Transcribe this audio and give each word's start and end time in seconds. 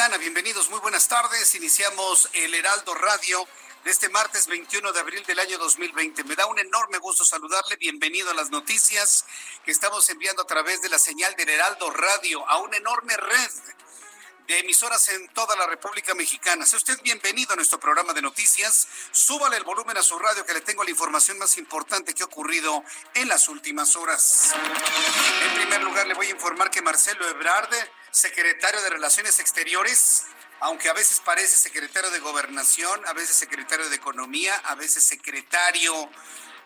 Bienvenidos, 0.00 0.70
muy 0.70 0.80
buenas 0.80 1.08
tardes. 1.08 1.54
Iniciamos 1.54 2.30
el 2.32 2.54
Heraldo 2.54 2.94
Radio 2.94 3.46
de 3.84 3.90
este 3.90 4.08
martes 4.08 4.46
21 4.46 4.92
de 4.94 4.98
abril 4.98 5.22
del 5.26 5.38
año 5.38 5.58
2020. 5.58 6.24
Me 6.24 6.34
da 6.36 6.46
un 6.46 6.58
enorme 6.58 6.96
gusto 6.96 7.22
saludarle. 7.22 7.76
Bienvenido 7.76 8.30
a 8.30 8.34
las 8.34 8.48
noticias 8.48 9.26
que 9.62 9.70
estamos 9.70 10.08
enviando 10.08 10.40
a 10.40 10.46
través 10.46 10.80
de 10.80 10.88
la 10.88 10.98
señal 10.98 11.36
del 11.36 11.50
Heraldo 11.50 11.90
Radio 11.90 12.48
a 12.48 12.56
una 12.62 12.78
enorme 12.78 13.14
red 13.14 13.50
de 14.50 14.58
emisoras 14.58 15.08
en 15.10 15.28
toda 15.28 15.54
la 15.54 15.68
República 15.68 16.12
Mexicana. 16.12 16.66
Sea 16.66 16.76
usted 16.76 17.00
bienvenido 17.04 17.52
a 17.52 17.56
nuestro 17.56 17.78
programa 17.78 18.12
de 18.12 18.20
noticias. 18.20 18.88
Súbale 19.12 19.56
el 19.56 19.62
volumen 19.62 19.96
a 19.96 20.02
su 20.02 20.18
radio 20.18 20.44
que 20.44 20.52
le 20.52 20.60
tengo 20.60 20.82
la 20.82 20.90
información 20.90 21.38
más 21.38 21.56
importante 21.56 22.14
que 22.14 22.24
ha 22.24 22.26
ocurrido 22.26 22.82
en 23.14 23.28
las 23.28 23.48
últimas 23.48 23.94
horas. 23.94 24.52
En 25.44 25.54
primer 25.54 25.84
lugar, 25.84 26.08
le 26.08 26.14
voy 26.14 26.26
a 26.26 26.30
informar 26.30 26.68
que 26.68 26.82
Marcelo 26.82 27.28
Ebrard, 27.28 27.72
secretario 28.10 28.82
de 28.82 28.90
Relaciones 28.90 29.38
Exteriores, 29.38 30.24
aunque 30.58 30.88
a 30.88 30.94
veces 30.94 31.22
parece 31.24 31.56
secretario 31.56 32.10
de 32.10 32.18
Gobernación, 32.18 33.06
a 33.06 33.12
veces 33.12 33.36
secretario 33.36 33.88
de 33.88 33.94
Economía, 33.94 34.56
a 34.64 34.74
veces 34.74 35.04
secretario 35.04 36.10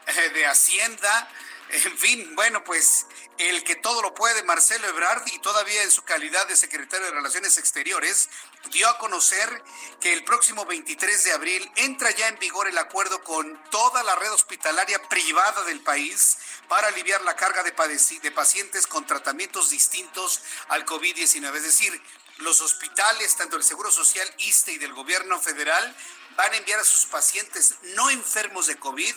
eh, 0.07 0.31
de 0.31 0.47
Hacienda, 0.47 1.31
en 1.71 1.99
fin, 1.99 2.35
bueno, 2.35 2.63
pues 2.63 3.07
el 3.39 3.65
que 3.65 3.75
todo 3.75 4.03
lo 4.03 4.15
puede, 4.15 4.43
Marcelo 4.45 4.87
Ebrard, 4.89 5.23
y 5.27 5.39
todavía 5.41 5.83
en 5.83 5.91
su 5.91 6.03
calidad 6.03 6.47
de 6.47 6.57
secretario 6.57 7.07
de 7.07 7.13
Relaciones 7.13 7.59
Exteriores, 7.59 8.29
dio 8.71 8.89
a 8.89 8.99
conocer 8.99 9.63
que 10.01 10.13
el 10.13 10.25
próximo 10.25 10.65
23 10.65 11.25
de 11.25 11.33
abril 11.33 11.73
entra 11.77 12.11
ya 12.13 12.29
en 12.29 12.39
vigor 12.39 12.69
el 12.69 12.79
acuerdo 12.79 13.23
con 13.25 13.61
toda 13.71 14.03
la 14.03 14.15
red 14.17 14.33
hospitalaria 14.33 15.03
privada 15.09 15.65
del 15.65 15.81
país 15.81 16.39
para 16.69 16.89
aliviar 16.89 17.23
la 17.23 17.37
carga 17.37 17.63
de, 17.63 17.73
de 17.73 18.31
pacientes 18.31 18.87
con 18.87 19.07
tratamientos 19.07 19.71
distintos 19.71 20.41
al 20.69 20.87
COVID-19. 20.87 21.57
Es 21.57 21.63
decir, 21.65 22.03
los 22.39 22.61
hospitales, 22.61 23.37
tanto 23.37 23.57
el 23.57 23.65
Seguro 23.65 23.91
Social 23.91 24.33
ISTE 24.39 24.73
y 24.73 24.79
del 24.79 24.93
gobierno 24.93 25.41
federal, 25.41 25.97
van 26.37 26.53
a 26.53 26.57
enviar 26.57 26.81
a 26.81 26.85
sus 26.85 27.07
pacientes 27.07 27.77
no 27.95 28.11
enfermos 28.11 28.67
de 28.67 28.77
COVID 28.77 29.15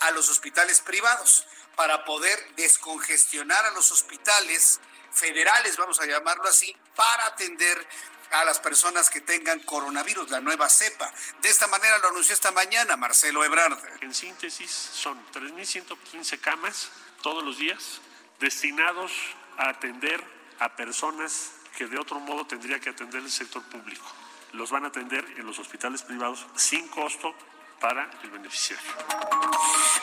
a 0.00 0.10
los 0.12 0.28
hospitales 0.28 0.80
privados 0.80 1.46
para 1.76 2.04
poder 2.04 2.54
descongestionar 2.56 3.64
a 3.66 3.70
los 3.72 3.90
hospitales 3.90 4.80
federales, 5.10 5.76
vamos 5.76 6.00
a 6.00 6.06
llamarlo 6.06 6.44
así, 6.48 6.74
para 6.94 7.26
atender 7.26 7.86
a 8.32 8.44
las 8.44 8.58
personas 8.58 9.10
que 9.10 9.20
tengan 9.20 9.60
coronavirus, 9.60 10.30
la 10.30 10.40
nueva 10.40 10.68
cepa. 10.68 11.12
De 11.42 11.50
esta 11.50 11.66
manera 11.66 11.98
lo 11.98 12.08
anunció 12.08 12.34
esta 12.34 12.50
mañana 12.50 12.96
Marcelo 12.96 13.44
Ebrard. 13.44 13.78
En 14.00 14.14
síntesis, 14.14 14.70
son 14.70 15.22
3.115 15.32 16.40
camas 16.40 16.90
todos 17.22 17.44
los 17.44 17.58
días 17.58 18.00
destinados 18.40 19.12
a 19.58 19.68
atender 19.68 20.22
a 20.58 20.74
personas 20.74 21.52
que 21.76 21.86
de 21.86 21.98
otro 21.98 22.20
modo 22.20 22.46
tendría 22.46 22.80
que 22.80 22.90
atender 22.90 23.22
el 23.22 23.30
sector 23.30 23.62
público. 23.64 24.06
Los 24.52 24.70
van 24.70 24.84
a 24.84 24.88
atender 24.88 25.24
en 25.36 25.46
los 25.46 25.58
hospitales 25.58 26.02
privados 26.02 26.46
sin 26.56 26.88
costo 26.88 27.34
para 27.82 28.08
el 28.22 28.30
beneficiario. 28.30 28.88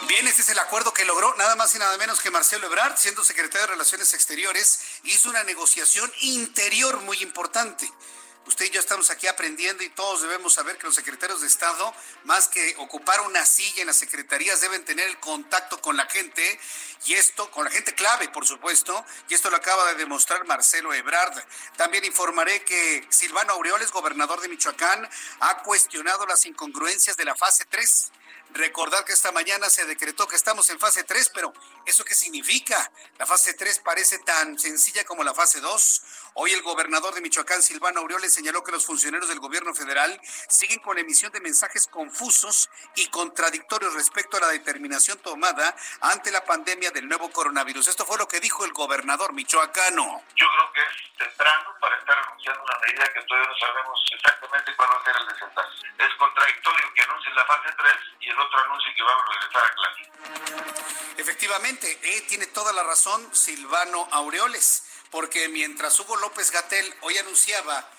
Bien, 0.08 0.28
este 0.28 0.42
es 0.42 0.50
el 0.50 0.60
acuerdo 0.60 0.94
que 0.94 1.06
logró 1.06 1.34
nada 1.38 1.56
más 1.56 1.74
y 1.74 1.80
nada 1.80 1.98
menos 1.98 2.20
que 2.20 2.30
Marcelo 2.30 2.68
Ebrard, 2.68 2.98
siendo 2.98 3.24
secretario 3.24 3.62
de 3.62 3.74
Relaciones 3.74 4.14
Exteriores, 4.14 4.82
hizo 5.04 5.30
una 5.30 5.44
negociación 5.46 6.12
interior 6.22 7.00
muy 7.02 7.18
importante. 7.24 7.90
Usted 8.50 8.66
y 8.66 8.70
yo 8.72 8.80
estamos 8.80 9.12
aquí 9.12 9.28
aprendiendo 9.28 9.84
y 9.84 9.90
todos 9.90 10.24
debemos 10.24 10.54
saber 10.54 10.76
que 10.80 10.88
los 10.88 10.96
secretarios 10.96 11.40
de 11.42 11.46
Estado, 11.46 11.94
más 12.24 12.48
que 12.48 12.74
ocupar 12.80 13.22
una 13.22 13.46
silla 13.46 13.82
en 13.82 13.88
las 13.88 13.98
secretarías, 13.98 14.60
deben 14.60 14.84
tener 14.84 15.08
el 15.08 15.20
contacto 15.20 15.80
con 15.80 15.96
la 15.96 16.08
gente 16.08 16.60
y 17.06 17.14
esto, 17.14 17.52
con 17.52 17.66
la 17.66 17.70
gente 17.70 17.94
clave, 17.94 18.28
por 18.30 18.48
supuesto, 18.48 19.06
y 19.28 19.36
esto 19.36 19.52
lo 19.52 19.58
acaba 19.58 19.86
de 19.90 20.00
demostrar 20.00 20.48
Marcelo 20.48 20.92
Ebrard. 20.96 21.40
También 21.78 22.06
informaré 22.06 22.64
que 22.64 23.06
Silvano 23.10 23.54
Aureoles, 23.54 23.92
gobernador 23.92 24.42
de 24.42 24.50
Michoacán, 24.50 25.08
ha 25.42 25.62
cuestionado 25.62 26.26
las 26.26 26.44
incongruencias 26.48 27.18
de 27.18 27.26
la 27.26 27.36
fase 27.36 27.66
3 27.70 28.12
Recordar 28.52 29.06
que 29.06 29.14
esta 29.14 29.32
mañana 29.32 29.70
se 29.70 29.86
decretó 29.86 30.28
que 30.28 30.36
estamos 30.36 30.70
en 30.72 30.80
fase 30.80 31.04
3, 31.04 31.32
pero 31.36 31.54
¿eso 31.86 32.04
qué 32.04 32.16
significa? 32.16 32.92
La 33.20 33.28
fase 33.28 33.54
3 33.54 33.80
parece 33.80 34.18
tan 34.20 34.58
sencilla 34.58 35.04
como 35.04 35.24
la 35.24 35.36
fase 35.36 35.62
2. 35.62 36.02
Hoy 36.34 36.54
el 36.54 36.64
gobernador 36.64 37.14
de 37.14 37.22
Michoacán, 37.22 37.62
Silvano 37.62 38.00
Aureoles, 38.00 38.34
señaló 38.34 38.64
que 38.64 38.72
los 38.72 38.86
funcionarios 38.86 39.30
del 39.30 39.40
gobierno 39.40 39.76
federal 39.76 40.20
siguen 40.48 40.80
con 40.80 40.98
emisión 40.98 41.32
de 41.32 41.42
mensajes 41.42 41.88
confusos 41.88 42.70
y 42.96 43.08
contradictorios 43.08 43.94
respecto 43.94 44.38
a 44.38 44.40
la 44.40 44.48
determinación 44.48 45.20
tomada 45.20 45.76
ante 46.02 46.32
la 46.32 46.44
pandemia 46.44 46.90
del 46.90 47.08
nuevo 47.08 47.30
coronavirus. 47.32 47.88
Esto 47.88 48.06
fue 48.06 48.18
lo 48.18 48.28
que 48.28 48.40
dijo 48.40 48.66
el 48.66 48.74
gobernador 48.74 49.34
michoacano. 49.34 50.24
Yo 50.36 50.48
creo 50.48 50.74
que 50.74 50.82
es 50.82 51.18
temprano 51.18 51.76
para 51.80 51.98
estar 51.98 52.18
anunciando 52.18 52.64
una 52.64 52.80
medida 52.80 53.14
que 53.14 53.22
todavía 53.22 53.50
no 53.50 53.58
sabemos 53.60 54.00
exactamente 54.12 54.76
cuál 54.76 54.90
va 54.90 55.02
a 55.02 55.04
ser 55.04 55.16
el 55.22 55.28
desenlace. 55.28 55.88
Es 56.00 56.16
contradictorio 56.18 56.94
que 56.96 57.02
anuncien 57.04 57.36
la 57.36 57.46
fase 57.46 57.70
3 57.78 57.96
y 58.22 58.30
el 58.30 58.39
otro 58.40 58.60
anuncio 58.60 58.92
que 58.96 59.04
vamos 59.04 59.24
a 59.28 59.40
regresar 59.40 59.64
a 59.64 59.74
clase. 59.76 61.00
Efectivamente, 61.18 62.00
eh, 62.02 62.22
tiene 62.28 62.48
toda 62.48 62.74
la 62.74 62.84
razón 62.84 63.28
Silvano 63.34 64.08
Aureoles, 64.12 64.84
porque 65.12 65.50
mientras 65.50 66.00
Hugo 66.00 66.16
López 66.18 66.52
Gatel 66.52 66.94
hoy 67.02 67.18
anunciaba 67.18 67.90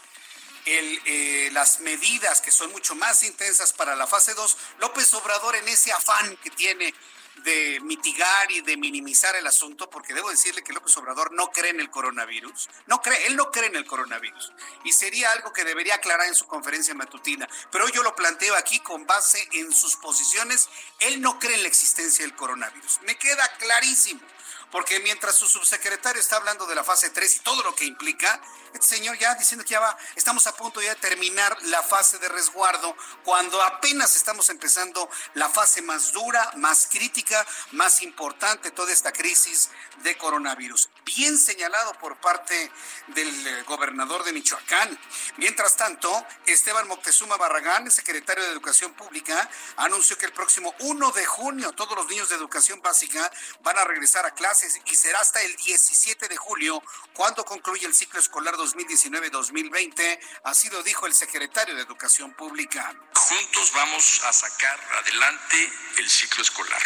el, 0.67 1.03
eh, 1.05 1.51
las 1.53 1.81
medidas 1.81 2.41
que 2.41 2.51
son 2.51 2.71
mucho 2.73 2.95
más 2.95 3.23
intensas 3.23 3.73
para 3.73 3.97
la 3.97 4.07
fase 4.07 4.35
2, 4.35 4.57
López 4.79 5.13
Obrador 5.15 5.57
en 5.57 5.69
ese 5.69 5.93
afán 5.93 6.37
que 6.39 6.51
tiene 6.51 6.95
de 7.37 7.81
mitigar 7.83 8.51
y 8.53 8.61
de 8.61 8.77
minimizar 8.77 9.35
el 9.37 9.47
asunto, 9.47 9.89
porque 9.89 10.15
debo 10.15 10.31
decirle 10.31 10.63
que 10.63 10.73
López 10.73 10.97
Obrador 10.97 11.33
no 11.33 11.51
cree 11.51 11.71
en 11.71 11.81
el 11.81 11.91
coronavirus, 11.91 12.69
no 12.87 13.01
cree, 13.01 13.27
él 13.27 13.37
no 13.37 13.51
cree 13.51 13.67
en 13.67 13.77
el 13.77 13.87
coronavirus, 13.87 14.53
y 14.85 14.93
sería 14.93 15.33
algo 15.33 15.53
que 15.53 15.65
debería 15.65 15.97
aclarar 15.97 16.27
en 16.27 16.35
su 16.35 16.47
conferencia 16.47 16.95
matutina, 16.95 17.49
pero 17.71 17.89
yo 17.89 18.03
lo 18.03 18.15
planteo 18.15 18.55
aquí 18.57 18.81
con 18.81 19.07
base 19.07 19.49
en 19.53 19.73
sus 19.73 19.97
posiciones, 19.97 20.69
él 20.99 21.21
no 21.21 21.39
cree 21.39 21.57
en 21.57 21.63
la 21.63 21.69
existencia 21.69 22.25
del 22.25 22.37
coronavirus, 22.37 23.01
me 23.03 23.17
queda 23.17 23.47
clarísimo, 23.59 24.21
porque 24.71 25.01
mientras 25.01 25.35
su 25.35 25.49
subsecretario 25.49 26.21
está 26.21 26.37
hablando 26.37 26.67
de 26.67 26.75
la 26.75 26.85
fase 26.85 27.11
3 27.11 27.37
y 27.37 27.39
todo 27.41 27.63
lo 27.63 27.75
que 27.75 27.85
implica, 27.85 28.41
este 28.73 28.87
señor 28.87 29.19
ya 29.19 29.35
diciendo 29.35 29.65
que 29.65 29.73
ya 29.73 29.81
va, 29.81 29.97
estamos 30.15 30.47
a 30.47 30.57
punto 30.57 30.81
de 30.81 30.95
terminar 30.97 31.57
la 31.65 31.83
fase 31.83 32.19
de 32.19 32.29
resguardo, 32.29 32.97
cuando 33.25 33.61
apenas 33.63 34.15
estamos 34.15 34.49
empezando 34.49 35.09
la 35.35 35.49
fase 35.49 35.83
más 35.83 36.13
dura, 36.13 36.53
más 36.57 36.89
crítica, 36.91 37.45
más 37.73 38.03
importante, 38.03 38.71
toda 38.71 38.93
esta 38.93 39.13
crisis 39.13 39.71
de 40.03 40.17
coronavirus. 40.17 40.89
Bien 41.05 41.37
señalado 41.37 41.93
por 41.95 42.17
parte 42.21 42.71
del 43.09 43.47
eh, 43.47 43.63
gobernador 43.65 44.23
de 44.25 44.33
Michoacán. 44.33 44.99
Mientras 45.37 45.77
tanto, 45.77 46.25
Esteban 46.47 46.87
Moctezuma 46.87 47.37
Barragán, 47.37 47.91
secretario 47.91 48.45
de 48.45 48.51
Educación 48.51 48.93
Pública, 48.95 49.49
anunció 49.77 50.17
que 50.17 50.27
el 50.27 50.33
próximo 50.33 50.75
1 50.79 51.13
de 51.13 51.27
junio 51.27 51.73
todos 51.73 51.97
los 51.97 52.07
niños 52.07 52.29
de 52.29 52.37
educación 52.37 52.81
básica 52.81 53.31
van 53.63 53.79
a 53.79 53.85
regresar 53.85 54.25
a 54.27 54.31
clases 54.31 54.60
y 54.85 54.95
será 54.95 55.21
hasta 55.21 55.41
el 55.41 55.57
17 55.57 56.29
de 56.29 56.37
julio 56.37 56.83
cuando 57.15 57.45
concluye 57.45 57.87
el 57.87 57.95
ciclo 57.95 58.21
escolar 58.21 58.55
2019-2020. 58.57 60.21
Así 60.45 60.69
lo 60.69 60.83
dijo 60.83 61.07
el 61.07 61.15
secretario 61.15 61.75
de 61.75 61.83
Educación 61.83 62.35
Pública. 62.35 62.95
Juntos 63.15 63.73
vamos 63.73 64.21
a 64.25 64.33
sacar 64.33 64.79
adelante 64.99 65.73
el 65.99 66.11
ciclo 66.11 66.43
escolar, 66.43 66.83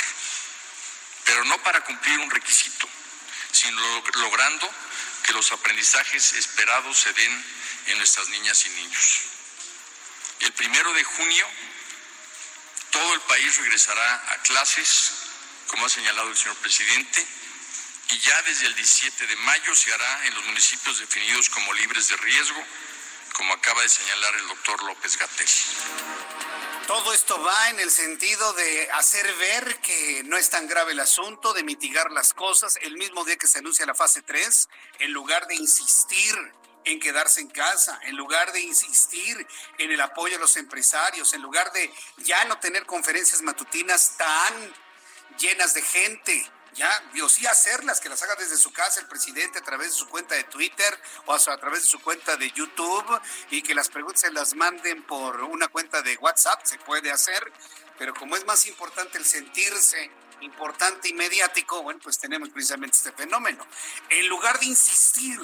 pero 1.24 1.44
no 1.44 1.60
para 1.62 1.82
cumplir 1.82 2.18
un 2.20 2.30
requisito, 2.30 2.88
sino 3.50 4.02
logrando 4.20 4.70
que 5.24 5.32
los 5.32 5.50
aprendizajes 5.50 6.32
esperados 6.34 6.96
se 6.98 7.12
den 7.12 7.44
en 7.86 7.98
nuestras 7.98 8.28
niñas 8.28 8.64
y 8.66 8.70
niños. 8.70 9.20
El 10.40 10.52
primero 10.52 10.92
de 10.92 11.02
junio, 11.02 11.46
todo 12.90 13.14
el 13.14 13.20
país 13.22 13.56
regresará 13.56 14.32
a 14.32 14.42
clases, 14.42 15.12
como 15.66 15.86
ha 15.86 15.88
señalado 15.88 16.28
el 16.28 16.36
señor 16.36 16.56
presidente, 16.56 17.26
y 18.10 18.18
ya 18.18 18.42
desde 18.42 18.66
el 18.66 18.74
17 18.74 19.26
de 19.26 19.36
mayo 19.36 19.74
se 19.74 19.92
hará 19.92 20.26
en 20.26 20.34
los 20.34 20.44
municipios 20.44 20.98
definidos 20.98 21.48
como 21.48 21.72
libres 21.74 22.08
de 22.08 22.16
riesgo, 22.16 22.62
como 23.32 23.52
acaba 23.54 23.82
de 23.82 23.88
señalar 23.88 24.34
el 24.36 24.48
doctor 24.48 24.82
López 24.84 25.16
Gatel. 25.18 25.48
Todo 26.86 27.14
esto 27.14 27.40
va 27.42 27.70
en 27.70 27.80
el 27.80 27.90
sentido 27.90 28.52
de 28.52 28.90
hacer 28.92 29.32
ver 29.36 29.80
que 29.80 30.22
no 30.26 30.36
es 30.36 30.50
tan 30.50 30.66
grave 30.66 30.92
el 30.92 31.00
asunto, 31.00 31.54
de 31.54 31.62
mitigar 31.62 32.10
las 32.10 32.34
cosas 32.34 32.78
el 32.82 32.96
mismo 32.98 33.24
día 33.24 33.36
que 33.36 33.46
se 33.46 33.60
anuncia 33.60 33.86
la 33.86 33.94
fase 33.94 34.20
3, 34.20 34.68
en 34.98 35.12
lugar 35.12 35.46
de 35.46 35.54
insistir 35.54 36.36
en 36.84 37.00
quedarse 37.00 37.40
en 37.40 37.48
casa, 37.48 37.98
en 38.02 38.16
lugar 38.16 38.52
de 38.52 38.60
insistir 38.60 39.46
en 39.78 39.90
el 39.90 40.00
apoyo 40.02 40.36
a 40.36 40.40
los 40.40 40.56
empresarios, 40.56 41.32
en 41.32 41.40
lugar 41.40 41.72
de 41.72 41.90
ya 42.18 42.44
no 42.44 42.58
tener 42.58 42.84
conferencias 42.84 43.40
matutinas 43.40 44.18
tan 44.18 44.74
llenas 45.38 45.72
de 45.72 45.82
gente, 45.82 46.50
ya, 46.74 47.02
Dios, 47.12 47.32
sí 47.32 47.46
hacerlas, 47.46 48.00
que 48.00 48.08
las 48.08 48.22
haga 48.22 48.34
desde 48.36 48.56
su 48.56 48.72
casa 48.72 49.00
el 49.00 49.06
presidente 49.06 49.58
a 49.58 49.62
través 49.62 49.88
de 49.88 49.94
su 49.94 50.08
cuenta 50.08 50.34
de 50.34 50.44
Twitter 50.44 50.98
o 51.26 51.34
a, 51.34 51.38
través 51.38 51.82
de 51.82 51.88
su 51.88 52.00
cuenta 52.00 52.36
de 52.36 52.50
YouTube 52.50 53.20
y 53.50 53.62
que 53.62 53.74
las 53.74 53.88
preguntas 53.88 54.22
se 54.22 54.32
las 54.32 54.54
manden 54.54 55.02
por 55.04 55.42
una 55.42 55.68
cuenta 55.68 56.02
de 56.02 56.16
WhatsApp, 56.16 56.64
se 56.64 56.78
puede 56.78 57.10
hacer, 57.10 57.52
pero 57.98 58.14
como 58.14 58.36
es 58.36 58.44
más 58.44 58.66
importante 58.66 59.18
el 59.18 59.24
sentirse 59.24 60.10
importante 60.40 61.08
y 61.08 61.14
mediático, 61.14 61.82
bueno, 61.82 62.00
pues 62.02 62.18
tenemos 62.18 62.50
precisamente 62.50 62.98
este 62.98 63.12
fenómeno. 63.12 63.66
En 64.10 64.28
lugar 64.28 64.58
de 64.58 64.66
insistir 64.66 65.40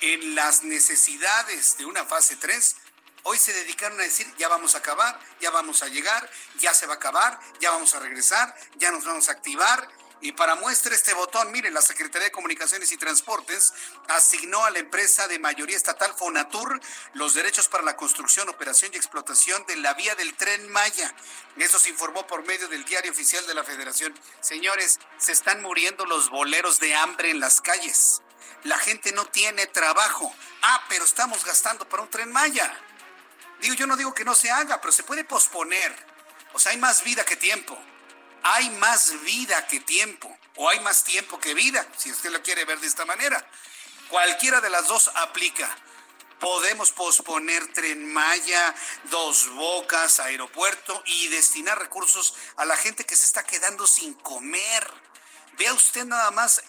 en 0.00 0.34
las 0.34 0.62
necesidades 0.62 1.76
de 1.76 1.84
una 1.84 2.04
fase 2.04 2.36
3, 2.36 2.76
hoy 3.24 3.36
se 3.36 3.52
dedicaron 3.52 3.98
a 4.00 4.04
decir, 4.04 4.26
ya 4.38 4.48
vamos 4.48 4.74
a 4.74 4.78
acabar, 4.78 5.18
ya 5.40 5.50
vamos 5.50 5.82
a 5.82 5.88
llegar, 5.88 6.30
ya 6.60 6.72
se 6.72 6.86
va 6.86 6.94
a 6.94 6.96
acabar, 6.96 7.38
ya 7.60 7.70
vamos 7.72 7.94
a 7.94 8.00
regresar, 8.00 8.54
ya 8.76 8.90
nos 8.90 9.04
vamos 9.04 9.28
a 9.28 9.32
activar 9.32 9.88
y 10.20 10.32
para 10.32 10.56
muestra 10.56 10.94
este 10.94 11.14
botón, 11.14 11.52
miren, 11.52 11.72
la 11.72 11.80
Secretaría 11.80 12.26
de 12.26 12.32
Comunicaciones 12.32 12.90
y 12.90 12.96
Transportes 12.96 13.72
asignó 14.08 14.64
a 14.64 14.70
la 14.70 14.80
empresa 14.80 15.28
de 15.28 15.38
mayoría 15.38 15.76
estatal 15.76 16.12
Fonatur 16.14 16.80
los 17.14 17.34
derechos 17.34 17.68
para 17.68 17.84
la 17.84 17.96
construcción, 17.96 18.48
operación 18.48 18.90
y 18.92 18.96
explotación 18.96 19.64
de 19.66 19.76
la 19.76 19.94
vía 19.94 20.16
del 20.16 20.34
tren 20.34 20.68
Maya. 20.70 21.14
Eso 21.56 21.78
se 21.78 21.90
informó 21.90 22.26
por 22.26 22.44
medio 22.44 22.66
del 22.66 22.84
diario 22.84 23.12
oficial 23.12 23.46
de 23.46 23.54
la 23.54 23.62
Federación. 23.62 24.12
Señores, 24.40 24.98
se 25.18 25.32
están 25.32 25.62
muriendo 25.62 26.04
los 26.04 26.30
boleros 26.30 26.80
de 26.80 26.96
hambre 26.96 27.30
en 27.30 27.38
las 27.38 27.60
calles. 27.60 28.20
La 28.64 28.78
gente 28.78 29.12
no 29.12 29.24
tiene 29.26 29.66
trabajo. 29.68 30.34
Ah, 30.62 30.84
pero 30.88 31.04
estamos 31.04 31.44
gastando 31.44 31.88
para 31.88 32.02
un 32.02 32.10
tren 32.10 32.32
Maya. 32.32 32.76
Digo, 33.60 33.74
yo 33.74 33.86
no 33.86 33.96
digo 33.96 34.14
que 34.14 34.24
no 34.24 34.34
se 34.34 34.50
haga, 34.50 34.80
pero 34.80 34.90
se 34.90 35.04
puede 35.04 35.22
posponer. 35.22 35.94
O 36.54 36.58
sea, 36.58 36.72
hay 36.72 36.78
más 36.78 37.04
vida 37.04 37.24
que 37.24 37.36
tiempo 37.36 37.78
hay 38.42 38.70
más 38.70 39.20
vida 39.22 39.66
que 39.66 39.80
tiempo, 39.80 40.36
o 40.56 40.68
hay 40.68 40.80
más 40.80 41.04
tiempo 41.04 41.38
que 41.38 41.54
vida, 41.54 41.86
si 41.96 42.10
usted 42.10 42.30
lo 42.30 42.42
quiere 42.42 42.64
ver 42.64 42.80
de 42.80 42.86
esta 42.86 43.04
manera. 43.04 43.44
Cualquiera 44.08 44.60
de 44.60 44.70
las 44.70 44.86
dos 44.88 45.10
aplica. 45.14 45.68
Podemos 46.40 46.92
posponer 46.92 47.72
tren 47.72 48.12
Maya, 48.12 48.74
dos 49.04 49.48
bocas, 49.50 50.20
aeropuerto 50.20 51.02
y 51.06 51.28
destinar 51.28 51.78
recursos 51.78 52.34
a 52.56 52.64
la 52.64 52.76
gente 52.76 53.04
que 53.04 53.16
se 53.16 53.26
está 53.26 53.44
quedando 53.44 53.86
sin 53.86 54.14
comer. 54.14 54.92
Vea 55.58 55.72
usted 55.74 56.04
nada 56.04 56.30
más 56.30 56.62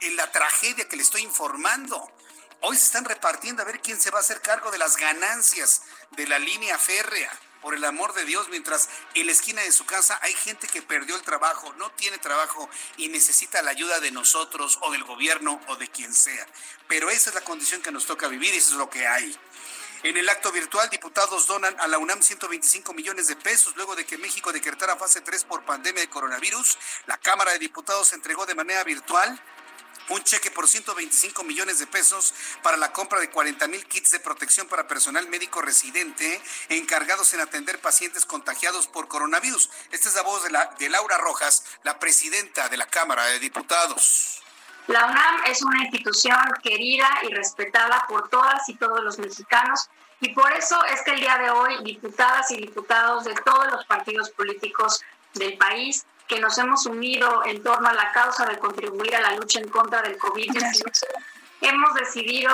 la 0.00 0.30
tragedia 0.30 0.88
que 0.88 0.96
le 0.96 1.02
estoy 1.02 1.22
informando. 1.22 2.12
Hoy 2.60 2.76
se 2.76 2.84
están 2.84 3.04
repartiendo 3.04 3.62
a 3.62 3.66
ver 3.66 3.80
quién 3.80 4.00
se 4.00 4.10
va 4.10 4.18
a 4.18 4.22
hacer 4.22 4.40
cargo 4.40 4.70
de 4.70 4.78
las 4.78 4.96
ganancias 4.96 5.82
de 6.12 6.26
la 6.28 6.38
línea 6.38 6.78
férrea 6.78 7.32
por 7.66 7.74
el 7.74 7.84
amor 7.84 8.14
de 8.14 8.24
Dios, 8.24 8.48
mientras 8.48 8.88
en 9.14 9.26
la 9.26 9.32
esquina 9.32 9.60
de 9.60 9.72
su 9.72 9.84
casa 9.86 10.16
hay 10.22 10.32
gente 10.34 10.68
que 10.68 10.82
perdió 10.82 11.16
el 11.16 11.22
trabajo, 11.22 11.74
no 11.78 11.90
tiene 11.90 12.16
trabajo 12.16 12.70
y 12.96 13.08
necesita 13.08 13.60
la 13.60 13.72
ayuda 13.72 13.98
de 13.98 14.12
nosotros 14.12 14.78
o 14.82 14.92
del 14.92 15.02
gobierno 15.02 15.60
o 15.66 15.74
de 15.74 15.88
quien 15.88 16.14
sea. 16.14 16.46
Pero 16.86 17.10
esa 17.10 17.30
es 17.30 17.34
la 17.34 17.40
condición 17.40 17.82
que 17.82 17.90
nos 17.90 18.06
toca 18.06 18.28
vivir 18.28 18.54
y 18.54 18.58
eso 18.58 18.70
es 18.70 18.76
lo 18.76 18.88
que 18.88 19.08
hay. 19.08 19.36
En 20.04 20.16
el 20.16 20.28
acto 20.28 20.52
virtual, 20.52 20.88
diputados 20.90 21.48
donan 21.48 21.74
a 21.80 21.88
la 21.88 21.98
UNAM 21.98 22.22
125 22.22 22.94
millones 22.94 23.26
de 23.26 23.34
pesos 23.34 23.74
luego 23.74 23.96
de 23.96 24.06
que 24.06 24.16
México 24.16 24.52
decretara 24.52 24.94
fase 24.94 25.20
3 25.20 25.42
por 25.42 25.64
pandemia 25.64 26.02
de 26.02 26.08
coronavirus. 26.08 26.78
La 27.06 27.18
Cámara 27.18 27.50
de 27.50 27.58
Diputados 27.58 28.12
entregó 28.12 28.46
de 28.46 28.54
manera 28.54 28.84
virtual 28.84 29.42
un 30.08 30.22
cheque 30.22 30.50
por 30.50 30.68
125 30.68 31.42
millones 31.44 31.78
de 31.78 31.86
pesos 31.86 32.34
para 32.62 32.76
la 32.76 32.92
compra 32.92 33.20
de 33.20 33.30
40 33.30 33.66
mil 33.68 33.84
kits 33.86 34.10
de 34.10 34.20
protección 34.20 34.68
para 34.68 34.86
personal 34.86 35.28
médico 35.28 35.62
residente 35.62 36.40
encargados 36.68 37.32
en 37.34 37.40
atender 37.40 37.80
pacientes 37.80 38.24
contagiados 38.24 38.86
por 38.86 39.08
coronavirus. 39.08 39.70
Esta 39.90 40.08
es 40.08 40.14
la 40.14 40.22
voz 40.22 40.44
de, 40.44 40.50
la, 40.50 40.74
de 40.78 40.88
Laura 40.88 41.18
Rojas, 41.18 41.64
la 41.82 41.98
presidenta 41.98 42.68
de 42.68 42.76
la 42.76 42.86
Cámara 42.86 43.24
de 43.26 43.38
Diputados. 43.38 44.42
La 44.86 45.06
UNAM 45.06 45.44
es 45.46 45.62
una 45.62 45.82
institución 45.82 46.38
querida 46.62 47.08
y 47.28 47.34
respetada 47.34 48.06
por 48.08 48.28
todas 48.28 48.68
y 48.68 48.74
todos 48.74 49.02
los 49.02 49.18
mexicanos 49.18 49.88
y 50.20 50.32
por 50.32 50.50
eso 50.52 50.82
es 50.86 51.02
que 51.02 51.10
el 51.10 51.20
día 51.20 51.36
de 51.38 51.50
hoy 51.50 51.82
diputadas 51.82 52.50
y 52.52 52.56
diputados 52.56 53.24
de 53.24 53.34
todos 53.44 53.66
los 53.70 53.84
partidos 53.86 54.30
políticos 54.30 55.02
del 55.34 55.58
país 55.58 56.06
que 56.28 56.40
nos 56.40 56.58
hemos 56.58 56.86
unido 56.86 57.44
en 57.44 57.62
torno 57.62 57.88
a 57.88 57.92
la 57.92 58.12
causa 58.12 58.46
de 58.46 58.58
contribuir 58.58 59.14
a 59.16 59.20
la 59.20 59.36
lucha 59.36 59.60
en 59.60 59.68
contra 59.68 60.02
del 60.02 60.18
COVID-19, 60.18 60.92
hemos 61.60 61.94
decidido 61.94 62.50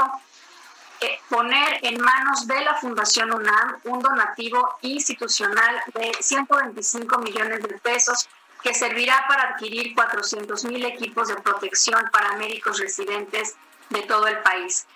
eh, 1.00 1.18
poner 1.28 1.78
en 1.82 2.00
manos 2.00 2.46
de 2.46 2.60
la 2.60 2.74
Fundación 2.74 3.32
UNAM 3.32 3.80
un 3.84 4.00
donativo 4.00 4.76
institucional 4.82 5.82
de 5.94 6.12
125 6.20 7.18
millones 7.18 7.62
de 7.62 7.78
pesos 7.78 8.28
que 8.62 8.72
servirá 8.72 9.24
para 9.26 9.50
adquirir 9.50 9.94
400 9.94 10.64
mil 10.66 10.84
equipos 10.84 11.28
de 11.28 11.36
protección 11.36 12.08
para 12.12 12.36
médicos 12.36 12.78
residentes 12.78 13.56
de 13.90 14.02
todo 14.02 14.28
el 14.28 14.38
país. 14.38 14.86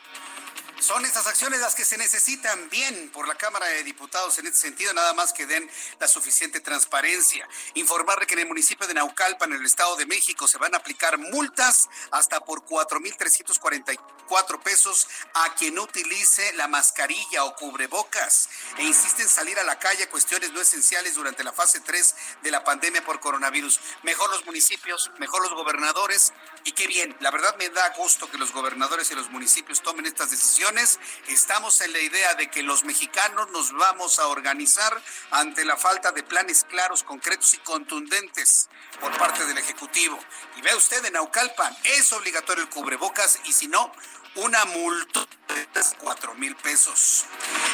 Son 0.81 1.03
estas 1.07 1.27
acciones 1.27 1.61
las 1.61 1.75
que 1.75 1.87
se 1.87 1.97
necesitan 1.97 2.69
bien 2.69 3.09
por 3.11 3.27
la 3.27 3.35
Cámara 3.35 3.65
de 3.67 3.83
Diputados 3.83 4.39
en 4.39 4.47
este 4.47 4.59
sentido, 4.59 4.93
nada 4.93 5.15
más 5.15 5.33
que 5.33 5.47
den 5.47 5.71
la 5.99 6.07
suficiente 6.07 6.61
transparencia. 6.61 7.49
Informarle 7.75 8.27
que 8.27 8.35
en 8.35 8.41
el 8.41 8.47
municipio 8.47 8.87
de 8.87 8.93
Naucalpan, 8.93 9.53
en 9.53 9.61
el 9.61 9.65
Estado 9.65 9.97
de 9.97 10.05
México, 10.05 10.47
se 10.47 10.59
van 10.59 10.75
a 10.75 10.79
aplicar 10.79 11.17
multas 11.17 11.89
hasta 12.11 12.41
por 12.41 12.63
4.344 12.67 14.63
pesos 14.63 15.09
a 15.33 15.55
quien 15.55 15.79
utilice 15.79 16.53
la 16.55 16.69
mascarilla 16.69 17.45
o 17.45 17.57
cubrebocas 17.57 18.51
e 18.77 18.85
insiste 18.85 19.23
en 19.23 19.31
salir 19.31 19.59
a 19.59 19.65
la 19.65 19.79
calle 19.79 20.05
a 20.05 20.11
cuestiones 20.11 20.53
no 20.53 20.61
esenciales 20.61 21.15
durante 21.15 21.43
la 21.43 21.55
fase 21.55 21.81
3 21.81 22.15
de 22.43 22.51
la 22.51 22.65
pandemia 22.65 23.03
por 23.03 23.19
coronavirus. 23.21 23.81
Mejor 24.03 24.29
los 24.31 24.45
municipios, 24.45 25.11
mejor 25.19 25.41
los 25.43 25.55
gobernadores 25.55 26.35
y 26.65 26.73
qué 26.73 26.87
bien, 26.87 27.17
la 27.21 27.31
verdad 27.31 27.57
me 27.57 27.71
da 27.71 27.89
gusto 27.97 28.31
que 28.31 28.37
los 28.37 28.53
gobernadores 28.53 29.11
y 29.11 29.15
los 29.15 29.31
municipios 29.31 29.81
tomen 29.81 30.05
estas 30.05 30.31
decisiones 30.31 30.66
estamos 31.29 31.81
en 31.81 31.93
la 31.93 32.01
idea 32.01 32.35
de 32.35 32.51
que 32.51 32.63
los 32.63 32.85
mexicanos 32.85 33.51
nos 33.51 33.73
vamos 33.73 34.19
a 34.19 34.27
organizar 34.27 35.01
ante 35.31 35.65
la 35.65 35.77
falta 35.77 36.11
de 36.11 36.25
planes 36.25 36.65
claros, 36.65 37.05
concretos 37.05 37.55
y 37.55 37.59
contundentes 37.59 38.69
por 39.01 39.17
parte 39.17 39.45
del 39.47 39.59
Ejecutivo. 39.59 40.19
Y 40.57 40.63
vea 40.63 40.77
usted 40.77 41.05
en 41.05 41.13
Naucalpan, 41.13 41.77
es 41.85 42.13
obligatorio 42.13 42.65
el 42.65 42.71
cubrebocas 42.71 43.39
y 43.45 43.53
si 43.53 43.69
no, 43.69 43.93
una 44.37 44.65
multa 44.67 45.27
de 45.49 45.67
4 46.01 46.35
mil 46.35 46.55
pesos. 46.57 47.25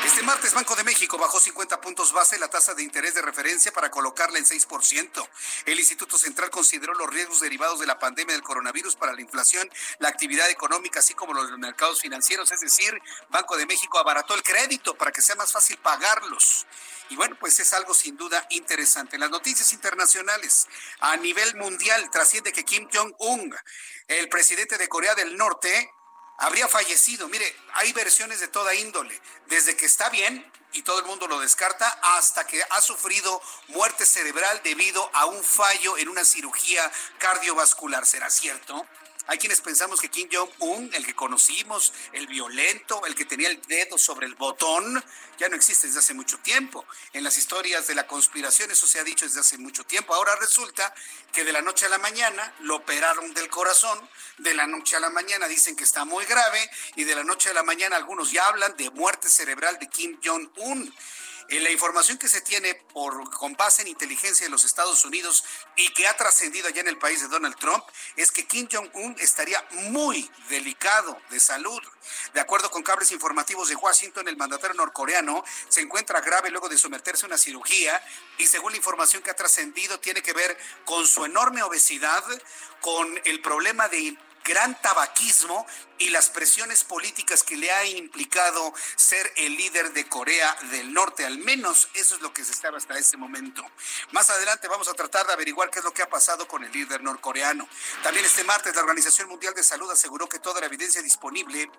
Este 0.04 0.22
martes 0.22 0.54
Banco 0.54 0.76
de 0.76 0.84
México 0.84 1.18
bajó 1.18 1.40
50 1.40 1.80
puntos 1.80 2.12
base 2.12 2.38
la 2.38 2.48
tasa 2.48 2.74
de 2.74 2.82
interés 2.82 3.14
de 3.14 3.22
referencia 3.22 3.72
para 3.72 3.90
colocarla 3.90 4.38
en 4.38 4.44
6%. 4.44 5.28
El 5.66 5.78
Instituto 5.78 6.18
Central 6.18 6.50
consideró 6.50 6.94
los 6.94 7.08
riesgos 7.08 7.40
derivados 7.40 7.80
de 7.80 7.86
la 7.86 7.98
pandemia 7.98 8.34
del 8.34 8.42
coronavirus 8.42 8.96
para 8.96 9.12
la 9.12 9.20
inflación, 9.20 9.68
la 9.98 10.08
actividad 10.08 10.48
económica, 10.50 11.00
así 11.00 11.14
como 11.14 11.34
los 11.34 11.50
mercados 11.58 12.00
financieros. 12.00 12.50
Es 12.52 12.60
decir, 12.60 13.00
Banco 13.30 13.56
de 13.56 13.66
México 13.66 13.98
abarató 13.98 14.34
el 14.34 14.42
crédito 14.42 14.94
para 14.94 15.10
que 15.10 15.22
sea 15.22 15.36
más 15.36 15.52
fácil 15.52 15.78
pagarlos. 15.78 16.66
Y 17.08 17.16
bueno, 17.16 17.36
pues 17.38 17.58
es 17.60 17.72
algo 17.72 17.92
sin 17.94 18.16
duda 18.16 18.46
interesante. 18.50 19.16
En 19.16 19.20
las 19.20 19.30
noticias 19.30 19.72
internacionales, 19.72 20.66
a 21.00 21.16
nivel 21.16 21.56
mundial, 21.56 22.08
trasciende 22.10 22.52
que 22.52 22.64
Kim 22.64 22.88
Jong-un, 22.92 23.54
el 24.08 24.28
presidente 24.28 24.78
de 24.78 24.88
Corea 24.88 25.14
del 25.14 25.36
Norte, 25.36 25.90
habría 26.42 26.68
fallecido. 26.68 27.28
Mire, 27.28 27.56
hay 27.74 27.92
versiones 27.92 28.40
de 28.40 28.48
toda 28.48 28.74
índole, 28.74 29.18
desde 29.46 29.76
que 29.76 29.86
está 29.86 30.10
bien 30.10 30.44
y 30.72 30.82
todo 30.82 30.98
el 30.98 31.04
mundo 31.04 31.28
lo 31.28 31.38
descarta, 31.38 31.86
hasta 32.16 32.46
que 32.46 32.62
ha 32.62 32.80
sufrido 32.80 33.40
muerte 33.68 34.06
cerebral 34.06 34.60
debido 34.64 35.08
a 35.14 35.26
un 35.26 35.42
fallo 35.42 35.98
en 35.98 36.08
una 36.08 36.24
cirugía 36.24 36.90
cardiovascular. 37.18 38.06
¿Será 38.06 38.30
cierto? 38.30 38.86
Hay 39.28 39.38
quienes 39.38 39.60
pensamos 39.60 40.00
que 40.00 40.08
Kim 40.08 40.28
Jong-un, 40.30 40.90
el 40.94 41.06
que 41.06 41.14
conocimos, 41.14 41.92
el 42.12 42.26
violento, 42.26 43.06
el 43.06 43.14
que 43.14 43.24
tenía 43.24 43.48
el 43.48 43.60
dedo 43.62 43.96
sobre 43.96 44.26
el 44.26 44.34
botón, 44.34 45.02
ya 45.38 45.48
no 45.48 45.54
existe 45.56 45.86
desde 45.86 46.00
hace 46.00 46.14
mucho 46.14 46.38
tiempo. 46.38 46.84
En 47.12 47.22
las 47.22 47.38
historias 47.38 47.86
de 47.86 47.94
la 47.94 48.06
conspiración 48.06 48.70
eso 48.70 48.86
se 48.86 48.98
ha 48.98 49.04
dicho 49.04 49.24
desde 49.24 49.40
hace 49.40 49.58
mucho 49.58 49.84
tiempo. 49.84 50.14
Ahora 50.14 50.34
resulta 50.36 50.92
que 51.32 51.44
de 51.44 51.52
la 51.52 51.62
noche 51.62 51.86
a 51.86 51.88
la 51.88 51.98
mañana 51.98 52.52
lo 52.60 52.76
operaron 52.76 53.32
del 53.32 53.48
corazón, 53.48 53.98
de 54.38 54.54
la 54.54 54.66
noche 54.66 54.96
a 54.96 55.00
la 55.00 55.10
mañana 55.10 55.46
dicen 55.46 55.76
que 55.76 55.84
está 55.84 56.04
muy 56.04 56.24
grave 56.24 56.68
y 56.96 57.04
de 57.04 57.14
la 57.14 57.22
noche 57.22 57.50
a 57.50 57.54
la 57.54 57.62
mañana 57.62 57.96
algunos 57.96 58.32
ya 58.32 58.48
hablan 58.48 58.76
de 58.76 58.90
muerte 58.90 59.28
cerebral 59.28 59.78
de 59.78 59.88
Kim 59.88 60.18
Jong-un. 60.22 60.92
En 61.52 61.62
la 61.62 61.70
información 61.70 62.16
que 62.16 62.28
se 62.28 62.40
tiene 62.40 62.74
por, 62.94 63.28
con 63.28 63.52
base 63.52 63.82
en 63.82 63.88
inteligencia 63.88 64.46
de 64.46 64.50
los 64.50 64.64
Estados 64.64 65.04
Unidos 65.04 65.44
y 65.76 65.92
que 65.92 66.08
ha 66.08 66.16
trascendido 66.16 66.66
allá 66.66 66.80
en 66.80 66.88
el 66.88 66.96
país 66.96 67.20
de 67.20 67.28
Donald 67.28 67.56
Trump 67.56 67.84
es 68.16 68.32
que 68.32 68.46
Kim 68.46 68.66
Jong-un 68.72 69.14
estaría 69.18 69.62
muy 69.72 70.30
delicado 70.48 71.14
de 71.28 71.38
salud. 71.38 71.78
De 72.32 72.40
acuerdo 72.40 72.70
con 72.70 72.82
cables 72.82 73.12
informativos 73.12 73.68
de 73.68 73.74
Washington, 73.74 74.28
el 74.28 74.38
mandatario 74.38 74.74
norcoreano 74.76 75.44
se 75.68 75.82
encuentra 75.82 76.22
grave 76.22 76.48
luego 76.48 76.70
de 76.70 76.78
someterse 76.78 77.26
a 77.26 77.28
una 77.28 77.36
cirugía 77.36 78.02
y 78.38 78.46
según 78.46 78.72
la 78.72 78.78
información 78.78 79.22
que 79.22 79.30
ha 79.30 79.36
trascendido 79.36 80.00
tiene 80.00 80.22
que 80.22 80.32
ver 80.32 80.56
con 80.86 81.06
su 81.06 81.26
enorme 81.26 81.62
obesidad, 81.62 82.24
con 82.80 83.20
el 83.26 83.42
problema 83.42 83.88
de 83.88 84.16
gran 84.44 84.80
tabaquismo 84.80 85.66
y 85.98 86.10
las 86.10 86.30
presiones 86.30 86.84
políticas 86.84 87.42
que 87.44 87.56
le 87.56 87.70
ha 87.70 87.84
implicado 87.84 88.72
ser 88.96 89.32
el 89.36 89.56
líder 89.56 89.92
de 89.92 90.08
Corea 90.08 90.56
del 90.70 90.92
Norte. 90.92 91.24
Al 91.24 91.38
menos 91.38 91.88
eso 91.94 92.16
es 92.16 92.20
lo 92.22 92.32
que 92.32 92.44
se 92.44 92.52
estaba 92.52 92.78
hasta 92.78 92.98
ese 92.98 93.16
momento. 93.16 93.64
Más 94.10 94.28
adelante 94.30 94.68
vamos 94.68 94.88
a 94.88 94.94
tratar 94.94 95.26
de 95.26 95.32
averiguar 95.32 95.70
qué 95.70 95.78
es 95.78 95.84
lo 95.84 95.94
que 95.94 96.02
ha 96.02 96.10
pasado 96.10 96.48
con 96.48 96.64
el 96.64 96.72
líder 96.72 97.02
norcoreano. 97.02 97.68
También 98.02 98.26
este 98.26 98.44
martes 98.44 98.74
la 98.74 98.82
Organización 98.82 99.28
Mundial 99.28 99.54
de 99.54 99.62
Salud 99.62 99.90
aseguró 99.90 100.28
que 100.28 100.38
toda 100.38 100.60
la 100.60 100.66
evidencia 100.66 101.02
disponible 101.02 101.70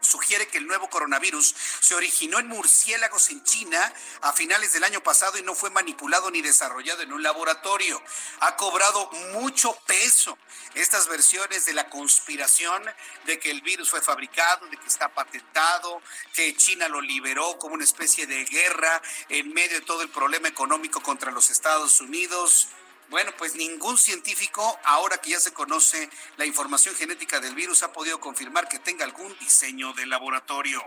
sugiere 0.00 0.48
que 0.48 0.58
el 0.58 0.66
nuevo 0.66 0.88
coronavirus 0.90 1.54
se 1.80 1.94
originó 1.94 2.38
en 2.38 2.48
murciélagos 2.48 3.30
en 3.30 3.42
China 3.44 3.92
a 4.22 4.32
finales 4.32 4.72
del 4.72 4.84
año 4.84 5.02
pasado 5.02 5.38
y 5.38 5.42
no 5.42 5.54
fue 5.54 5.70
manipulado 5.70 6.30
ni 6.30 6.42
desarrollado 6.42 7.02
en 7.02 7.12
un 7.12 7.22
laboratorio. 7.22 8.02
Ha 8.40 8.56
cobrado 8.56 9.10
mucho 9.32 9.74
peso 9.86 10.36
estas 10.74 11.08
versiones 11.08 11.64
de 11.64 11.72
la 11.72 11.88
conspiración 11.88 12.82
de 13.26 13.38
que 13.38 13.50
el 13.50 13.60
virus 13.60 13.90
fue 13.90 14.00
fabricado, 14.00 14.66
de 14.66 14.76
que 14.76 14.86
está 14.86 15.08
patentado, 15.08 16.00
que 16.34 16.54
China 16.56 16.88
lo 16.88 17.00
liberó 17.00 17.58
como 17.58 17.74
una 17.74 17.84
especie 17.84 18.26
de 18.26 18.44
guerra 18.44 19.02
en 19.28 19.52
medio 19.52 19.80
de 19.80 19.86
todo 19.86 20.02
el 20.02 20.08
problema 20.08 20.48
económico 20.48 21.02
contra 21.02 21.30
los 21.30 21.50
Estados 21.50 22.00
Unidos. 22.00 22.68
Bueno, 23.10 23.32
pues 23.36 23.56
ningún 23.56 23.98
científico, 23.98 24.78
ahora 24.84 25.18
que 25.18 25.30
ya 25.30 25.40
se 25.40 25.52
conoce 25.52 26.08
la 26.36 26.46
información 26.46 26.94
genética 26.94 27.40
del 27.40 27.56
virus, 27.56 27.82
ha 27.82 27.92
podido 27.92 28.20
confirmar 28.20 28.68
que 28.68 28.78
tenga 28.78 29.04
algún 29.04 29.36
diseño 29.40 29.92
de 29.94 30.06
laboratorio. 30.06 30.80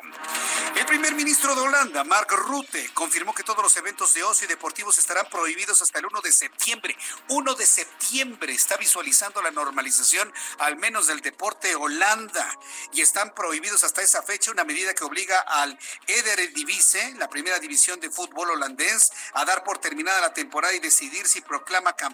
El 0.73 0.85
primer 0.85 1.15
ministro 1.15 1.53
de 1.53 1.59
Holanda, 1.59 2.05
Mark 2.05 2.29
Rutte, 2.31 2.89
confirmó 2.93 3.33
que 3.33 3.43
todos 3.43 3.61
los 3.61 3.75
eventos 3.75 4.13
de 4.13 4.23
ocio 4.23 4.45
y 4.45 4.47
deportivos 4.47 4.97
estarán 4.99 5.27
prohibidos 5.29 5.81
hasta 5.81 5.99
el 5.99 6.05
1 6.05 6.21
de 6.21 6.31
septiembre. 6.31 6.95
1 7.27 7.55
de 7.55 7.65
septiembre 7.65 8.53
está 8.53 8.77
visualizando 8.77 9.41
la 9.41 9.51
normalización, 9.51 10.31
al 10.59 10.77
menos 10.77 11.07
del 11.07 11.19
deporte 11.19 11.75
Holanda, 11.75 12.57
y 12.93 13.01
están 13.01 13.35
prohibidos 13.35 13.83
hasta 13.83 14.01
esa 14.01 14.23
fecha 14.23 14.49
una 14.49 14.63
medida 14.63 14.93
que 14.93 15.03
obliga 15.03 15.41
al 15.41 15.77
Eredivisie, 16.07 17.15
la 17.15 17.27
primera 17.27 17.59
división 17.59 17.99
de 17.99 18.09
fútbol 18.09 18.51
holandés, 18.51 19.11
a 19.33 19.43
dar 19.43 19.65
por 19.65 19.79
terminada 19.79 20.21
la 20.21 20.33
temporada 20.33 20.73
y 20.73 20.79
decidir 20.79 21.27
si 21.27 21.41
proclama 21.41 21.91
campeón 21.91 22.12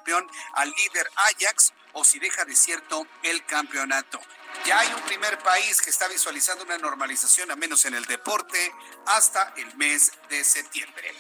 al 0.54 0.70
líder 0.72 1.10
Ajax 1.16 1.74
o 1.94 2.04
si 2.04 2.20
deja 2.20 2.46
desierto 2.46 3.06
el 3.24 3.46
campeonato. 3.46 4.20
Ya 4.66 4.80
hay 4.80 4.92
un 4.94 5.02
primer 5.04 5.38
país 5.40 5.82
que 5.82 5.90
está 5.90 6.08
visualizando 6.08 6.64
una 6.64 6.78
normalización, 6.78 7.52
a 7.52 7.56
menos 7.56 7.86
en 7.86 7.94
el 7.94 8.06
deporte, 8.06 8.74
hasta 9.06 9.54
el 9.58 9.76
mes 9.78 10.12
de 10.30 10.44
septiembre. 10.44 11.14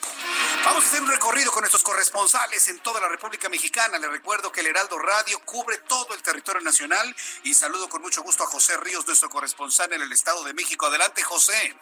Vamos 0.66 0.84
a 0.84 0.88
hacer 0.88 1.02
un 1.02 1.10
recorrido 1.10 1.52
con 1.52 1.62
nuestros 1.62 1.84
corresponsales 1.84 2.68
en 2.68 2.80
toda 2.80 3.00
la 3.00 3.08
República 3.08 3.48
Mexicana. 3.48 3.98
Les 3.98 4.10
recuerdo 4.10 4.52
que 4.52 4.62
el 4.62 4.68
Heraldo 4.68 4.98
Radio 4.98 5.40
cubre 5.46 5.78
todo 5.78 6.14
el 6.16 6.22
territorio 6.22 6.62
nacional 6.62 7.16
y 7.44 7.54
saludo 7.54 7.88
con 7.88 8.02
mucho 8.02 8.24
gusto 8.24 8.44
a 8.44 8.48
José 8.48 8.78
Ríos, 8.78 9.08
nuestro 9.08 9.30
corresponsal 9.30 9.94
en 9.94 10.02
el 10.02 10.12
Estado 10.12 10.44
de 10.44 10.54
México. 10.54 10.88
Adelante, 10.88 11.24
José. 11.24 11.76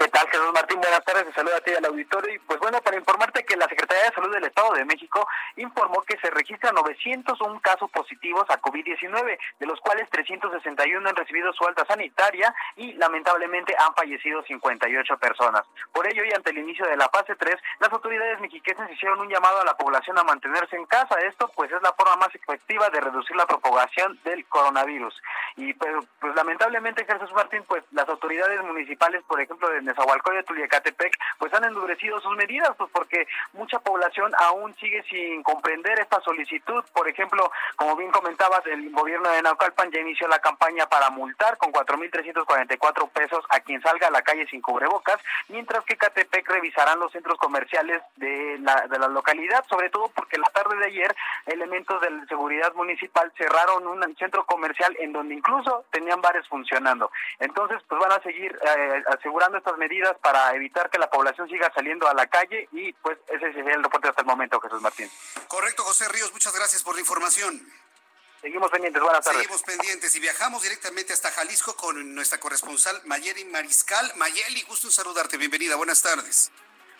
¿Qué 0.00 0.08
tal, 0.08 0.26
Jesús 0.30 0.50
Martín? 0.54 0.80
Buenas 0.80 1.04
tardes, 1.04 1.26
te 1.26 1.32
saluda 1.34 1.58
a 1.58 1.60
ti 1.60 1.72
al 1.74 1.84
auditorio. 1.84 2.34
Y 2.34 2.38
pues 2.38 2.58
bueno, 2.58 2.80
para 2.80 2.96
informarte 2.96 3.44
que 3.44 3.54
la 3.54 3.68
Secretaría 3.68 4.04
de 4.04 4.14
Salud 4.14 4.32
del 4.32 4.44
Estado 4.44 4.72
de 4.72 4.86
México 4.86 5.28
informó 5.56 6.00
que 6.08 6.16
se 6.16 6.30
registran 6.30 6.74
901 6.74 7.60
casos 7.60 7.90
positivos 7.90 8.46
a 8.48 8.58
COVID-19, 8.62 9.38
de 9.58 9.66
los 9.66 9.78
cuales 9.80 10.08
361 10.08 11.06
han 11.06 11.14
recibido 11.14 11.52
su 11.52 11.66
alta 11.66 11.84
sanitaria 11.84 12.54
y 12.76 12.94
lamentablemente 12.94 13.76
han 13.78 13.94
fallecido 13.94 14.42
58 14.42 15.18
personas. 15.18 15.64
Por 15.92 16.06
ello, 16.06 16.24
y 16.24 16.32
ante 16.32 16.48
el 16.48 16.58
inicio 16.58 16.86
de 16.86 16.96
la 16.96 17.10
fase 17.10 17.36
3, 17.36 17.56
las 17.80 17.92
autoridades 17.92 18.40
mexiquenses 18.40 18.90
hicieron 18.90 19.20
un 19.20 19.28
llamado 19.28 19.60
a 19.60 19.66
la 19.66 19.76
población 19.76 20.18
a 20.18 20.24
mantenerse 20.24 20.76
en 20.76 20.86
casa. 20.86 21.20
Esto 21.28 21.52
pues 21.54 21.70
es 21.72 21.82
la 21.82 21.92
forma 21.92 22.16
más 22.16 22.34
efectiva 22.34 22.88
de 22.88 23.02
reducir 23.02 23.36
la 23.36 23.44
propagación 23.44 24.18
del 24.24 24.46
coronavirus. 24.46 25.14
Y 25.56 25.74
pues, 25.74 25.92
pues 26.20 26.34
lamentablemente, 26.34 27.04
Jesús 27.04 27.34
Martín, 27.34 27.62
pues 27.68 27.84
las 27.90 28.08
autoridades 28.08 28.64
municipales, 28.64 29.22
por 29.28 29.38
ejemplo, 29.42 29.68
de 29.68 29.89
Nezahualcóyotl 29.90 30.58
y 30.58 30.62
Ecatepec, 30.62 31.16
pues 31.38 31.52
han 31.54 31.64
endurecido 31.64 32.20
sus 32.20 32.36
medidas, 32.36 32.70
pues 32.76 32.90
porque 32.92 33.26
mucha 33.52 33.78
población 33.80 34.32
aún 34.38 34.74
sigue 34.76 35.02
sin 35.10 35.42
comprender 35.42 35.98
esta 36.00 36.20
solicitud. 36.20 36.84
Por 36.92 37.08
ejemplo, 37.08 37.50
como 37.76 37.96
bien 37.96 38.10
comentabas, 38.10 38.64
el 38.66 38.90
gobierno 38.90 39.30
de 39.30 39.42
Naucalpan 39.42 39.90
ya 39.90 40.00
inició 40.00 40.28
la 40.28 40.38
campaña 40.38 40.86
para 40.86 41.10
multar 41.10 41.56
con 41.58 41.72
4.344 41.72 43.08
pesos 43.10 43.44
a 43.50 43.60
quien 43.60 43.82
salga 43.82 44.08
a 44.08 44.10
la 44.10 44.22
calle 44.22 44.46
sin 44.48 44.60
cubrebocas, 44.60 45.20
mientras 45.48 45.84
que 45.84 45.94
Ecatepec 45.94 46.48
revisarán 46.48 46.98
los 46.98 47.12
centros 47.12 47.38
comerciales 47.38 48.02
de 48.16 48.58
la, 48.60 48.86
de 48.88 48.98
la 48.98 49.08
localidad, 49.08 49.64
sobre 49.68 49.90
todo 49.90 50.10
porque 50.14 50.38
la 50.38 50.50
tarde 50.52 50.76
de 50.76 50.86
ayer 50.86 51.14
elementos 51.46 52.00
de 52.00 52.08
seguridad 52.28 52.72
municipal 52.74 53.32
cerraron 53.36 53.86
un 53.86 54.16
centro 54.16 54.44
comercial 54.44 54.96
en 55.00 55.12
donde 55.12 55.34
incluso 55.34 55.84
tenían 55.90 56.20
bares 56.20 56.46
funcionando. 56.48 57.10
Entonces, 57.38 57.78
pues 57.88 58.00
van 58.00 58.12
a 58.12 58.22
seguir 58.22 58.56
eh, 58.62 59.02
asegurando 59.08 59.58
estas 59.58 59.78
medidas 59.80 60.16
para 60.22 60.54
evitar 60.54 60.90
que 60.90 60.98
la 60.98 61.08
población 61.08 61.48
siga 61.48 61.72
saliendo 61.74 62.06
a 62.06 62.14
la 62.14 62.26
calle 62.26 62.68
y 62.70 62.92
pues 62.92 63.18
ese 63.28 63.52
sería 63.54 63.74
el 63.74 63.82
reporte 63.82 64.08
hasta 64.08 64.20
el 64.20 64.26
momento, 64.26 64.60
Jesús 64.60 64.82
Martín. 64.82 65.10
Correcto, 65.48 65.82
José 65.82 66.06
Ríos, 66.08 66.32
muchas 66.32 66.54
gracias 66.54 66.82
por 66.82 66.94
la 66.94 67.00
información. 67.00 67.60
Seguimos 68.42 68.70
pendientes, 68.70 69.02
buenas 69.02 69.24
tardes. 69.24 69.40
Seguimos 69.40 69.62
pendientes 69.62 70.14
y 70.16 70.20
viajamos 70.20 70.62
directamente 70.62 71.12
hasta 71.12 71.30
Jalisco 71.30 71.74
con 71.76 72.14
nuestra 72.14 72.38
corresponsal 72.38 73.00
Mayeli 73.06 73.44
Mariscal. 73.46 74.12
Mayeli, 74.16 74.62
gusto 74.68 74.88
en 74.88 74.92
saludarte, 74.92 75.36
bienvenida, 75.38 75.76
buenas 75.76 76.02
tardes. 76.02 76.52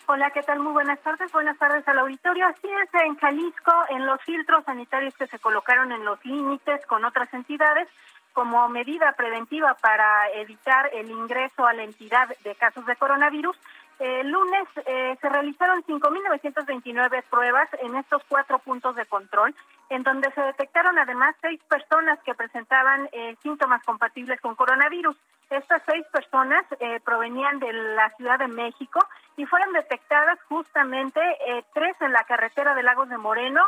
Hola, 0.07 0.29
¿qué 0.31 0.43
tal? 0.43 0.59
Muy 0.59 0.73
buenas 0.73 0.99
tardes. 1.01 1.31
Buenas 1.31 1.57
tardes 1.57 1.87
al 1.87 1.99
auditorio. 1.99 2.45
Así 2.45 2.67
es, 2.67 3.01
en 3.01 3.15
Jalisco, 3.15 3.71
en 3.89 4.05
los 4.05 4.21
filtros 4.23 4.65
sanitarios 4.65 5.15
que 5.15 5.27
se 5.27 5.39
colocaron 5.39 5.91
en 5.91 6.03
los 6.03 6.23
límites 6.25 6.85
con 6.85 7.05
otras 7.05 7.33
entidades, 7.33 7.87
como 8.33 8.67
medida 8.69 9.13
preventiva 9.13 9.75
para 9.75 10.29
evitar 10.35 10.89
el 10.93 11.09
ingreso 11.09 11.65
a 11.65 11.73
la 11.73 11.83
entidad 11.83 12.29
de 12.43 12.55
casos 12.55 12.85
de 12.85 12.95
coronavirus, 12.95 13.57
el 14.01 14.31
lunes 14.31 14.67
eh, 14.87 15.15
se 15.21 15.29
realizaron 15.29 15.83
5.929 15.83 17.23
pruebas 17.29 17.69
en 17.83 17.95
estos 17.95 18.23
cuatro 18.27 18.57
puntos 18.57 18.95
de 18.95 19.05
control, 19.05 19.53
en 19.91 20.01
donde 20.01 20.31
se 20.31 20.41
detectaron 20.41 20.97
además 20.97 21.35
seis 21.39 21.61
personas 21.69 22.17
que 22.23 22.33
presentaban 22.33 23.07
eh, 23.11 23.35
síntomas 23.43 23.83
compatibles 23.83 24.41
con 24.41 24.55
coronavirus. 24.55 25.15
Estas 25.51 25.83
seis 25.85 26.03
personas 26.11 26.65
eh, 26.79 26.99
provenían 27.05 27.59
de 27.59 27.71
la 27.73 28.09
Ciudad 28.17 28.39
de 28.39 28.47
México 28.47 29.05
y 29.37 29.45
fueron 29.45 29.71
detectadas 29.71 30.39
justamente 30.49 31.21
tres 31.75 31.95
en 32.01 32.11
la 32.11 32.23
carretera 32.23 32.73
de 32.73 32.81
Lagos 32.81 33.07
de 33.07 33.19
Moreno, 33.19 33.61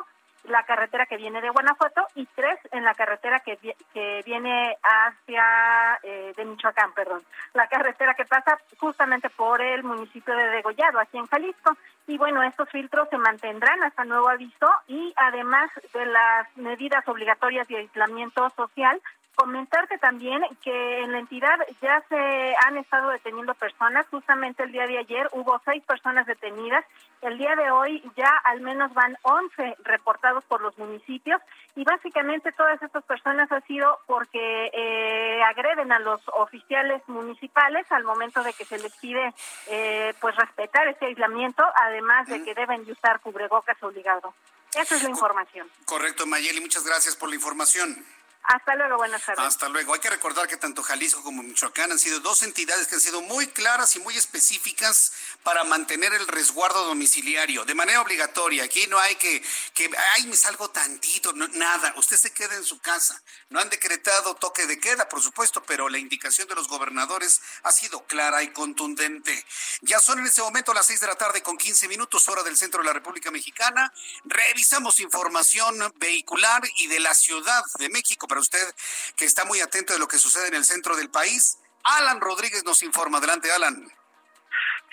la 0.45 0.63
carretera 0.63 1.05
que 1.05 1.17
viene 1.17 1.41
de 1.41 1.49
Guanajuato 1.49 2.05
y 2.15 2.25
tres 2.35 2.59
en 2.71 2.83
la 2.83 2.93
carretera 2.93 3.39
que, 3.39 3.57
que 3.93 4.21
viene 4.25 4.75
hacia 4.83 5.99
eh, 6.03 6.33
de 6.35 6.45
Michoacán, 6.45 6.93
perdón, 6.93 7.23
la 7.53 7.67
carretera 7.67 8.13
que 8.13 8.25
pasa 8.25 8.57
justamente 8.77 9.29
por 9.29 9.61
el 9.61 9.83
municipio 9.83 10.35
de 10.35 10.49
Degollado, 10.49 10.99
aquí 10.99 11.17
en 11.17 11.27
Jalisco. 11.27 11.77
Y 12.07 12.17
bueno, 12.17 12.43
estos 12.43 12.69
filtros 12.69 13.07
se 13.09 13.17
mantendrán 13.17 13.81
hasta 13.83 14.03
nuevo 14.03 14.27
aviso 14.27 14.69
y 14.87 15.13
además 15.15 15.71
de 15.93 16.05
las 16.05 16.57
medidas 16.57 17.07
obligatorias 17.07 17.67
de 17.67 17.77
aislamiento 17.77 18.49
social, 18.49 19.01
Comentarte 19.35 19.97
también 19.97 20.43
que 20.61 20.99
en 21.01 21.11
la 21.11 21.17
entidad 21.17 21.57
ya 21.81 22.03
se 22.07 22.55
han 22.65 22.77
estado 22.77 23.09
deteniendo 23.09 23.55
personas. 23.55 24.05
Justamente 24.11 24.61
el 24.61 24.71
día 24.71 24.85
de 24.85 24.99
ayer 24.99 25.27
hubo 25.31 25.59
seis 25.65 25.83
personas 25.83 26.27
detenidas. 26.27 26.85
El 27.21 27.39
día 27.39 27.55
de 27.55 27.71
hoy 27.71 28.03
ya 28.15 28.29
al 28.43 28.61
menos 28.61 28.93
van 28.93 29.17
once 29.23 29.75
reportados 29.83 30.43
por 30.45 30.61
los 30.61 30.77
municipios 30.77 31.41
y 31.75 31.83
básicamente 31.83 32.51
todas 32.51 32.81
estas 32.83 33.03
personas 33.05 33.51
han 33.51 33.65
sido 33.65 33.99
porque 34.05 34.69
eh, 34.71 35.41
agreden 35.43 35.91
a 35.91 35.99
los 35.99 36.21
oficiales 36.33 37.01
municipales 37.07 37.85
al 37.91 38.03
momento 38.03 38.43
de 38.43 38.53
que 38.53 38.65
se 38.65 38.77
les 38.77 38.95
pide 38.97 39.33
eh, 39.67 40.13
pues 40.21 40.35
respetar 40.35 40.87
ese 40.87 41.05
aislamiento, 41.05 41.63
además 41.81 42.27
de 42.27 42.43
que 42.43 42.53
deben 42.53 42.89
usar 42.89 43.19
cubrebocas 43.19 43.81
obligado. 43.81 44.33
Esa 44.75 44.95
es 44.95 45.03
la 45.03 45.09
información. 45.09 45.67
Correcto, 45.85 46.25
Mayeli, 46.27 46.61
muchas 46.61 46.85
gracias 46.85 47.15
por 47.15 47.29
la 47.29 47.35
información. 47.35 48.05
Hasta 48.43 48.75
luego, 48.75 48.97
buenas 48.97 49.25
tardes. 49.25 49.45
Hasta 49.45 49.69
luego. 49.69 49.93
Hay 49.93 50.01
que 50.01 50.09
recordar 50.09 50.47
que 50.49 50.57
tanto 50.57 50.83
Jalisco 50.83 51.23
como 51.23 51.41
Michoacán 51.41 51.93
han 51.93 51.99
sido 51.99 52.19
dos 52.19 52.43
entidades 52.43 52.87
que 52.87 52.95
han 52.95 53.01
sido 53.01 53.21
muy 53.21 53.47
claras 53.47 53.95
y 53.95 53.99
muy 53.99 54.17
específicas 54.17 55.13
para 55.43 55.63
mantener 55.63 56.13
el 56.13 56.27
resguardo 56.27 56.85
domiciliario 56.85 57.63
de 57.63 57.73
manera 57.73 58.01
obligatoria. 58.01 58.65
Aquí 58.65 58.85
no 58.87 58.99
hay 58.99 59.15
que, 59.15 59.41
que 59.73 59.89
ay, 60.15 60.27
me 60.27 60.35
salgo 60.35 60.69
tantito, 60.69 61.31
nada. 61.33 61.93
Usted 61.95 62.17
se 62.17 62.33
queda 62.33 62.55
en 62.55 62.65
su 62.65 62.79
casa. 62.79 63.21
No 63.49 63.61
han 63.61 63.69
decretado 63.69 64.35
toque 64.35 64.67
de 64.67 64.77
queda, 64.77 65.07
por 65.07 65.21
supuesto, 65.21 65.63
pero 65.63 65.87
la 65.87 65.97
indicación 65.97 66.47
de 66.49 66.55
los 66.55 66.67
gobernadores 66.67 67.41
ha 67.63 67.71
sido 67.71 68.05
clara 68.07 68.43
y 68.43 68.51
contundente. 68.51 69.45
Ya 69.81 69.99
son 69.99 70.19
en 70.19 70.25
este 70.25 70.41
momento 70.41 70.73
las 70.73 70.87
seis 70.87 70.99
de 70.99 71.07
la 71.07 71.15
tarde 71.15 71.41
con 71.41 71.57
15 71.57 71.87
minutos, 71.87 72.27
hora 72.27 72.43
del 72.43 72.57
centro 72.57 72.81
de 72.81 72.87
la 72.87 72.93
República 72.93 73.31
Mexicana. 73.31 73.93
Revisamos 74.25 74.99
información 74.99 75.93
vehicular 75.95 76.61
y 76.77 76.87
de 76.87 76.99
la 76.99 77.13
Ciudad 77.13 77.63
de 77.79 77.87
México 77.87 78.27
para 78.33 78.41
usted 78.41 78.75
que 79.15 79.25
está 79.25 79.45
muy 79.45 79.61
atento 79.61 79.93
de 79.93 79.99
lo 79.99 80.07
que 80.07 80.17
sucede 80.17 80.47
en 80.47 80.55
el 80.55 80.65
centro 80.65 80.95
del 80.95 81.11
país. 81.11 81.59
Alan 81.83 82.19
Rodríguez 82.19 82.63
nos 82.63 82.81
informa. 82.81 83.19
Adelante, 83.19 83.51
Alan. 83.51 83.91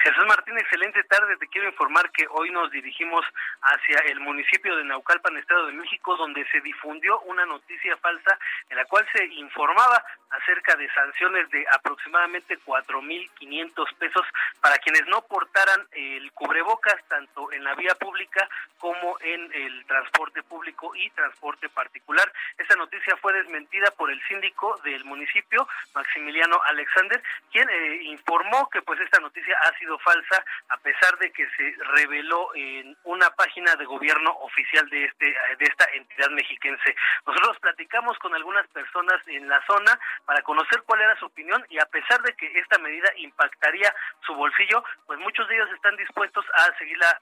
Jesús 0.02 0.24
Martín, 0.26 0.58
excelente 0.58 1.02
tarde. 1.04 1.36
Te 1.36 1.46
quiero 1.48 1.68
informar 1.68 2.10
que 2.12 2.26
hoy 2.30 2.50
nos 2.50 2.70
dirigimos 2.70 3.22
hacia 3.60 3.98
el 4.10 4.20
municipio 4.20 4.74
de 4.76 4.84
Naucalpan, 4.84 5.36
Estado 5.36 5.66
de 5.66 5.74
México, 5.74 6.16
donde 6.16 6.46
se 6.46 6.62
difundió 6.62 7.20
una 7.20 7.44
noticia 7.44 7.98
falsa 7.98 8.38
en 8.70 8.78
la 8.78 8.86
cual 8.86 9.06
se 9.12 9.26
informaba 9.26 10.02
acerca 10.30 10.76
de 10.76 10.88
sanciones 10.92 11.50
de 11.50 11.66
aproximadamente 11.72 12.58
4.500 12.60 13.94
pesos 13.96 14.26
para 14.62 14.78
quienes 14.78 15.06
no 15.08 15.20
portaran 15.22 15.86
el 15.92 16.32
cubrebocas 16.32 16.96
tanto 17.08 17.52
en 17.52 17.64
la 17.64 17.74
vía 17.74 17.94
pública 17.96 18.48
como 18.78 19.18
en 19.20 19.52
el 19.52 19.84
transporte 19.86 20.42
público 20.44 20.94
y 20.94 21.10
transporte 21.10 21.68
particular. 21.68 22.32
Esta 22.56 22.76
noticia 22.76 23.16
fue 23.16 23.34
desmentida 23.34 23.90
por 23.90 24.10
el 24.10 24.22
síndico 24.28 24.80
del 24.84 25.04
municipio, 25.04 25.68
Maximiliano 25.94 26.58
Alexander, 26.68 27.22
quien 27.52 27.68
eh, 27.68 28.02
informó 28.04 28.70
que 28.70 28.80
pues 28.82 28.98
esta 29.00 29.20
noticia 29.20 29.56
ha 29.64 29.78
sido 29.78 29.89
falsa 29.98 30.44
a 30.68 30.76
pesar 30.78 31.18
de 31.18 31.30
que 31.32 31.46
se 31.56 31.74
reveló 31.96 32.54
en 32.54 32.96
una 33.04 33.30
página 33.30 33.74
de 33.76 33.84
gobierno 33.84 34.30
oficial 34.40 34.88
de 34.90 35.04
este 35.04 35.26
de 35.26 35.64
esta 35.64 35.84
entidad 35.92 36.30
mexiquense. 36.30 36.94
Nosotros 37.26 37.58
platicamos 37.60 38.18
con 38.18 38.34
algunas 38.34 38.66
personas 38.68 39.20
en 39.26 39.48
la 39.48 39.64
zona 39.66 39.98
para 40.24 40.42
conocer 40.42 40.82
cuál 40.86 41.00
era 41.00 41.18
su 41.18 41.26
opinión 41.26 41.64
y 41.68 41.78
a 41.78 41.86
pesar 41.86 42.22
de 42.22 42.34
que 42.34 42.46
esta 42.58 42.78
medida 42.78 43.08
impactaría 43.16 43.94
su 44.26 44.34
bolsillo, 44.34 44.82
pues 45.06 45.18
muchos 45.18 45.46
de 45.48 45.56
ellos 45.56 45.70
están 45.72 45.96
dispuestos 45.96 46.44
a 46.54 46.78
seguirla 46.78 47.20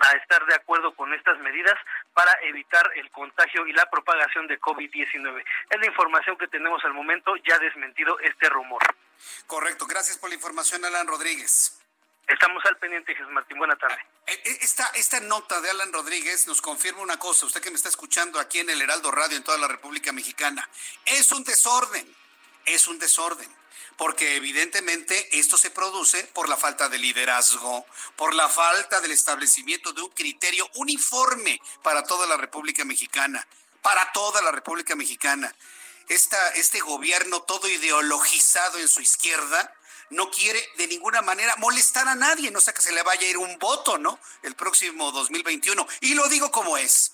a 0.00 0.12
estar 0.12 0.44
de 0.46 0.54
acuerdo 0.54 0.94
con 0.94 1.12
estas 1.14 1.38
medidas 1.40 1.74
para 2.12 2.32
evitar 2.42 2.90
el 2.96 3.10
contagio 3.10 3.66
y 3.66 3.72
la 3.72 3.88
propagación 3.90 4.46
de 4.46 4.60
COVID-19. 4.60 5.44
Es 5.70 5.80
la 5.80 5.86
información 5.86 6.36
que 6.36 6.48
tenemos 6.48 6.84
al 6.84 6.94
momento, 6.94 7.34
ya 7.36 7.58
desmentido 7.58 8.18
este 8.20 8.48
rumor. 8.48 8.82
Correcto, 9.46 9.86
gracias 9.86 10.18
por 10.18 10.28
la 10.28 10.34
información, 10.34 10.84
Alan 10.84 11.06
Rodríguez. 11.06 11.80
Estamos 12.26 12.64
al 12.66 12.76
pendiente, 12.78 13.14
Jesús 13.14 13.30
Martín. 13.30 13.56
Buena 13.58 13.76
tarde. 13.76 13.98
Eh, 14.26 14.32
eh, 14.44 14.58
esta, 14.60 14.86
esta 14.94 15.20
nota 15.20 15.60
de 15.60 15.70
Alan 15.70 15.92
Rodríguez 15.92 16.46
nos 16.48 16.60
confirma 16.60 17.00
una 17.00 17.18
cosa, 17.18 17.46
usted 17.46 17.62
que 17.62 17.70
me 17.70 17.76
está 17.76 17.88
escuchando 17.88 18.40
aquí 18.40 18.58
en 18.58 18.70
el 18.70 18.82
Heraldo 18.82 19.12
Radio 19.12 19.36
en 19.36 19.44
toda 19.44 19.58
la 19.58 19.68
República 19.68 20.12
Mexicana. 20.12 20.68
Es 21.04 21.30
un 21.30 21.44
desorden, 21.44 22.12
es 22.64 22.88
un 22.88 22.98
desorden 22.98 23.48
porque 23.96 24.36
evidentemente 24.36 25.38
esto 25.38 25.56
se 25.56 25.70
produce 25.70 26.24
por 26.24 26.48
la 26.48 26.56
falta 26.56 26.88
de 26.88 26.98
liderazgo, 26.98 27.86
por 28.16 28.34
la 28.34 28.48
falta 28.48 29.00
del 29.00 29.12
establecimiento 29.12 29.92
de 29.92 30.02
un 30.02 30.10
criterio 30.10 30.68
uniforme 30.74 31.60
para 31.82 32.02
toda 32.04 32.26
la 32.26 32.36
República 32.36 32.84
Mexicana, 32.84 33.46
para 33.82 34.12
toda 34.12 34.42
la 34.42 34.52
República 34.52 34.94
Mexicana. 34.94 35.54
Esta, 36.08 36.50
este 36.50 36.80
gobierno 36.80 37.42
todo 37.42 37.68
ideologizado 37.68 38.78
en 38.78 38.88
su 38.88 39.00
izquierda 39.00 39.74
no 40.10 40.30
quiere 40.30 40.62
de 40.76 40.86
ninguna 40.86 41.22
manera 41.22 41.56
molestar 41.56 42.06
a 42.06 42.14
nadie, 42.14 42.50
no 42.50 42.60
sea 42.60 42.74
que 42.74 42.82
se 42.82 42.92
le 42.92 43.02
vaya 43.02 43.26
a 43.26 43.30
ir 43.30 43.38
un 43.38 43.58
voto, 43.58 43.98
¿no? 43.98 44.20
El 44.42 44.54
próximo 44.54 45.10
2021. 45.10 45.86
Y 46.00 46.14
lo 46.14 46.28
digo 46.28 46.50
como 46.50 46.76
es. 46.76 47.12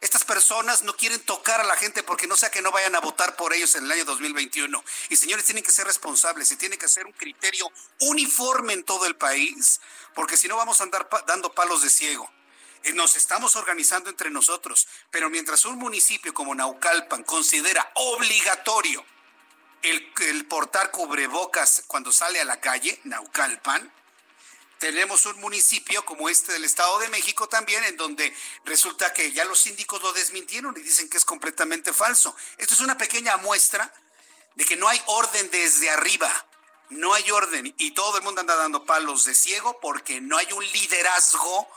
Estas 0.00 0.24
personas 0.24 0.82
no 0.82 0.96
quieren 0.96 1.20
tocar 1.20 1.60
a 1.60 1.64
la 1.64 1.76
gente 1.76 2.02
porque 2.02 2.26
no 2.26 2.34
sea 2.34 2.50
que 2.50 2.62
no 2.62 2.72
vayan 2.72 2.94
a 2.94 3.00
votar 3.00 3.36
por 3.36 3.52
ellos 3.52 3.74
en 3.74 3.84
el 3.84 3.92
año 3.92 4.06
2021. 4.06 4.82
Y 5.10 5.16
señores, 5.16 5.44
tienen 5.44 5.62
que 5.62 5.72
ser 5.72 5.86
responsables 5.86 6.50
y 6.52 6.56
tiene 6.56 6.78
que 6.78 6.88
ser 6.88 7.04
un 7.04 7.12
criterio 7.12 7.70
uniforme 8.00 8.72
en 8.72 8.82
todo 8.84 9.04
el 9.04 9.16
país, 9.16 9.80
porque 10.14 10.38
si 10.38 10.48
no 10.48 10.56
vamos 10.56 10.80
a 10.80 10.84
andar 10.84 11.06
dando 11.26 11.52
palos 11.52 11.82
de 11.82 11.90
ciego. 11.90 12.30
Eh, 12.82 12.94
nos 12.94 13.14
estamos 13.16 13.56
organizando 13.56 14.08
entre 14.08 14.30
nosotros, 14.30 14.88
pero 15.10 15.28
mientras 15.28 15.66
un 15.66 15.78
municipio 15.78 16.32
como 16.32 16.54
Naucalpan 16.54 17.22
considera 17.24 17.92
obligatorio 17.94 19.04
el, 19.82 20.10
el 20.28 20.46
portar 20.46 20.90
cubrebocas 20.90 21.84
cuando 21.86 22.10
sale 22.10 22.40
a 22.40 22.46
la 22.46 22.58
calle, 22.58 22.98
Naucalpan, 23.04 23.92
tenemos 24.80 25.26
un 25.26 25.38
municipio 25.40 26.04
como 26.06 26.30
este 26.30 26.54
del 26.54 26.64
Estado 26.64 26.98
de 27.00 27.08
México 27.10 27.46
también, 27.48 27.84
en 27.84 27.98
donde 27.98 28.34
resulta 28.64 29.12
que 29.12 29.30
ya 29.30 29.44
los 29.44 29.60
síndicos 29.60 30.02
lo 30.02 30.10
desmintieron 30.14 30.74
y 30.76 30.80
dicen 30.80 31.08
que 31.10 31.18
es 31.18 31.24
completamente 31.26 31.92
falso. 31.92 32.34
Esto 32.56 32.74
es 32.74 32.80
una 32.80 32.96
pequeña 32.96 33.36
muestra 33.36 33.92
de 34.54 34.64
que 34.64 34.76
no 34.76 34.88
hay 34.88 35.00
orden 35.06 35.50
desde 35.50 35.90
arriba. 35.90 36.32
No 36.88 37.12
hay 37.12 37.30
orden 37.30 37.72
y 37.76 37.90
todo 37.92 38.16
el 38.16 38.24
mundo 38.24 38.40
anda 38.40 38.56
dando 38.56 38.84
palos 38.84 39.24
de 39.24 39.34
ciego 39.34 39.78
porque 39.80 40.20
no 40.20 40.38
hay 40.38 40.50
un 40.50 40.64
liderazgo 40.72 41.68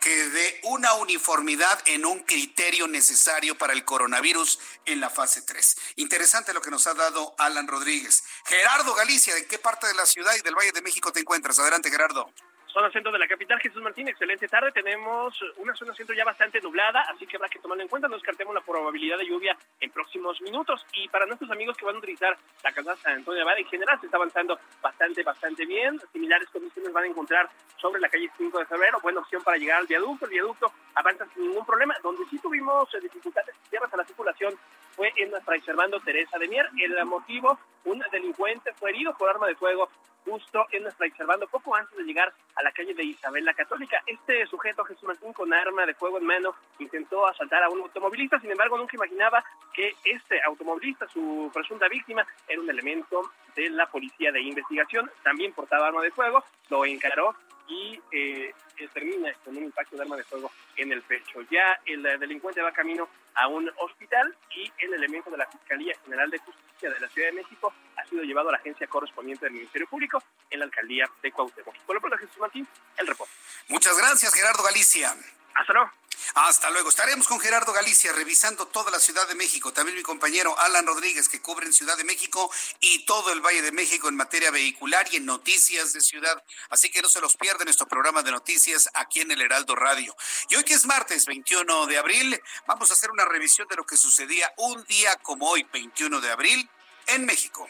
que 0.00 0.28
dé 0.30 0.60
una 0.64 0.94
uniformidad 0.94 1.80
en 1.84 2.06
un 2.06 2.20
criterio 2.20 2.88
necesario 2.88 3.56
para 3.58 3.74
el 3.74 3.84
coronavirus 3.84 4.58
en 4.86 5.00
la 5.00 5.10
fase 5.10 5.42
3. 5.42 5.76
Interesante 5.96 6.54
lo 6.54 6.62
que 6.62 6.70
nos 6.70 6.86
ha 6.86 6.94
dado 6.94 7.34
Alan 7.38 7.68
Rodríguez. 7.68 8.24
Gerardo 8.46 8.94
Galicia, 8.94 9.34
¿de 9.34 9.46
qué 9.46 9.58
parte 9.58 9.86
de 9.86 9.94
la 9.94 10.06
ciudad 10.06 10.34
y 10.34 10.40
del 10.40 10.54
Valle 10.54 10.72
de 10.72 10.82
México 10.82 11.12
te 11.12 11.20
encuentras? 11.20 11.58
Adelante, 11.58 11.90
Gerardo 11.90 12.32
zona 12.76 12.90
centro 12.90 13.10
de 13.10 13.18
la 13.18 13.26
capital. 13.26 13.58
Jesús 13.58 13.80
Martín, 13.80 14.06
excelente 14.06 14.48
tarde. 14.48 14.70
Tenemos 14.70 15.34
una 15.56 15.74
zona 15.74 15.94
centro 15.94 16.14
ya 16.14 16.26
bastante 16.26 16.60
nublada, 16.60 17.00
así 17.08 17.26
que 17.26 17.36
habrá 17.36 17.48
que 17.48 17.58
tomarlo 17.58 17.82
en 17.82 17.88
cuenta. 17.88 18.06
Nos 18.06 18.22
cartemos 18.22 18.54
la 18.54 18.60
probabilidad 18.60 19.16
de 19.16 19.24
lluvia 19.24 19.56
en 19.80 19.90
próximos 19.90 20.38
minutos. 20.42 20.84
Y 20.92 21.08
para 21.08 21.24
nuestros 21.24 21.50
amigos 21.50 21.74
que 21.78 21.86
van 21.86 21.94
a 21.94 21.98
utilizar 21.98 22.36
la 22.62 22.72
casa 22.72 22.94
San 22.96 23.14
Antonio 23.14 23.38
de 23.38 23.42
Abad, 23.48 23.58
en 23.58 23.66
general 23.68 23.98
se 23.98 24.06
está 24.06 24.18
avanzando 24.18 24.60
bastante, 24.82 25.22
bastante 25.22 25.64
bien. 25.64 25.98
Similares 26.12 26.50
condiciones 26.50 26.92
van 26.92 27.04
a 27.04 27.06
encontrar 27.06 27.48
sobre 27.80 27.98
la 27.98 28.10
calle 28.10 28.30
5 28.36 28.58
de 28.58 28.66
febrero. 28.66 28.98
Buena 29.00 29.20
opción 29.20 29.42
para 29.42 29.56
llegar 29.56 29.78
al 29.78 29.86
viaducto. 29.86 30.26
El 30.26 30.32
viaducto 30.32 30.70
avanza 30.96 31.24
sin 31.32 31.48
ningún 31.48 31.64
problema. 31.64 31.96
Donde 32.02 32.26
sí 32.28 32.38
tuvimos 32.40 32.92
eh, 32.92 33.00
dificultades 33.00 33.54
cierras 33.70 33.94
a 33.94 33.96
la 33.96 34.04
circulación 34.04 34.52
fue 34.90 35.10
en 35.16 35.32
Fray 35.46 35.62
Servando 35.62 35.98
Teresa 36.00 36.36
de 36.36 36.46
Mier. 36.46 36.68
El 36.76 37.02
motivo, 37.06 37.58
un 37.86 38.04
delincuente 38.12 38.74
fue 38.74 38.90
herido 38.90 39.16
por 39.16 39.30
arma 39.30 39.46
de 39.46 39.54
fuego 39.54 39.88
justo 40.26 40.66
en 40.72 40.82
nuestra 40.82 41.06
observando 41.06 41.46
poco 41.46 41.74
antes 41.74 41.96
de 41.96 42.04
llegar 42.04 42.32
a 42.56 42.62
la 42.66 42.72
calle 42.72 42.94
de 42.94 43.04
Isabel 43.04 43.44
la 43.44 43.54
Católica. 43.54 44.02
Este 44.06 44.44
sujeto, 44.46 44.84
Jesús 44.84 45.04
Martín, 45.04 45.32
con 45.32 45.52
arma 45.54 45.86
de 45.86 45.94
fuego 45.94 46.18
en 46.18 46.26
mano, 46.26 46.56
intentó 46.80 47.24
asaltar 47.28 47.62
a 47.62 47.68
un 47.68 47.80
automovilista, 47.80 48.40
sin 48.40 48.50
embargo, 48.50 48.76
nunca 48.76 48.96
imaginaba 48.96 49.44
que 49.72 49.94
este 50.04 50.42
automovilista, 50.42 51.06
su 51.06 51.48
presunta 51.54 51.86
víctima, 51.86 52.26
era 52.48 52.60
un 52.60 52.68
elemento 52.68 53.30
de 53.54 53.70
la 53.70 53.86
policía 53.86 54.32
de 54.32 54.40
investigación, 54.40 55.08
también 55.22 55.52
portaba 55.52 55.86
arma 55.86 56.02
de 56.02 56.10
fuego, 56.10 56.42
lo 56.68 56.84
encaró 56.84 57.36
y 57.68 58.00
eh, 58.10 58.52
termina 58.92 59.32
con 59.44 59.56
un 59.56 59.62
impacto 59.62 59.94
de 59.94 60.02
arma 60.02 60.16
de 60.16 60.24
fuego 60.24 60.50
en 60.76 60.90
el 60.90 61.02
pecho. 61.02 61.42
Ya 61.48 61.78
el 61.86 62.02
delincuente 62.18 62.62
va 62.62 62.72
camino 62.72 63.08
a 63.36 63.48
un 63.48 63.70
hospital 63.78 64.34
y 64.54 64.72
el 64.78 64.94
elemento 64.94 65.30
de 65.30 65.36
la 65.36 65.46
Fiscalía 65.46 65.94
General 66.04 66.30
de 66.30 66.38
Justicia 66.38 66.90
de 66.90 67.00
la 67.00 67.08
Ciudad 67.08 67.28
de 67.28 67.34
México 67.34 67.72
ha 67.96 68.04
sido 68.06 68.22
llevado 68.22 68.48
a 68.48 68.52
la 68.52 68.58
agencia 68.58 68.86
correspondiente 68.86 69.46
del 69.46 69.54
Ministerio 69.54 69.86
Público 69.88 70.22
en 70.50 70.58
la 70.60 70.64
alcaldía 70.66 71.08
de 71.22 71.32
Cuauhtémoc. 71.32 71.76
Por 71.86 71.94
lo 71.94 72.00
pronto, 72.00 72.18
Jesús 72.18 72.38
Martín, 72.38 72.66
el 72.96 73.06
reporte. 73.06 73.32
Muchas 73.68 73.96
gracias, 73.96 74.34
Gerardo 74.34 74.62
Galicia. 74.62 75.14
Hasta 75.56 75.72
luego. 75.72 75.90
Hasta 76.34 76.70
luego. 76.70 76.88
Estaremos 76.88 77.28
con 77.28 77.40
Gerardo 77.40 77.72
Galicia 77.72 78.12
revisando 78.12 78.66
toda 78.66 78.90
la 78.90 78.98
Ciudad 78.98 79.26
de 79.28 79.34
México. 79.34 79.72
También 79.72 79.96
mi 79.96 80.02
compañero 80.02 80.58
Alan 80.58 80.86
Rodríguez, 80.86 81.28
que 81.28 81.40
cubre 81.40 81.66
en 81.66 81.72
Ciudad 81.72 81.96
de 81.96 82.04
México 82.04 82.50
y 82.80 83.04
todo 83.06 83.32
el 83.32 83.40
Valle 83.40 83.62
de 83.62 83.72
México 83.72 84.08
en 84.08 84.16
materia 84.16 84.50
vehicular 84.50 85.06
y 85.10 85.16
en 85.16 85.26
noticias 85.26 85.92
de 85.92 86.00
ciudad. 86.00 86.42
Así 86.68 86.90
que 86.90 87.00
no 87.00 87.08
se 87.08 87.20
los 87.20 87.36
pierdan 87.36 87.64
nuestro 87.64 87.86
programa 87.86 88.22
de 88.22 88.32
noticias 88.32 88.88
aquí 88.94 89.20
en 89.20 89.30
el 89.30 89.40
Heraldo 89.40 89.74
Radio. 89.76 90.14
Y 90.48 90.56
hoy 90.56 90.64
que 90.64 90.74
es 90.74 90.84
martes 90.84 91.26
21 91.26 91.86
de 91.86 91.98
abril, 91.98 92.40
vamos 92.66 92.90
a 92.90 92.94
hacer 92.94 93.10
una 93.10 93.24
revisión 93.24 93.66
de 93.68 93.76
lo 93.76 93.86
que 93.86 93.96
sucedía 93.96 94.52
un 94.58 94.84
día 94.84 95.16
como 95.16 95.48
hoy, 95.48 95.66
21 95.72 96.20
de 96.20 96.30
abril, 96.30 96.68
en 97.06 97.24
México. 97.24 97.68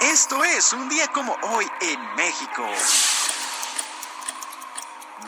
Esto 0.00 0.44
es 0.44 0.72
un 0.72 0.88
día 0.88 1.08
como 1.08 1.36
hoy 1.42 1.68
en 1.80 2.14
México. 2.14 2.64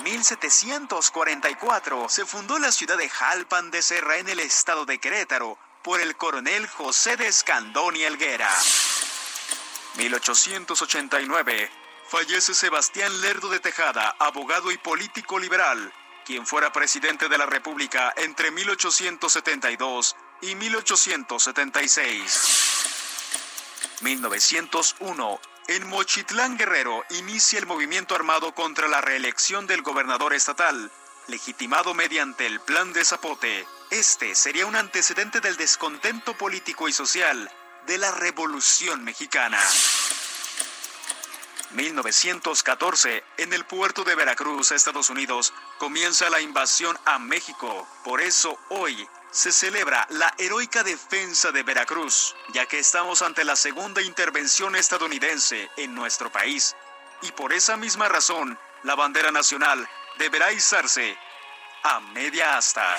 1744 0.04 2.08
se 2.08 2.24
fundó 2.24 2.56
la 2.60 2.70
ciudad 2.70 2.96
de 2.96 3.08
Jalpan 3.08 3.72
de 3.72 3.82
Serra 3.82 4.18
en 4.18 4.28
el 4.28 4.38
estado 4.38 4.86
de 4.86 4.98
Querétaro 4.98 5.58
por 5.82 6.00
el 6.00 6.14
coronel 6.16 6.68
José 6.68 7.16
de 7.16 7.26
Escandón 7.26 7.96
y 7.96 8.04
Elguera. 8.04 8.48
1889 9.96 11.68
fallece 12.08 12.54
Sebastián 12.54 13.20
Lerdo 13.20 13.48
de 13.48 13.58
Tejada, 13.58 14.14
abogado 14.20 14.70
y 14.70 14.78
político 14.78 15.40
liberal, 15.40 15.92
quien 16.24 16.46
fuera 16.46 16.72
presidente 16.72 17.28
de 17.28 17.38
la 17.38 17.46
República 17.46 18.14
entre 18.16 18.52
1872 18.52 20.14
y 20.42 20.54
1876. 20.54 22.99
1901. 24.02 25.40
En 25.68 25.86
Mochitlán 25.88 26.56
Guerrero 26.56 27.04
inicia 27.10 27.58
el 27.58 27.66
movimiento 27.66 28.14
armado 28.14 28.54
contra 28.54 28.88
la 28.88 29.00
reelección 29.00 29.66
del 29.66 29.82
gobernador 29.82 30.34
estatal, 30.34 30.90
legitimado 31.28 31.94
mediante 31.94 32.46
el 32.46 32.60
Plan 32.60 32.92
de 32.92 33.04
Zapote. 33.04 33.66
Este 33.90 34.34
sería 34.34 34.66
un 34.66 34.76
antecedente 34.76 35.40
del 35.40 35.56
descontento 35.56 36.36
político 36.36 36.88
y 36.88 36.92
social 36.92 37.50
de 37.86 37.98
la 37.98 38.10
Revolución 38.10 39.04
Mexicana. 39.04 39.60
1914, 41.72 43.22
en 43.36 43.52
el 43.52 43.64
puerto 43.64 44.02
de 44.02 44.16
Veracruz, 44.16 44.72
Estados 44.72 45.08
Unidos, 45.08 45.52
comienza 45.80 46.28
la 46.28 46.42
invasión 46.42 46.96
a 47.06 47.18
México. 47.18 47.88
Por 48.04 48.20
eso 48.20 48.58
hoy 48.68 49.08
se 49.30 49.50
celebra 49.50 50.06
la 50.10 50.32
heroica 50.36 50.82
defensa 50.82 51.52
de 51.52 51.62
Veracruz, 51.62 52.36
ya 52.52 52.66
que 52.66 52.78
estamos 52.78 53.22
ante 53.22 53.44
la 53.44 53.56
segunda 53.56 54.02
intervención 54.02 54.76
estadounidense 54.76 55.70
en 55.78 55.94
nuestro 55.94 56.30
país. 56.30 56.76
Y 57.22 57.32
por 57.32 57.54
esa 57.54 57.78
misma 57.78 58.08
razón, 58.08 58.58
la 58.82 58.94
bandera 58.94 59.30
nacional 59.30 59.88
deberá 60.18 60.52
izarse 60.52 61.16
a 61.82 61.98
media 62.00 62.58
asta. 62.58 62.98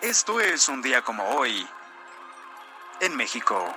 Esto 0.00 0.40
es 0.40 0.68
un 0.68 0.82
día 0.82 1.02
como 1.02 1.30
hoy 1.30 1.68
en 3.00 3.16
México. 3.16 3.76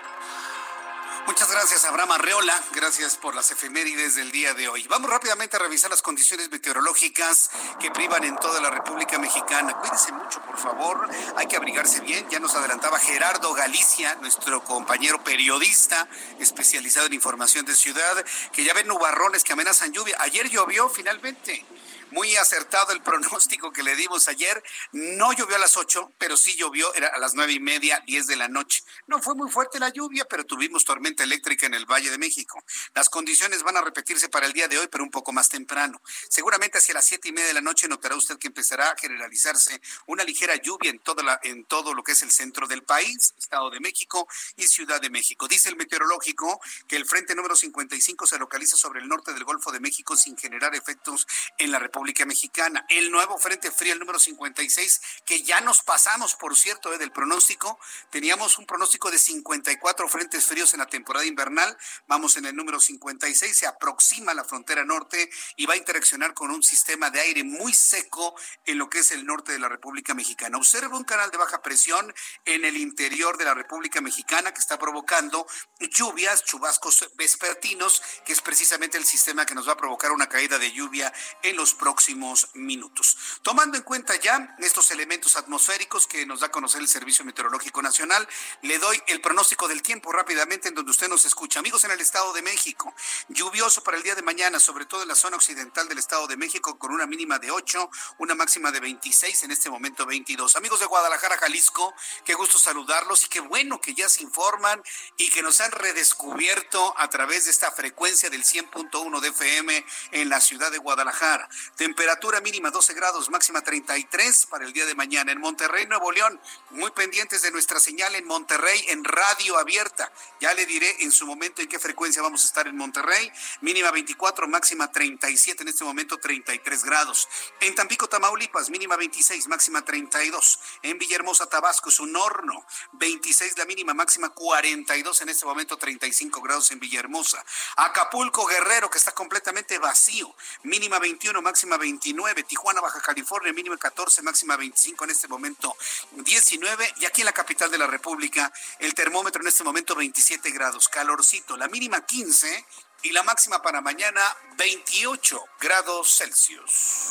Muchas 1.25 1.49
gracias, 1.49 1.85
Abraham 1.85 2.11
Arreola. 2.11 2.61
Gracias 2.73 3.15
por 3.15 3.33
las 3.33 3.49
efemérides 3.49 4.15
del 4.15 4.31
día 4.31 4.53
de 4.53 4.67
hoy. 4.67 4.85
Vamos 4.89 5.09
rápidamente 5.09 5.55
a 5.55 5.59
revisar 5.59 5.89
las 5.89 6.01
condiciones 6.01 6.51
meteorológicas 6.51 7.49
que 7.79 7.91
privan 7.91 8.25
en 8.25 8.35
toda 8.35 8.59
la 8.59 8.69
República 8.69 9.17
Mexicana. 9.17 9.73
Cuídense 9.79 10.11
mucho, 10.11 10.41
por 10.41 10.57
favor. 10.57 11.09
Hay 11.37 11.47
que 11.47 11.55
abrigarse 11.55 12.01
bien. 12.01 12.27
Ya 12.29 12.39
nos 12.39 12.55
adelantaba 12.55 12.99
Gerardo 12.99 13.53
Galicia, 13.53 14.15
nuestro 14.15 14.63
compañero 14.65 15.23
periodista 15.23 16.07
especializado 16.39 17.07
en 17.07 17.13
información 17.13 17.65
de 17.65 17.75
ciudad, 17.75 18.25
que 18.51 18.65
ya 18.65 18.73
ven 18.73 18.87
nubarrones 18.87 19.45
que 19.45 19.53
amenazan 19.53 19.93
lluvia. 19.93 20.17
Ayer 20.19 20.49
llovió 20.49 20.89
finalmente 20.89 21.65
muy 22.13 22.35
acertado 22.35 22.93
el 22.93 23.01
pronóstico 23.01 23.71
que 23.71 23.81
le 23.81 23.95
dimos 23.95 24.27
ayer. 24.27 24.63
No 24.91 25.33
llovió 25.33 25.55
a 25.55 25.59
las 25.59 25.77
8, 25.77 26.13
pero 26.19 26.37
sí 26.37 26.55
llovió 26.55 26.93
era 26.93 27.07
a 27.07 27.17
las 27.17 27.33
nueve 27.33 27.53
y 27.53 27.59
media, 27.59 28.01
10 28.05 28.27
de 28.27 28.35
la 28.35 28.47
noche. 28.47 28.83
No 29.07 29.19
fue 29.21 29.33
muy 29.35 29.49
fuerte 29.49 29.79
la 29.79 29.89
lluvia, 29.89 30.25
pero 30.25 30.45
tuvimos 30.45 30.85
tormenta 30.85 31.23
eléctrica 31.23 31.65
en 31.65 31.73
el 31.73 31.85
Valle 31.85 32.11
de 32.11 32.19
México. 32.19 32.63
Las 32.93 33.09
condiciones 33.09 33.63
van 33.63 33.77
a 33.77 33.81
repetirse 33.81 34.29
para 34.29 34.45
el 34.45 34.53
día 34.53 34.67
de 34.67 34.77
hoy, 34.77 34.87
pero 34.87 35.03
un 35.03 35.09
poco 35.09 35.33
más 35.33 35.49
temprano. 35.49 36.01
Seguramente 36.29 36.77
hacia 36.77 36.93
las 36.93 37.05
siete 37.05 37.29
y 37.29 37.31
media 37.31 37.47
de 37.47 37.53
la 37.55 37.61
noche 37.61 37.87
notará 37.87 38.15
usted 38.15 38.37
que 38.37 38.47
empezará 38.47 38.91
a 38.91 38.95
generalizarse 38.95 39.81
una 40.05 40.23
ligera 40.23 40.55
lluvia 40.55 40.91
en, 40.91 40.99
toda 40.99 41.23
la, 41.23 41.39
en 41.43 41.65
todo 41.65 41.95
lo 41.95 42.03
que 42.03 42.11
es 42.11 42.21
el 42.21 42.31
centro 42.31 42.67
del 42.67 42.83
país, 42.83 43.33
Estado 43.39 43.71
de 43.71 43.79
México 43.79 44.27
y 44.55 44.67
Ciudad 44.67 45.01
de 45.01 45.09
México. 45.09 45.47
Dice 45.47 45.69
el 45.69 45.77
meteorológico 45.77 46.61
que 46.87 46.95
el 46.95 47.05
frente 47.05 47.33
número 47.33 47.55
55 47.55 48.27
se 48.27 48.37
localiza 48.37 48.77
sobre 48.77 49.01
el 49.01 49.07
norte 49.07 49.33
del 49.33 49.43
Golfo 49.43 49.71
de 49.71 49.79
México 49.79 50.15
sin 50.15 50.37
generar 50.37 50.75
efectos 50.75 51.25
en 51.57 51.71
la 51.71 51.79
República 51.79 52.02
Mexicana. 52.25 52.85
El 52.89 53.11
nuevo 53.11 53.37
Frente 53.37 53.71
Frío, 53.71 53.93
el 53.93 53.99
número 53.99 54.19
56, 54.19 55.01
que 55.25 55.41
ya 55.41 55.61
nos 55.61 55.81
pasamos, 55.81 56.35
por 56.35 56.57
cierto, 56.57 56.93
eh, 56.93 56.97
del 56.97 57.11
pronóstico. 57.11 57.79
Teníamos 58.09 58.57
un 58.57 58.65
pronóstico 58.65 59.09
de 59.09 59.17
54 59.17 60.09
frentes 60.09 60.45
fríos 60.45 60.73
en 60.73 60.79
la 60.79 60.85
temporada 60.85 61.25
invernal. 61.25 61.77
Vamos 62.07 62.35
en 62.35 62.45
el 62.45 62.55
número 62.55 62.79
56, 62.81 63.57
se 63.57 63.67
aproxima 63.67 64.33
a 64.33 64.35
la 64.35 64.43
frontera 64.43 64.83
norte 64.83 65.29
y 65.55 65.65
va 65.65 65.75
a 65.75 65.77
interaccionar 65.77 66.33
con 66.33 66.51
un 66.51 66.61
sistema 66.61 67.09
de 67.09 67.21
aire 67.21 67.45
muy 67.45 67.73
seco 67.73 68.35
en 68.65 68.77
lo 68.77 68.89
que 68.89 68.99
es 68.99 69.11
el 69.11 69.25
norte 69.25 69.53
de 69.53 69.59
la 69.59 69.69
República 69.69 70.13
Mexicana. 70.13 70.57
Observa 70.57 70.97
un 70.97 71.05
canal 71.05 71.31
de 71.31 71.37
baja 71.37 71.61
presión 71.61 72.13
en 72.43 72.65
el 72.65 72.75
interior 72.75 73.37
de 73.37 73.45
la 73.45 73.53
República 73.53 74.01
Mexicana 74.01 74.53
que 74.53 74.59
está 74.59 74.77
provocando 74.77 75.47
lluvias, 75.79 76.43
chubascos 76.43 77.11
vespertinos, 77.15 78.01
que 78.25 78.33
es 78.33 78.41
precisamente 78.41 78.97
el 78.97 79.05
sistema 79.05 79.45
que 79.45 79.55
nos 79.55 79.69
va 79.69 79.73
a 79.73 79.77
provocar 79.77 80.11
una 80.11 80.27
caída 80.27 80.59
de 80.59 80.73
lluvia 80.73 81.13
en 81.41 81.55
los 81.55 81.73
próximos 81.73 81.92
próximos 81.93 82.49
minutos. 82.55 83.15
Tomando 83.43 83.77
en 83.77 83.83
cuenta 83.83 84.15
ya 84.15 84.55
estos 84.57 84.89
elementos 84.89 85.35
atmosféricos 85.35 86.07
que 86.07 86.25
nos 86.25 86.39
da 86.39 86.47
a 86.47 86.51
conocer 86.51 86.81
el 86.81 86.87
Servicio 86.87 87.23
Meteorológico 87.23 87.83
Nacional, 87.83 88.27
le 88.63 88.79
doy 88.79 88.99
el 89.05 89.21
pronóstico 89.21 89.67
del 89.67 89.83
tiempo 89.83 90.11
rápidamente 90.11 90.69
en 90.69 90.73
donde 90.73 90.89
usted 90.89 91.07
nos 91.07 91.23
escucha. 91.23 91.59
Amigos 91.59 91.83
en 91.83 91.91
el 91.91 92.01
Estado 92.01 92.33
de 92.33 92.41
México, 92.41 92.95
lluvioso 93.27 93.83
para 93.83 93.95
el 93.95 94.01
día 94.01 94.15
de 94.15 94.23
mañana, 94.23 94.59
sobre 94.59 94.87
todo 94.87 95.03
en 95.03 95.07
la 95.07 95.13
zona 95.13 95.37
occidental 95.37 95.87
del 95.87 95.99
Estado 95.99 96.25
de 96.25 96.35
México, 96.35 96.79
con 96.79 96.91
una 96.91 97.05
mínima 97.05 97.37
de 97.37 97.51
8, 97.51 97.91
una 98.17 98.33
máxima 98.33 98.71
de 98.71 98.79
26, 98.79 99.43
en 99.43 99.51
este 99.51 99.69
momento 99.69 100.07
22. 100.07 100.55
Amigos 100.55 100.79
de 100.79 100.87
Guadalajara, 100.87 101.37
Jalisco, 101.37 101.93
qué 102.25 102.33
gusto 102.33 102.57
saludarlos 102.57 103.23
y 103.23 103.27
qué 103.27 103.39
bueno 103.39 103.79
que 103.79 103.93
ya 103.93 104.09
se 104.09 104.23
informan 104.23 104.81
y 105.17 105.29
que 105.29 105.43
nos 105.43 105.61
han 105.61 105.71
redescubierto 105.71 106.95
a 106.97 107.07
través 107.11 107.45
de 107.45 107.51
esta 107.51 107.71
frecuencia 107.71 108.31
del 108.31 108.43
100.1 108.43 109.19
de 109.19 109.27
FM 109.27 109.85
en 110.09 110.29
la 110.29 110.41
ciudad 110.41 110.71
de 110.71 110.79
Guadalajara. 110.79 111.47
Temperatura 111.75 112.39
mínima 112.39 112.69
12 112.69 112.93
grados, 112.93 113.31
máxima 113.31 113.63
33 113.63 114.45
para 114.45 114.63
el 114.63 114.73
día 114.73 114.85
de 114.85 114.93
mañana. 114.93 115.31
En 115.31 115.39
Monterrey, 115.39 115.87
Nuevo 115.87 116.11
León, 116.11 116.39
muy 116.69 116.91
pendientes 116.91 117.41
de 117.41 117.49
nuestra 117.49 117.79
señal 117.79 118.13
en 118.13 118.27
Monterrey 118.27 118.85
en 118.89 119.03
radio 119.03 119.57
abierta. 119.57 120.11
Ya 120.39 120.53
le 120.53 120.67
diré 120.67 120.95
en 120.99 121.11
su 121.11 121.25
momento 121.25 121.63
en 121.63 121.67
qué 121.67 121.79
frecuencia 121.79 122.21
vamos 122.21 122.43
a 122.43 122.47
estar 122.47 122.67
en 122.67 122.77
Monterrey. 122.77 123.31
Mínima 123.61 123.89
24, 123.89 124.47
máxima 124.47 124.91
37, 124.91 125.63
en 125.63 125.69
este 125.69 125.83
momento 125.83 126.19
33 126.19 126.83
grados. 126.83 127.27
En 127.59 127.73
Tampico, 127.73 128.07
Tamaulipas, 128.07 128.69
mínima 128.69 128.95
26, 128.95 129.47
máxima 129.47 129.83
32. 129.83 130.59
En 130.83 130.99
Villahermosa, 130.99 131.47
Tabasco, 131.47 131.89
es 131.89 131.99
un 131.99 132.15
horno. 132.15 132.67
26 132.91 133.57
la 133.57 133.65
mínima, 133.65 133.95
máxima 133.95 134.29
42, 134.29 135.21
en 135.21 135.29
este 135.29 135.47
momento 135.47 135.75
35 135.77 136.39
grados 136.39 136.69
en 136.69 136.79
Villahermosa. 136.79 137.43
Acapulco, 137.77 138.45
Guerrero, 138.45 138.91
que 138.91 138.99
está 138.99 139.11
completamente 139.11 139.79
vacío. 139.79 140.35
Mínima 140.61 140.99
21, 140.99 141.41
máxima 141.41 141.62
29, 141.63 142.43
Tijuana, 142.43 142.81
Baja 142.81 143.01
California, 143.01 143.53
mínima 143.53 143.77
14, 143.77 144.21
máxima 144.21 144.57
25, 144.57 145.03
en 145.05 145.09
este 145.09 145.27
momento 145.27 145.75
19, 146.11 146.93
y 146.97 147.05
aquí 147.05 147.21
en 147.21 147.25
la 147.25 147.31
capital 147.31 147.71
de 147.71 147.77
la 147.77 147.87
República, 147.87 148.51
el 148.79 148.93
termómetro 148.93 149.41
en 149.41 149.47
este 149.47 149.63
momento 149.63 149.95
27 149.95 150.51
grados, 150.51 150.89
calorcito, 150.89 151.57
la 151.57 151.67
mínima 151.67 152.05
15 152.05 152.65
y 153.03 153.11
la 153.11 153.23
máxima 153.23 153.61
para 153.61 153.81
mañana 153.81 154.21
28 154.57 155.43
grados 155.59 156.15
Celsius. 156.17 157.09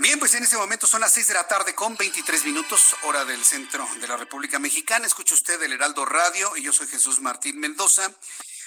Bien, 0.00 0.18
pues 0.18 0.32
en 0.34 0.42
este 0.42 0.56
momento 0.56 0.86
son 0.86 1.02
las 1.02 1.12
6 1.12 1.28
de 1.28 1.34
la 1.34 1.46
tarde 1.46 1.74
con 1.74 1.94
23 1.94 2.46
minutos, 2.46 2.96
hora 3.02 3.26
del 3.26 3.44
centro 3.44 3.86
de 4.00 4.08
la 4.08 4.16
República 4.16 4.58
Mexicana. 4.58 5.04
Escucha 5.04 5.34
usted 5.34 5.62
el 5.62 5.72
Heraldo 5.72 6.06
Radio 6.06 6.56
y 6.56 6.62
yo 6.62 6.72
soy 6.72 6.86
Jesús 6.86 7.20
Martín 7.20 7.60
Mendoza 7.60 8.10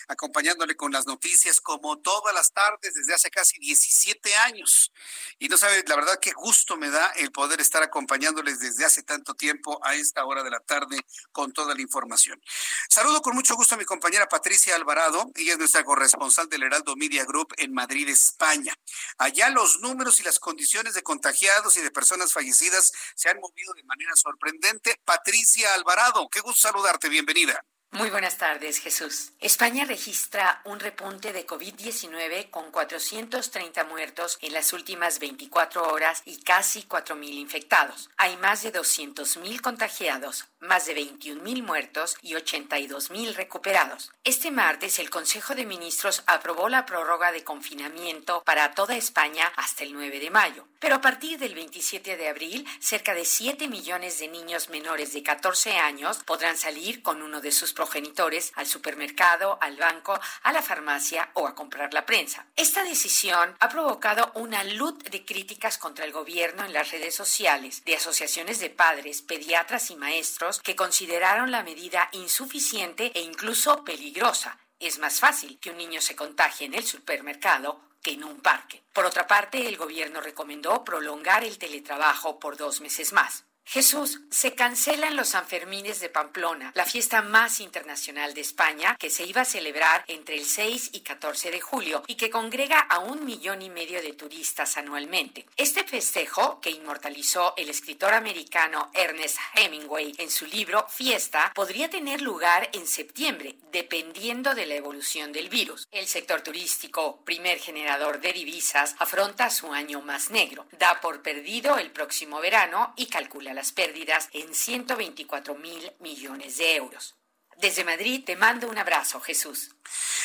acompañándole 0.08 0.76
con 0.76 0.92
las 0.92 1.06
noticias 1.06 1.62
como 1.62 2.00
todas 2.00 2.34
las 2.34 2.52
tardes 2.52 2.94
desde 2.94 3.14
hace 3.14 3.30
casi 3.30 3.58
17 3.60 4.36
años. 4.36 4.92
Y 5.40 5.50
no 5.50 5.58
sabe, 5.58 5.84
la 5.88 5.96
verdad, 5.96 6.20
qué 6.22 6.32
gusto 6.32 6.78
me 6.78 6.90
da 6.90 7.08
el 7.16 7.32
poder 7.32 7.62
estar 7.62 7.84
acompañándoles 7.84 8.60
desde 8.60 8.86
hace 8.86 9.04
tanto 9.04 9.34
tiempo 9.34 9.80
a 9.84 9.96
esta 9.96 10.26
hora 10.26 10.44
de 10.44 10.52
la 10.52 10.60
tarde 10.60 11.00
con 11.32 11.52
toda 11.52 11.76
la 11.76 11.82
información. 11.82 12.42
Saludo 12.90 13.22
con 13.22 13.36
mucho 13.36 13.56
gusto 13.56 13.76
a 13.76 13.78
mi 13.78 13.86
compañera 13.86 14.28
Patricia 14.28 14.76
Alvarado, 14.76 15.32
ella 15.36 15.54
es 15.54 15.60
nuestra 15.60 15.84
corresponsal 15.84 16.48
del 16.50 16.64
Heraldo 16.64 16.96
Media 16.96 17.26
Group 17.26 17.54
en 17.58 17.74
Madrid, 17.74 18.10
España. 18.10 18.74
Allá 19.18 19.50
los 19.50 19.80
números 19.80 20.20
y 20.20 20.24
las 20.24 20.40
condiciones 20.40 20.94
de 20.94 21.04
contagiados 21.04 21.78
y 21.78 21.82
de 21.82 21.92
personas 21.92 22.34
fallecidas 22.34 22.92
se 23.16 23.30
han 23.30 23.40
movido 23.40 23.74
de 23.74 23.84
manera 23.84 24.16
sorprendente. 24.16 25.00
Patricia 25.06 25.74
Alvarado, 25.74 26.28
qué 26.30 26.40
gusto 26.40 26.68
saludarte, 26.68 27.10
bienvenida. 27.10 27.64
Muy 27.94 28.10
buenas 28.10 28.40
tardes, 28.40 28.80
Jesús. 28.80 29.34
España 29.40 29.86
registra 29.86 30.64
un 30.66 30.80
repunte 30.80 31.32
de 31.32 31.46
COVID-19 31.46 32.50
con 32.50 32.72
430 32.72 33.84
muertos 33.84 34.40
en 34.42 34.54
las 34.54 34.74
últimas 34.74 35.20
24 35.20 35.94
horas 35.94 36.24
y 36.26 36.42
casi 36.42 36.82
4.000 36.82 37.34
infectados. 37.36 38.10
Hay 38.18 38.36
más 38.38 38.64
de 38.64 38.74
200.000 38.74 39.62
contagiados, 39.62 40.48
más 40.60 40.88
de 40.88 40.96
21.000 40.96 41.62
muertos 41.62 42.18
y 42.24 42.34
82.000 42.34 43.36
recuperados. 43.36 44.12
Este 44.24 44.50
martes, 44.50 44.98
el 44.98 45.12
Consejo 45.12 45.54
de 45.54 45.68
Ministros 45.68 46.24
aprobó 46.26 46.70
la 46.70 46.88
prórroga 46.88 47.32
de 47.32 47.44
confinamiento 47.44 48.42
para 48.44 48.74
toda 48.74 48.96
España 48.96 49.54
hasta 49.56 49.84
el 49.84 49.94
9 49.94 50.20
de 50.20 50.32
mayo. 50.32 50.66
Pero 50.80 50.96
a 50.96 51.02
partir 51.02 51.38
del 51.38 51.54
27 51.54 52.18
de 52.18 52.28
abril, 52.28 52.68
cerca 52.80 53.14
de 53.14 53.24
7 53.24 53.68
millones 53.68 54.18
de 54.18 54.30
niños 54.30 54.70
menores 54.70 55.14
de 55.14 55.22
14 55.22 55.78
años 55.78 56.24
podrán 56.26 56.58
salir 56.58 57.04
con 57.04 57.22
uno 57.22 57.40
de 57.40 57.52
sus 57.52 57.72
progenitores 57.84 58.54
al 58.56 58.66
supermercado, 58.66 59.58
al 59.60 59.76
banco, 59.76 60.18
a 60.44 60.54
la 60.54 60.62
farmacia 60.62 61.30
o 61.34 61.48
a 61.48 61.54
comprar 61.54 61.94
la 61.94 62.06
prensa. 62.06 62.46
Esta 62.56 62.82
decisión 62.86 63.58
ha 63.60 63.68
provocado 63.68 64.32
una 64.36 64.64
luz 64.64 65.00
de 65.00 65.26
críticas 65.26 65.78
contra 65.78 66.06
el 66.06 66.14
gobierno 66.14 66.64
en 66.64 66.72
las 66.72 66.92
redes 66.92 67.14
sociales 67.14 67.84
de 67.84 67.98
asociaciones 67.98 68.62
de 68.62 68.70
padres, 68.70 69.22
pediatras 69.22 69.92
y 69.92 69.98
maestros 69.98 70.62
que 70.62 70.78
consideraron 70.78 71.52
la 71.52 71.62
medida 71.62 72.08
insuficiente 72.14 73.12
e 73.16 73.22
incluso 73.22 73.84
peligrosa. 73.84 74.58
Es 74.80 74.98
más 75.00 75.20
fácil 75.20 75.60
que 75.60 75.72
un 75.72 75.78
niño 75.78 76.00
se 76.00 76.16
contagie 76.16 76.68
en 76.68 76.76
el 76.76 76.86
supermercado 76.86 77.82
que 78.02 78.12
en 78.12 78.24
un 78.24 78.40
parque. 78.40 78.82
Por 78.94 79.06
otra 79.06 79.28
parte, 79.28 79.68
el 79.68 79.76
gobierno 79.76 80.22
recomendó 80.22 80.86
prolongar 80.86 81.44
el 81.44 81.58
teletrabajo 81.58 82.40
por 82.40 82.56
dos 82.56 82.80
meses 82.80 83.12
más. 83.12 83.44
Jesús, 83.66 84.20
se 84.30 84.54
cancelan 84.54 85.16
los 85.16 85.30
Sanfermines 85.30 86.00
de 86.00 86.10
Pamplona, 86.10 86.72
la 86.76 86.86
fiesta 86.86 87.22
más 87.22 87.60
internacional 87.60 88.34
de 88.34 88.42
España 88.42 88.98
que 89.00 89.10
se 89.10 89.26
iba 89.26 89.42
a 89.42 89.46
celebrar 89.46 90.04
entre 90.08 90.36
el 90.36 90.46
6 90.46 90.92
y 90.94 91.00
14 91.00 91.50
de 91.50 91.62
julio 91.62 92.04
y 92.06 92.16
que 92.16 92.30
congrega 92.30 92.80
a 92.80 93.00
un 93.00 93.26
millón 93.26 93.62
y 93.62 93.70
medio 93.70 94.02
de 94.02 94.14
turistas 94.14 94.78
anualmente. 94.78 95.48
Este 95.58 95.84
festejo, 95.86 96.60
que 96.62 96.72
inmortalizó 96.72 97.54
el 97.58 97.70
escritor 97.70 98.14
americano 98.14 98.92
Ernest 98.94 99.38
Hemingway 99.56 100.14
en 100.18 100.30
su 100.30 100.46
libro 100.46 100.86
Fiesta, 100.90 101.52
podría 101.56 101.90
tener 101.90 102.22
lugar 102.22 102.70
en 102.74 102.86
septiembre, 102.86 103.56
dependiendo 103.72 104.54
de 104.54 104.66
la 104.66 104.76
evolución 104.76 105.32
del 105.32 105.50
virus. 105.50 105.88
El 105.92 106.08
sector 106.08 106.42
turístico, 106.42 107.22
primer 107.24 107.58
generador 107.60 108.20
de 108.20 108.34
divisas, 108.34 108.96
afronta 109.00 109.50
su 109.50 109.74
año 109.74 110.02
más 110.02 110.30
negro. 110.30 110.68
Da 110.74 111.00
por 111.02 111.22
perdido 111.22 111.78
el 111.78 111.92
próximo 111.92 112.40
verano 112.40 112.94
y 112.98 113.08
calcula 113.08 113.53
las 113.54 113.72
pérdidas 113.72 114.30
en 114.34 114.54
124 114.54 115.56
mil 115.56 115.92
millones 116.00 116.58
de 116.58 116.76
euros. 116.76 117.16
Desde 117.58 117.84
Madrid 117.84 118.24
te 118.26 118.36
mando 118.36 118.68
un 118.68 118.78
abrazo, 118.78 119.20
Jesús. 119.22 119.70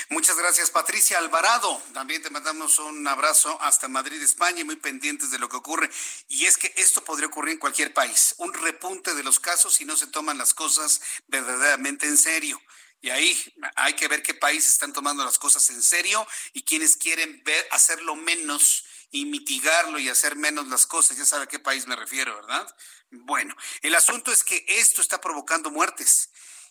Muchas 0.08 0.36
gracias, 0.36 0.70
Patricia 0.70 1.18
Alvarado. 1.18 1.82
También 1.92 2.22
te 2.22 2.30
mandamos 2.30 2.78
un 2.78 3.06
abrazo 3.06 3.60
hasta 3.60 3.88
Madrid, 3.88 4.22
España, 4.22 4.64
muy 4.64 4.76
pendientes 4.76 5.30
de 5.30 5.38
lo 5.38 5.48
que 5.48 5.56
ocurre. 5.56 5.90
Y 6.28 6.46
es 6.46 6.56
que 6.56 6.72
esto 6.76 7.04
podría 7.04 7.28
ocurrir 7.28 7.52
en 7.52 7.58
cualquier 7.58 7.92
país. 7.92 8.34
Un 8.38 8.54
repunte 8.54 9.14
de 9.14 9.22
los 9.22 9.40
casos 9.40 9.74
si 9.74 9.84
no 9.84 9.96
se 9.96 10.06
toman 10.06 10.38
las 10.38 10.54
cosas 10.54 11.00
verdaderamente 11.26 12.06
en 12.06 12.16
serio. 12.16 12.60
Y 13.00 13.10
ahí 13.10 13.36
hay 13.76 13.94
que 13.94 14.08
ver 14.08 14.22
qué 14.22 14.34
países 14.34 14.72
están 14.72 14.92
tomando 14.92 15.24
las 15.24 15.38
cosas 15.38 15.68
en 15.70 15.82
serio 15.82 16.26
y 16.52 16.62
quienes 16.62 16.96
quieren 16.96 17.42
hacerlo 17.70 18.16
menos 18.16 18.84
y 19.10 19.24
mitigarlo 19.26 19.98
y 19.98 20.08
hacer 20.08 20.36
menos 20.36 20.68
las 20.68 20.86
cosas. 20.86 21.16
Ya 21.16 21.24
sabe 21.24 21.44
a 21.44 21.48
qué 21.48 21.58
país 21.58 21.86
me 21.86 21.96
refiero, 21.96 22.34
¿verdad? 22.36 22.74
Bueno, 23.10 23.54
el 23.82 23.94
asunto 23.94 24.32
es 24.32 24.44
que 24.44 24.64
esto 24.68 25.00
está 25.00 25.20
provocando 25.20 25.70
muertes. 25.70 26.30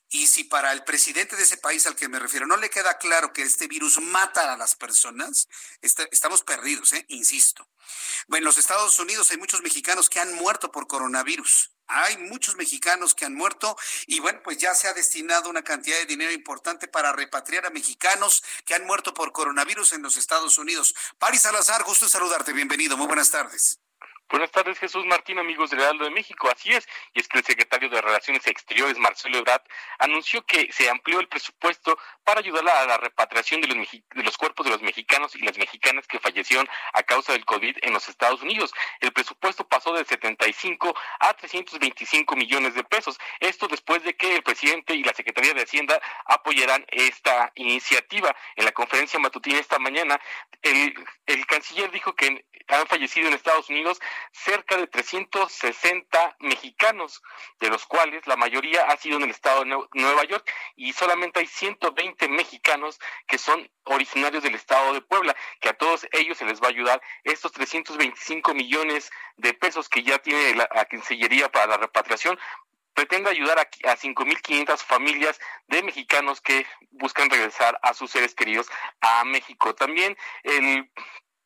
Y 0.10 0.28
si 0.28 0.46
para 0.46 0.72
el 0.72 0.84
presidente 0.86 1.36
de 1.36 1.44
ese 1.44 1.58
país 1.58 1.86
al 1.86 1.96
que 1.96 2.08
me 2.08 2.20
refiero 2.20 2.48
no 2.48 2.56
le 2.56 2.70
queda 2.70 2.98
claro 2.98 3.34
que 3.34 3.42
este 3.42 3.68
virus 3.68 4.00
mata 4.00 4.54
a 4.54 4.58
las 4.58 4.76
personas, 4.76 5.50
estamos 5.82 6.44
perdidos, 6.44 6.94
¿eh? 6.94 7.06
insisto. 7.10 7.68
Bueno, 8.28 8.44
en 8.44 8.46
los 8.46 8.58
Estados 8.58 8.98
Unidos 9.00 9.32
hay 9.32 9.38
muchos 9.38 9.62
mexicanos 9.62 10.10
que 10.10 10.22
han 10.22 10.34
muerto 10.34 10.72
por 10.72 10.88
coronavirus. 10.88 11.72
Hay 11.88 12.18
muchos 12.18 12.56
mexicanos 12.56 13.16
que 13.16 13.26
han 13.26 13.36
muerto 13.36 13.78
y 14.06 14.20
bueno, 14.20 14.42
pues 14.44 14.58
ya 14.58 14.74
se 14.76 14.88
ha 14.88 14.94
destinado 14.94 15.50
una 15.50 15.64
cantidad 15.64 15.98
de 15.98 16.06
dinero 16.06 16.32
importante 16.32 16.88
para 16.88 17.14
repatriar 17.14 17.66
a 17.66 17.70
mexicanos 17.70 18.44
que 18.66 18.76
han 18.76 18.86
muerto 18.86 19.14
por 19.14 19.32
coronavirus 19.32 19.94
en 19.94 20.02
los 20.02 20.18
Estados 20.18 20.58
Unidos. 20.58 20.96
Paris 21.18 21.42
Salazar, 21.42 21.84
gusto 21.84 22.06
en 22.06 22.12
saludarte. 22.12 22.54
Bienvenido. 22.54 22.98
Muy 22.98 23.08
buenas 23.08 23.32
tardes. 23.32 23.80
Buenas 24.30 24.52
tardes, 24.52 24.78
Jesús 24.78 25.06
Martín, 25.06 25.40
amigos 25.40 25.70
del 25.70 25.80
Heraldo 25.80 26.04
de 26.04 26.12
México. 26.12 26.50
Así 26.54 26.74
es, 26.74 26.86
y 27.14 27.22
es 27.22 27.30
que 27.30 27.38
el 27.38 27.46
secretario 27.46 27.90
de 27.90 28.02
Relaciones 28.02 28.46
Exteriores, 28.46 28.98
Marcelo 28.98 29.38
Ebrard, 29.38 29.62
anunció 30.00 30.46
que 30.46 30.70
se 30.74 30.90
amplió 30.90 31.22
el 31.22 31.30
presupuesto 31.30 31.98
para 32.26 32.42
ayudar 32.42 32.68
a 32.68 32.86
la 32.86 32.98
repatriación 32.98 33.62
de 33.62 33.68
los, 33.68 34.38
cuerpos 34.38 34.66
de 34.66 34.74
los 34.74 34.82
mexicanos 34.82 35.34
y 35.34 35.40
las 35.40 35.58
mexicanas 35.58 36.08
que 36.08 36.20
fallecieron 36.20 36.68
a 36.92 37.04
causa 37.04 37.32
del 37.32 37.46
COVID 37.46 37.78
en 37.82 37.94
los 37.94 38.10
Estados 38.10 38.42
Unidos. 38.42 38.74
El 39.00 39.14
presupuesto 39.14 39.66
pasó 39.66 39.94
de 39.94 40.04
75 40.04 40.94
a 41.22 41.34
325 41.34 42.36
millones 42.36 42.76
de 42.76 42.84
pesos. 42.84 43.18
Esto 43.40 43.70
después 43.70 44.04
de 44.04 44.18
que 44.18 44.36
el 44.36 44.44
presidente 44.44 44.94
y 44.94 45.06
la 45.06 45.14
Secretaría 45.14 45.54
de 45.54 45.64
Hacienda 45.64 46.02
apoyaran 46.26 46.86
esta 46.90 47.54
iniciativa. 47.56 48.36
En 48.58 48.66
la 48.66 48.74
conferencia 48.74 49.20
matutina 49.20 49.58
esta 49.58 49.80
mañana, 49.80 50.20
el, 50.62 50.94
el 51.26 51.46
canciller 51.46 51.90
dijo 51.92 52.14
que 52.14 52.46
han 52.78 52.88
fallecido 52.88 53.28
en 53.28 53.34
Estados 53.34 53.70
Unidos 53.70 54.00
cerca 54.32 54.78
de 54.78 54.88
360 54.88 56.38
mexicanos, 56.40 57.22
de 57.60 57.70
los 57.70 57.86
cuales 57.86 58.26
la 58.28 58.36
mayoría 58.36 58.86
ha 58.86 58.98
sido 58.98 59.18
en 59.18 59.24
el 59.24 59.32
estado 59.32 59.64
de 59.64 59.78
Nueva 59.94 60.24
York 60.26 60.50
y 60.76 60.94
solamente 60.94 61.40
hay 61.40 61.48
120 61.48 62.28
mexicanos 62.30 63.00
que 63.28 63.38
son 63.38 63.70
originarios 63.84 64.44
del 64.44 64.56
estado 64.56 64.94
de 64.94 65.02
Puebla, 65.02 65.36
que 65.60 65.70
a 65.70 65.78
todos 65.78 66.08
ellos 66.12 66.38
se 66.38 66.46
les 66.46 66.62
va 66.62 66.68
a 66.68 66.72
ayudar 66.72 67.02
estos 67.24 67.52
325 67.52 68.54
millones 68.54 69.10
de 69.38 69.54
pesos 69.54 69.90
que 69.90 70.04
ya 70.04 70.20
tiene 70.20 70.56
la, 70.56 70.70
la 70.74 70.86
Cancillería 70.86 71.50
para 71.50 71.68
la 71.68 71.78
repatriación 71.78 72.38
pretende 72.98 73.30
ayudar 73.30 73.60
a, 73.60 73.92
a 73.92 73.96
5.500 73.96 74.80
familias 74.80 75.40
de 75.68 75.84
mexicanos 75.84 76.42
que 76.42 76.66
buscan 76.90 77.30
regresar 77.30 77.80
a 77.84 77.94
sus 77.94 78.10
seres 78.10 78.34
queridos 78.34 78.68
a 79.02 79.24
México. 79.24 79.76
También 79.76 80.18
el, 80.42 80.90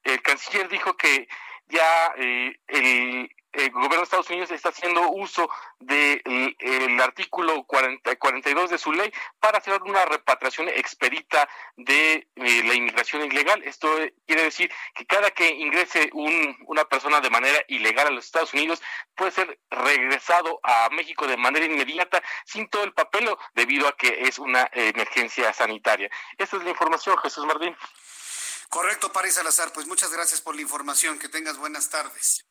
el 0.03 0.21
canciller 0.21 0.67
dijo 0.69 0.95
que 0.95 1.27
ya 1.67 2.13
eh, 2.17 2.59
el, 2.67 3.29
gobierno 3.71 3.97
de 3.97 4.03
Estados 4.03 4.29
Unidos 4.29 4.51
está 4.51 4.69
haciendo 4.69 5.09
uso 5.09 5.49
del 5.79 6.21
de, 6.23 6.55
el 6.59 7.01
artículo 7.01 7.63
40, 7.65 8.15
42 8.15 8.69
de 8.69 8.77
su 8.77 8.93
ley 8.93 9.11
para 9.41 9.57
hacer 9.57 9.81
una 9.83 10.05
repatriación 10.05 10.69
expedita 10.69 11.49
de 11.75 12.29
eh, 12.35 12.63
la 12.63 12.73
inmigración 12.73 13.25
ilegal. 13.25 13.61
Esto 13.63 13.89
quiere 14.25 14.43
decir 14.43 14.71
que 14.95 15.05
cada 15.05 15.31
que 15.31 15.49
ingrese 15.49 16.09
un, 16.13 16.57
una 16.67 16.85
persona 16.85 17.19
de 17.19 17.29
manera 17.29 17.59
ilegal 17.67 18.07
a 18.07 18.11
los 18.11 18.25
Estados 18.25 18.53
Unidos 18.53 18.81
puede 19.15 19.31
ser 19.31 19.59
regresado 19.69 20.61
a 20.63 20.89
México 20.91 21.27
de 21.27 21.35
manera 21.35 21.65
inmediata 21.65 22.23
sin 22.45 22.69
todo 22.69 22.85
el 22.85 22.93
papelo 22.93 23.37
debido 23.53 23.87
a 23.87 23.97
que 23.97 24.27
es 24.27 24.39
una 24.39 24.69
emergencia 24.73 25.51
sanitaria. 25.51 26.09
Esta 26.37 26.55
es 26.55 26.63
la 26.63 26.69
información, 26.69 27.17
Jesús 27.17 27.45
Martín. 27.45 27.75
Correcto, 28.71 29.11
Paris 29.11 29.33
Salazar. 29.33 29.73
Pues 29.73 29.85
muchas 29.85 30.11
gracias 30.11 30.39
por 30.39 30.55
la 30.55 30.61
información. 30.61 31.19
Que 31.19 31.27
tengas 31.27 31.57
buenas 31.57 31.89
tardes. 31.89 32.45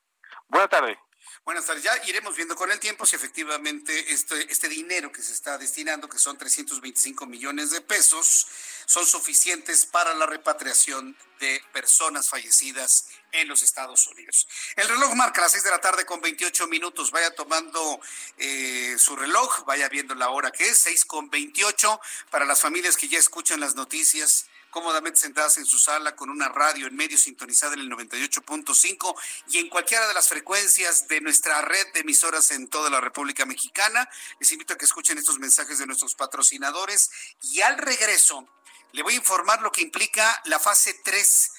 Buenas 0.48 0.68
tardes. 0.68 0.98
Buenas 1.46 1.64
tardes. 1.64 1.82
Ya 1.82 1.96
iremos 2.04 2.36
viendo 2.36 2.54
con 2.54 2.70
el 2.70 2.78
tiempo 2.78 3.06
si 3.06 3.16
efectivamente 3.16 4.12
este, 4.12 4.52
este 4.52 4.68
dinero 4.68 5.10
que 5.10 5.22
se 5.22 5.32
está 5.32 5.56
destinando, 5.56 6.10
que 6.10 6.18
son 6.18 6.36
325 6.36 7.24
millones 7.24 7.70
de 7.70 7.80
pesos, 7.80 8.46
son 8.84 9.06
suficientes 9.06 9.86
para 9.86 10.12
la 10.12 10.26
repatriación 10.26 11.16
de 11.38 11.62
personas 11.72 12.28
fallecidas 12.28 13.06
en 13.32 13.48
los 13.48 13.62
Estados 13.62 14.06
Unidos. 14.06 14.46
El 14.76 14.88
reloj 14.88 15.14
marca 15.14 15.40
las 15.40 15.52
6 15.52 15.64
de 15.64 15.70
la 15.70 15.80
tarde 15.80 16.04
con 16.04 16.20
28 16.20 16.66
minutos. 16.66 17.12
Vaya 17.12 17.34
tomando 17.34 17.98
eh, 18.36 18.94
su 18.98 19.16
reloj, 19.16 19.64
vaya 19.64 19.88
viendo 19.88 20.14
la 20.14 20.28
hora 20.28 20.50
que 20.50 20.68
es, 20.68 20.76
6 20.76 21.06
con 21.06 21.30
28. 21.30 21.98
Para 22.28 22.44
las 22.44 22.60
familias 22.60 22.98
que 22.98 23.08
ya 23.08 23.18
escuchan 23.18 23.58
las 23.58 23.74
noticias 23.74 24.50
cómodamente 24.70 25.20
sentadas 25.20 25.58
en 25.58 25.66
su 25.66 25.78
sala 25.78 26.16
con 26.16 26.30
una 26.30 26.48
radio 26.48 26.86
en 26.86 26.96
medio 26.96 27.18
sintonizada 27.18 27.74
en 27.74 27.80
el 27.80 27.90
98.5 27.90 29.14
y 29.48 29.58
en 29.58 29.68
cualquiera 29.68 30.06
de 30.08 30.14
las 30.14 30.28
frecuencias 30.28 31.08
de 31.08 31.20
nuestra 31.20 31.60
red 31.62 31.86
de 31.92 32.00
emisoras 32.00 32.50
en 32.52 32.68
toda 32.68 32.90
la 32.90 33.00
República 33.00 33.44
Mexicana. 33.46 34.08
Les 34.38 34.52
invito 34.52 34.74
a 34.74 34.78
que 34.78 34.84
escuchen 34.84 35.18
estos 35.18 35.38
mensajes 35.38 35.78
de 35.78 35.86
nuestros 35.86 36.14
patrocinadores 36.14 37.10
y 37.42 37.60
al 37.60 37.78
regreso 37.78 38.48
le 38.92 39.02
voy 39.02 39.14
a 39.14 39.18
informar 39.18 39.62
lo 39.62 39.70
que 39.70 39.82
implica 39.82 40.40
la 40.46 40.58
fase 40.58 40.94
3 41.04 41.50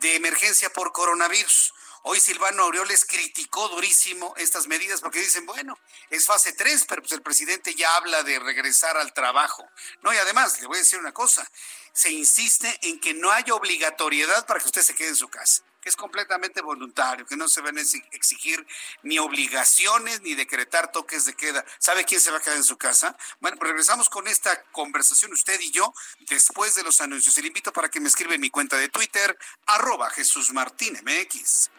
de 0.00 0.16
emergencia 0.16 0.72
por 0.72 0.92
coronavirus. 0.92 1.74
Hoy 2.04 2.18
Silvano 2.18 2.64
Aureoles 2.64 3.04
criticó 3.04 3.68
durísimo 3.68 4.34
estas 4.36 4.66
medidas 4.66 5.00
porque 5.00 5.20
dicen, 5.20 5.46
bueno, 5.46 5.78
es 6.10 6.26
fase 6.26 6.52
3, 6.52 6.84
pero 6.88 7.02
pues 7.02 7.12
el 7.12 7.22
presidente 7.22 7.74
ya 7.74 7.96
habla 7.96 8.22
de 8.24 8.38
regresar 8.40 8.96
al 8.96 9.12
trabajo. 9.12 9.64
No, 10.02 10.12
y 10.12 10.16
además, 10.16 10.60
le 10.60 10.66
voy 10.66 10.76
a 10.76 10.80
decir 10.80 10.98
una 10.98 11.12
cosa, 11.12 11.48
se 11.92 12.10
insiste 12.10 12.76
en 12.82 12.98
que 13.00 13.14
no 13.14 13.30
haya 13.30 13.54
obligatoriedad 13.54 14.46
para 14.46 14.58
que 14.58 14.66
usted 14.66 14.82
se 14.82 14.94
quede 14.94 15.08
en 15.08 15.16
su 15.16 15.28
casa 15.28 15.62
que 15.82 15.88
es 15.88 15.96
completamente 15.96 16.62
voluntario, 16.62 17.26
que 17.26 17.36
no 17.36 17.48
se 17.48 17.60
van 17.60 17.76
a 17.76 17.80
exigir 18.12 18.64
ni 19.02 19.18
obligaciones 19.18 20.22
ni 20.22 20.34
decretar 20.34 20.92
toques 20.92 21.24
de 21.24 21.34
queda. 21.34 21.64
¿Sabe 21.78 22.04
quién 22.04 22.20
se 22.20 22.30
va 22.30 22.38
a 22.38 22.40
quedar 22.40 22.56
en 22.56 22.64
su 22.64 22.78
casa? 22.78 23.16
Bueno, 23.40 23.56
pues 23.58 23.70
regresamos 23.70 24.08
con 24.08 24.28
esta 24.28 24.62
conversación 24.70 25.32
usted 25.32 25.60
y 25.60 25.72
yo 25.72 25.92
después 26.20 26.76
de 26.76 26.84
los 26.84 27.00
anuncios. 27.00 27.36
Le 27.38 27.48
invito 27.48 27.72
para 27.72 27.88
que 27.88 27.98
me 27.98 28.08
escriba 28.08 28.34
en 28.34 28.40
mi 28.40 28.50
cuenta 28.50 28.76
de 28.76 28.88
Twitter, 28.88 29.36
arroba 29.66 30.08
Jesús 30.10 30.52
Martín 30.52 30.96
MX. 31.02 31.70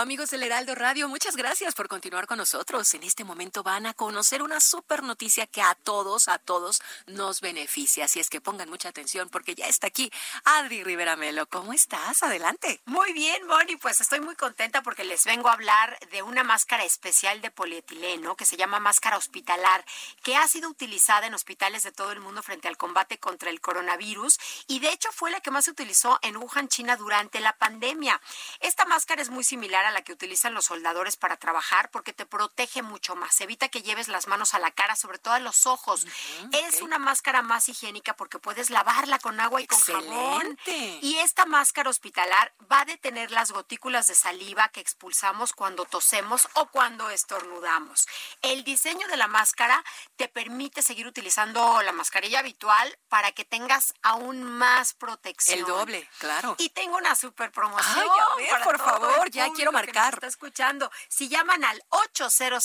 Amigos 0.00 0.30
del 0.30 0.44
Heraldo 0.44 0.76
Radio, 0.76 1.08
muchas 1.08 1.34
gracias 1.34 1.74
por 1.74 1.88
continuar 1.88 2.28
con 2.28 2.38
nosotros. 2.38 2.94
En 2.94 3.02
este 3.02 3.24
momento 3.24 3.64
van 3.64 3.84
a 3.84 3.94
conocer 3.94 4.44
una 4.44 4.60
super 4.60 5.02
noticia 5.02 5.48
que 5.48 5.60
a 5.60 5.74
todos, 5.74 6.28
a 6.28 6.38
todos 6.38 6.80
nos 7.08 7.40
beneficia. 7.40 8.04
Así 8.04 8.20
es 8.20 8.30
que 8.30 8.40
pongan 8.40 8.70
mucha 8.70 8.90
atención 8.90 9.28
porque 9.28 9.56
ya 9.56 9.66
está 9.66 9.88
aquí 9.88 10.08
Adri 10.44 10.84
Rivera 10.84 11.16
Melo. 11.16 11.48
¿Cómo 11.48 11.72
estás? 11.72 12.22
Adelante. 12.22 12.80
Muy 12.84 13.12
bien, 13.12 13.44
Moni. 13.48 13.74
Pues 13.74 14.00
estoy 14.00 14.20
muy 14.20 14.36
contenta 14.36 14.84
porque 14.84 15.02
les 15.02 15.24
vengo 15.24 15.48
a 15.48 15.54
hablar 15.54 15.98
de 16.12 16.22
una 16.22 16.44
máscara 16.44 16.84
especial 16.84 17.40
de 17.40 17.50
polietileno 17.50 18.36
que 18.36 18.44
se 18.44 18.56
llama 18.56 18.78
máscara 18.78 19.16
hospitalar, 19.16 19.84
que 20.22 20.36
ha 20.36 20.46
sido 20.46 20.70
utilizada 20.70 21.26
en 21.26 21.34
hospitales 21.34 21.82
de 21.82 21.90
todo 21.90 22.12
el 22.12 22.20
mundo 22.20 22.44
frente 22.44 22.68
al 22.68 22.76
combate 22.76 23.18
contra 23.18 23.50
el 23.50 23.60
coronavirus 23.60 24.38
y 24.68 24.78
de 24.78 24.92
hecho 24.92 25.10
fue 25.10 25.32
la 25.32 25.40
que 25.40 25.50
más 25.50 25.64
se 25.64 25.72
utilizó 25.72 26.20
en 26.22 26.36
Wuhan, 26.36 26.68
China 26.68 26.96
durante 26.96 27.40
la 27.40 27.56
pandemia. 27.56 28.20
Esta 28.60 28.84
máscara 28.84 29.22
es 29.22 29.30
muy 29.30 29.42
similar 29.42 29.87
a 29.88 29.90
la 29.90 30.02
que 30.02 30.12
utilizan 30.12 30.54
los 30.54 30.66
soldadores 30.66 31.16
para 31.16 31.36
trabajar 31.36 31.90
porque 31.90 32.12
te 32.12 32.26
protege 32.26 32.82
mucho 32.82 33.16
más. 33.16 33.40
Evita 33.40 33.68
que 33.68 33.82
lleves 33.82 34.08
las 34.08 34.28
manos 34.28 34.54
a 34.54 34.58
la 34.58 34.70
cara, 34.70 34.96
sobre 34.96 35.18
todo 35.18 35.34
a 35.34 35.40
los 35.40 35.66
ojos. 35.66 36.06
es 36.52 36.80
una 36.82 36.98
máscara 36.98 37.42
más 37.42 37.68
higiénica 37.68 38.14
porque 38.14 38.38
puedes 38.38 38.70
lavarla 38.70 39.18
con 39.18 39.40
agua 39.40 39.60
y 39.60 39.66
con 39.66 39.80
jabón. 39.80 40.58
Y 40.66 41.16
esta 41.18 41.46
máscara 41.46 41.90
hospitalar 41.90 42.52
va 42.70 42.82
a 42.82 42.84
detener 42.84 43.30
las 43.30 43.52
gotículas 43.52 44.06
de 44.06 44.14
saliva 44.14 44.68
que 44.68 44.80
expulsamos 44.80 45.52
cuando 45.52 45.84
tosemos 45.84 46.48
o 46.54 46.66
cuando 46.66 47.10
estornudamos. 47.10 48.06
El 48.42 48.64
diseño 48.64 49.06
de 49.08 49.16
la 49.16 49.28
máscara 49.28 49.84
te 50.16 50.28
permite 50.28 50.82
seguir 50.82 51.06
utilizando 51.06 51.82
la 51.82 51.92
mascarilla 51.92 52.40
habitual 52.40 52.98
para 53.08 53.32
que 53.32 53.44
tengas 53.44 53.94
aún 54.02 54.42
más 54.42 54.94
protección. 54.94 55.58
El 55.60 55.64
doble, 55.64 56.08
claro. 56.18 56.56
Y 56.58 56.70
tengo 56.70 56.96
una 56.96 57.14
super 57.14 57.50
promoción. 57.50 57.98
Ay, 57.98 58.08
a 58.08 58.36
ver, 58.36 58.62
por 58.64 58.78
favor, 58.78 59.30
ya 59.30 59.50
quiero 59.52 59.72
marcar. 59.86 60.14
está 60.14 60.26
escuchando. 60.26 60.90
Si 61.08 61.28
llaman 61.28 61.64
al 61.64 61.82
800 61.90 62.64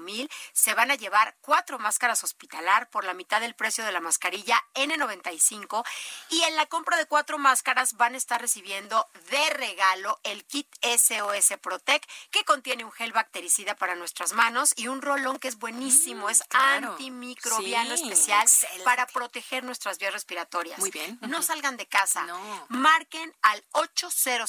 mil 0.00 0.30
se 0.52 0.74
van 0.74 0.90
a 0.90 0.94
llevar 0.94 1.36
cuatro 1.40 1.78
máscaras 1.78 2.24
hospitalar 2.24 2.90
por 2.90 3.04
la 3.04 3.14
mitad 3.14 3.40
del 3.40 3.54
precio 3.54 3.84
de 3.84 3.92
la 3.92 4.00
mascarilla 4.00 4.62
N95 4.74 5.84
y 6.30 6.42
en 6.42 6.56
la 6.56 6.66
compra 6.66 6.96
de 6.96 7.06
cuatro 7.06 7.38
máscaras 7.38 7.94
van 7.94 8.14
a 8.14 8.18
estar 8.18 8.40
recibiendo 8.40 9.08
de 9.30 9.50
regalo 9.50 10.20
el 10.24 10.44
kit 10.44 10.68
SOS 10.82 11.58
Protect 11.60 12.08
que 12.30 12.44
contiene 12.44 12.84
un 12.84 12.92
gel 12.92 13.12
bactericida 13.12 13.74
para 13.74 13.94
nuestras 13.94 14.32
manos 14.32 14.72
y 14.76 14.88
un 14.88 15.02
rolón 15.02 15.38
que 15.38 15.48
es 15.48 15.58
buenísimo, 15.58 16.26
mm, 16.26 16.30
es 16.30 16.42
antimicrobiano 16.50 17.94
especial 17.94 18.46
para 18.84 19.06
proteger 19.06 19.64
nuestras 19.64 19.98
vías 19.98 20.12
respiratorias. 20.12 20.78
Muy 20.78 20.90
bien. 20.90 21.18
No 21.22 21.42
salgan 21.42 21.76
de 21.76 21.86
casa. 21.86 22.26
Marquen 22.68 23.34
al 23.42 23.64
800 23.72 24.48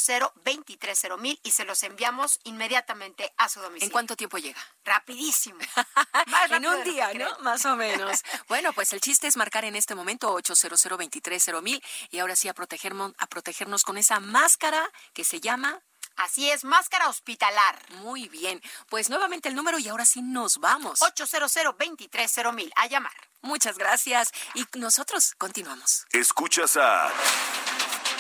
mil 1.19 1.38
y 1.43 1.51
se 1.51 1.65
los 1.65 1.83
enviamos 1.83 2.39
inmediatamente 2.43 3.33
a 3.37 3.49
su 3.49 3.59
domicilio. 3.59 3.85
¿En 3.85 3.91
cuánto 3.91 4.15
tiempo 4.15 4.37
llega? 4.37 4.59
Rapidísimo. 4.83 5.59
en 6.51 6.65
un 6.65 6.83
día, 6.83 7.13
¿no? 7.13 7.39
Más 7.39 7.65
o 7.65 7.75
menos. 7.75 8.23
bueno, 8.47 8.73
pues 8.73 8.93
el 8.93 9.01
chiste 9.01 9.27
es 9.27 9.37
marcar 9.37 9.65
en 9.65 9.75
este 9.75 9.95
momento 9.95 10.31
800 10.33 10.87
mil 11.61 11.83
y 12.09 12.19
ahora 12.19 12.35
sí 12.35 12.47
a 12.47 12.53
protegernos, 12.53 13.13
a 13.17 13.27
protegernos 13.27 13.83
con 13.83 13.97
esa 13.97 14.19
máscara 14.19 14.89
que 15.13 15.23
se 15.23 15.39
llama 15.39 15.81
Así 16.19 16.49
es, 16.49 16.65
máscara 16.65 17.07
hospitalar. 17.07 17.79
Muy 18.01 18.27
bien. 18.27 18.61
Pues 18.89 19.09
nuevamente 19.09 19.47
el 19.47 19.55
número 19.55 19.79
y 19.79 19.87
ahora 19.87 20.03
sí 20.03 20.21
nos 20.21 20.57
vamos. 20.57 21.01
800 21.01 21.49
mil 22.53 22.73
A 22.75 22.87
llamar. 22.87 23.13
Muchas 23.41 23.77
gracias. 23.77 24.31
Y 24.53 24.65
nosotros 24.77 25.33
continuamos. 25.37 26.05
Escuchas 26.11 26.75
a 26.75 27.09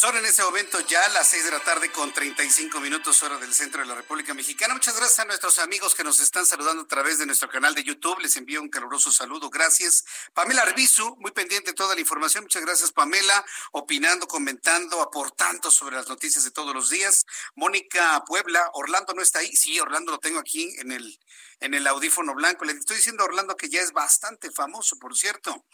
Son 0.00 0.16
en 0.16 0.24
ese 0.24 0.42
momento 0.42 0.80
ya 0.88 1.06
las 1.10 1.28
seis 1.28 1.44
de 1.44 1.50
la 1.50 1.60
tarde 1.60 1.92
con 1.92 2.10
35 2.10 2.80
minutos 2.80 3.22
hora 3.22 3.36
del 3.36 3.52
centro 3.52 3.82
de 3.82 3.86
la 3.86 3.94
República 3.94 4.32
Mexicana. 4.32 4.72
Muchas 4.72 4.96
gracias 4.96 5.18
a 5.18 5.26
nuestros 5.26 5.58
amigos 5.58 5.94
que 5.94 6.02
nos 6.02 6.20
están 6.20 6.46
saludando 6.46 6.84
a 6.84 6.86
través 6.86 7.18
de 7.18 7.26
nuestro 7.26 7.50
canal 7.50 7.74
de 7.74 7.84
YouTube. 7.84 8.18
Les 8.20 8.34
envío 8.38 8.62
un 8.62 8.70
caluroso 8.70 9.12
saludo. 9.12 9.50
Gracias. 9.50 10.06
Pamela 10.32 10.62
Arbizu, 10.62 11.16
muy 11.16 11.32
pendiente 11.32 11.72
de 11.72 11.74
toda 11.74 11.94
la 11.94 12.00
información. 12.00 12.44
Muchas 12.44 12.64
gracias, 12.64 12.92
Pamela, 12.92 13.44
opinando, 13.72 14.26
comentando, 14.26 15.02
aportando 15.02 15.70
sobre 15.70 15.96
las 15.96 16.08
noticias 16.08 16.44
de 16.44 16.50
todos 16.50 16.74
los 16.74 16.88
días. 16.88 17.26
Mónica 17.54 18.24
Puebla, 18.26 18.70
Orlando 18.72 19.12
no 19.12 19.20
está 19.20 19.40
ahí. 19.40 19.54
Sí, 19.54 19.78
Orlando 19.80 20.12
lo 20.12 20.18
tengo 20.18 20.38
aquí 20.38 20.76
en 20.78 20.92
el 20.92 21.20
en 21.60 21.74
el 21.74 21.86
audífono 21.86 22.34
blanco. 22.34 22.64
Le 22.64 22.72
estoy 22.72 22.96
diciendo 22.96 23.22
a 23.22 23.26
Orlando 23.26 23.56
que 23.56 23.68
ya 23.68 23.80
es 23.80 23.92
bastante 23.92 24.50
famoso, 24.50 24.98
por 24.98 25.16
cierto. 25.16 25.66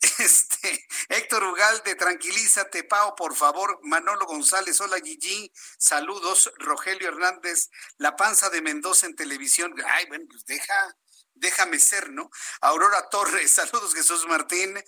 Este, 0.18 0.86
Héctor 1.08 1.44
Ugalde, 1.44 1.94
tranquilízate, 1.94 2.84
Pau, 2.84 3.14
por 3.14 3.36
favor. 3.36 3.78
Manolo 3.82 4.26
González, 4.26 4.80
hola 4.80 4.98
Gigi, 5.02 5.52
saludos. 5.78 6.52
Rogelio 6.58 7.08
Hernández, 7.08 7.70
La 7.98 8.16
Panza 8.16 8.48
de 8.48 8.62
Mendoza 8.62 9.06
en 9.06 9.14
televisión. 9.14 9.74
Ay, 9.86 10.06
bueno, 10.06 10.24
pues 10.30 10.46
deja, 10.46 10.96
déjame 11.34 11.78
ser, 11.78 12.10
¿no? 12.10 12.30
Aurora 12.62 13.08
Torres, 13.10 13.52
saludos 13.52 13.94
Jesús 13.94 14.26
Martín 14.26 14.82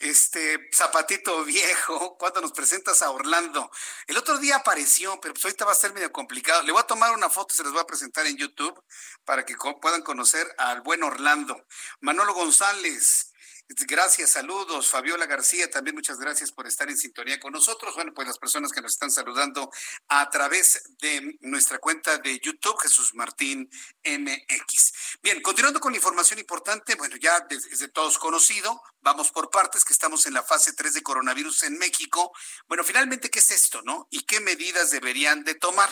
este 0.00 0.70
zapatito 0.72 1.44
viejo, 1.44 2.16
cuando 2.18 2.40
nos 2.40 2.52
presentas 2.52 3.02
a 3.02 3.10
Orlando. 3.10 3.70
El 4.06 4.16
otro 4.16 4.38
día 4.38 4.56
apareció, 4.56 5.20
pero 5.20 5.34
pues 5.34 5.44
ahorita 5.44 5.64
va 5.64 5.72
a 5.72 5.76
ser 5.76 5.92
medio 5.92 6.10
complicado. 6.10 6.62
Le 6.62 6.72
voy 6.72 6.80
a 6.80 6.86
tomar 6.86 7.12
una 7.12 7.30
foto, 7.30 7.54
se 7.54 7.62
les 7.62 7.72
voy 7.72 7.80
a 7.80 7.86
presentar 7.86 8.26
en 8.26 8.36
YouTube 8.36 8.82
para 9.24 9.44
que 9.44 9.54
puedan 9.80 10.02
conocer 10.02 10.52
al 10.58 10.80
buen 10.80 11.02
Orlando. 11.02 11.66
Manolo 12.00 12.34
González, 12.34 13.29
Gracias, 13.72 14.30
saludos. 14.30 14.88
Fabiola 14.88 15.26
García, 15.26 15.70
también 15.70 15.94
muchas 15.94 16.18
gracias 16.18 16.50
por 16.50 16.66
estar 16.66 16.90
en 16.90 16.98
sintonía 16.98 17.38
con 17.38 17.52
nosotros. 17.52 17.94
Bueno, 17.94 18.12
pues 18.12 18.26
las 18.26 18.36
personas 18.36 18.72
que 18.72 18.80
nos 18.80 18.90
están 18.92 19.12
saludando 19.12 19.70
a 20.08 20.28
través 20.28 20.82
de 20.98 21.38
nuestra 21.42 21.78
cuenta 21.78 22.18
de 22.18 22.40
YouTube, 22.40 22.80
Jesús 22.80 23.14
Martín 23.14 23.70
MX. 24.04 24.92
Bien, 25.22 25.40
continuando 25.40 25.78
con 25.78 25.92
la 25.92 25.98
información 25.98 26.40
importante, 26.40 26.96
bueno, 26.96 27.14
ya 27.16 27.46
desde 27.48 27.86
todos 27.86 28.18
conocido, 28.18 28.82
vamos 29.02 29.30
por 29.30 29.50
partes, 29.50 29.84
que 29.84 29.92
estamos 29.92 30.26
en 30.26 30.34
la 30.34 30.42
fase 30.42 30.72
3 30.72 30.94
de 30.94 31.02
coronavirus 31.04 31.62
en 31.62 31.78
México. 31.78 32.32
Bueno, 32.66 32.82
finalmente, 32.82 33.30
¿qué 33.30 33.38
es 33.38 33.52
esto, 33.52 33.82
no? 33.82 34.08
¿Y 34.10 34.22
qué 34.22 34.40
medidas 34.40 34.90
deberían 34.90 35.44
de 35.44 35.54
tomar? 35.54 35.90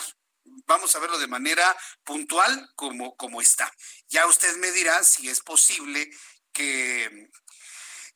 vamos 0.65 0.95
a 0.95 0.99
verlo 0.99 1.19
de 1.19 1.27
manera 1.27 1.77
puntual 2.03 2.71
como, 2.75 3.15
como 3.15 3.39
está. 3.39 3.71
Ya 4.07 4.25
usted 4.25 4.57
me 4.57 4.71
dirá 4.71 5.03
si 5.03 5.29
es 5.29 5.41
posible 5.41 6.09
que 6.51 7.29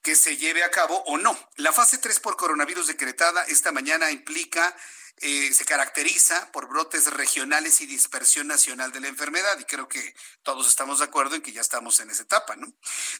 que 0.04 0.16
se 0.16 0.38
lleve 0.38 0.64
a 0.64 0.70
cabo 0.70 1.02
o 1.08 1.18
no. 1.18 1.38
La 1.56 1.72
fase 1.72 1.98
3 1.98 2.20
por 2.20 2.36
coronavirus 2.36 2.88
decretada 2.88 3.44
esta 3.46 3.72
mañana 3.72 4.12
implica 4.12 4.76
eh, 5.18 5.54
se 5.54 5.64
caracteriza 5.64 6.52
por 6.52 6.68
brotes 6.68 7.06
regionales 7.14 7.80
y 7.82 7.86
dispersión 7.86 8.48
nacional 8.48 8.92
de 8.92 9.00
la 9.00 9.08
enfermedad 9.08 9.58
y 9.60 9.64
creo 9.64 9.88
que 9.88 10.14
todos 10.42 10.68
estamos 10.68 11.00
de 11.00 11.06
acuerdo 11.06 11.36
en 11.36 11.42
que 11.42 11.54
ya 11.54 11.62
estamos 11.62 12.00
en 12.00 12.10
esa 12.10 12.24
etapa, 12.24 12.56
¿no? 12.56 12.74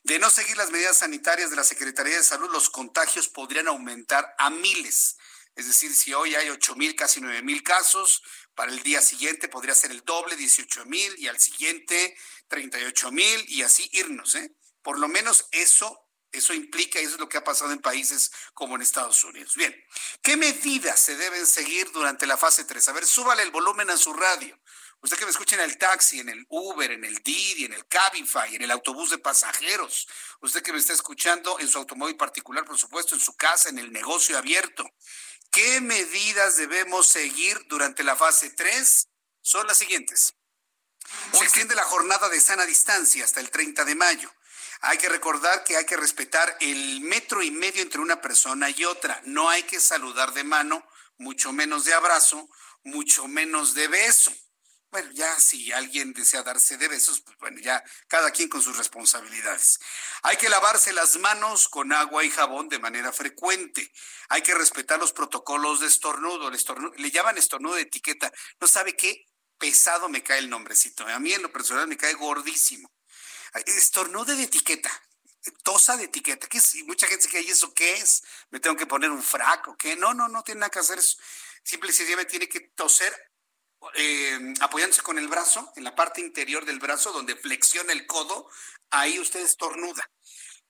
De 0.04 0.20
no 0.20 0.30
seguir 0.30 0.58
las 0.58 0.72
medidas 0.72 0.98
sanitarias 0.98 1.50
de 1.50 1.56
la 1.56 1.64
Secretaría 1.64 2.18
de 2.18 2.24
Salud, 2.24 2.52
los 2.52 2.70
contagios 2.70 3.30
podrían 3.30 3.68
aumentar 3.68 4.36
a 4.38 4.50
miles. 4.50 5.18
Es 5.56 5.68
decir, 5.68 5.96
si 5.96 6.14
hoy 6.14 6.36
hay 6.36 6.50
8 6.50 6.76
mil, 6.76 6.96
casi 6.96 7.22
9 7.22 7.44
mil 7.44 7.64
casos, 7.64 8.24
para 8.56 8.72
el 8.72 8.82
día 8.84 9.02
siguiente 9.02 9.48
podría 9.48 9.76
ser 9.76 9.92
el 9.92 10.02
doble, 10.02 10.36
18 10.36 10.86
mil, 10.86 11.14
y 11.20 11.28
al 11.28 11.40
siguiente 11.40 12.18
38 12.50 13.12
mil, 13.12 13.46
y 13.48 13.62
así 13.62 13.88
irnos, 13.94 14.36
¿eh? 14.36 14.52
Por 14.82 15.00
lo 15.00 15.08
menos 15.08 15.48
eso 15.52 16.03
eso 16.34 16.54
implica, 16.54 17.00
y 17.00 17.04
eso 17.04 17.16
es 17.16 17.20
lo 17.20 17.30
que 17.30 17.38
ha 17.38 17.44
pasado 17.44 17.72
en 17.72 17.80
países 17.80 18.32
como 18.54 18.76
en 18.76 18.82
Estados 18.82 19.24
Unidos. 19.24 19.56
Bien, 19.56 19.74
¿qué 20.22 20.36
medidas 20.36 21.00
se 21.00 21.16
deben 21.16 21.48
seguir 21.48 21.92
durante 21.92 22.28
la 22.28 22.38
fase 22.38 22.66
3? 22.66 22.90
A 22.90 22.94
ver, 22.94 23.06
súbale 23.06 23.44
el 23.44 23.52
volumen 23.52 23.90
a 23.90 23.98
su 23.98 24.14
radio. 24.14 24.60
Usted 25.02 25.18
que 25.18 25.26
me 25.26 25.32
escucha 25.32 25.58
en 25.58 25.62
el 25.62 25.78
taxi, 25.78 26.22
en 26.22 26.30
el 26.30 26.46
Uber, 26.50 26.90
en 26.92 27.04
el 27.04 27.18
Didi, 27.18 27.66
en 27.66 27.74
el 27.74 27.86
Cabify, 27.88 28.56
en 28.56 28.62
el 28.62 28.72
autobús 28.72 29.10
de 29.10 29.18
pasajeros. 29.18 30.08
Usted 30.40 30.64
que 30.64 30.72
me 30.72 30.80
está 30.80 30.94
escuchando 30.94 31.60
en 31.60 31.68
su 31.68 31.78
automóvil 31.78 32.16
particular, 32.16 32.64
por 32.64 32.78
supuesto, 32.78 33.14
en 33.14 33.22
su 33.22 33.36
casa, 33.36 33.68
en 33.68 33.80
el 33.80 33.92
negocio 33.92 34.38
abierto. 34.38 34.90
¿Qué 35.52 35.82
medidas 35.82 36.56
debemos 36.56 37.08
seguir 37.08 37.60
durante 37.68 38.02
la 38.04 38.16
fase 38.16 38.50
3? 38.52 39.10
Son 39.42 39.68
las 39.68 39.78
siguientes. 39.78 40.36
Se 41.34 41.44
extiende 41.44 41.76
la 41.76 41.84
jornada 41.84 42.30
de 42.30 42.40
sana 42.40 42.66
distancia 42.66 43.26
hasta 43.26 43.42
el 43.42 43.52
30 43.52 43.84
de 43.84 43.96
mayo. 43.96 44.34
Hay 44.86 44.98
que 44.98 45.08
recordar 45.08 45.64
que 45.64 45.78
hay 45.78 45.86
que 45.86 45.96
respetar 45.96 46.58
el 46.60 47.00
metro 47.00 47.42
y 47.42 47.52
medio 47.52 47.82
entre 47.82 48.02
una 48.02 48.20
persona 48.20 48.70
y 48.70 48.84
otra. 48.84 49.22
No 49.24 49.50
hay 49.50 49.64
que 49.64 49.80
saludar 49.80 50.34
de 50.34 50.44
mano, 50.44 50.86
mucho 51.18 51.54
menos 51.54 51.86
de 51.86 51.94
abrazo, 51.94 52.50
mucho 52.84 53.30
menos 53.30 53.76
de 53.76 53.88
beso. 53.88 54.34
Bueno, 54.92 55.10
ya 55.14 55.40
si 55.40 55.72
alguien 55.72 56.12
desea 56.12 56.44
darse 56.44 56.76
de 56.76 56.90
besos, 56.90 57.22
pues 57.22 57.38
bueno, 57.38 57.62
ya 57.62 57.82
cada 58.10 58.32
quien 58.32 58.50
con 58.50 58.62
sus 58.62 58.76
responsabilidades. 58.76 59.80
Hay 60.22 60.36
que 60.36 60.50
lavarse 60.50 60.92
las 60.92 61.16
manos 61.16 61.70
con 61.70 61.94
agua 61.94 62.26
y 62.26 62.30
jabón 62.30 62.68
de 62.68 62.80
manera 62.80 63.14
frecuente. 63.14 63.90
Hay 64.28 64.42
que 64.42 64.54
respetar 64.54 65.00
los 65.00 65.14
protocolos 65.14 65.80
de 65.80 65.88
estornudo. 65.88 66.52
le 66.52 67.10
llaman 67.10 67.38
estornudo 67.38 67.76
de 67.76 67.84
etiqueta. 67.84 68.34
¿No 68.60 68.68
sabe 68.68 68.98
qué? 68.98 69.28
Pesado 69.58 70.10
me 70.10 70.22
cae 70.22 70.40
el 70.40 70.50
nombrecito. 70.50 71.08
A 71.08 71.20
mí 71.20 71.32
en 71.32 71.42
lo 71.42 71.54
personal 71.54 71.88
me 71.88 71.96
cae 71.96 72.16
gordísimo. 72.16 72.92
Estornudo 73.66 74.36
de 74.36 74.44
etiqueta. 74.44 74.92
Tosa 75.64 75.98
de 75.98 76.06
etiqueta. 76.06 76.48
¿Qué 76.48 76.58
es? 76.58 76.76
mucha 76.86 77.08
gente 77.08 77.26
dice, 77.26 77.42
¿y 77.42 77.50
eso 77.50 77.74
qué 77.74 77.94
es? 77.96 78.24
¿Me 78.50 78.60
tengo 78.60 78.76
que 78.76 78.86
poner 78.86 79.12
un 79.12 79.22
frac 79.22 79.68
o 79.68 79.78
qué? 79.78 79.96
No, 79.96 80.14
no, 80.14 80.28
no 80.28 80.44
tiene 80.44 80.62
nada 80.62 80.70
que 80.70 80.80
hacer 80.80 81.00
eso. 81.00 81.18
Simple 81.64 81.90
y 81.90 81.94
sencillamente 81.94 82.32
tiene 82.32 82.50
que 82.50 82.62
toser 82.76 83.14
eh, 83.96 84.54
apoyándose 84.62 85.02
con 85.02 85.18
el 85.18 85.28
brazo, 85.28 85.72
en 85.76 85.84
la 85.84 85.96
parte 85.96 86.22
interior 86.22 86.66
del 86.66 86.80
brazo, 86.80 87.12
donde 87.12 87.36
flexiona 87.36 87.92
el 87.92 88.06
codo, 88.08 88.50
ahí 88.90 89.20
usted 89.20 89.42
estornuda. 89.42 90.10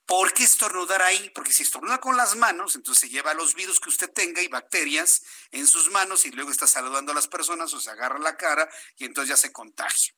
¿Por 0.06 0.34
qué 0.34 0.44
estornudar 0.44 1.02
ahí? 1.02 1.32
Porque 1.34 1.54
si 1.54 1.64
estornuda 1.64 2.00
con 2.00 2.18
las 2.18 2.36
manos, 2.36 2.76
entonces 2.76 3.02
se 3.02 3.10
lleva 3.10 3.34
los 3.34 3.54
virus 3.54 3.80
que 3.80 3.90
usted 3.90 4.12
tenga 4.12 4.42
y 4.42 4.48
bacterias 4.48 5.24
en 5.52 5.66
sus 5.66 5.90
manos 5.92 6.26
y 6.26 6.32
luego 6.32 6.52
está 6.52 6.68
saludando 6.68 7.12
a 7.12 7.16
las 7.16 7.28
personas 7.28 7.74
o 7.74 7.80
se 7.80 7.90
agarra 7.90 8.20
la 8.20 8.36
cara 8.36 8.70
y 8.98 9.06
entonces 9.06 9.30
ya 9.30 9.38
se 9.38 9.54
contagia. 9.54 10.14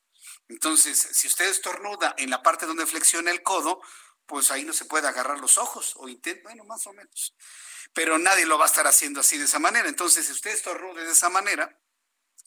Entonces, 0.48 0.98
si 1.12 1.26
usted 1.26 1.46
estornuda 1.46 2.14
en 2.18 2.30
la 2.30 2.42
parte 2.42 2.66
donde 2.66 2.86
flexiona 2.86 3.30
el 3.30 3.42
codo, 3.42 3.80
pues 4.26 4.50
ahí 4.50 4.64
no 4.64 4.72
se 4.72 4.84
puede 4.84 5.08
agarrar 5.08 5.38
los 5.38 5.58
ojos 5.58 5.94
o 5.96 6.08
intenta, 6.08 6.42
bueno, 6.44 6.64
más 6.64 6.86
o 6.86 6.92
menos. 6.92 7.34
Pero 7.92 8.18
nadie 8.18 8.46
lo 8.46 8.58
va 8.58 8.64
a 8.64 8.68
estar 8.68 8.86
haciendo 8.86 9.20
así 9.20 9.38
de 9.38 9.44
esa 9.44 9.58
manera. 9.58 9.88
Entonces, 9.88 10.26
si 10.26 10.32
usted 10.32 10.50
estornuda 10.50 11.02
de 11.02 11.12
esa 11.12 11.28
manera, 11.28 11.78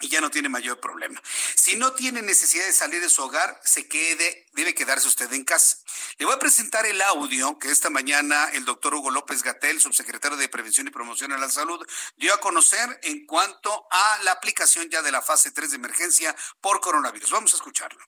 y 0.01 0.07
ya 0.07 0.21
no 0.21 0.29
tiene 0.29 0.49
mayor 0.49 0.79
problema. 0.79 1.21
Si 1.55 1.75
no 1.75 1.93
tiene 1.93 2.21
necesidad 2.21 2.65
de 2.65 2.73
salir 2.73 3.01
de 3.01 3.09
su 3.09 3.21
hogar, 3.21 3.59
se 3.63 3.87
quede, 3.87 4.47
debe 4.53 4.73
quedarse 4.73 5.07
usted 5.07 5.31
en 5.33 5.43
casa. 5.43 5.77
Le 6.17 6.25
voy 6.25 6.35
a 6.35 6.39
presentar 6.39 6.85
el 6.85 7.01
audio 7.01 7.59
que 7.59 7.69
esta 7.69 7.89
mañana 7.89 8.49
el 8.53 8.65
doctor 8.65 8.93
Hugo 8.95 9.11
López 9.11 9.43
Gatel, 9.43 9.81
subsecretario 9.81 10.37
de 10.37 10.49
Prevención 10.49 10.87
y 10.87 10.91
Promoción 10.91 11.33
a 11.33 11.37
la 11.37 11.49
Salud, 11.49 11.85
dio 12.15 12.33
a 12.33 12.39
conocer 12.39 12.99
en 13.03 13.25
cuanto 13.25 13.87
a 13.91 14.23
la 14.23 14.31
aplicación 14.31 14.89
ya 14.89 15.01
de 15.01 15.11
la 15.11 15.21
fase 15.21 15.51
3 15.51 15.71
de 15.71 15.75
emergencia 15.75 16.35
por 16.61 16.79
coronavirus. 16.79 17.31
Vamos 17.31 17.53
a 17.53 17.57
escucharlo. 17.57 17.99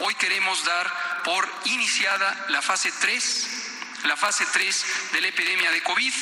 Hoy 0.00 0.14
queremos 0.16 0.64
dar 0.64 1.22
por 1.24 1.48
iniciada 1.64 2.46
la 2.48 2.62
fase 2.62 2.92
3, 3.00 3.71
la 4.04 4.16
fase 4.16 4.46
3 4.52 4.86
de 5.12 5.20
la 5.20 5.28
epidemia 5.28 5.70
de 5.70 5.82
COVID 5.82 6.14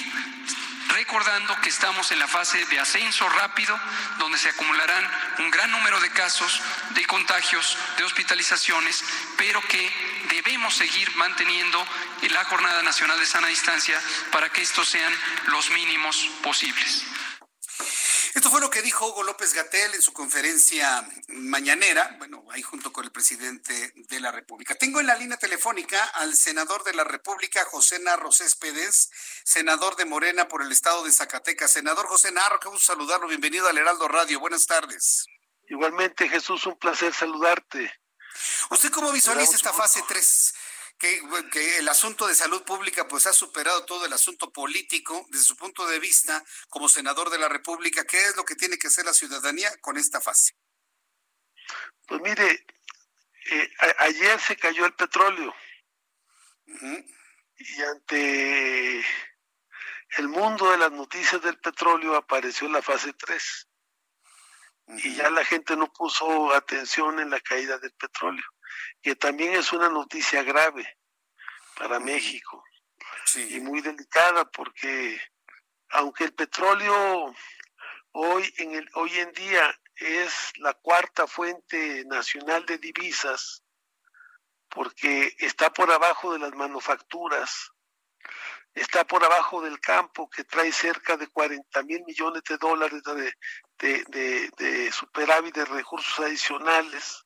recordando 0.90 1.58
que 1.60 1.68
estamos 1.68 2.10
en 2.10 2.18
la 2.18 2.26
fase 2.26 2.64
de 2.66 2.78
ascenso 2.78 3.28
rápido, 3.28 3.78
donde 4.18 4.38
se 4.38 4.48
acumularán 4.48 5.10
un 5.38 5.50
gran 5.50 5.70
número 5.70 6.00
de 6.00 6.10
casos 6.10 6.60
de 6.94 7.06
contagios, 7.06 7.76
de 7.96 8.04
hospitalizaciones, 8.04 9.04
pero 9.36 9.60
que 9.62 9.90
debemos 10.28 10.74
seguir 10.74 11.14
manteniendo 11.16 11.86
la 12.30 12.44
Jornada 12.44 12.82
Nacional 12.82 13.18
de 13.18 13.26
Sana 13.26 13.48
Distancia 13.48 14.00
para 14.30 14.50
que 14.50 14.62
estos 14.62 14.88
sean 14.88 15.12
los 15.46 15.70
mínimos 15.70 16.28
posibles. 16.42 17.04
Esto 18.34 18.48
fue 18.48 18.60
lo 18.60 18.70
que 18.70 18.82
dijo 18.82 19.08
Hugo 19.08 19.24
López 19.24 19.54
Gatel 19.54 19.94
en 19.94 20.02
su 20.02 20.12
conferencia 20.12 21.04
mañanera, 21.28 22.14
bueno, 22.18 22.44
ahí 22.50 22.62
junto 22.62 22.92
con 22.92 23.04
el 23.04 23.10
presidente 23.10 23.92
de 23.94 24.20
la 24.20 24.30
República. 24.30 24.76
Tengo 24.76 25.00
en 25.00 25.08
la 25.08 25.16
línea 25.16 25.36
telefónica 25.36 26.04
al 26.14 26.36
senador 26.36 26.84
de 26.84 26.94
la 26.94 27.02
República, 27.02 27.64
José 27.64 27.98
Narro 27.98 28.30
Céspedes, 28.30 29.10
senador 29.42 29.96
de 29.96 30.04
Morena 30.04 30.46
por 30.46 30.62
el 30.62 30.70
estado 30.70 31.02
de 31.02 31.10
Zacatecas. 31.10 31.72
Senador 31.72 32.06
José 32.06 32.30
Narro, 32.30 32.60
qué 32.60 32.68
gusto 32.68 32.92
saludarlo. 32.92 33.26
Bienvenido 33.26 33.68
al 33.68 33.78
Heraldo 33.78 34.06
Radio. 34.06 34.38
Buenas 34.38 34.66
tardes. 34.66 35.26
Igualmente, 35.68 36.28
Jesús, 36.28 36.66
un 36.66 36.78
placer 36.78 37.12
saludarte. 37.12 37.92
¿Usted 38.70 38.90
cómo 38.90 39.10
visualiza 39.10 39.56
esta 39.56 39.72
fase 39.72 40.02
3? 40.06 40.54
Que, 41.00 41.78
el 41.78 41.88
asunto 41.88 42.26
de 42.26 42.34
salud 42.34 42.62
pública 42.62 43.08
pues 43.08 43.26
ha 43.26 43.32
superado 43.32 43.84
todo 43.86 44.04
el 44.04 44.12
asunto 44.12 44.52
político 44.52 45.26
desde 45.30 45.46
su 45.46 45.56
punto 45.56 45.86
de 45.88 45.98
vista 45.98 46.44
como 46.68 46.88
senador 46.88 47.30
de 47.30 47.38
la 47.38 47.48
República. 47.48 48.04
¿Qué 48.04 48.26
es 48.26 48.36
lo 48.36 48.44
que 48.44 48.54
tiene 48.54 48.78
que 48.78 48.88
hacer 48.88 49.06
la 49.06 49.14
ciudadanía 49.14 49.74
con 49.80 49.96
esta 49.96 50.20
fase? 50.20 50.52
Pues 52.06 52.20
mire, 52.20 52.66
eh, 53.50 53.70
ayer 53.98 54.38
se 54.40 54.56
cayó 54.56 54.84
el 54.84 54.94
petróleo. 54.94 55.54
Y 57.56 57.82
ante 57.82 59.04
el 60.18 60.28
mundo 60.28 60.70
de 60.70 60.78
las 60.78 60.92
noticias 60.92 61.40
del 61.42 61.58
petróleo 61.58 62.14
apareció 62.14 62.68
la 62.68 62.82
fase 62.82 63.12
3 63.14 63.68
y 65.04 65.14
ya 65.14 65.30
la 65.30 65.44
gente 65.44 65.76
no 65.76 65.92
puso 65.92 66.52
atención 66.52 67.20
en 67.20 67.30
la 67.30 67.40
caída 67.40 67.78
del 67.78 67.92
petróleo 67.92 68.44
que 69.02 69.16
también 69.16 69.54
es 69.54 69.72
una 69.72 69.88
noticia 69.88 70.42
grave 70.42 70.98
para 71.76 71.98
México 71.98 72.62
y 73.34 73.60
muy 73.60 73.80
delicada 73.80 74.44
porque 74.50 75.20
aunque 75.90 76.24
el 76.24 76.34
petróleo 76.34 77.34
hoy 78.12 78.54
en 78.58 78.74
el 78.74 78.88
hoy 78.94 79.18
en 79.18 79.32
día 79.32 79.80
es 79.96 80.52
la 80.58 80.74
cuarta 80.74 81.26
fuente 81.26 82.04
nacional 82.06 82.66
de 82.66 82.78
divisas 82.78 83.62
porque 84.68 85.34
está 85.38 85.72
por 85.72 85.90
abajo 85.90 86.32
de 86.32 86.38
las 86.38 86.52
manufacturas, 86.52 87.72
está 88.72 89.04
por 89.04 89.24
abajo 89.24 89.60
del 89.60 89.80
campo 89.80 90.30
que 90.30 90.44
trae 90.44 90.70
cerca 90.70 91.16
de 91.16 91.26
40 91.26 91.82
mil 91.82 92.04
millones 92.04 92.42
de 92.48 92.56
dólares 92.56 93.02
de, 93.02 94.04
de, 94.04 94.50
de 94.56 94.92
superávit 94.92 95.56
de 95.56 95.64
recursos 95.64 96.20
adicionales 96.20 97.24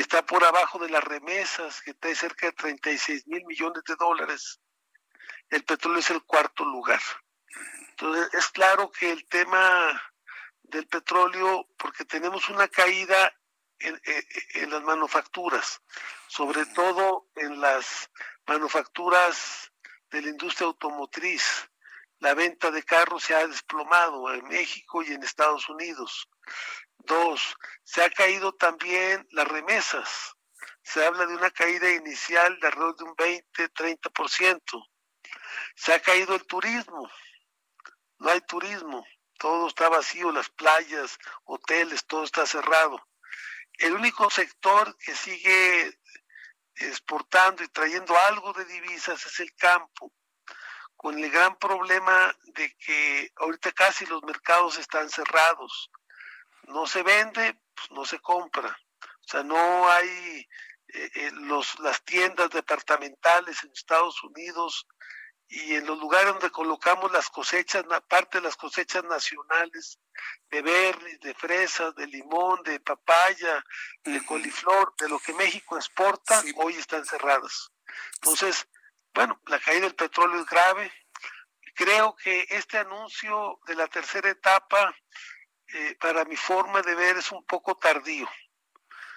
está 0.00 0.24
por 0.24 0.44
abajo 0.44 0.78
de 0.78 0.90
las 0.90 1.02
remesas, 1.02 1.80
que 1.82 1.92
está 1.92 2.14
cerca 2.14 2.46
de 2.46 2.52
36 2.52 3.26
mil 3.26 3.44
millones 3.46 3.82
de 3.84 3.96
dólares. 3.96 4.60
El 5.48 5.64
petróleo 5.64 6.00
es 6.00 6.10
el 6.10 6.22
cuarto 6.24 6.64
lugar. 6.64 7.00
Entonces, 7.90 8.28
es 8.34 8.48
claro 8.48 8.90
que 8.90 9.10
el 9.10 9.26
tema 9.26 10.02
del 10.62 10.86
petróleo, 10.86 11.68
porque 11.78 12.04
tenemos 12.04 12.48
una 12.48 12.68
caída 12.68 13.32
en, 13.78 14.00
en, 14.54 14.70
las 14.70 14.82
manufacturas, 14.82 15.80
sobre 16.28 16.66
todo 16.66 17.28
en 17.36 17.60
las 17.60 18.10
manufacturas 18.46 19.72
de 20.10 20.22
la 20.22 20.28
industria 20.28 20.66
automotriz. 20.66 21.68
La 22.18 22.34
venta 22.34 22.70
de 22.70 22.82
carros 22.82 23.22
se 23.22 23.34
ha 23.34 23.46
desplomado 23.46 24.32
en 24.32 24.46
México 24.48 25.02
y 25.02 25.12
en 25.12 25.22
Estados 25.22 25.68
Unidos. 25.68 26.28
Dos, 27.06 27.56
se 27.84 28.02
ha 28.02 28.10
caído 28.10 28.52
también 28.52 29.26
las 29.30 29.46
remesas. 29.46 30.34
Se 30.82 31.04
habla 31.04 31.26
de 31.26 31.36
una 31.36 31.50
caída 31.50 31.88
inicial 31.90 32.58
de 32.58 32.66
alrededor 32.66 32.96
de 32.96 33.04
un 33.04 33.16
20-30%. 33.16 34.88
Se 35.76 35.94
ha 35.94 36.00
caído 36.00 36.34
el 36.34 36.44
turismo. 36.46 37.08
No 38.18 38.30
hay 38.30 38.40
turismo. 38.40 39.06
Todo 39.38 39.68
está 39.68 39.88
vacío, 39.88 40.32
las 40.32 40.48
playas, 40.48 41.18
hoteles, 41.44 42.04
todo 42.06 42.24
está 42.24 42.44
cerrado. 42.44 43.00
El 43.78 43.92
único 43.92 44.28
sector 44.28 44.96
que 44.98 45.14
sigue 45.14 46.00
exportando 46.74 47.62
y 47.62 47.68
trayendo 47.68 48.18
algo 48.18 48.52
de 48.52 48.64
divisas 48.64 49.24
es 49.26 49.40
el 49.40 49.54
campo, 49.54 50.12
con 50.96 51.22
el 51.22 51.30
gran 51.30 51.56
problema 51.58 52.34
de 52.54 52.74
que 52.78 53.30
ahorita 53.36 53.70
casi 53.72 54.06
los 54.06 54.22
mercados 54.24 54.78
están 54.78 55.08
cerrados 55.08 55.90
no 56.66 56.86
se 56.86 57.02
vende, 57.02 57.58
pues 57.74 57.90
no 57.90 58.04
se 58.04 58.20
compra. 58.20 58.76
O 59.00 59.28
sea, 59.28 59.42
no 59.42 59.88
hay 59.90 60.46
eh, 60.88 61.10
eh, 61.14 61.30
los, 61.32 61.78
las 61.80 62.04
tiendas 62.04 62.50
departamentales 62.50 63.62
en 63.64 63.72
Estados 63.72 64.22
Unidos 64.22 64.86
y 65.48 65.74
en 65.74 65.86
los 65.86 65.98
lugares 65.98 66.32
donde 66.32 66.50
colocamos 66.50 67.10
las 67.12 67.28
cosechas, 67.28 67.84
parte 68.08 68.38
de 68.38 68.44
las 68.44 68.56
cosechas 68.56 69.04
nacionales, 69.04 69.98
de 70.50 70.62
berries, 70.62 71.20
de 71.20 71.34
fresas, 71.34 71.94
de 71.94 72.06
limón, 72.06 72.62
de 72.64 72.80
papaya, 72.80 73.64
de 74.02 74.24
coliflor, 74.24 74.94
de 74.98 75.08
lo 75.08 75.18
que 75.20 75.32
México 75.34 75.76
exporta, 75.76 76.42
hoy 76.56 76.74
están 76.74 77.04
cerradas. 77.04 77.70
Entonces, 78.14 78.68
bueno, 79.14 79.40
la 79.46 79.60
caída 79.60 79.82
del 79.82 79.94
petróleo 79.94 80.40
es 80.40 80.46
grave. 80.46 80.92
Creo 81.74 82.16
que 82.16 82.46
este 82.50 82.78
anuncio 82.78 83.60
de 83.66 83.76
la 83.76 83.86
tercera 83.86 84.30
etapa 84.30 84.94
eh, 85.74 85.96
para 86.00 86.24
mi 86.24 86.36
forma 86.36 86.82
de 86.82 86.94
ver 86.94 87.16
es 87.16 87.32
un 87.32 87.44
poco 87.44 87.76
tardío. 87.76 88.28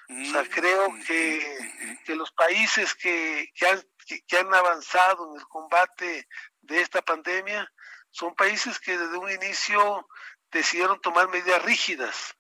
O 0.10 0.32
sea, 0.32 0.44
creo 0.50 0.90
mm, 0.90 1.04
que, 1.04 2.00
que 2.04 2.16
los 2.16 2.32
países 2.32 2.96
que, 2.96 3.52
que, 3.54 3.68
han, 3.68 3.84
que, 4.28 4.38
han 4.38 4.52
avanzado 4.54 5.30
en 5.32 5.40
el 5.40 5.48
combate 5.48 6.28
de 6.62 6.82
esta 6.82 7.04
pandemia 7.04 7.72
son 8.10 8.34
países 8.36 8.80
que 8.80 8.98
desde 8.98 9.18
un 9.18 9.30
inicio 9.30 10.08
decidieron 10.52 11.00
tomar 11.00 11.28
medidas 11.28 11.62
rígidas 11.62 12.36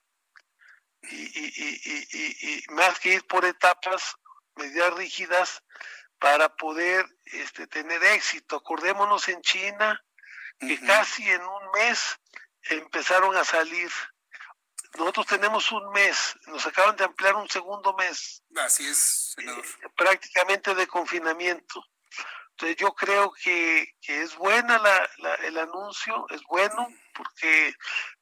y, 1.03 1.15
y, 1.15 1.81
y, 1.85 2.63
y, 2.63 2.63
más 2.73 2.99
que 2.99 3.13
ir 3.13 3.27
por 3.27 3.45
etapas, 3.45 4.15
medidas 4.55 4.93
rígidas 4.95 5.63
para 6.17 6.55
poder 6.55 7.05
este, 7.25 7.67
tener 7.67 8.03
éxito. 8.03 8.57
Acordémonos 8.57 9.27
en 9.29 9.41
China 9.41 10.03
que 10.59 10.79
casi 10.81 11.29
en 11.29 11.41
un 11.41 11.71
mes 11.71 12.19
empezaron 12.63 13.35
a 13.37 13.43
salir 13.43 13.91
nosotros 14.97 15.27
tenemos 15.27 15.71
un 15.71 15.91
mes, 15.91 16.35
nos 16.47 16.65
acaban 16.65 16.95
de 16.95 17.03
ampliar 17.03 17.35
un 17.35 17.49
segundo 17.49 17.93
mes. 17.93 18.43
Así 18.55 18.87
es, 18.87 19.33
senador. 19.35 19.63
Eh, 19.63 19.89
prácticamente 19.95 20.73
de 20.73 20.87
confinamiento. 20.87 21.85
Entonces 22.51 22.77
yo 22.77 22.93
creo 22.93 23.31
que, 23.31 23.95
que 24.01 24.21
es 24.21 24.35
buena 24.35 24.79
la, 24.79 25.35
el 25.45 25.57
anuncio, 25.57 26.25
es 26.29 26.41
bueno 26.43 26.87
porque 27.13 27.73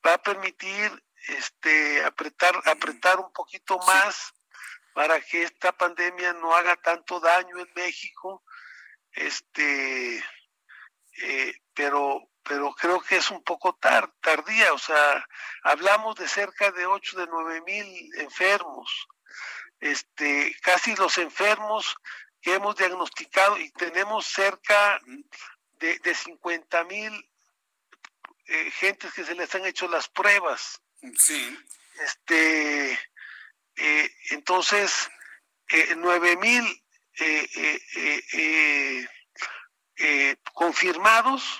va 0.05 0.13
a 0.13 0.21
permitir 0.21 1.03
este 1.29 2.05
apretar 2.05 2.55
apretar 2.65 3.19
un 3.19 3.31
poquito 3.33 3.79
más 3.79 4.33
para 4.93 5.19
que 5.19 5.43
esta 5.43 5.71
pandemia 5.71 6.33
no 6.33 6.55
haga 6.55 6.75
tanto 6.75 7.19
daño 7.19 7.57
en 7.59 7.73
México 7.75 8.43
este 9.11 10.23
eh, 11.23 11.53
pero 11.73 12.29
pero 12.47 12.73
creo 12.73 13.01
que 13.01 13.17
es 13.17 13.29
un 13.29 13.43
poco 13.43 13.77
tardía, 14.21 14.73
o 14.73 14.77
sea, 14.77 15.27
hablamos 15.63 16.15
de 16.15 16.27
cerca 16.27 16.71
de 16.71 16.85
8 16.85 17.19
de 17.19 17.27
9 17.27 17.61
mil 17.61 18.09
enfermos, 18.15 19.07
este, 19.79 20.55
casi 20.61 20.95
los 20.95 21.17
enfermos 21.17 21.95
que 22.41 22.53
hemos 22.53 22.75
diagnosticado 22.75 23.57
y 23.57 23.69
tenemos 23.71 24.25
cerca 24.25 25.01
de, 25.79 25.99
de 25.99 26.15
50 26.15 26.83
mil 26.85 27.29
eh, 28.45 28.71
gentes 28.71 29.13
que 29.13 29.25
se 29.25 29.35
les 29.35 29.53
han 29.53 29.65
hecho 29.65 29.87
las 29.87 30.07
pruebas. 30.07 30.81
Sí. 31.17 31.57
Este, 31.99 32.93
eh, 33.75 34.15
entonces, 34.31 35.09
eh, 35.69 35.95
9 35.97 36.37
mil 36.37 36.83
eh, 37.19 39.07
eh, 39.99 40.35
confirmados 40.53 41.59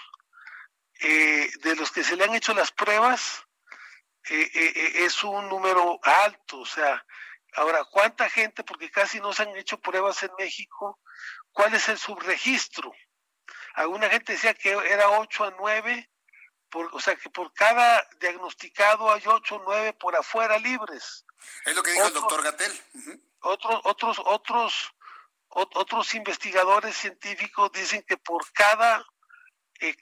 eh, 1.02 1.52
de 1.62 1.76
los 1.76 1.92
que 1.92 2.04
se 2.04 2.16
le 2.16 2.24
han 2.24 2.36
hecho 2.36 2.54
las 2.54 2.72
pruebas, 2.72 3.44
eh, 4.30 4.50
eh, 4.54 5.06
es 5.06 5.24
un 5.24 5.48
número 5.48 6.00
alto. 6.04 6.60
O 6.60 6.66
sea, 6.66 7.06
ahora, 7.54 7.84
¿cuánta 7.86 8.30
gente? 8.30 8.64
Porque 8.64 8.90
casi 8.90 9.20
no 9.20 9.34
se 9.34 9.44
han 9.44 9.56
hecho 9.56 9.80
pruebas 9.80 10.24
en 10.24 10.32
México. 10.38 11.00
¿Cuál 11.52 11.76
es 11.76 11.88
el 11.90 11.98
subregistro? 11.98 12.92
Alguna 13.76 14.10
gente 14.10 14.34
decía 14.34 14.54
que 14.54 14.72
era 14.72 15.10
8 15.10 15.44
a 15.44 15.52
9, 15.52 16.10
por, 16.70 16.90
o 16.94 17.00
sea 17.00 17.16
que 17.16 17.30
por 17.30 17.54
cada 17.54 18.08
diagnosticado 18.20 19.12
hay 19.12 19.22
8 19.26 19.56
o 19.56 19.64
9 19.64 19.94
por 19.94 20.16
afuera 20.16 20.58
libres. 20.58 21.26
Es 21.64 21.76
lo 21.76 21.84
que 21.84 21.92
dijo 21.92 22.08
el 22.08 22.14
doctor 22.14 22.44
Gatel. 22.44 22.74
Otros, 23.42 23.82
otros, 23.84 24.22
otros, 24.26 24.94
otros 25.50 26.14
investigadores 26.16 26.96
científicos 26.98 27.72
dicen 27.72 28.04
que 28.04 28.18
por 28.18 28.52
cada 28.52 29.06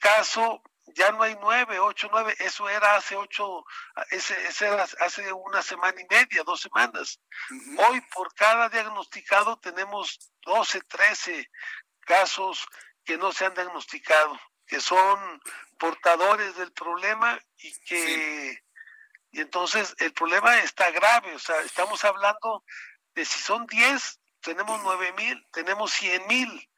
caso 0.00 0.62
ya 0.94 1.10
no 1.12 1.22
hay 1.22 1.36
nueve, 1.40 1.78
ocho, 1.78 2.08
nueve, 2.10 2.34
eso 2.38 2.68
era 2.68 2.96
hace 2.96 3.16
ocho, 3.16 3.64
ese, 4.10 4.34
ese 4.46 4.66
era 4.66 4.86
hace 5.00 5.32
una 5.32 5.62
semana 5.62 6.00
y 6.00 6.06
media, 6.08 6.44
dos 6.44 6.60
semanas. 6.60 7.20
Hoy 7.88 8.00
por 8.14 8.32
cada 8.34 8.68
diagnosticado 8.68 9.58
tenemos 9.58 10.32
12, 10.44 10.80
13 10.82 11.50
casos 12.00 12.66
que 13.04 13.18
no 13.18 13.32
se 13.32 13.46
han 13.46 13.54
diagnosticado, 13.54 14.38
que 14.66 14.80
son 14.80 15.40
portadores 15.78 16.56
del 16.56 16.72
problema 16.72 17.38
y 17.58 17.72
que, 17.80 18.62
y 19.32 19.40
entonces 19.40 19.94
el 19.98 20.12
problema 20.12 20.58
está 20.58 20.90
grave, 20.90 21.34
o 21.34 21.38
sea, 21.38 21.60
estamos 21.60 22.04
hablando 22.04 22.64
de 23.14 23.24
si 23.24 23.38
son 23.40 23.66
10, 23.66 24.20
tenemos 24.40 24.80
nueve 24.82 25.12
mil, 25.14 25.44
tenemos 25.50 25.90
cien 25.90 26.24
mil, 26.28 26.70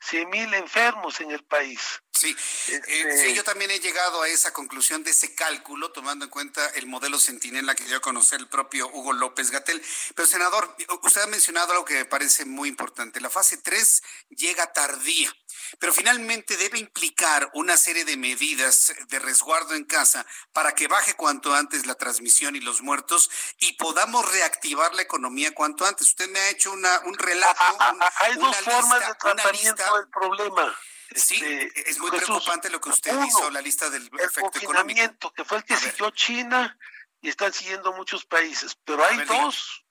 cien 0.00 0.30
mil 0.30 0.52
enfermos 0.54 1.20
en 1.20 1.30
el 1.30 1.44
país. 1.44 2.02
Sí, 2.20 2.36
eh, 2.68 2.82
sí, 2.86 2.92
Este 2.92 3.34
yo 3.34 3.42
también 3.44 3.70
he 3.70 3.78
llegado 3.80 4.20
a 4.20 4.28
esa 4.28 4.52
conclusión 4.52 5.02
de 5.02 5.10
ese 5.12 5.34
cálculo, 5.34 5.90
tomando 5.90 6.26
en 6.26 6.30
cuenta 6.30 6.66
el 6.74 6.86
modelo 6.86 7.18
Centinela 7.18 7.74
que 7.74 7.84
dio 7.84 7.96
a 7.96 8.00
conocer 8.00 8.40
el 8.40 8.46
propio 8.48 8.88
Hugo 8.88 9.14
López 9.14 9.50
Gatel. 9.50 9.82
Pero, 10.14 10.28
senador, 10.28 10.76
usted 11.02 11.22
ha 11.22 11.26
mencionado 11.28 11.72
algo 11.72 11.84
que 11.86 11.94
me 11.94 12.04
parece 12.04 12.44
muy 12.44 12.68
importante. 12.68 13.20
La 13.22 13.30
fase 13.30 13.56
3 13.56 14.02
llega 14.28 14.70
tardía, 14.74 15.34
pero 15.78 15.94
finalmente 15.94 16.58
debe 16.58 16.78
implicar 16.78 17.50
una 17.54 17.78
serie 17.78 18.04
de 18.04 18.18
medidas 18.18 18.92
de 19.08 19.18
resguardo 19.18 19.74
en 19.74 19.84
casa 19.84 20.26
para 20.52 20.74
que 20.74 20.88
baje 20.88 21.14
cuanto 21.14 21.54
antes 21.54 21.86
la 21.86 21.94
transmisión 21.94 22.54
y 22.54 22.60
los 22.60 22.82
muertos 22.82 23.30
y 23.60 23.72
podamos 23.74 24.30
reactivar 24.30 24.94
la 24.94 25.00
economía 25.02 25.54
cuanto 25.54 25.86
antes. 25.86 26.06
Usted 26.08 26.28
me 26.28 26.38
ha 26.40 26.50
hecho 26.50 26.70
una, 26.72 27.00
un 27.06 27.16
relato. 27.16 27.58
un- 27.92 28.02
Hay 28.16 28.34
dos 28.34 28.42
una 28.44 28.52
formas 28.72 28.82
lista- 28.82 28.98
de 28.98 29.04
una 29.32 29.42
tratamiento 29.42 29.96
del 29.96 30.08
problema. 30.10 30.78
Sí, 31.14 31.34
Este, 31.36 31.90
es 31.90 31.98
muy 31.98 32.10
Jesús. 32.10 32.26
preocupante 32.26 32.70
lo 32.70 32.80
que 32.80 32.90
usted 32.90 33.12
Uno, 33.12 33.26
hizo, 33.26 33.50
la 33.50 33.60
lista 33.60 33.90
del 33.90 34.02
el 34.02 34.20
efecto 34.20 34.40
económico. 34.58 34.66
confinamiento, 34.72 35.32
que 35.32 35.44
fue 35.44 35.58
el 35.58 35.64
que 35.64 35.76
siguió 35.76 36.10
China 36.10 36.78
y 37.20 37.28
están 37.28 37.52
siguiendo 37.52 37.92
muchos 37.92 38.24
países. 38.24 38.76
Pero 38.84 39.04
hay 39.04 39.16
ver, 39.16 39.26
diga. 39.28 39.42
dos. 39.42 39.84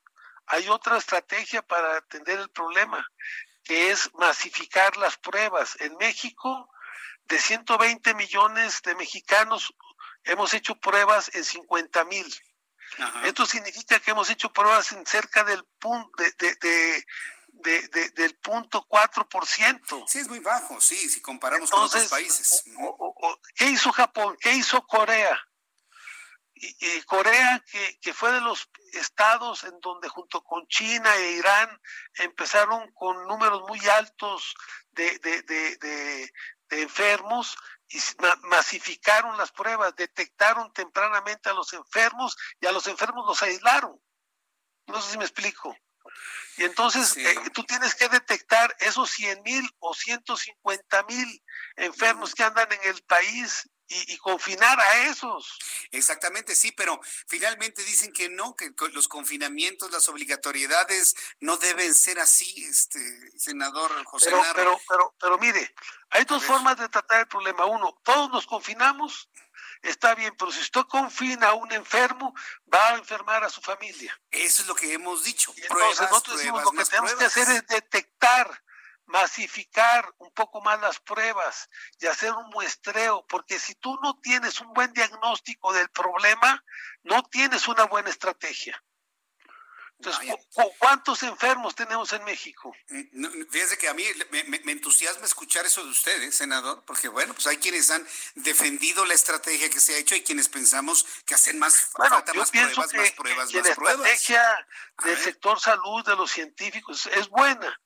Hay 0.48 0.68
otra 0.70 0.98
estrategia 0.98 1.62
para 1.62 1.98
atender 1.98 2.40
el 2.40 2.50
problema, 2.50 3.06
que 3.64 3.92
es 3.92 4.10
masificar 4.16 4.98
las 4.98 5.18
pruebas. 5.18 5.76
En 5.80 5.96
México, 5.98 6.70
de 7.26 7.38
120 7.40 8.14
millones 8.16 8.82
de 8.82 8.96
mexicanos, 8.96 9.74
hemos 10.24 10.54
hecho 10.54 10.76
pruebas 10.80 11.30
en 11.36 11.44
50 11.44 12.04
mil. 12.06 12.26
Esto 13.24 13.46
significa 13.46 14.00
que 14.00 14.12
hemos 14.12 14.30
hecho 14.32 14.52
pruebas 14.52 14.92
en 14.94 15.06
cerca 15.06 15.44
del 15.44 15.64
punto 15.80 16.10
de, 16.24 16.32
de- 16.40 16.56
de- 16.56 17.06
de- 17.60 17.88
de- 17.90 18.10
del 18.12 18.36
punto 18.38 18.86
4%. 18.88 20.06
Sí, 20.08 20.20
es 20.20 20.28
muy 20.28 20.40
bajo, 20.40 20.80
sí, 20.82 21.10
si 21.10 21.22
comparamos 21.22 21.70
con 21.70 21.82
otros 21.84 22.04
países. 22.10 22.64
¿Qué 23.56 23.66
hizo 23.66 23.92
Japón? 23.92 24.38
¿Qué 24.40 24.54
hizo 24.54 24.86
Corea? 24.88 25.40
Y, 26.54 26.76
y 26.98 27.02
Corea, 27.04 27.64
que, 27.72 28.00
que 28.02 28.14
fue 28.14 28.32
de 28.34 28.42
los 28.42 28.70
estados 28.94 29.64
en 29.64 29.80
donde 29.80 30.10
junto 30.10 30.44
con 30.44 30.68
China 30.68 31.16
e 31.16 31.32
Irán 31.34 31.82
empezaron 32.16 32.92
con 32.94 33.28
números 33.28 33.62
muy 33.68 33.80
altos 33.88 34.54
de, 34.92 35.18
de- 35.20 35.42
de- 35.44 36.34
enfermos 36.72 37.56
y 37.88 38.00
masificaron 38.44 39.36
las 39.38 39.52
pruebas, 39.52 39.96
detectaron 39.96 40.72
tempranamente 40.74 41.50
a 41.50 41.54
los 41.54 41.74
enfermos 41.74 42.38
y 42.60 42.68
a 42.68 42.72
los 42.72 42.86
enfermos 42.88 43.26
los 43.26 43.42
aislaron. 43.42 44.00
No 44.86 45.02
sé 45.02 45.12
si 45.14 45.18
me 45.18 45.24
explico. 45.26 45.76
Y 46.58 46.66
entonces 46.66 47.16
eh, 47.18 47.36
tú 47.54 47.64
tienes 47.64 47.96
que 47.96 48.10
detectar 48.10 48.76
esos 48.80 49.10
100 49.12 49.44
mil 49.44 49.70
o 49.80 49.94
150 49.94 51.04
mil 51.04 51.44
enfermos 51.78 52.36
que 52.36 52.44
andan 52.44 52.72
en 52.72 52.84
el 52.84 53.02
país 53.04 53.70
y, 53.90 54.14
y 54.14 54.18
confinar 54.18 54.80
a 54.80 54.98
esos. 55.06 55.58
Exactamente, 55.92 56.56
sí, 56.56 56.72
pero 56.72 57.00
finalmente 57.28 57.84
dicen 57.84 58.14
que 58.14 58.30
no, 58.30 58.56
que 58.56 58.72
los 58.94 59.08
confinamientos, 59.08 59.92
las 59.92 60.08
obligatoriedades 60.10 61.16
no 61.40 61.58
deben 61.58 61.94
ser 61.96 62.20
así, 62.20 62.64
este 62.66 63.00
senador 63.38 63.92
José 64.06 64.28
Pero, 64.28 64.42
Narro. 64.44 64.54
pero, 64.56 64.82
pero, 64.88 65.16
pero 65.20 65.38
mire, 65.40 65.74
hay 66.12 66.24
dos 66.26 66.44
formas 66.44 66.78
de 66.78 66.90
tratar 66.90 67.22
el 67.22 67.28
problema. 67.28 67.66
Uno, 67.66 68.00
todos 68.04 68.30
nos 68.30 68.46
confinamos, 68.46 69.30
está 69.82 70.16
bien, 70.16 70.34
pero 70.38 70.52
si 70.52 70.60
usted 70.62 70.82
confina 70.82 71.50
a 71.50 71.54
un 71.54 71.72
enfermo, 71.72 72.34
va 72.74 72.90
a 72.90 72.96
enfermar 72.96 73.44
a 73.44 73.50
su 73.50 73.62
familia. 73.62 74.20
Eso 74.32 74.62
es 74.62 74.68
lo 74.68 74.76
que 74.76 74.94
hemos 74.94 75.24
dicho. 75.24 75.52
Entonces, 75.52 75.70
pruebas, 75.70 76.02
nosotros 76.02 76.38
decimos 76.38 76.62
pruebas, 76.62 76.76
lo 76.76 76.84
que 76.84 76.90
tenemos 76.90 77.12
pruebas. 77.12 77.34
que 77.34 77.42
hacer 77.42 77.56
es 77.56 77.68
detectar, 77.68 78.64
masificar 79.06 80.14
un 80.18 80.32
poco 80.32 80.62
más 80.62 80.80
las 80.82 81.00
pruebas 81.00 81.70
y 82.00 82.08
hacer 82.08 82.32
un 82.34 82.50
muestreo, 82.50 83.26
porque 83.28 83.60
si 83.60 83.76
tú 83.76 83.98
no 84.02 84.20
tienes 84.20 84.62
un 84.62 84.74
buen 84.74 84.94
diagnóstico 84.94 85.74
del 85.74 85.90
problema, 85.90 86.64
no 87.04 87.24
tienes 87.24 87.68
una 87.68 87.86
buena 87.86 88.10
estrategia. 88.10 88.82
Entonces, 90.02 90.30
¿cu- 90.32 90.64
cu- 90.64 90.74
¿cuántos 90.80 91.24
enfermos 91.24 91.76
tenemos 91.76 92.14
en 92.14 92.24
México? 92.24 92.74
No, 93.12 93.30
Fíjese 93.52 93.78
que 93.78 93.90
a 93.90 93.94
mí 93.94 94.06
me, 94.32 94.44
me- 94.46 94.60
me 94.62 94.72
entusiasma 94.72 95.26
escuchar 95.26 95.66
eso 95.66 95.84
de 95.84 95.92
ustedes, 95.92 96.34
senador, 96.36 96.84
porque 96.86 97.10
bueno, 97.10 97.34
pues 97.34 97.48
hay 97.48 97.58
quienes 97.58 97.92
han 97.92 98.08
defendido 98.36 99.04
la 99.06 99.14
estrategia 99.14 99.70
que 99.70 99.82
se 99.82 99.96
ha 99.96 99.98
hecho 99.98 100.16
y 100.16 100.24
quienes 100.24 100.48
pensamos 100.48 101.06
que 101.26 101.36
hacen 101.36 101.60
más 101.60 101.90
Bueno, 101.98 102.16
falta 102.16 102.32
yo 102.32 102.40
más 102.40 102.50
pienso 102.50 102.76
pruebas, 102.76 102.92
que, 102.92 102.98
más 102.98 103.12
pruebas, 103.12 103.50
que 103.50 103.58
más 103.58 103.68
la 103.68 103.76
pruebas. 103.76 104.10
estrategia 104.10 104.68
del 105.04 105.18
sector 105.18 105.60
salud, 105.60 106.06
de 106.06 106.16
los 106.16 106.32
científicos, 106.32 107.06
es 107.08 107.28
buena, 107.28 107.78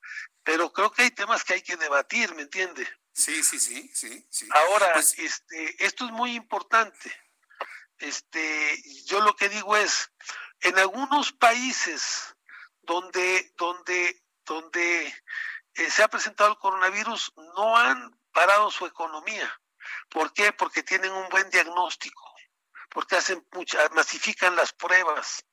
pero 0.44 0.72
creo 0.72 0.92
que 0.92 1.02
hay 1.04 1.12
temas 1.12 1.44
que 1.44 1.54
hay 1.56 1.62
que 1.64 1.78
debatir, 1.78 2.36
¿me 2.36 2.44
entiende? 2.44 2.88
Sí, 3.12 3.42
sí, 3.44 3.60
sí, 3.60 3.90
sí, 3.94 4.24
sí. 4.30 4.48
Ahora, 4.52 4.94
Pues, 4.94 5.18
este, 5.18 5.84
esto 5.84 6.06
es 6.06 6.12
muy 6.12 6.36
importante. 6.36 7.12
Este, 7.98 8.84
yo 9.06 9.22
lo 9.22 9.36
que 9.36 9.50
digo 9.50 9.78
es, 9.78 10.12
en 10.64 10.80
algunos 10.80 11.32
países 11.32 12.36
donde, 12.82 13.54
donde, 13.58 14.24
donde 14.46 15.08
eh, 15.76 15.90
se 15.90 16.04
ha 16.04 16.08
presentado 16.08 16.52
el 16.52 16.58
coronavirus, 16.58 17.34
no 17.56 17.78
han 17.78 18.18
parado 18.32 18.72
su 18.72 18.86
economía. 18.86 19.50
¿Por 20.10 20.34
qué? 20.34 20.54
Porque 20.54 20.84
tienen 20.84 21.12
un 21.12 21.30
buen 21.30 21.50
diagnóstico, 21.50 22.36
porque 22.90 23.18
hacen 23.18 23.46
mucha, 23.52 23.78
masifican 23.90 24.56
las 24.56 24.74
pruebas 24.74 25.46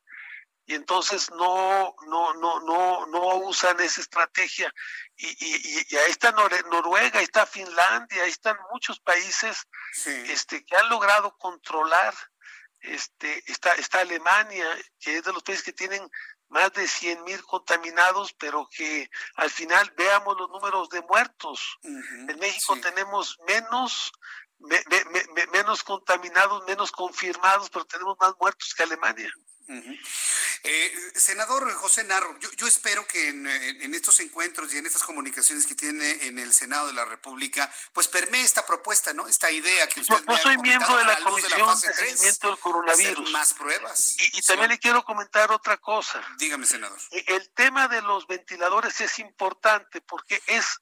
y 0.70 0.74
entonces 0.74 1.30
no, 1.32 1.96
no, 2.06 2.32
no, 2.34 2.60
no, 2.60 3.06
no 3.06 3.34
usan 3.38 3.80
esa 3.80 4.00
estrategia. 4.00 4.72
Y, 5.16 5.26
y, 5.26 5.86
y 5.90 5.96
ahí 5.96 6.10
está 6.12 6.30
Noruega, 6.30 7.18
ahí 7.18 7.24
está 7.24 7.44
Finlandia, 7.44 8.22
ahí 8.22 8.30
están 8.30 8.56
muchos 8.70 9.00
países 9.00 9.66
este, 10.04 10.64
que 10.64 10.76
han 10.76 10.88
logrado 10.88 11.36
controlar 11.38 12.14
este, 12.80 13.42
está, 13.50 13.72
está 13.74 14.00
Alemania, 14.00 14.66
que 14.98 15.18
es 15.18 15.24
de 15.24 15.32
los 15.32 15.42
países 15.42 15.64
que 15.64 15.72
tienen 15.72 16.08
más 16.48 16.72
de 16.72 16.86
100 16.86 17.24
mil 17.24 17.42
contaminados, 17.44 18.32
pero 18.34 18.68
que 18.68 19.08
al 19.36 19.50
final 19.50 19.92
veamos 19.96 20.36
los 20.36 20.50
números 20.50 20.88
de 20.88 21.00
muertos. 21.02 21.78
en 21.82 22.38
México 22.38 22.76
tenemos 22.80 23.38
menos, 23.46 24.12
menos 25.52 25.82
contaminados, 25.82 26.64
menos 26.66 26.92
confirmados, 26.92 27.70
pero 27.70 27.84
tenemos 27.84 28.16
más 28.20 28.34
muertos 28.38 28.74
que 28.74 28.82
Alemania. 28.82 29.32
Eh, 30.62 31.12
senador 31.14 31.72
José 31.74 32.02
Narro, 32.04 32.36
yo, 32.56 32.66
espero 32.66 33.06
que 33.06 33.28
en, 33.28 33.94
estos 33.94 34.18
encuentros 34.20 34.74
y 34.74 34.78
en 34.78 34.86
estas 34.86 35.04
comunicaciones 35.04 35.64
que 35.64 35.74
tiene 35.74 36.26
en 36.26 36.38
el 36.38 36.52
Senado 36.52 36.88
de 36.88 36.92
la 36.92 37.04
República, 37.04 37.72
pues 37.92 38.08
permee 38.08 38.42
esta 38.42 38.66
propuesta, 38.66 39.14
¿no? 39.14 39.28
Esta 39.28 39.50
idea 39.50 39.88
que 39.88 40.00
usted 40.00 40.16
Yo, 40.28 40.36
soy 40.38 40.58
miembro 40.58 40.96
de 40.96 41.04
la, 41.04 41.20
Comisión 41.20 41.80
de, 41.80 41.94
Seguimiento 41.94 42.48
del 42.48 42.58
Coronavirus. 42.58 43.30
Más 43.30 43.54
pruebas. 43.54 44.16
Y, 44.18 44.42
también 44.42 44.70
le 44.70 44.78
quiero 44.78 45.04
comentar 45.04 45.50
otra 45.52 45.76
cosa. 45.76 46.20
Dígame, 46.38 46.66
senador. 46.66 46.98
E, 47.12 47.24
el 47.28 47.50
tema 47.50 47.88
de 47.88 48.02
los 48.02 48.26
ventiladores 48.26 49.00
es 49.00 49.18
importante 49.20 50.00
porque 50.00 50.42
es 50.46 50.80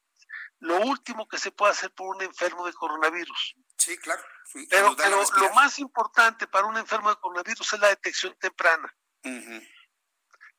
lo 0.60 0.80
último 0.80 1.28
que 1.28 1.38
se 1.38 1.52
puede 1.52 1.72
hacer 1.72 1.92
por 1.92 2.16
un 2.16 2.22
enfermo 2.22 2.66
de 2.66 2.72
coronavirus. 2.72 3.54
Sí, 3.78 3.96
claro. 3.98 4.22
pero, 4.68 4.94
lo 4.96 5.52
más 5.54 5.78
importante 5.78 6.46
para 6.46 6.66
un 6.66 6.76
enfermo 6.76 7.10
de 7.10 7.16
coronavirus 7.16 7.72
es 7.72 7.80
la 7.80 7.88
detección 7.88 8.36
temprana. 8.38 8.94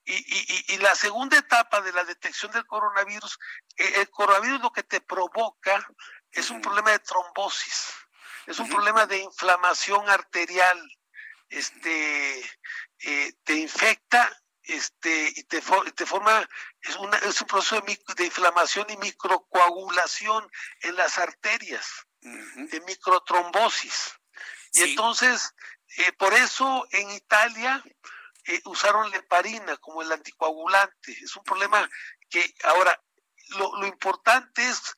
y, 0.06 0.78
la 0.78 0.96
segunda 0.96 1.38
etapa 1.38 1.82
de 1.82 1.92
la 1.92 2.04
detección 2.04 2.52
del 2.52 2.66
coronavirus, 2.66 3.38
eh, 3.78 3.94
el 3.98 4.10
coronavirus 4.10 4.62
lo 4.62 4.72
que 4.72 4.84
te 4.84 5.02
provoca 5.02 5.86
es 6.32 6.50
un 6.50 6.62
problema 6.62 6.92
de 6.92 7.00
trombosis, 7.00 7.94
es 8.48 8.58
un 8.60 8.70
problema 8.70 9.06
de 9.06 9.20
inflamación 9.20 10.10
arterial, 10.10 10.80
este, 11.50 12.40
eh, 13.00 13.34
te 13.44 13.56
infecta 13.56 14.32
este, 14.64 15.34
y 15.36 15.44
te, 15.44 15.62
te 15.96 16.06
forma, 16.06 16.48
es, 16.82 16.96
una, 16.98 17.18
es 17.18 17.42
un 17.42 17.48
proceso 17.48 17.82
de, 17.82 18.26
inflamación 18.26 18.88
y 18.90 18.98
microcoagulación 18.98 20.50
en 20.82 20.96
las 20.96 21.18
arterias, 21.18 22.06
de 22.22 22.82
microtrombosis. 22.82 24.14
Y 24.74 24.82
entonces, 24.82 25.54
eh, 25.98 26.12
por 26.14 26.34
eso 26.34 26.88
en 26.92 27.10
Italia 27.12 27.84
eh, 28.46 28.62
usaron 28.66 29.10
leparina 29.12 29.78
como 29.78 30.02
el 30.02 30.12
anticoagulante. 30.12 31.12
Es 31.12 31.36
un 31.36 31.44
problema 31.44 31.90
que 32.30 32.54
ahora, 32.64 33.02
lo, 33.58 33.76
lo 33.78 33.88
importante 33.88 34.68
es 34.68 34.96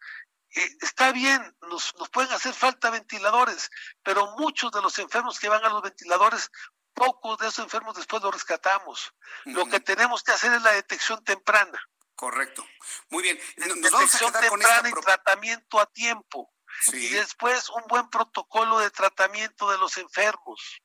eh, 0.54 0.78
está 0.82 1.14
bien, 1.14 1.56
nos, 1.70 1.96
nos, 1.96 2.10
pueden 2.10 2.32
hacer 2.34 2.54
falta 2.54 2.90
ventiladores, 2.90 3.70
pero 4.04 4.36
muchos 4.38 4.70
de 4.72 4.82
los 4.82 5.00
enfermos 5.00 5.40
que 5.40 5.48
van 5.48 5.64
a 5.64 5.70
los 5.70 5.82
ventiladores 5.82 6.52
pocos 6.94 7.38
de 7.38 7.48
esos 7.48 7.64
enfermos 7.64 7.96
después 7.96 8.22
los 8.22 8.34
rescatamos. 8.34 9.14
Lo 9.46 9.66
que 9.68 9.80
tenemos 9.80 10.24
que 10.24 10.34
hacer 10.34 10.52
es 10.54 10.62
la 10.62 10.74
detección 10.74 11.24
temprana. 11.24 11.82
Correcto. 12.16 12.68
Muy 13.10 13.24
bien. 13.24 13.40
detección 13.56 14.34
temprana 14.34 14.90
y 14.90 14.94
tratamiento 14.94 15.80
a 15.80 15.86
tiempo. 15.86 16.54
Y 16.94 17.10
después 17.10 17.70
un 17.70 17.84
buen 17.88 18.10
protocolo 18.10 18.80
de 18.80 18.90
tratamiento 18.90 19.70
de 19.72 19.78
los 19.78 19.98
enfermos. 19.98 20.82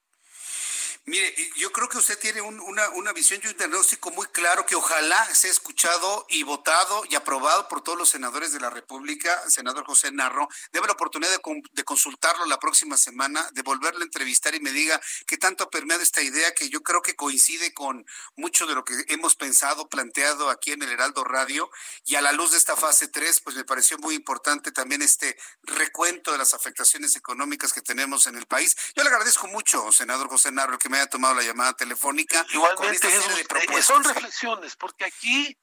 Mire, 1.08 1.32
yo 1.54 1.70
creo 1.70 1.88
que 1.88 1.98
usted 1.98 2.18
tiene 2.18 2.40
una, 2.40 2.88
una, 2.88 3.12
visión 3.12 3.40
y 3.44 3.46
un 3.46 3.56
diagnóstico 3.56 4.10
muy 4.10 4.26
claro 4.26 4.66
que 4.66 4.74
ojalá 4.74 5.32
sea 5.36 5.52
escuchado 5.52 6.26
y 6.28 6.42
votado 6.42 7.04
y 7.08 7.14
aprobado 7.14 7.68
por 7.68 7.80
todos 7.80 7.96
los 7.96 8.08
senadores 8.08 8.52
de 8.52 8.58
la 8.58 8.70
República. 8.70 9.48
Senador 9.48 9.84
José 9.84 10.10
Narro, 10.10 10.48
debe 10.72 10.88
la 10.88 10.94
oportunidad 10.94 11.30
de, 11.30 11.84
consultarlo 11.84 12.44
la 12.46 12.58
próxima 12.58 12.96
semana, 12.96 13.48
de 13.52 13.62
volverlo 13.62 14.00
a 14.00 14.04
entrevistar 14.04 14.56
y 14.56 14.60
me 14.60 14.72
diga 14.72 15.00
qué 15.28 15.38
tanto 15.38 15.62
ha 15.62 15.70
permeado 15.70 16.02
esta 16.02 16.22
idea 16.22 16.52
que 16.56 16.68
yo 16.70 16.82
creo 16.82 17.02
que 17.02 17.14
coincide 17.14 17.72
con 17.72 18.04
mucho 18.34 18.66
de 18.66 18.74
lo 18.74 18.84
que 18.84 19.04
hemos 19.06 19.36
pensado, 19.36 19.88
planteado 19.88 20.50
aquí 20.50 20.72
en 20.72 20.82
el 20.82 20.90
Heraldo 20.90 21.22
Radio. 21.22 21.70
Y 22.04 22.16
a 22.16 22.20
la 22.20 22.32
luz 22.32 22.50
de 22.50 22.58
esta 22.58 22.74
fase 22.74 23.06
3, 23.06 23.42
pues 23.42 23.54
me 23.54 23.64
pareció 23.64 23.96
muy 23.98 24.16
importante 24.16 24.72
también 24.72 25.02
este 25.02 25.38
recuento 25.62 26.32
de 26.32 26.38
las 26.38 26.52
afectaciones 26.52 27.14
económicas 27.14 27.72
que 27.72 27.80
tenemos 27.80 28.26
en 28.26 28.34
el 28.34 28.46
país. 28.46 28.76
Yo 28.96 29.04
le 29.04 29.08
agradezco 29.10 29.46
mucho, 29.46 29.92
senador 29.92 30.28
José 30.28 30.50
Narro, 30.50 30.80
que 30.80 30.88
me 30.88 30.95
haya 30.96 31.08
tomado 31.08 31.34
la 31.34 31.42
llamada 31.42 31.74
telefónica. 31.74 32.44
Igualmente, 32.50 33.08
eh, 33.08 33.82
son 33.82 34.04
reflexiones, 34.04 34.76
porque 34.76 35.04
aquí 35.04 35.58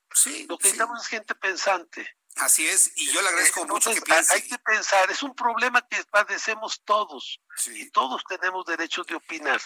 lo 0.47 0.57
que 0.57 0.63
necesitamos 0.63 1.01
es 1.01 1.07
gente 1.07 1.35
pensante. 1.35 2.17
Así 2.37 2.67
es, 2.67 2.91
y 2.95 3.11
yo 3.11 3.21
le 3.21 3.27
agradezco 3.27 3.61
eh, 3.61 3.65
mucho 3.65 3.93
que 3.93 4.01
piense. 4.01 4.33
Hay 4.33 4.41
que 4.47 4.57
pensar, 4.57 5.09
es 5.11 5.21
un 5.21 5.35
problema 5.35 5.85
que 5.87 6.03
padecemos 6.05 6.81
todos, 6.83 7.39
y 7.67 7.91
todos 7.91 8.23
tenemos 8.27 8.65
derecho 8.65 9.03
de 9.03 9.15
opinar. 9.15 9.61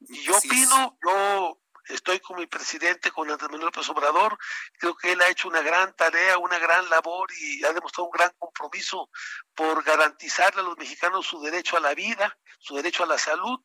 Y 0.00 0.22
yo 0.22 0.36
opino, 0.36 0.98
yo 1.02 1.58
estoy 1.88 2.20
con 2.20 2.38
mi 2.38 2.46
presidente, 2.46 3.10
con 3.10 3.30
Andrés 3.30 3.50
Manuel 3.50 3.66
López 3.66 3.88
Obrador, 3.88 4.38
creo 4.78 4.94
que 4.96 5.12
él 5.12 5.22
ha 5.22 5.28
hecho 5.28 5.48
una 5.48 5.62
gran 5.62 5.94
tarea, 5.96 6.38
una 6.38 6.58
gran 6.58 6.88
labor 6.90 7.28
y 7.38 7.64
ha 7.64 7.72
demostrado 7.72 8.06
un 8.06 8.12
gran 8.12 8.32
compromiso 8.38 9.10
por 9.54 9.82
garantizarle 9.82 10.60
a 10.60 10.64
los 10.64 10.76
mexicanos 10.76 11.26
su 11.26 11.40
derecho 11.40 11.76
a 11.76 11.80
la 11.80 11.94
vida, 11.94 12.38
su 12.58 12.76
derecho 12.76 13.04
a 13.04 13.06
la 13.06 13.18
salud, 13.18 13.60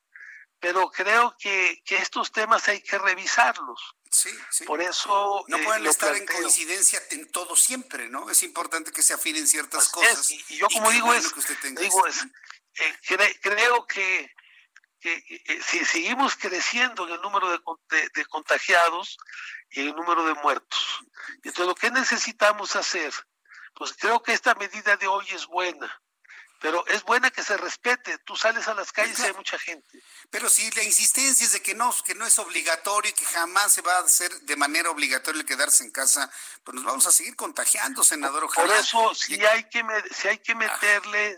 pero 0.65 0.89
creo 0.89 1.35
que, 1.37 1.79
estos 1.85 2.31
temas 2.31 2.67
hay 2.67 2.81
que 2.81 2.97
revisarlos. 2.97 3.95
Sí, 4.09 4.31
sí. 4.49 4.63
Por 4.63 4.81
eso. 4.81 5.45
No 5.47 5.59
pueden 5.59 5.85
eh, 5.85 5.89
estar 5.89 6.15
en 6.15 6.25
coincidencia 6.25 6.99
en 7.11 7.31
todo 7.31 7.55
siempre, 7.55 8.09
¿no? 8.09 8.31
Es 8.31 8.41
importante 8.41 8.91
que 8.91 9.03
se 9.03 9.13
afinen 9.13 9.47
ciertas 9.47 9.89
cosas. 9.89 10.27
y, 10.31 10.57
yo, 10.57 10.65
como 10.73 10.89
digo, 10.89 11.13
es, 11.13 11.31
digo 11.77 12.07
es, 12.07 12.25
eh, 12.79 13.39
creo 13.43 13.85
que, 13.85 14.33
eh, 15.03 15.61
si 15.63 15.85
seguimos 15.85 16.35
creciendo 16.35 17.05
en 17.05 17.13
el 17.13 17.21
número 17.21 17.51
de, 17.51 18.09
de, 18.15 18.25
contagiados 18.25 19.19
y 19.69 19.81
el 19.81 19.95
número 19.95 20.25
de 20.25 20.33
muertos, 20.33 21.05
entonces 21.43 21.67
lo 21.67 21.75
que 21.75 21.91
necesitamos 21.91 22.75
hacer, 22.75 23.13
pues 23.75 23.93
creo 23.93 24.23
que 24.23 24.33
esta 24.33 24.55
medida 24.55 24.97
de 24.97 25.05
hoy 25.05 25.27
es 25.29 25.45
buena 25.45 25.95
pero 26.59 26.85
es 26.87 27.03
buena 27.03 27.29
que 27.31 27.43
se 27.43 27.57
respete. 27.57 28.17
Tú 28.19 28.35
sales 28.35 28.67
a 28.67 28.73
las 28.73 28.91
calles 28.91 29.19
y 29.19 29.23
hay 29.23 29.33
mucha 29.33 29.57
gente. 29.59 30.01
Pero 30.29 30.49
si 30.49 30.69
la 30.71 30.83
insistencia 30.83 31.45
es 31.45 31.53
de 31.53 31.61
que 31.61 31.75
no, 31.75 31.93
que 32.05 32.15
no 32.15 32.25
es 32.25 32.37
obligatorio 32.39 33.11
y 33.11 33.13
que 33.13 33.25
jamás 33.25 33.73
se 33.73 33.81
va 33.81 33.97
a 33.97 34.01
hacer 34.01 34.31
de 34.41 34.55
manera 34.55 34.89
obligatoria 34.89 35.41
el 35.41 35.47
quedarse 35.47 35.83
en 35.83 35.91
casa, 35.91 36.31
pues 36.63 36.75
nos 36.75 36.83
vamos 36.83 37.07
a 37.07 37.11
seguir 37.11 37.35
contagiando, 37.35 38.03
senador. 38.03 38.49
Por 38.53 38.71
eso, 38.71 39.13
si 39.15 39.43
hay 39.45 39.69
que, 39.69 39.83
si 40.11 40.27
hay 40.27 40.37
que 40.39 40.55
meterle, 40.55 41.37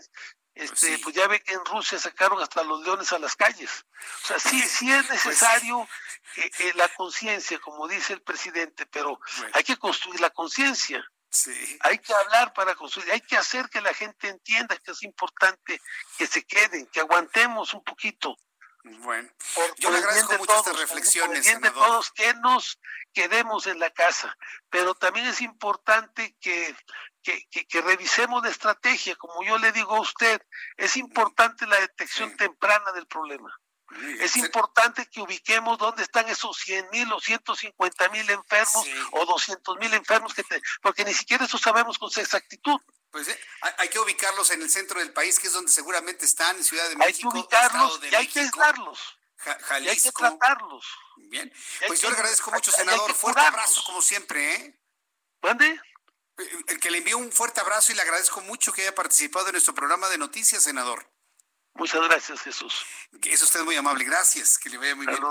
pues 0.58 0.72
este, 0.72 0.98
pues, 0.98 1.14
ya 1.14 1.28
ve 1.28 1.40
que 1.40 1.54
en 1.54 1.64
Rusia 1.64 1.98
sacaron 1.98 2.42
hasta 2.42 2.64
los 2.64 2.82
leones 2.82 3.12
a 3.12 3.18
las 3.18 3.36
calles. 3.36 3.70
O 4.24 4.26
sea, 4.26 4.38
sí, 4.40 4.60
sí 4.62 4.92
es 4.92 5.06
pues 5.06 5.24
necesario 5.24 5.88
eh, 6.36 6.72
la 6.74 6.88
conciencia, 6.88 7.60
como 7.60 7.86
dice 7.86 8.12
el 8.12 8.22
presidente, 8.22 8.86
pero 8.86 9.20
hay 9.52 9.62
que 9.62 9.76
construir 9.76 10.20
la 10.20 10.30
conciencia. 10.30 11.04
Hay 11.80 11.98
que 11.98 12.14
hablar 12.14 12.52
para 12.54 12.74
construir, 12.74 13.10
hay 13.12 13.20
que 13.20 13.36
hacer 13.36 13.68
que 13.68 13.80
la 13.80 13.92
gente 13.92 14.28
entienda 14.28 14.76
que 14.76 14.92
es 14.92 15.02
importante 15.02 15.80
que 16.16 16.26
se 16.26 16.44
queden, 16.44 16.86
que 16.86 17.00
aguantemos 17.00 17.74
un 17.74 17.84
poquito. 17.84 18.36
Bueno, 18.84 19.28
yo 19.76 19.90
le 19.90 19.98
agradezco 19.98 20.38
mucho 20.38 20.56
estas 20.56 20.78
reflexiones. 20.78 21.46
Por 21.46 21.60
de 21.60 21.70
todos, 21.70 22.10
que 22.12 22.32
nos 22.34 22.80
quedemos 23.12 23.66
en 23.66 23.78
la 23.78 23.90
casa, 23.90 24.34
pero 24.70 24.94
también 24.94 25.26
es 25.26 25.40
importante 25.42 26.36
que, 26.40 26.74
que, 27.22 27.46
que, 27.66 27.80
revisemos 27.82 28.42
la 28.42 28.48
estrategia, 28.48 29.16
como 29.16 29.42
yo 29.42 29.58
le 29.58 29.72
digo 29.72 29.96
a 29.96 30.00
usted, 30.00 30.40
es 30.76 30.96
importante 30.96 31.66
la 31.66 31.80
detección 31.80 32.36
temprana 32.36 32.92
del 32.92 33.06
problema. 33.06 33.54
Es 34.20 34.36
importante 34.36 35.06
que 35.06 35.20
ubiquemos 35.20 35.78
dónde 35.78 36.02
están 36.02 36.28
esos 36.28 36.56
100 36.58 36.90
mil 36.90 37.12
o 37.12 37.20
150 37.20 38.08
mil 38.10 38.28
enfermos 38.28 38.86
o 39.12 39.24
200 39.24 39.76
mil 39.78 39.92
enfermos, 39.94 40.34
que 40.34 40.44
porque 40.82 41.04
ni 41.04 41.14
siquiera 41.14 41.46
eso 41.46 41.56
sabemos 41.58 41.98
con 41.98 42.10
exactitud. 42.16 42.78
Pues 43.10 43.28
eh, 43.28 43.40
hay 43.78 43.88
que 43.88 43.98
ubicarlos 43.98 44.50
en 44.50 44.60
el 44.60 44.68
centro 44.68 45.00
del 45.00 45.12
país, 45.12 45.38
que 45.38 45.46
es 45.46 45.52
donde 45.54 45.72
seguramente 45.72 46.26
están, 46.26 46.56
en 46.56 46.64
Ciudad 46.64 46.86
de 46.88 46.96
México. 46.96 47.28
Hay 47.28 47.32
que 47.32 47.38
ubicarlos 47.38 48.00
y 48.10 48.14
hay 48.14 48.26
que 48.28 48.40
aislarlos. 48.40 49.18
Y 49.80 49.88
hay 49.88 50.00
que 50.00 50.12
tratarlos. 50.12 50.84
Bien, 51.16 51.52
pues 51.86 52.00
yo 52.00 52.10
le 52.10 52.16
agradezco 52.16 52.50
mucho, 52.50 52.70
senador. 52.70 53.14
Fuerte 53.14 53.40
abrazo, 53.40 53.82
como 53.86 54.02
siempre. 54.02 54.54
¿eh? 54.54 54.80
¿Dónde? 55.40 55.80
El 56.66 56.78
que 56.78 56.90
le 56.90 56.98
envío 56.98 57.18
un 57.18 57.32
fuerte 57.32 57.60
abrazo 57.60 57.92
y 57.92 57.94
le 57.94 58.02
agradezco 58.02 58.40
mucho 58.42 58.72
que 58.72 58.82
haya 58.82 58.94
participado 58.94 59.46
en 59.46 59.52
nuestro 59.52 59.74
programa 59.74 60.08
de 60.08 60.18
noticias, 60.18 60.62
senador. 60.62 61.10
Muchas 61.78 62.02
gracias, 62.08 62.40
Jesús. 62.40 62.84
Es 63.22 63.40
usted 63.40 63.62
muy 63.62 63.76
amable, 63.76 64.02
gracias, 64.02 64.58
que 64.58 64.68
le 64.68 64.78
vaya 64.78 64.96
muy 64.96 65.06
bien. 65.06 65.22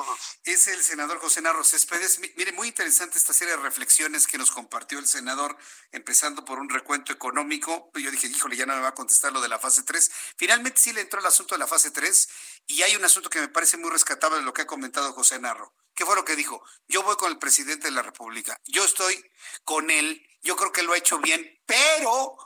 Es 0.45 0.67
el 0.69 0.81
senador 0.81 1.19
José 1.19 1.41
Narro 1.41 1.61
Céspedes. 1.61 2.21
Mire, 2.37 2.53
muy 2.53 2.69
interesante 2.69 3.17
esta 3.17 3.33
serie 3.33 3.57
de 3.57 3.61
reflexiones 3.61 4.25
que 4.25 4.37
nos 4.37 4.49
compartió 4.51 4.97
el 4.97 5.07
senador, 5.07 5.57
empezando 5.91 6.45
por 6.45 6.59
un 6.59 6.69
recuento 6.69 7.11
económico. 7.11 7.91
Yo 7.95 8.09
dije, 8.11 8.27
híjole, 8.27 8.55
ya 8.55 8.65
no 8.65 8.75
me 8.75 8.79
va 8.79 8.89
a 8.89 8.93
contestar 8.93 9.33
lo 9.33 9.41
de 9.41 9.49
la 9.49 9.59
fase 9.59 9.83
3. 9.83 10.09
Finalmente 10.37 10.79
sí 10.79 10.93
le 10.93 11.01
entró 11.01 11.19
el 11.19 11.25
asunto 11.25 11.53
de 11.53 11.59
la 11.59 11.67
fase 11.67 11.91
3 11.91 12.29
y 12.67 12.81
hay 12.81 12.95
un 12.95 13.03
asunto 13.03 13.29
que 13.29 13.41
me 13.41 13.49
parece 13.49 13.75
muy 13.75 13.89
rescatable 13.89 14.37
de 14.37 14.43
lo 14.43 14.53
que 14.53 14.61
ha 14.61 14.67
comentado 14.67 15.11
José 15.11 15.39
Narro. 15.39 15.73
¿Qué 15.93 16.05
fue 16.05 16.15
lo 16.15 16.23
que 16.23 16.37
dijo? 16.37 16.63
Yo 16.87 17.03
voy 17.03 17.17
con 17.17 17.29
el 17.29 17.39
presidente 17.39 17.87
de 17.87 17.91
la 17.91 18.03
República, 18.03 18.57
yo 18.65 18.85
estoy 18.85 19.21
con 19.65 19.89
él, 19.89 20.25
yo 20.43 20.55
creo 20.55 20.71
que 20.71 20.83
lo 20.83 20.93
ha 20.93 20.97
hecho 20.97 21.19
bien, 21.19 21.59
pero, 21.65 22.37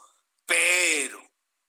pero, 0.47 1.21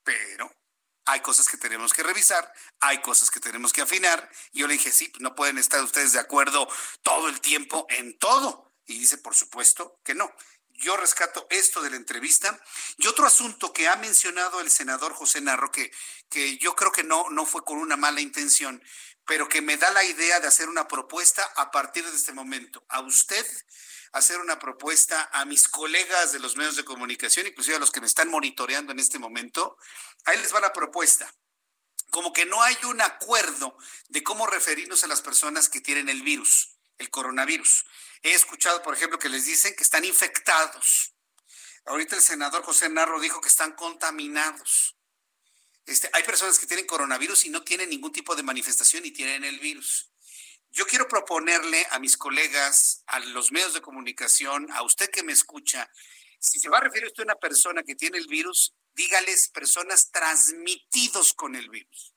pero 0.03 0.62
hay 1.05 1.21
cosas 1.21 1.49
que 1.49 1.57
tenemos 1.57 1.93
que 1.93 2.03
revisar 2.03 2.53
hay 2.83 3.01
cosas 3.01 3.31
que 3.31 3.41
tenemos 3.41 3.73
que 3.73 3.81
afinar. 3.81 4.29
Y 4.53 4.61
yo 4.61 4.67
le 4.67 4.75
dije, 4.75 4.91
sí, 4.91 5.13
no 5.21 5.35
pueden 5.35 5.57
estar 5.57 5.83
ustedes 5.83 6.13
de 6.13 6.19
acuerdo 6.19 6.69
todo 7.03 7.29
el 7.29 7.41
tiempo 7.41 7.87
en 7.89 8.19
todo. 8.19 8.73
Y 8.87 8.99
dice, 8.99 9.19
por 9.19 9.35
supuesto 9.35 10.01
que 10.05 10.15
no. 10.15 10.31
Yo 10.71 10.97
rescato 10.97 11.47
esto 11.49 11.81
de 11.81 11.91
la 11.91 11.97
entrevista. 11.97 12.61
Y 12.97 13.07
otro 13.07 13.25
asunto 13.25 13.73
que 13.73 13.89
ha 13.89 13.97
mencionado 13.97 14.61
el 14.61 14.71
senador 14.71 15.15
José 15.15 15.41
Narro, 15.41 15.71
que, 15.71 15.93
que 16.29 16.59
yo 16.59 16.75
creo 16.75 16.91
que 16.91 17.05
no, 17.05 17.31
no 17.31 17.47
fue 17.47 17.65
con 17.65 17.79
una 17.79 17.97
mala 17.97 18.21
intención, 18.21 18.83
pero 19.27 19.49
que 19.49 19.63
me 19.63 19.77
da 19.77 19.93
la 19.93 20.03
idea 20.03 20.41
de 20.41 20.49
hacer 20.49 20.69
una 20.69 20.89
propuesta 20.89 21.45
a 21.55 21.71
partir 21.71 22.05
de 22.05 22.17
este 22.17 22.33
momento. 22.33 22.85
A 22.89 23.01
usted, 23.01 23.47
hacer 24.13 24.39
una 24.39 24.59
propuesta 24.59 25.31
a 25.33 25.45
mis 25.45 25.69
colegas 25.69 26.33
de 26.33 26.39
los 26.39 26.57
medios 26.57 26.77
de 26.77 26.85
comunicación, 26.85 27.47
inclusive 27.47 27.77
a 27.77 27.81
los 27.81 27.91
que 27.91 28.01
me 28.01 28.07
están 28.07 28.29
monitoreando 28.29 28.93
en 28.93 28.99
este 28.99 29.19
momento. 29.19 29.79
Ahí 30.25 30.39
les 30.39 30.55
va 30.55 30.61
la 30.61 30.73
propuesta. 30.73 31.35
Como 32.11 32.33
que 32.33 32.45
no 32.45 32.63
hay 32.63 32.77
un 32.85 33.01
acuerdo 33.01 33.77
de 34.09 34.23
cómo 34.23 34.47
referirnos 34.47 35.03
a 35.03 35.07
las 35.07 35.23
personas 35.23 35.71
que 35.71 35.81
tienen 35.81 36.11
el 36.11 36.23
virus, 36.23 36.77
el 36.99 37.09
coronavirus. 37.09 37.87
He 38.23 38.33
escuchado, 38.33 38.83
por 38.83 38.95
ejemplo, 38.95 39.19
que 39.19 39.31
les 39.31 39.47
dicen 39.47 39.75
que 39.75 39.83
están 39.83 40.05
infectados. 40.05 41.15
Ahorita 41.87 42.15
el 42.15 42.23
senador 42.23 42.63
José 42.63 42.91
Narro 42.91 43.19
dijo 43.19 43.41
que 43.41 43.49
están 43.49 43.73
contaminados. 43.73 44.97
Este, 45.87 46.11
hay 46.13 46.23
personas 46.23 46.59
que 46.59 46.67
tienen 46.67 46.87
coronavirus 46.87 47.47
y 47.47 47.51
no 47.51 47.63
tienen 47.63 47.89
ningún 47.89 48.13
tipo 48.13 48.37
de 48.37 48.43
manifestación 48.43 49.05
y 49.07 49.11
tienen 49.11 49.43
el 49.43 49.59
virus. 49.59 50.12
Yo 50.73 50.87
quiero 50.87 51.07
proponerle 51.07 51.87
a 51.91 51.99
mis 51.99 52.17
colegas, 52.17 53.05
a 53.07 53.21
los 53.21 53.53
medios 53.53 53.75
de 53.75 53.83
comunicación, 53.83 54.71
a 54.73 54.83
usted 54.83 55.11
que 55.11 55.23
me 55.23 55.33
escucha, 55.33 55.91
si 56.39 56.59
se 56.59 56.71
va 56.71 56.79
a 56.79 56.81
referir 56.81 57.07
usted 57.07 57.25
a 57.25 57.27
una 57.27 57.35
persona 57.35 57.83
que 57.83 57.95
tiene 57.95 58.17
el 58.17 58.27
virus, 58.27 58.75
dígales 58.95 59.51
personas 59.51 60.11
transmitidos 60.11 61.35
con 61.35 61.57
el 61.57 61.69
virus. 61.69 62.12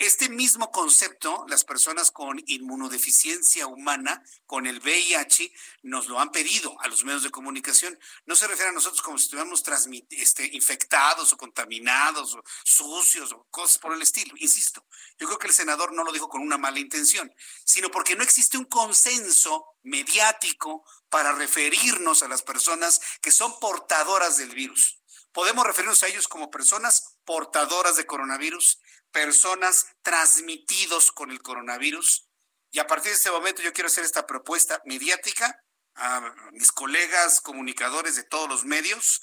Este 0.00 0.30
mismo 0.30 0.70
concepto, 0.70 1.44
las 1.46 1.62
personas 1.62 2.10
con 2.10 2.42
inmunodeficiencia 2.46 3.66
humana, 3.66 4.24
con 4.46 4.66
el 4.66 4.80
VIH, 4.80 5.52
nos 5.82 6.08
lo 6.08 6.18
han 6.18 6.32
pedido 6.32 6.74
a 6.80 6.88
los 6.88 7.04
medios 7.04 7.22
de 7.22 7.30
comunicación. 7.30 7.98
No 8.24 8.34
se 8.34 8.46
refiere 8.46 8.70
a 8.70 8.72
nosotros 8.72 9.02
como 9.02 9.18
si 9.18 9.24
estuviéramos 9.24 9.62
este, 10.08 10.48
infectados 10.56 11.34
o 11.34 11.36
contaminados 11.36 12.34
o 12.34 12.42
sucios 12.64 13.30
o 13.32 13.46
cosas 13.50 13.76
por 13.76 13.92
el 13.92 14.00
estilo. 14.00 14.32
Insisto, 14.38 14.86
yo 15.18 15.26
creo 15.26 15.38
que 15.38 15.48
el 15.48 15.52
senador 15.52 15.92
no 15.92 16.02
lo 16.02 16.12
dijo 16.12 16.30
con 16.30 16.40
una 16.40 16.56
mala 16.56 16.78
intención, 16.78 17.30
sino 17.66 17.90
porque 17.90 18.16
no 18.16 18.22
existe 18.22 18.56
un 18.56 18.64
consenso 18.64 19.66
mediático 19.82 20.82
para 21.10 21.32
referirnos 21.32 22.22
a 22.22 22.28
las 22.28 22.40
personas 22.40 23.02
que 23.20 23.32
son 23.32 23.60
portadoras 23.60 24.38
del 24.38 24.54
virus. 24.54 24.98
Podemos 25.32 25.66
referirnos 25.66 26.02
a 26.02 26.08
ellos 26.08 26.26
como 26.26 26.50
personas 26.50 27.16
portadoras 27.26 27.96
de 27.96 28.06
coronavirus, 28.06 28.80
personas 29.10 29.86
transmitidos 30.02 31.12
con 31.12 31.30
el 31.30 31.42
coronavirus. 31.42 32.28
Y 32.70 32.78
a 32.78 32.86
partir 32.86 33.10
de 33.10 33.16
este 33.16 33.30
momento 33.30 33.62
yo 33.62 33.72
quiero 33.72 33.88
hacer 33.88 34.04
esta 34.04 34.26
propuesta 34.26 34.80
mediática 34.84 35.64
a 35.96 36.34
mis 36.52 36.72
colegas 36.72 37.40
comunicadores 37.40 38.16
de 38.16 38.24
todos 38.24 38.48
los 38.48 38.64
medios 38.64 39.20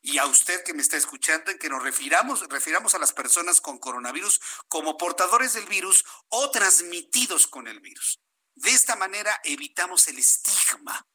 y 0.00 0.18
a 0.18 0.26
usted 0.26 0.62
que 0.64 0.74
me 0.74 0.82
está 0.82 0.96
escuchando 0.96 1.50
en 1.50 1.58
que 1.58 1.70
nos 1.70 1.82
refiramos, 1.82 2.46
refiramos 2.48 2.94
a 2.94 2.98
las 2.98 3.12
personas 3.12 3.60
con 3.60 3.78
coronavirus 3.78 4.40
como 4.68 4.98
portadores 4.98 5.54
del 5.54 5.66
virus 5.66 6.04
o 6.28 6.50
transmitidos 6.50 7.46
con 7.46 7.68
el 7.68 7.80
virus. 7.80 8.20
De 8.54 8.70
esta 8.70 8.96
manera 8.96 9.40
evitamos 9.44 10.06
el 10.08 10.18
estigma 10.18 11.06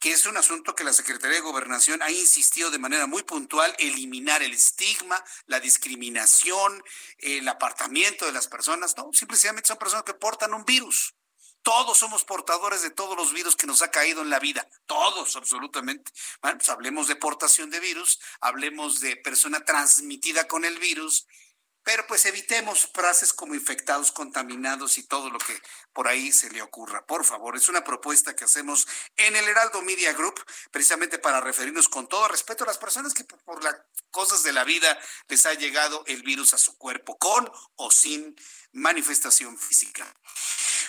que 0.00 0.12
es 0.12 0.24
un 0.24 0.38
asunto 0.38 0.74
que 0.74 0.82
la 0.82 0.94
Secretaría 0.94 1.36
de 1.36 1.42
Gobernación 1.42 2.02
ha 2.02 2.10
insistido 2.10 2.70
de 2.70 2.78
manera 2.78 3.06
muy 3.06 3.22
puntual, 3.22 3.76
eliminar 3.78 4.42
el 4.42 4.54
estigma, 4.54 5.22
la 5.46 5.60
discriminación, 5.60 6.82
el 7.18 7.46
apartamiento 7.46 8.24
de 8.24 8.32
las 8.32 8.48
personas. 8.48 8.96
No, 8.96 9.10
simplemente 9.12 9.68
son 9.68 9.76
personas 9.76 10.04
que 10.04 10.14
portan 10.14 10.54
un 10.54 10.64
virus. 10.64 11.14
Todos 11.62 11.98
somos 11.98 12.24
portadores 12.24 12.80
de 12.80 12.90
todos 12.90 13.14
los 13.14 13.34
virus 13.34 13.54
que 13.54 13.66
nos 13.66 13.82
ha 13.82 13.90
caído 13.90 14.22
en 14.22 14.30
la 14.30 14.38
vida. 14.38 14.66
Todos, 14.86 15.36
absolutamente. 15.36 16.10
Bueno, 16.40 16.56
pues 16.56 16.70
hablemos 16.70 17.06
de 17.06 17.16
portación 17.16 17.68
de 17.68 17.80
virus, 17.80 18.18
hablemos 18.40 19.00
de 19.00 19.16
persona 19.16 19.62
transmitida 19.66 20.48
con 20.48 20.64
el 20.64 20.78
virus 20.78 21.26
pero 21.90 22.06
pues 22.06 22.24
evitemos 22.24 22.88
frases 22.94 23.32
como 23.32 23.52
infectados, 23.52 24.12
contaminados 24.12 24.96
y 24.96 25.02
todo 25.02 25.28
lo 25.28 25.40
que 25.40 25.60
por 25.92 26.06
ahí 26.06 26.30
se 26.30 26.48
le 26.50 26.62
ocurra. 26.62 27.04
Por 27.04 27.24
favor, 27.24 27.56
es 27.56 27.68
una 27.68 27.82
propuesta 27.82 28.36
que 28.36 28.44
hacemos 28.44 28.86
en 29.16 29.34
el 29.34 29.48
Heraldo 29.48 29.82
Media 29.82 30.12
Group, 30.12 30.40
precisamente 30.70 31.18
para 31.18 31.40
referirnos 31.40 31.88
con 31.88 32.06
todo 32.06 32.28
respeto 32.28 32.62
a 32.62 32.68
las 32.68 32.78
personas 32.78 33.12
que 33.12 33.24
por 33.24 33.64
las 33.64 33.74
cosas 34.12 34.44
de 34.44 34.52
la 34.52 34.62
vida 34.62 34.96
les 35.26 35.44
ha 35.46 35.54
llegado 35.54 36.04
el 36.06 36.22
virus 36.22 36.54
a 36.54 36.58
su 36.58 36.78
cuerpo, 36.78 37.18
con 37.18 37.50
o 37.74 37.90
sin 37.90 38.36
manifestación 38.70 39.58
física. 39.58 40.06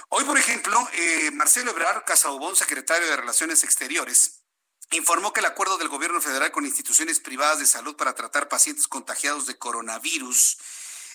Hoy, 0.09 0.23
por 0.23 0.37
ejemplo, 0.37 0.87
eh, 0.93 1.31
Marcelo 1.31 1.71
Ebrard 1.71 2.05
Casaubón, 2.05 2.55
secretario 2.55 3.07
de 3.07 3.15
Relaciones 3.15 3.63
Exteriores, 3.63 4.43
informó 4.91 5.33
que 5.33 5.39
el 5.39 5.47
acuerdo 5.47 5.79
del 5.79 5.87
gobierno 5.87 6.21
federal 6.21 6.51
con 6.51 6.63
instituciones 6.63 7.19
privadas 7.19 7.57
de 7.57 7.65
salud 7.65 7.95
para 7.95 8.13
tratar 8.13 8.49
pacientes 8.49 8.87
contagiados 8.87 9.47
de 9.47 9.57
coronavirus 9.57 10.59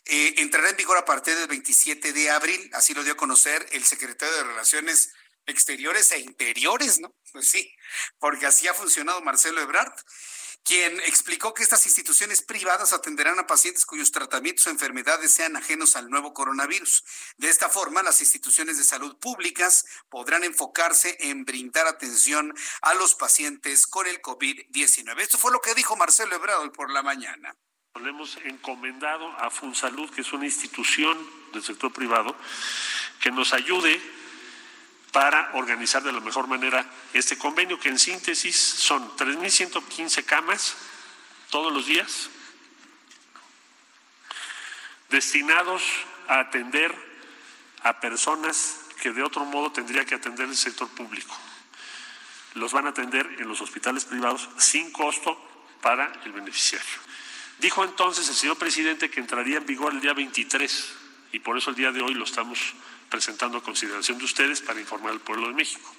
eh, 0.07 0.35
entrará 0.39 0.71
en 0.71 0.77
vigor 0.77 0.97
a 0.97 1.05
partir 1.05 1.35
del 1.35 1.49
27 1.49 2.13
de 2.13 2.31
abril, 2.31 2.71
así 2.75 2.95
lo 2.95 3.03
dio 3.03 3.15
a 3.15 3.17
conocer 3.17 3.67
el 3.73 3.85
secretario 3.85 4.37
de 4.37 4.45
Relaciones 4.45 5.13
Exteriores 5.47 6.13
e 6.13 6.21
Interiores, 6.21 7.01
¿no? 7.01 7.15
Pues 7.33 7.51
sí, 7.51 7.73
porque 8.19 8.47
así 8.47 8.69
ha 8.69 8.75
funcionado 8.75 9.21
Marcelo 9.23 9.61
Ebrard, 9.61 9.93
quien 10.63 10.99
explicó 11.01 11.55
que 11.55 11.63
estas 11.63 11.87
instituciones 11.87 12.43
privadas 12.43 12.93
atenderán 12.93 13.39
a 13.39 13.47
pacientes 13.47 13.85
cuyos 13.85 14.11
tratamientos 14.11 14.67
o 14.67 14.71
enfermedades 14.71 15.33
sean 15.33 15.57
ajenos 15.57 15.97
al 15.97 16.09
nuevo 16.09 16.35
coronavirus. 16.35 17.05
De 17.37 17.49
esta 17.49 17.69
forma, 17.69 18.03
las 18.03 18.21
instituciones 18.21 18.77
de 18.77 18.85
salud 18.85 19.17
públicas 19.19 19.85
podrán 20.09 20.43
enfocarse 20.43 21.17
en 21.21 21.45
brindar 21.45 21.87
atención 21.87 22.53
a 22.83 22.95
los 22.95 23.15
pacientes 23.15 23.87
con 23.87 24.07
el 24.07 24.21
COVID-19. 24.23 25.21
Esto 25.21 25.39
fue 25.39 25.53
lo 25.53 25.61
que 25.61 25.75
dijo 25.75 25.97
Marcelo 25.97 26.37
Ebrard 26.37 26.73
por 26.73 26.91
la 26.91 27.03
mañana. 27.03 27.57
Le 28.03 28.11
hemos 28.11 28.37
encomendado 28.45 29.27
a 29.39 29.51
FunSalud, 29.51 30.11
que 30.11 30.21
es 30.21 30.33
una 30.33 30.45
institución 30.45 31.17
del 31.53 31.63
sector 31.63 31.93
privado, 31.93 32.37
que 33.21 33.31
nos 33.31 33.53
ayude 33.53 34.01
para 35.13 35.51
organizar 35.55 36.03
de 36.03 36.13
la 36.13 36.21
mejor 36.21 36.47
manera 36.47 36.85
este 37.15 37.39
convenio, 37.39 37.81
que 37.81 37.89
en 37.89 37.99
síntesis 37.99 38.55
son 38.55 39.17
3.115 39.17 40.25
camas 40.25 40.77
todos 41.49 41.73
los 41.73 41.87
días, 41.87 42.29
destinados 45.09 45.83
a 46.29 46.41
atender 46.41 46.95
a 47.83 47.99
personas 48.01 48.81
que 49.01 49.13
de 49.13 49.23
otro 49.23 49.45
modo 49.45 49.73
tendría 49.73 50.05
que 50.05 50.15
atender 50.15 50.49
el 50.49 50.57
sector 50.57 50.89
público. 50.89 51.35
Los 52.55 52.73
van 52.73 52.87
a 52.87 52.91
atender 52.91 53.27
en 53.39 53.49
los 53.49 53.61
hospitales 53.61 54.05
privados 54.05 54.49
sin 54.59 54.91
costo 54.93 55.41
para 55.81 56.13
el 56.25 56.33
beneficiario. 56.33 57.06
Dijo 57.59 57.85
entonces 57.85 58.29
el 58.29 58.35
señor 58.35 58.59
presidente 58.59 59.11
que 59.11 59.21
entraría 59.21 59.57
en 59.57 59.67
vigor 59.67 59.93
el 59.93 60.01
día 60.01 60.13
23 60.13 60.93
y 61.33 61.39
por 61.41 61.57
eso 61.57 61.71
el 61.71 61.77
día 61.77 61.91
de 61.91 62.03
hoy 62.03 62.15
lo 62.15 62.25
estamos 62.25 62.75
presentando 63.09 63.59
a 63.59 63.63
consideración 63.63 64.19
de 64.19 64.25
ustedes 64.25 64.61
para 64.61 64.81
informar 64.81 65.13
al 65.13 65.21
pueblo 65.21 65.49
de 65.49 65.55
México. 65.55 65.91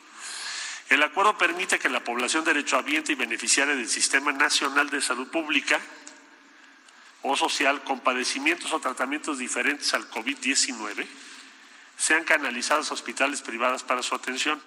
El 0.90 1.04
acuerdo 1.04 1.38
permite 1.38 1.80
que 1.80 1.90
la 1.90 2.04
población 2.04 2.46
derechohabiente 2.46 3.12
y 3.12 3.16
beneficiaria 3.16 3.76
del 3.76 3.90
Sistema 3.90 4.32
Nacional 4.32 4.90
de 4.90 5.02
Salud 5.02 5.28
Pública 5.28 5.80
o 7.24 7.36
social 7.36 7.84
con 7.84 8.00
padecimientos 8.00 8.72
o 8.72 8.80
tratamientos 8.80 9.38
diferentes 9.38 9.94
al 9.94 10.10
COVID-19 10.10 11.06
sean 11.98 12.24
canalizados 12.24 12.92
a 12.92 12.94
hospitales 12.94 13.42
privados 13.42 13.84
para 13.84 14.04
su 14.04 14.16
atención. 14.16 14.62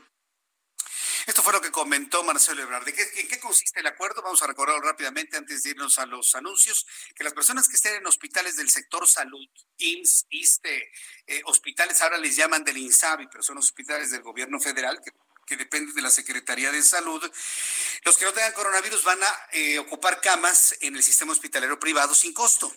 Esto 1.26 1.42
fue 1.42 1.52
lo 1.52 1.60
que 1.60 1.70
comentó 1.70 2.22
Marcelo 2.24 2.62
Ebrard. 2.62 2.88
¿En 2.88 3.28
qué 3.28 3.38
consiste 3.38 3.80
el 3.80 3.86
acuerdo? 3.86 4.22
Vamos 4.22 4.42
a 4.42 4.46
recordarlo 4.46 4.82
rápidamente 4.82 5.36
antes 5.36 5.62
de 5.62 5.70
irnos 5.70 5.98
a 5.98 6.06
los 6.06 6.34
anuncios. 6.34 6.86
Que 7.14 7.24
las 7.24 7.34
personas 7.34 7.68
que 7.68 7.76
estén 7.76 7.96
en 7.96 8.06
hospitales 8.06 8.56
del 8.56 8.70
sector 8.70 9.06
salud, 9.08 9.46
IMSS, 9.78 10.26
ISTE, 10.30 10.92
eh, 11.26 11.42
hospitales 11.44 12.00
ahora 12.00 12.18
les 12.18 12.36
llaman 12.36 12.64
del 12.64 12.78
INSABI, 12.78 13.28
pero 13.28 13.42
son 13.42 13.58
hospitales 13.58 14.10
del 14.10 14.22
gobierno 14.22 14.60
federal 14.60 15.00
que 15.04 15.12
que 15.50 15.56
dependen 15.56 15.96
de 15.96 16.02
la 16.02 16.10
Secretaría 16.10 16.70
de 16.70 16.80
Salud, 16.80 17.20
los 18.04 18.16
que 18.16 18.24
no 18.24 18.32
tengan 18.32 18.52
coronavirus 18.52 19.02
van 19.02 19.20
a 19.20 19.48
eh, 19.50 19.80
ocupar 19.80 20.20
camas 20.20 20.76
en 20.80 20.94
el 20.94 21.02
sistema 21.02 21.32
hospitalero 21.32 21.80
privado 21.80 22.14
sin 22.14 22.32
costo 22.32 22.72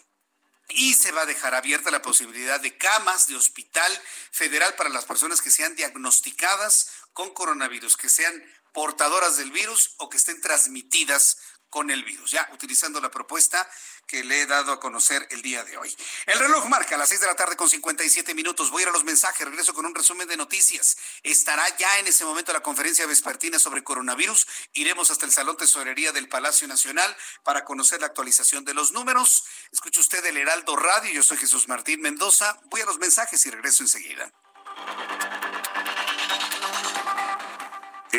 y 0.69 0.95
se 0.95 1.11
va 1.11 1.21
a 1.21 1.25
dejar 1.25 1.53
abierta 1.53 1.91
la 1.91 2.01
posibilidad 2.01 2.59
de 2.59 2.75
camas 2.75 3.27
de 3.27 3.35
hospital 3.35 4.01
federal 4.31 4.73
para 4.75 4.89
las 4.89 5.05
personas 5.05 5.41
que 5.41 5.51
sean 5.51 5.75
diagnosticadas 5.75 6.89
con 7.13 7.33
coronavirus, 7.33 7.97
que 7.97 8.09
sean 8.09 8.43
portadoras 8.73 9.37
del 9.37 9.51
virus 9.51 9.95
o 9.97 10.09
que 10.09 10.17
estén 10.17 10.41
transmitidas 10.41 11.37
con 11.73 11.89
el 11.89 12.03
virus, 12.03 12.29
ya 12.29 12.47
utilizando 12.53 13.01
la 13.01 13.09
propuesta 13.09 13.67
que 14.05 14.23
le 14.23 14.41
he 14.41 14.45
dado 14.45 14.71
a 14.71 14.79
conocer 14.79 15.27
el 15.31 15.41
día 15.41 15.63
de 15.63 15.75
hoy. 15.75 15.95
El 16.27 16.37
reloj 16.37 16.67
marca 16.67 16.93
a 16.93 16.97
las 16.99 17.09
6 17.09 17.21
de 17.21 17.25
la 17.25 17.35
tarde 17.35 17.55
con 17.55 17.67
57 17.67 18.35
minutos. 18.35 18.69
Voy 18.69 18.81
a 18.81 18.83
ir 18.83 18.89
a 18.89 18.91
los 18.91 19.03
mensajes, 19.03 19.47
regreso 19.47 19.73
con 19.73 19.87
un 19.87 19.95
resumen 19.95 20.27
de 20.27 20.37
noticias. 20.37 20.97
Estará 21.23 21.67
ya 21.77 21.97
en 21.97 22.05
ese 22.05 22.25
momento 22.25 22.53
la 22.53 22.61
conferencia 22.61 23.07
vespertina 23.07 23.57
sobre 23.57 23.83
coronavirus. 23.83 24.45
Iremos 24.73 25.09
hasta 25.09 25.25
el 25.25 25.31
Salón 25.31 25.57
Tesorería 25.57 26.11
del 26.11 26.29
Palacio 26.29 26.67
Nacional 26.67 27.17
para 27.43 27.65
conocer 27.65 28.01
la 28.01 28.07
actualización 28.07 28.63
de 28.65 28.75
los 28.75 28.91
números. 28.91 29.43
Escucha 29.71 29.99
usted 29.99 30.23
el 30.27 30.37
Heraldo 30.37 30.75
Radio, 30.75 31.11
yo 31.11 31.23
soy 31.23 31.37
Jesús 31.37 31.67
Martín 31.67 32.01
Mendoza. 32.01 32.59
Voy 32.65 32.81
a 32.81 32.85
los 32.85 32.99
mensajes 32.99 33.43
y 33.47 33.49
regreso 33.49 33.81
enseguida. 33.81 34.31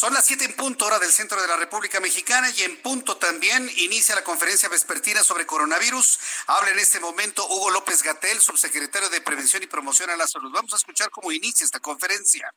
Son 0.00 0.14
las 0.14 0.24
siete 0.24 0.46
en 0.46 0.54
punto 0.54 0.86
hora 0.86 0.98
del 0.98 1.10
centro 1.10 1.42
de 1.42 1.46
la 1.46 1.58
República 1.58 2.00
Mexicana 2.00 2.48
y 2.56 2.62
en 2.62 2.78
punto 2.78 3.18
también 3.18 3.68
inicia 3.76 4.14
la 4.14 4.24
conferencia 4.24 4.66
vespertina 4.70 5.22
sobre 5.22 5.44
coronavirus. 5.44 6.18
Habla 6.46 6.70
en 6.70 6.78
este 6.78 7.00
momento 7.00 7.46
Hugo 7.46 7.68
López 7.68 8.02
Gatel, 8.02 8.40
subsecretario 8.40 9.10
de 9.10 9.20
Prevención 9.20 9.62
y 9.62 9.66
Promoción 9.66 10.08
a 10.08 10.16
la 10.16 10.26
Salud. 10.26 10.52
Vamos 10.54 10.72
a 10.72 10.76
escuchar 10.76 11.10
cómo 11.10 11.30
inicia 11.30 11.66
esta 11.66 11.80
conferencia. 11.80 12.50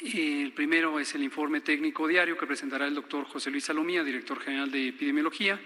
El 0.00 0.52
primero 0.52 0.98
es 0.98 1.14
el 1.14 1.22
informe 1.22 1.60
técnico 1.60 2.08
diario 2.08 2.36
que 2.36 2.44
presentará 2.44 2.88
el 2.88 2.96
doctor 2.96 3.24
José 3.26 3.52
Luis 3.52 3.66
Salomía, 3.66 4.02
director 4.02 4.42
general 4.42 4.72
de 4.72 4.88
epidemiología. 4.88 5.60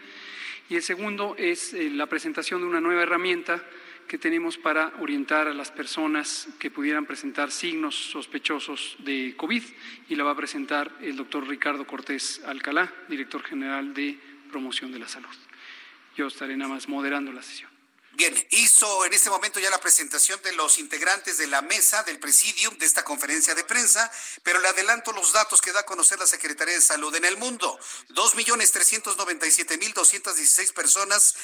Y 0.68 0.76
el 0.76 0.82
segundo 0.82 1.36
es 1.38 1.72
eh, 1.72 1.88
la 1.88 2.05
presentación 2.05 2.61
de 2.61 2.66
una 2.66 2.82
nueva 2.82 3.05
herramienta 3.05 3.64
que 4.09 4.18
tenemos 4.18 4.59
para 4.59 4.92
orientar 5.00 5.48
a 5.48 5.55
las 5.55 5.70
personas 5.70 6.48
que 6.59 6.70
pudieran 6.70 7.07
presentar 7.07 7.50
signos 7.50 7.94
sospechosos 7.94 8.96
de 9.00 9.34
COVID 9.36 9.62
y 10.09 10.14
la 10.14 10.24
va 10.24 10.32
a 10.32 10.36
presentar 10.36 10.92
el 11.00 11.16
doctor 11.16 11.48
Ricardo 11.48 11.86
Cortés 11.86 12.42
Alcalá, 12.46 12.92
director 13.09 13.42
general 13.42 13.94
de 13.94 14.18
Promoción 14.50 14.92
de 14.92 14.98
la 14.98 15.09
Salud. 15.09 15.34
Yo 16.16 16.28
estaré 16.28 16.57
nada 16.57 16.72
más 16.72 16.88
moderando 16.88 17.32
la 17.32 17.42
sesión. 17.42 17.74
Bien, 18.16 18.32
hizo 18.50 19.05
en 19.07 19.12
este 19.12 19.28
momento 19.28 19.59
ya 19.59 19.70
la 19.70 19.80
presentación 19.80 20.40
de 20.42 20.52
los 20.52 20.78
integrantes 20.78 21.36
de 21.36 21.48
la 21.48 21.62
mesa 21.62 22.05
del 22.05 22.20
presidium 22.20 22.78
de 22.78 22.86
esta 22.86 23.02
conferencia 23.02 23.57
de 23.57 23.64
prensa, 23.64 24.09
pero 24.44 24.61
le 24.61 24.68
adelanto 24.68 25.11
los 25.12 25.32
datos 25.32 25.61
que 25.61 25.72
da 25.72 25.80
a 25.80 25.86
conocer 25.86 26.20
la 26.20 26.28
Secretaría 26.28 26.74
de 26.74 26.80
Salud 26.80 27.12
en 27.16 27.24
el 27.24 27.36
mundo. 27.36 27.76
2.397.216 28.11 30.72
personas 30.72 31.34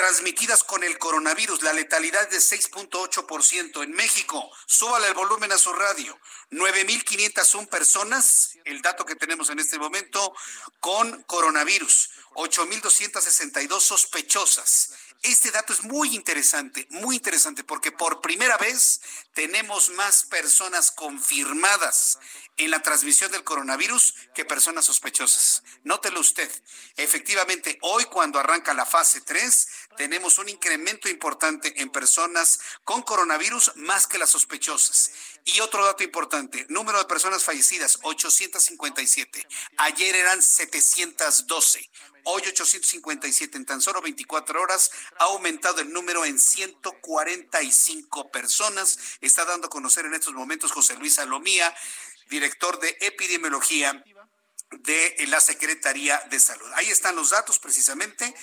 transmitidas 0.00 0.64
con 0.64 0.82
el 0.82 0.96
coronavirus. 0.98 1.62
La 1.62 1.74
letalidad 1.74 2.26
de 2.30 2.38
6.8% 2.38 3.82
en 3.82 3.92
México. 3.92 4.50
Súbale 4.64 5.08
el 5.08 5.14
volumen 5.14 5.52
a 5.52 5.58
su 5.58 5.74
radio. 5.74 6.18
9.501 6.50 7.68
personas, 7.68 8.56
el 8.64 8.80
dato 8.80 9.04
que 9.04 9.14
tenemos 9.14 9.50
en 9.50 9.58
este 9.58 9.78
momento, 9.78 10.34
con 10.80 11.22
coronavirus. 11.24 12.12
8.262 12.34 13.78
sospechosas. 13.80 14.94
Este 15.22 15.50
dato 15.50 15.74
es 15.74 15.84
muy 15.84 16.14
interesante, 16.14 16.86
muy 16.90 17.16
interesante, 17.16 17.62
porque 17.62 17.92
por 17.92 18.22
primera 18.22 18.56
vez 18.56 19.02
tenemos 19.34 19.90
más 19.90 20.22
personas 20.22 20.90
confirmadas 20.90 22.18
en 22.56 22.70
la 22.70 22.80
transmisión 22.80 23.30
del 23.30 23.44
coronavirus 23.44 24.14
que 24.34 24.46
personas 24.46 24.86
sospechosas. 24.86 25.62
Nótelo 25.84 26.20
usted. 26.20 26.50
Efectivamente, 26.96 27.78
hoy 27.82 28.04
cuando 28.06 28.38
arranca 28.38 28.72
la 28.72 28.86
fase 28.86 29.20
3, 29.20 29.68
tenemos 29.98 30.38
un 30.38 30.48
incremento 30.48 31.06
importante 31.10 31.82
en 31.82 31.90
personas 31.90 32.58
con 32.84 33.02
coronavirus 33.02 33.72
más 33.76 34.06
que 34.06 34.18
las 34.18 34.30
sospechosas. 34.30 35.10
Y 35.44 35.60
otro 35.60 35.84
dato 35.84 36.02
importante, 36.02 36.64
número 36.70 36.98
de 36.98 37.04
personas 37.04 37.44
fallecidas, 37.44 37.98
857. 38.02 39.46
Ayer 39.76 40.16
eran 40.16 40.40
712. 40.40 41.90
Hoy 42.24 42.42
857 42.46 43.56
en 43.56 43.64
tan 43.64 43.80
solo 43.80 44.02
24 44.02 44.60
horas 44.60 44.90
ha 45.18 45.24
aumentado 45.24 45.80
el 45.80 45.92
número 45.92 46.24
en 46.24 46.38
145 46.38 48.30
personas. 48.30 48.98
Está 49.20 49.44
dando 49.44 49.66
a 49.66 49.70
conocer 49.70 50.04
en 50.06 50.14
estos 50.14 50.34
momentos 50.34 50.72
José 50.72 50.96
Luis 50.96 51.14
Salomía, 51.14 51.74
director 52.28 52.78
de 52.80 52.96
epidemiología 53.00 54.04
de 54.70 55.16
la 55.28 55.40
Secretaría 55.40 56.18
de 56.30 56.38
Salud. 56.38 56.70
Ahí 56.74 56.88
están 56.88 57.16
los 57.16 57.30
datos 57.30 57.58
precisamente. 57.58 58.34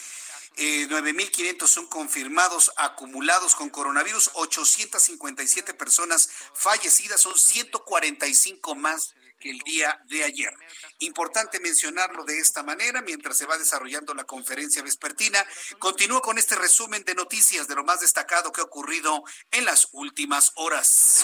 Eh, 0.59 0.87
9.500 0.89 1.67
son 1.67 1.85
confirmados 1.85 2.71
acumulados 2.77 3.53
con 3.53 3.69
coronavirus, 3.69 4.31
857 4.33 5.75
personas 5.75 6.29
fallecidas, 6.55 7.21
son 7.21 7.37
145 7.37 8.73
más 8.73 9.13
que 9.39 9.51
el 9.51 9.59
día 9.59 10.01
de 10.05 10.23
ayer. 10.23 10.51
Importante 10.99 11.59
mencionarlo 11.59 12.23
de 12.23 12.39
esta 12.39 12.63
manera 12.63 13.03
mientras 13.03 13.37
se 13.37 13.45
va 13.45 13.55
desarrollando 13.59 14.15
la 14.15 14.23
conferencia 14.23 14.81
vespertina. 14.81 15.45
Continúo 15.77 16.23
con 16.23 16.39
este 16.39 16.55
resumen 16.55 17.03
de 17.03 17.13
noticias 17.13 17.67
de 17.67 17.75
lo 17.75 17.83
más 17.83 17.99
destacado 17.99 18.51
que 18.51 18.61
ha 18.61 18.63
ocurrido 18.63 19.23
en 19.51 19.65
las 19.65 19.89
últimas 19.91 20.53
horas. 20.55 21.23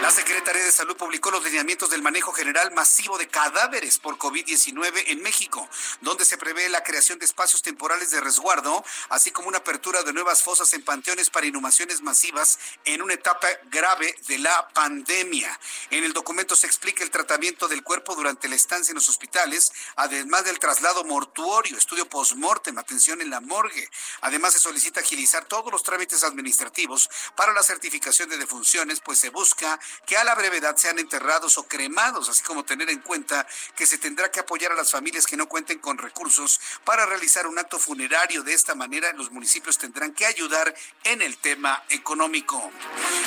La 0.00 0.10
Secretaría 0.10 0.64
de 0.64 0.72
Salud 0.72 0.96
publicó 0.96 1.30
los 1.30 1.44
lineamientos 1.44 1.90
del 1.90 2.00
manejo 2.00 2.32
general 2.32 2.72
masivo 2.72 3.18
de 3.18 3.28
cadáveres 3.28 3.98
por 3.98 4.16
COVID-19 4.16 5.04
en 5.08 5.20
México, 5.20 5.68
donde 6.00 6.24
se 6.24 6.38
prevé 6.38 6.70
la 6.70 6.82
creación 6.82 7.18
de 7.18 7.26
espacios 7.26 7.60
temporales 7.60 8.10
de 8.10 8.22
resguardo, 8.22 8.82
así 9.10 9.30
como 9.30 9.48
una 9.48 9.58
apertura 9.58 10.02
de 10.02 10.14
nuevas 10.14 10.42
fosas 10.42 10.72
en 10.72 10.82
panteones 10.82 11.28
para 11.28 11.44
inhumaciones 11.44 12.00
masivas 12.00 12.58
en 12.86 13.02
una 13.02 13.12
etapa 13.12 13.48
grave 13.70 14.16
de 14.28 14.38
la 14.38 14.66
pandemia. 14.70 15.60
En 15.90 16.04
el 16.04 16.14
documento 16.14 16.56
se 16.56 16.66
explica 16.66 17.04
el 17.04 17.10
tratamiento 17.10 17.68
del 17.68 17.82
cuerpo 17.82 18.14
durante 18.14 18.48
la 18.48 18.54
estancia 18.54 18.93
en 18.94 18.96
los 18.96 19.08
hospitales, 19.08 19.72
además 19.96 20.44
del 20.44 20.60
traslado 20.60 21.04
mortuorio, 21.04 21.76
estudio 21.76 22.08
post-mortem, 22.08 22.78
atención 22.78 23.20
en 23.20 23.28
la 23.28 23.40
morgue. 23.40 23.90
Además, 24.20 24.52
se 24.52 24.60
solicita 24.60 25.00
agilizar 25.00 25.44
todos 25.46 25.72
los 25.72 25.82
trámites 25.82 26.22
administrativos 26.22 27.10
para 27.34 27.52
la 27.52 27.64
certificación 27.64 28.28
de 28.28 28.38
defunciones, 28.38 29.00
pues 29.00 29.18
se 29.18 29.30
busca 29.30 29.80
que 30.06 30.16
a 30.16 30.22
la 30.22 30.36
brevedad 30.36 30.76
sean 30.76 31.00
enterrados 31.00 31.58
o 31.58 31.64
cremados, 31.64 32.28
así 32.28 32.44
como 32.44 32.64
tener 32.64 32.88
en 32.88 33.00
cuenta 33.00 33.46
que 33.74 33.86
se 33.86 33.98
tendrá 33.98 34.30
que 34.30 34.40
apoyar 34.40 34.70
a 34.70 34.76
las 34.76 34.92
familias 34.92 35.26
que 35.26 35.36
no 35.36 35.48
cuenten 35.48 35.80
con 35.80 35.98
recursos 35.98 36.60
para 36.84 37.04
realizar 37.04 37.48
un 37.48 37.58
acto 37.58 37.80
funerario. 37.80 38.44
De 38.44 38.54
esta 38.54 38.76
manera, 38.76 39.12
los 39.14 39.32
municipios 39.32 39.76
tendrán 39.76 40.14
que 40.14 40.26
ayudar 40.26 40.72
en 41.02 41.20
el 41.20 41.36
tema 41.38 41.82
económico. 41.88 42.70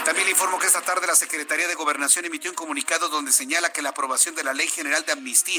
También 0.06 0.26
le 0.26 0.32
informo 0.32 0.60
que 0.60 0.68
esta 0.68 0.82
tarde 0.82 1.08
la 1.08 1.16
Secretaría 1.16 1.68
de 1.68 1.76
Gobernación 1.76 2.24
emitió 2.24 2.52
un 2.52 2.56
comunicado 2.56 3.10
donde 3.10 3.34
señala 3.34 3.74
que 3.74 3.82
la 3.82 3.90
aprobación 3.90 4.34
de 4.36 4.46
la 4.46 4.54
Ley 4.54 4.70
General 4.70 5.06
de 5.06 5.12
Amnistía 5.12 5.57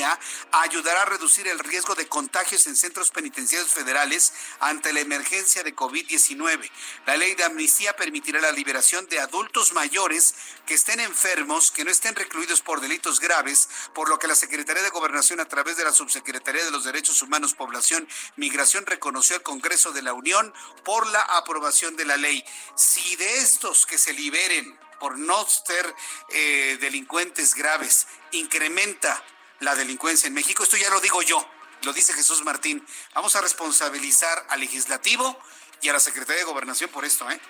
ayudará 0.53 1.03
a 1.03 1.07
reducir 1.07 1.49
el 1.49 1.59
riesgo 1.59 1.95
de 1.95 2.09
contagios 2.09 2.67
en 2.67 2.77
centros 2.77 3.11
penitenciarios 3.11 3.73
federales 3.73 4.33
ante 4.61 4.93
la 4.93 5.01
emergencia 5.01 5.63
de 5.63 5.75
COVID-19. 5.75 6.71
La 7.07 7.17
ley 7.17 7.35
de 7.35 7.45
amnistía 7.45 7.97
permitirá 7.97 8.41
la 8.41 8.53
liberación 8.53 9.07
de 9.09 9.21
adultos 9.21 9.73
mayores 9.73 10.35
que 10.67 10.75
estén 10.75 11.01
enfermos, 11.01 11.71
que 11.71 11.85
no 11.85 11.91
estén 11.91 12.15
recluidos 12.15 12.61
por 12.61 12.81
delitos 12.81 13.21
graves, 13.21 13.69
por 13.95 14.09
lo 14.09 14.19
que 14.19 14.29
la 14.29 14.35
Secretaría 14.35 14.83
de 14.83 14.91
Gobernación 14.91 15.41
a 15.41 15.49
través 15.49 15.77
de 15.77 15.85
la 15.85 15.93
Subsecretaría 15.93 16.65
de 16.65 16.71
los 16.71 16.85
Derechos 16.85 17.23
Humanos, 17.23 17.55
Población, 17.55 18.09
Migración 18.37 18.87
reconoció 18.87 19.37
al 19.37 19.43
Congreso 19.43 19.93
de 19.93 20.03
la 20.03 20.13
Unión 20.13 20.53
por 20.85 21.07
la 21.09 21.23
aprobación 21.23 21.97
de 21.97 22.05
la 22.05 22.17
ley. 22.17 22.45
Si 22.75 23.17
de 23.17 23.39
estos 23.39 23.87
que 23.87 23.99
se 23.99 24.13
liberen 24.13 24.79
por 24.99 25.19
no 25.19 25.47
ser 25.47 25.95
eh, 26.31 26.77
delincuentes 26.81 27.55
graves 27.55 28.07
incrementa 28.33 29.23
la 29.61 29.75
delincuencia 29.75 30.27
en 30.27 30.35
México. 30.35 30.63
Esto 30.63 30.77
ya 30.77 30.91
lo 30.91 31.01
digo 31.01 31.23
yo, 31.23 31.47
lo 31.83 31.93
dice 31.93 32.13
Jesús 32.13 32.45
Martín. 32.45 32.85
Vamos 33.15 33.37
a 33.37 33.41
responsabilizar 33.41 34.47
al 34.49 34.61
legislativo 34.61 35.39
y 35.81 35.89
a 35.89 35.93
la 35.93 36.01
Secretaría 36.01 36.41
de 36.41 36.45
Gobernación 36.45 36.91
por 36.91 37.05
esto, 37.05 37.31
¿eh? 37.31 37.41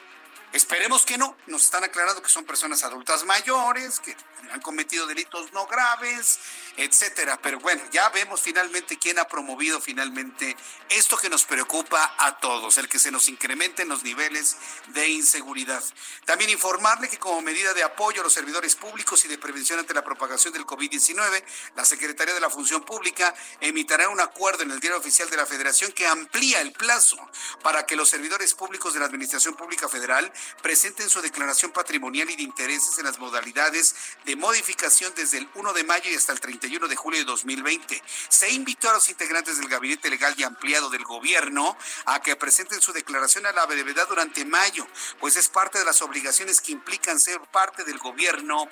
Esperemos 0.52 1.04
que 1.04 1.18
no. 1.18 1.36
Nos 1.46 1.64
están 1.64 1.84
aclarando 1.84 2.22
que 2.22 2.30
son 2.30 2.44
personas 2.44 2.82
adultas 2.82 3.24
mayores, 3.24 4.00
que 4.00 4.16
han 4.50 4.60
cometido 4.60 5.06
delitos 5.06 5.52
no 5.52 5.66
graves, 5.66 6.38
etcétera. 6.76 7.38
Pero 7.42 7.58
bueno, 7.60 7.82
ya 7.92 8.08
vemos 8.10 8.40
finalmente 8.40 8.98
quién 8.98 9.18
ha 9.18 9.24
promovido 9.24 9.80
finalmente 9.80 10.56
esto 10.88 11.16
que 11.18 11.28
nos 11.28 11.44
preocupa 11.44 12.14
a 12.18 12.38
todos, 12.38 12.78
el 12.78 12.88
que 12.88 12.98
se 12.98 13.10
nos 13.10 13.28
incrementen 13.28 13.88
los 13.88 14.02
niveles 14.02 14.56
de 14.88 15.08
inseguridad. 15.08 15.82
También 16.24 16.50
informarle 16.50 17.08
que 17.08 17.18
como 17.18 17.42
medida 17.42 17.74
de 17.74 17.82
apoyo 17.82 18.20
a 18.20 18.24
los 18.24 18.32
servidores 18.32 18.74
públicos 18.74 19.24
y 19.24 19.28
de 19.28 19.38
prevención 19.38 19.78
ante 19.78 19.92
la 19.92 20.04
propagación 20.04 20.54
del 20.54 20.64
COVID-19, 20.64 21.44
la 21.76 21.84
Secretaría 21.84 22.34
de 22.34 22.40
la 22.40 22.50
Función 22.50 22.82
Pública 22.84 23.34
emitirá 23.60 24.08
un 24.08 24.20
acuerdo 24.20 24.62
en 24.62 24.70
el 24.70 24.80
Diario 24.80 24.98
Oficial 24.98 25.28
de 25.28 25.36
la 25.36 25.46
Federación 25.46 25.92
que 25.92 26.06
amplía 26.06 26.60
el 26.60 26.72
plazo 26.72 27.18
para 27.62 27.84
que 27.84 27.96
los 27.96 28.08
servidores 28.08 28.54
públicos 28.54 28.94
de 28.94 29.00
la 29.00 29.06
Administración 29.06 29.54
Pública 29.54 29.88
Federal 29.88 30.32
presenten 30.62 31.08
su 31.08 31.20
declaración 31.20 31.72
patrimonial 31.72 32.30
y 32.30 32.36
de 32.36 32.42
intereses 32.42 32.98
en 32.98 33.04
las 33.04 33.18
modalidades 33.18 33.94
de 34.24 34.36
modificación 34.36 35.12
desde 35.14 35.38
el 35.38 35.48
1 35.54 35.72
de 35.72 35.84
mayo 35.84 36.10
y 36.10 36.14
hasta 36.14 36.32
el 36.32 36.40
31 36.40 36.88
de 36.88 36.96
julio 36.96 37.20
de 37.20 37.26
2020. 37.26 38.02
Se 38.28 38.50
invitó 38.50 38.90
a 38.90 38.94
los 38.94 39.08
integrantes 39.08 39.58
del 39.58 39.68
Gabinete 39.68 40.10
Legal 40.10 40.34
y 40.36 40.42
Ampliado 40.42 40.90
del 40.90 41.04
Gobierno 41.04 41.76
a 42.06 42.20
que 42.20 42.36
presenten 42.36 42.80
su 42.80 42.92
declaración 42.92 43.46
a 43.46 43.52
la 43.52 43.66
brevedad 43.66 44.08
durante 44.08 44.44
mayo, 44.44 44.86
pues 45.20 45.36
es 45.36 45.48
parte 45.48 45.78
de 45.78 45.84
las 45.84 46.02
obligaciones 46.02 46.60
que 46.60 46.72
implican 46.72 47.18
ser 47.18 47.40
parte 47.52 47.84
del 47.84 47.98
gobierno 47.98 48.68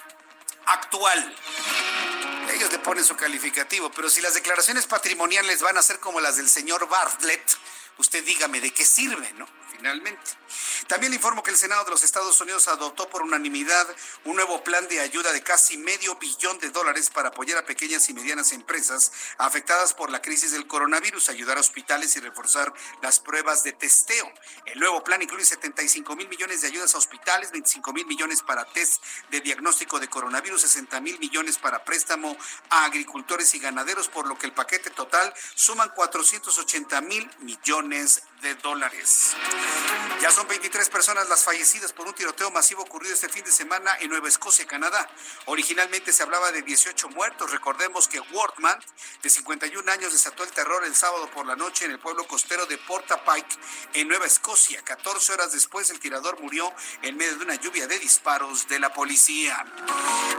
actual. 0.67 1.37
Ellos 2.53 2.71
le 2.71 2.79
ponen 2.79 3.05
su 3.05 3.17
calificativo, 3.17 3.91
pero 3.91 4.09
si 4.09 4.21
las 4.21 4.35
declaraciones 4.35 4.87
patrimoniales 4.87 5.62
van 5.62 5.77
a 5.77 5.83
ser 5.83 5.99
como 6.01 6.21
las 6.21 6.37
del 6.37 6.49
señor 6.49 6.89
Bartlett, 6.89 7.59
usted 7.99 8.25
dígame 8.25 8.61
de 8.61 8.73
qué 8.73 8.85
sirve, 8.85 9.33
¿no? 9.35 9.47
Finalmente. 9.77 10.31
También 10.87 11.11
le 11.11 11.16
informo 11.16 11.43
que 11.43 11.51
el 11.51 11.57
Senado 11.57 11.85
de 11.85 11.91
los 11.91 12.03
Estados 12.03 12.41
Unidos 12.41 12.68
adoptó 12.68 13.09
por 13.11 13.22
unanimidad 13.22 13.87
un 14.24 14.37
nuevo 14.37 14.62
plan 14.64 14.87
de 14.89 15.01
ayuda 15.01 15.33
de 15.33 15.43
casi 15.43 15.77
medio 15.77 16.14
billón 16.16 16.59
de 16.61 16.70
dólares 16.70 17.11
para 17.11 17.29
apoyar 17.29 17.59
a 17.59 17.66
pequeñas 17.66 18.09
y 18.09 18.14
medianas 18.14 18.53
empresas 18.53 19.12
afectadas 19.39 19.93
por 19.93 20.11
la 20.11 20.22
crisis 20.22 20.53
del 20.53 20.66
coronavirus, 20.66 21.29
ayudar 21.29 21.59
a 21.59 21.61
hospitales 21.61 22.16
y 22.16 22.20
reforzar 22.20 22.72
las 23.03 23.20
pruebas 23.20 23.64
de 23.64 23.72
testeo. 23.72 24.33
El 24.64 24.81
nuevo 24.81 25.03
plan 25.05 25.20
incluye 25.20 25.45
75 25.45 26.16
mil 26.16 26.29
millones 26.29 26.62
de 26.62 26.68
ayudas 26.68 26.95
a 26.95 26.99
hospitales, 26.99 27.51
25 27.51 27.93
mil 27.93 28.07
millones 28.07 28.43
para 28.43 28.64
test 28.64 29.03
de 29.31 29.41
diagnóstico 29.41 30.01
de 30.01 30.09
coronavirus, 30.09 30.62
60 30.62 31.01
mil 31.01 31.18
millones 31.18 31.59
para 31.59 31.85
préstamo 31.85 32.37
a 32.70 32.85
agricultores 32.85 33.55
y 33.55 33.59
ganaderos, 33.59 34.09
por 34.09 34.27
lo 34.27 34.39
que 34.39 34.47
el 34.47 34.53
paquete 34.53 34.91
total 34.91 35.35
suman 35.55 35.91
480 35.95 37.01
mil 37.03 37.29
millones 37.41 38.22
de 38.36 38.36
dólares. 38.62 39.34
Ya 40.20 40.30
son 40.30 40.47
23 40.49 40.89
personas 40.89 41.28
las 41.28 41.45
fallecidas 41.45 41.93
por 41.93 42.07
un 42.07 42.14
tiroteo 42.14 42.51
masivo 42.51 42.82
ocurrido 42.82 43.14
este 43.14 43.28
fin 43.28 43.45
de 43.45 43.53
semana 43.53 43.97
en 44.01 44.11
Nueva 44.11 44.28
Escocia, 44.28 44.66
Canadá. 44.66 45.09
Originalmente 45.47 46.12
se 46.12 46.22
hablaba 46.22 46.53
de 46.53 46.62
18 46.62 47.09
muertos. 47.11 47.51
Recordemos 47.51 48.09
que 48.09 48.20
Wortman, 48.20 48.78
de 49.22 49.30
51 49.30 49.91
años, 49.91 50.12
desató 50.12 50.45
el 50.45 50.51
terror 50.53 50.84
el 50.84 50.95
sábado 50.95 51.28
por 51.30 51.47
la 51.47 51.57
noche 51.57 51.84
en 51.84 51.91
el 51.91 51.99
pueblo 51.99 52.26
costero 52.26 52.66
de 52.66 52.78
Porta 52.78 53.24
Pike, 53.24 53.57
en 53.95 54.09
Nueva 54.09 54.26
Escocia. 54.26 54.82
14 54.82 55.32
horas 55.32 55.53
después, 55.53 55.91
el 55.91 56.01
tirador 56.01 56.41
murió 56.41 56.72
en 57.03 57.16
medio 57.16 57.37
de 57.37 57.45
una 57.45 57.55
lluvia 57.57 57.87
de 57.87 57.99
disparos 57.99 58.66
de 58.68 58.78
la 58.78 58.93
policía. 58.93 59.64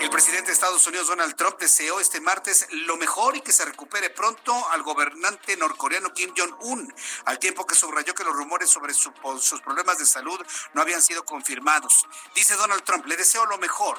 El 0.01 0.09
presidente 0.09 0.47
de 0.47 0.53
Estados 0.53 0.85
Unidos, 0.87 1.07
Donald 1.07 1.35
Trump, 1.35 1.59
deseó 1.59 1.99
este 1.99 2.21
martes 2.21 2.67
lo 2.71 2.97
mejor 2.97 3.37
y 3.37 3.41
que 3.41 3.51
se 3.51 3.65
recupere 3.65 4.09
pronto 4.09 4.69
al 4.69 4.83
gobernante 4.83 5.55
norcoreano 5.57 6.13
Kim 6.13 6.33
Jong-un, 6.35 6.93
al 7.25 7.39
tiempo 7.39 7.65
que 7.65 7.75
subrayó 7.87 8.13
que 8.13 8.23
los 8.25 8.35
rumores 8.35 8.69
sobre 8.69 8.93
sus 8.93 9.61
problemas 9.61 9.97
de 9.97 10.05
salud 10.05 10.37
no 10.73 10.81
habían 10.81 11.01
sido 11.01 11.23
confirmados. 11.23 12.05
Dice 12.35 12.55
Donald 12.55 12.83
Trump, 12.83 13.05
le 13.05 13.15
deseo 13.15 13.45
lo 13.45 13.57
mejor 13.57 13.97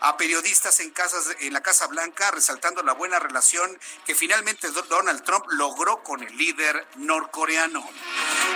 a 0.00 0.16
periodistas 0.16 0.80
en, 0.80 0.90
casas, 0.90 1.36
en 1.40 1.52
la 1.52 1.62
Casa 1.62 1.86
Blanca, 1.86 2.30
resaltando 2.30 2.82
la 2.82 2.92
buena 2.92 3.18
relación 3.18 3.78
que 4.06 4.14
finalmente 4.14 4.68
Donald 4.88 5.22
Trump 5.24 5.44
logró 5.50 6.02
con 6.02 6.22
el 6.22 6.36
líder 6.36 6.86
norcoreano. 6.96 7.88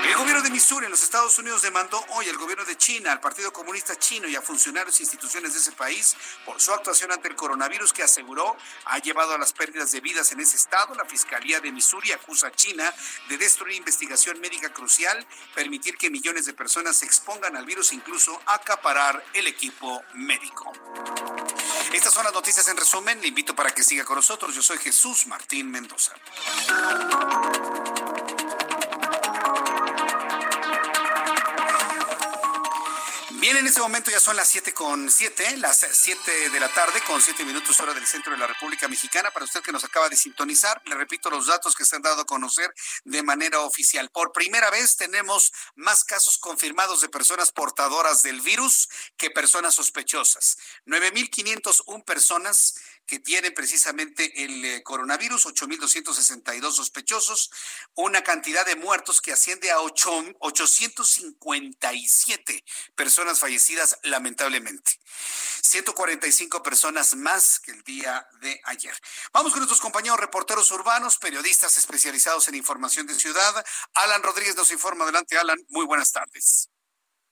El 0.06 0.16
gobierno 0.16 0.42
de 0.42 0.50
Missouri 0.50 0.86
en 0.86 0.90
los 0.90 1.02
Estados 1.02 1.38
Unidos 1.38 1.62
demandó 1.62 2.04
hoy 2.10 2.28
al 2.28 2.36
gobierno 2.36 2.64
de 2.64 2.76
China, 2.76 3.12
al 3.12 3.20
Partido 3.20 3.52
Comunista 3.52 3.96
Chino 3.96 4.28
y 4.28 4.36
a 4.36 4.42
funcionarios 4.42 4.98
e 4.98 5.02
instituciones 5.02 5.54
de 5.54 5.60
ese 5.60 5.72
país 5.72 6.16
por 6.44 6.60
su 6.60 6.72
actuación 6.72 7.12
ante 7.12 7.28
el 7.28 7.36
coronavirus 7.36 7.92
que 7.92 8.02
aseguró 8.02 8.56
ha 8.86 8.98
llevado 8.98 9.34
a 9.34 9.38
las 9.38 9.52
pérdidas 9.52 9.92
de 9.92 10.00
vidas 10.00 10.32
en 10.32 10.40
ese 10.40 10.56
estado. 10.56 10.94
La 10.94 11.04
Fiscalía 11.04 11.60
de 11.60 11.72
Missouri 11.72 12.12
acusa 12.12 12.48
a 12.48 12.52
China 12.52 12.92
de 13.28 13.38
destruir 13.38 13.76
investigación 13.76 14.40
médica 14.40 14.72
crucial, 14.72 15.26
permitir 15.54 15.96
que 15.96 16.10
millones 16.10 16.46
de 16.46 16.54
personas 16.54 16.96
se 16.96 17.06
expongan 17.06 17.56
al 17.56 17.64
virus 17.64 17.92
incluso 17.92 18.40
acaparar 18.46 19.24
el 19.32 19.46
equipo 19.46 20.02
médico. 20.14 20.72
Estas 21.92 22.12
son 22.12 22.24
las 22.24 22.32
noticias 22.32 22.66
en 22.68 22.76
resumen. 22.76 23.20
Le 23.20 23.28
invito 23.28 23.54
para 23.54 23.70
que 23.70 23.82
siga 23.82 24.04
con 24.04 24.16
nosotros. 24.16 24.54
Yo 24.54 24.62
soy 24.62 24.78
Jesús 24.78 25.26
Martín 25.26 25.70
Mendoza. 25.70 26.12
Bien, 33.44 33.58
en 33.58 33.66
este 33.66 33.82
momento 33.82 34.10
ya 34.10 34.20
son 34.20 34.36
las 34.36 34.48
7 34.48 34.72
con 34.72 35.10
7, 35.10 35.58
las 35.58 35.86
7 35.92 36.48
de 36.48 36.60
la 36.60 36.72
tarde 36.72 36.98
con 37.06 37.20
7 37.20 37.44
minutos 37.44 37.78
hora 37.78 37.92
del 37.92 38.06
centro 38.06 38.32
de 38.32 38.38
la 38.38 38.46
República 38.46 38.88
Mexicana. 38.88 39.30
Para 39.32 39.44
usted 39.44 39.60
que 39.60 39.70
nos 39.70 39.84
acaba 39.84 40.08
de 40.08 40.16
sintonizar, 40.16 40.80
le 40.86 40.94
repito 40.94 41.28
los 41.28 41.46
datos 41.46 41.74
que 41.74 41.84
se 41.84 41.94
han 41.94 42.00
dado 42.00 42.22
a 42.22 42.24
conocer 42.24 42.72
de 43.04 43.22
manera 43.22 43.60
oficial. 43.60 44.08
Por 44.08 44.32
primera 44.32 44.70
vez 44.70 44.96
tenemos 44.96 45.52
más 45.74 46.04
casos 46.04 46.38
confirmados 46.38 47.02
de 47.02 47.10
personas 47.10 47.52
portadoras 47.52 48.22
del 48.22 48.40
virus 48.40 48.88
que 49.18 49.28
personas 49.28 49.74
sospechosas. 49.74 50.56
9.501 50.86 52.02
personas 52.02 52.76
que 53.06 53.18
tienen 53.18 53.54
precisamente 53.54 54.44
el 54.44 54.64
eh, 54.64 54.82
coronavirus, 54.82 55.46
8.262 55.46 56.72
sospechosos, 56.72 57.50
una 57.94 58.22
cantidad 58.22 58.64
de 58.64 58.76
muertos 58.76 59.20
que 59.20 59.32
asciende 59.32 59.70
a 59.70 59.80
8, 59.80 60.36
857 60.38 62.64
personas 62.94 63.38
fallecidas 63.38 63.98
lamentablemente. 64.02 64.98
145 65.62 66.62
personas 66.62 67.14
más 67.16 67.60
que 67.60 67.72
el 67.72 67.82
día 67.82 68.26
de 68.40 68.60
ayer. 68.64 68.94
Vamos 69.32 69.52
con 69.52 69.60
nuestros 69.60 69.80
compañeros 69.80 70.20
reporteros 70.20 70.70
urbanos, 70.70 71.18
periodistas 71.18 71.76
especializados 71.76 72.48
en 72.48 72.54
información 72.54 73.06
de 73.06 73.14
ciudad. 73.14 73.64
Alan 73.94 74.22
Rodríguez 74.22 74.56
nos 74.56 74.70
informa. 74.70 75.04
Adelante, 75.04 75.38
Alan. 75.38 75.58
Muy 75.68 75.86
buenas 75.86 76.12
tardes. 76.12 76.73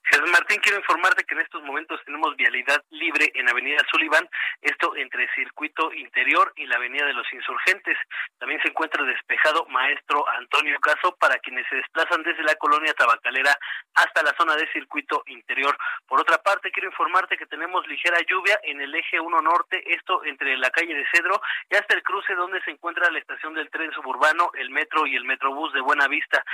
Jesús 0.04 0.30
Martín, 0.30 0.60
quiero 0.60 0.78
informarte 0.78 1.24
que 1.24 1.34
en 1.34 1.40
estos 1.40 1.62
momentos 1.62 2.00
tenemos 2.04 2.36
vialidad 2.36 2.82
libre 2.90 3.30
en 3.34 3.48
Avenida 3.48 3.78
Sullivan, 3.90 4.28
esto 4.60 4.96
entre 4.96 5.32
Circuito 5.34 5.92
Interior 5.92 6.52
y 6.56 6.66
la 6.66 6.76
Avenida 6.76 7.06
de 7.06 7.14
los 7.14 7.26
Insurgentes. 7.32 7.96
También 8.38 8.60
se 8.62 8.68
encuentra 8.68 9.04
despejado 9.04 9.64
Maestro 9.66 10.28
Antonio 10.30 10.78
Caso 10.80 11.16
para 11.16 11.38
quienes 11.38 11.66
se 11.68 11.76
desplazan 11.76 12.22
desde 12.22 12.42
la 12.42 12.56
colonia 12.56 12.92
tabacalera 12.94 13.56
hasta 13.94 14.22
la 14.22 14.34
zona 14.36 14.56
de 14.56 14.70
Circuito 14.72 15.22
Interior. 15.26 15.76
Por 16.06 16.20
otra 16.20 16.38
parte, 16.38 16.70
quiero 16.72 16.88
informarte 16.88 17.38
que 17.38 17.46
tenemos 17.46 17.86
ligera 17.86 18.18
lluvia 18.28 18.58
en 18.64 18.80
el 18.80 18.94
eje 18.94 19.20
1 19.20 19.40
norte, 19.40 19.82
esto 19.94 20.24
entre 20.24 20.56
la 20.56 20.70
calle 20.70 20.94
de 20.94 21.06
Cedro 21.12 21.40
y 21.70 21.76
hasta 21.76 21.94
el 21.94 22.02
cruce 22.02 22.34
donde 22.34 22.60
se 22.62 22.72
encuentra 22.72 23.10
la 23.10 23.18
estación 23.18 23.54
del 23.54 23.70
tren 23.70 23.92
suburbano, 23.92 24.50
el 24.54 24.70
metro 24.70 25.06
y 25.06 25.16
el 25.16 25.24
metrobús 25.24 25.72
de 25.72 25.80
Buena 25.80 26.08
Vista. 26.08 26.44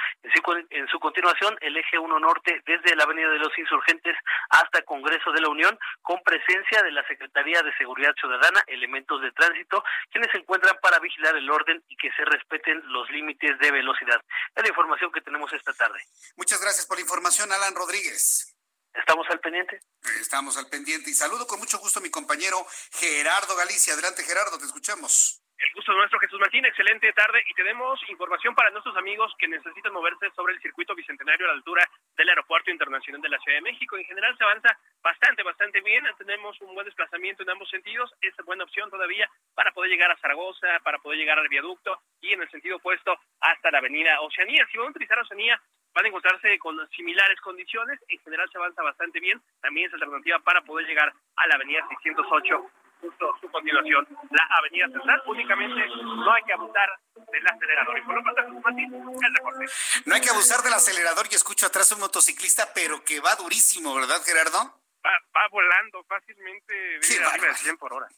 En 0.71 0.87
su, 0.89 1.01
continuación, 1.01 1.57
el 1.61 1.77
eje 1.77 1.99
1 1.99 2.19
norte 2.19 2.63
desde 2.67 2.95
la 2.95 3.05
Avenida 3.05 3.31
de 3.31 3.38
los 3.39 3.57
insurgentes 3.59 4.17
hasta 4.51 4.83
Congreso 4.83 5.33
de 5.33 5.41
la 5.41 5.49
Unión, 5.49 5.79
con 6.03 6.23
presencia 6.23 6.83
de 6.83 6.93
la 6.93 7.07
Secretaría 7.07 7.63
de 7.63 7.75
Seguridad 7.77 8.15
Ciudadana, 8.19 8.63
elementos 8.67 9.21
de 9.23 9.33
tránsito, 9.33 9.83
quienes 10.11 10.31
se 10.31 10.39
encuentran 10.39 10.77
para 10.83 10.99
vigilar 10.99 11.37
el 11.37 11.51
orden 11.51 11.83
y 11.89 11.97
que 11.97 12.11
se 12.13 12.25
respeten 12.25 12.83
los 12.93 13.11
límites 13.11 13.59
de 13.59 13.71
velocidad. 13.71 14.21
Es 14.55 14.63
la 14.63 14.69
información 14.69 15.13
que 15.13 15.21
tenemos 15.21 15.53
esta 15.53 15.73
tarde. 15.73 16.01
Muchas 16.37 16.61
gracias 16.61 16.87
por 16.87 16.97
la 16.97 17.03
información, 17.03 17.51
Alan 17.53 17.75
Rodríguez. 17.75 18.55
Estamos 18.95 19.27
al 19.31 19.41
pendiente. 19.41 19.81
Estamos 20.21 20.57
al 20.57 20.69
pendiente 20.69 21.11
y 21.11 21.15
saludo 21.15 21.47
con 21.47 21.59
mucho 21.61 21.79
gusto 21.79 22.01
a 22.01 22.03
mi 22.03 22.11
compañero 22.11 22.67
Gerardo 22.93 23.55
Galicia. 23.57 23.93
Adelante, 23.93 24.25
Gerardo, 24.25 24.59
te 24.59 24.65
escuchamos. 24.65 25.43
El 25.59 25.73
gusto 25.75 25.93
nuestro, 25.93 26.21
Jesús 26.21 26.39
Martín. 26.39 26.65
Excelente 26.65 27.13
tarde 27.15 27.43
y 27.49 27.55
tenemos 27.55 27.99
información 28.09 28.55
para 28.55 28.71
nuestros 28.71 28.97
amigos 28.97 29.35
que 29.41 29.49
necesitan 29.49 29.93
moverse 29.93 30.31
sobre 30.37 30.55
el 30.55 30.61
circuito 30.61 30.95
bicentenario 30.95 31.47
a 31.47 31.49
la 31.49 31.55
altura 31.55 31.85
del 32.17 32.29
Aeropuerto 32.29 32.71
Internacional 32.71 33.21
de 33.21 33.29
la 33.29 33.41
Ciudad 33.41 33.59
de 33.59 33.63
México. 33.63 33.97
En 33.97 34.05
general 34.05 34.39
se 34.39 34.45
avanza 34.45 34.79
bastante, 35.03 35.43
bastante 35.43 35.81
bien. 35.81 36.05
Tenemos 36.17 36.61
un 36.61 36.75
buen 36.75 36.85
desplazamiento 36.85 37.43
en 37.43 37.51
ambos 37.51 37.69
sentidos. 37.71 38.15
Es 38.21 38.37
buena 38.47 38.63
opción 38.63 38.89
todavía 38.89 39.29
para 39.57 39.73
poder 39.73 39.91
llegar 39.91 40.13
a 40.13 40.17
Zaragoza, 40.19 40.79
para 40.85 40.99
poder 40.99 41.19
llegar 41.19 41.41
al 41.41 41.49
viaducto 41.49 42.03
y 42.21 42.33
en 42.33 42.43
el 42.43 42.51
sentido 42.51 42.77
opuesto 42.77 43.19
hasta 43.41 43.73
la 43.73 43.79
avenida 43.79 44.21
Oceanía. 44.21 44.65
Si 44.71 44.79
van 44.79 44.87
a 44.87 44.91
utilizar 44.91 45.19
Oceanía, 45.19 45.61
van 45.93 46.05
a 46.05 46.09
encontrarse 46.09 46.57
con 46.61 46.89
similares 46.91 47.41
condiciones. 47.41 47.99
En 48.07 48.21
general 48.21 48.49
se 48.53 48.59
avanza 48.59 48.85
bastante 48.85 49.19
bien. 49.19 49.43
También 49.61 49.89
es 49.89 49.93
alternativa 49.93 50.39
para 50.39 50.61
poder 50.61 50.87
llegar 50.87 51.13
a 51.35 51.47
la 51.49 51.57
avenida 51.57 51.85
608 51.89 52.71
justo 53.01 53.35
su 53.41 53.51
continuación, 53.51 54.07
la 54.31 54.49
Avenida 54.59 54.89
Central. 54.89 55.23
Únicamente 55.27 55.87
no 56.05 56.33
hay 56.33 56.43
que 56.45 56.53
abusar 56.53 56.89
del 57.31 57.47
acelerador. 57.47 57.99
Y 57.99 58.03
por 58.03 58.15
lo 58.15 58.35
tanto, 58.35 58.61
Martín, 58.61 58.95
el 58.95 59.35
reporte. 59.35 59.67
No 60.07 60.15
hay 60.15 60.21
que 60.21 60.31
abusar 60.31 60.63
del 60.63 60.75
acelerador 60.75 61.27
y 61.31 61.35
escucho 61.35 61.67
atrás 61.67 61.93
un 61.93 62.01
motociclista, 62.01 62.73
pero 62.75 63.05
que 63.05 63.21
va 63.21 63.35
durísimo, 63.37 63.95
¿verdad, 63.95 64.23
Gerardo? 64.25 64.59
Va, 65.05 65.13
va 65.37 65.49
volando 65.51 66.05
fácilmente 66.05 66.73
de, 66.73 67.03
sí, 67.03 67.19
de 67.19 67.55
100 67.55 67.77
por 67.79 67.93
hora. 67.93 68.09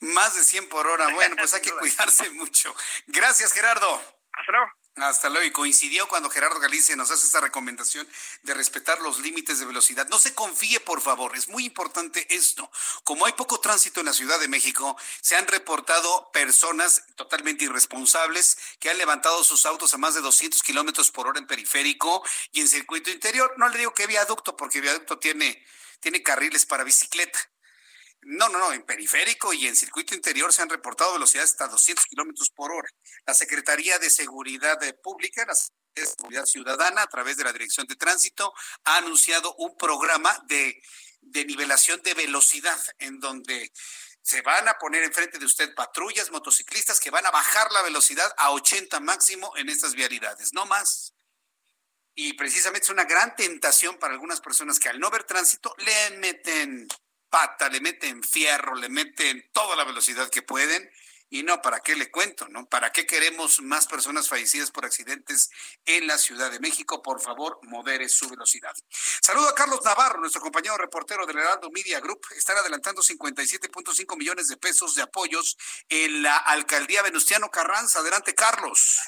Más 0.00 0.34
de 0.34 0.42
100 0.42 0.68
por 0.68 0.86
hora. 0.86 1.08
Bueno, 1.14 1.36
pues 1.36 1.54
hay 1.54 1.62
que 1.62 1.70
cuidarse 1.78 2.30
mucho. 2.30 2.74
Gracias, 3.06 3.52
Gerardo. 3.52 4.00
Hasta 4.32 4.52
luego. 4.52 4.83
Hasta 4.96 5.28
luego. 5.28 5.46
Y 5.46 5.50
coincidió 5.50 6.06
cuando 6.06 6.30
Gerardo 6.30 6.60
Galicia 6.60 6.94
nos 6.94 7.10
hace 7.10 7.26
esta 7.26 7.40
recomendación 7.40 8.08
de 8.42 8.54
respetar 8.54 9.00
los 9.00 9.18
límites 9.18 9.58
de 9.58 9.66
velocidad. 9.66 10.08
No 10.08 10.20
se 10.20 10.34
confíe, 10.34 10.78
por 10.80 11.00
favor. 11.00 11.36
Es 11.36 11.48
muy 11.48 11.64
importante 11.64 12.26
esto. 12.34 12.70
Como 13.02 13.26
hay 13.26 13.32
poco 13.32 13.58
tránsito 13.58 14.00
en 14.00 14.06
la 14.06 14.12
Ciudad 14.12 14.38
de 14.38 14.46
México, 14.46 14.96
se 15.20 15.34
han 15.34 15.48
reportado 15.48 16.30
personas 16.32 17.02
totalmente 17.16 17.64
irresponsables 17.64 18.56
que 18.78 18.90
han 18.90 18.98
levantado 18.98 19.42
sus 19.42 19.66
autos 19.66 19.92
a 19.94 19.98
más 19.98 20.14
de 20.14 20.20
200 20.20 20.62
kilómetros 20.62 21.10
por 21.10 21.26
hora 21.26 21.40
en 21.40 21.46
periférico 21.46 22.22
y 22.52 22.60
en 22.60 22.68
circuito 22.68 23.10
interior. 23.10 23.52
No 23.56 23.68
le 23.68 23.78
digo 23.78 23.94
que 23.94 24.06
viaducto, 24.06 24.56
porque 24.56 24.80
viaducto 24.80 25.18
tiene, 25.18 25.64
tiene 26.00 26.22
carriles 26.22 26.66
para 26.66 26.84
bicicleta 26.84 27.38
no, 28.26 28.48
no, 28.48 28.58
no, 28.58 28.72
en 28.72 28.82
periférico 28.82 29.52
y 29.52 29.66
en 29.66 29.76
circuito 29.76 30.14
interior 30.14 30.52
se 30.52 30.62
han 30.62 30.68
reportado 30.68 31.14
velocidades 31.14 31.50
hasta 31.52 31.68
200 31.68 32.06
kilómetros 32.06 32.50
por 32.50 32.72
hora. 32.72 32.88
La 33.26 33.34
Secretaría 33.34 33.98
de 33.98 34.10
Seguridad 34.10 34.78
Pública, 35.02 35.44
la 35.46 35.54
de 35.94 36.06
Seguridad 36.06 36.46
Ciudadana, 36.46 37.02
a 37.02 37.06
través 37.06 37.36
de 37.36 37.44
la 37.44 37.52
Dirección 37.52 37.86
de 37.86 37.96
Tránsito, 37.96 38.52
ha 38.84 38.96
anunciado 38.96 39.54
un 39.56 39.76
programa 39.76 40.36
de, 40.48 40.80
de 41.20 41.44
nivelación 41.44 42.02
de 42.02 42.14
velocidad 42.14 42.80
en 42.98 43.20
donde 43.20 43.72
se 44.22 44.40
van 44.42 44.66
a 44.68 44.78
poner 44.78 45.04
enfrente 45.04 45.38
de 45.38 45.44
usted 45.44 45.74
patrullas, 45.74 46.30
motociclistas 46.30 46.98
que 46.98 47.10
van 47.10 47.26
a 47.26 47.30
bajar 47.30 47.70
la 47.72 47.82
velocidad 47.82 48.32
a 48.38 48.50
80 48.52 48.98
máximo 49.00 49.52
en 49.56 49.68
estas 49.68 49.94
vialidades, 49.94 50.52
no 50.54 50.64
más. 50.66 51.14
Y 52.14 52.32
precisamente 52.34 52.84
es 52.84 52.90
una 52.90 53.04
gran 53.04 53.36
tentación 53.36 53.98
para 53.98 54.14
algunas 54.14 54.40
personas 54.40 54.78
que 54.78 54.88
al 54.88 54.98
no 54.98 55.10
ver 55.10 55.24
tránsito 55.24 55.74
le 55.78 56.16
meten 56.18 56.88
pata, 57.34 57.68
le 57.68 57.80
meten 57.80 58.22
fierro, 58.22 58.76
le 58.76 58.88
meten 58.88 59.50
toda 59.52 59.74
la 59.74 59.82
velocidad 59.82 60.30
que 60.30 60.42
pueden. 60.42 60.88
Y 61.30 61.42
no, 61.42 61.60
¿para 61.60 61.80
qué 61.80 61.96
le 61.96 62.08
cuento? 62.08 62.48
¿No? 62.48 62.68
¿Para 62.68 62.92
qué 62.92 63.06
queremos 63.06 63.60
más 63.60 63.88
personas 63.88 64.28
fallecidas 64.28 64.70
por 64.70 64.84
accidentes 64.84 65.50
en 65.84 66.06
la 66.06 66.16
Ciudad 66.16 66.52
de 66.52 66.60
México? 66.60 67.02
Por 67.02 67.20
favor, 67.20 67.58
modere 67.62 68.08
su 68.08 68.28
velocidad. 68.28 68.72
Saludo 69.20 69.48
a 69.48 69.54
Carlos 69.56 69.80
Navarro, 69.84 70.20
nuestro 70.20 70.40
compañero 70.40 70.76
reportero 70.76 71.26
del 71.26 71.38
Heraldo 71.38 71.72
Media 71.72 71.98
Group. 71.98 72.20
Están 72.36 72.56
adelantando 72.58 73.02
57.5 73.02 74.16
millones 74.16 74.46
de 74.46 74.56
pesos 74.56 74.94
de 74.94 75.02
apoyos 75.02 75.56
en 75.88 76.22
la 76.22 76.36
alcaldía 76.36 77.02
Venustiano 77.02 77.50
Carranza. 77.50 77.98
Adelante, 77.98 78.32
Carlos. 78.36 79.00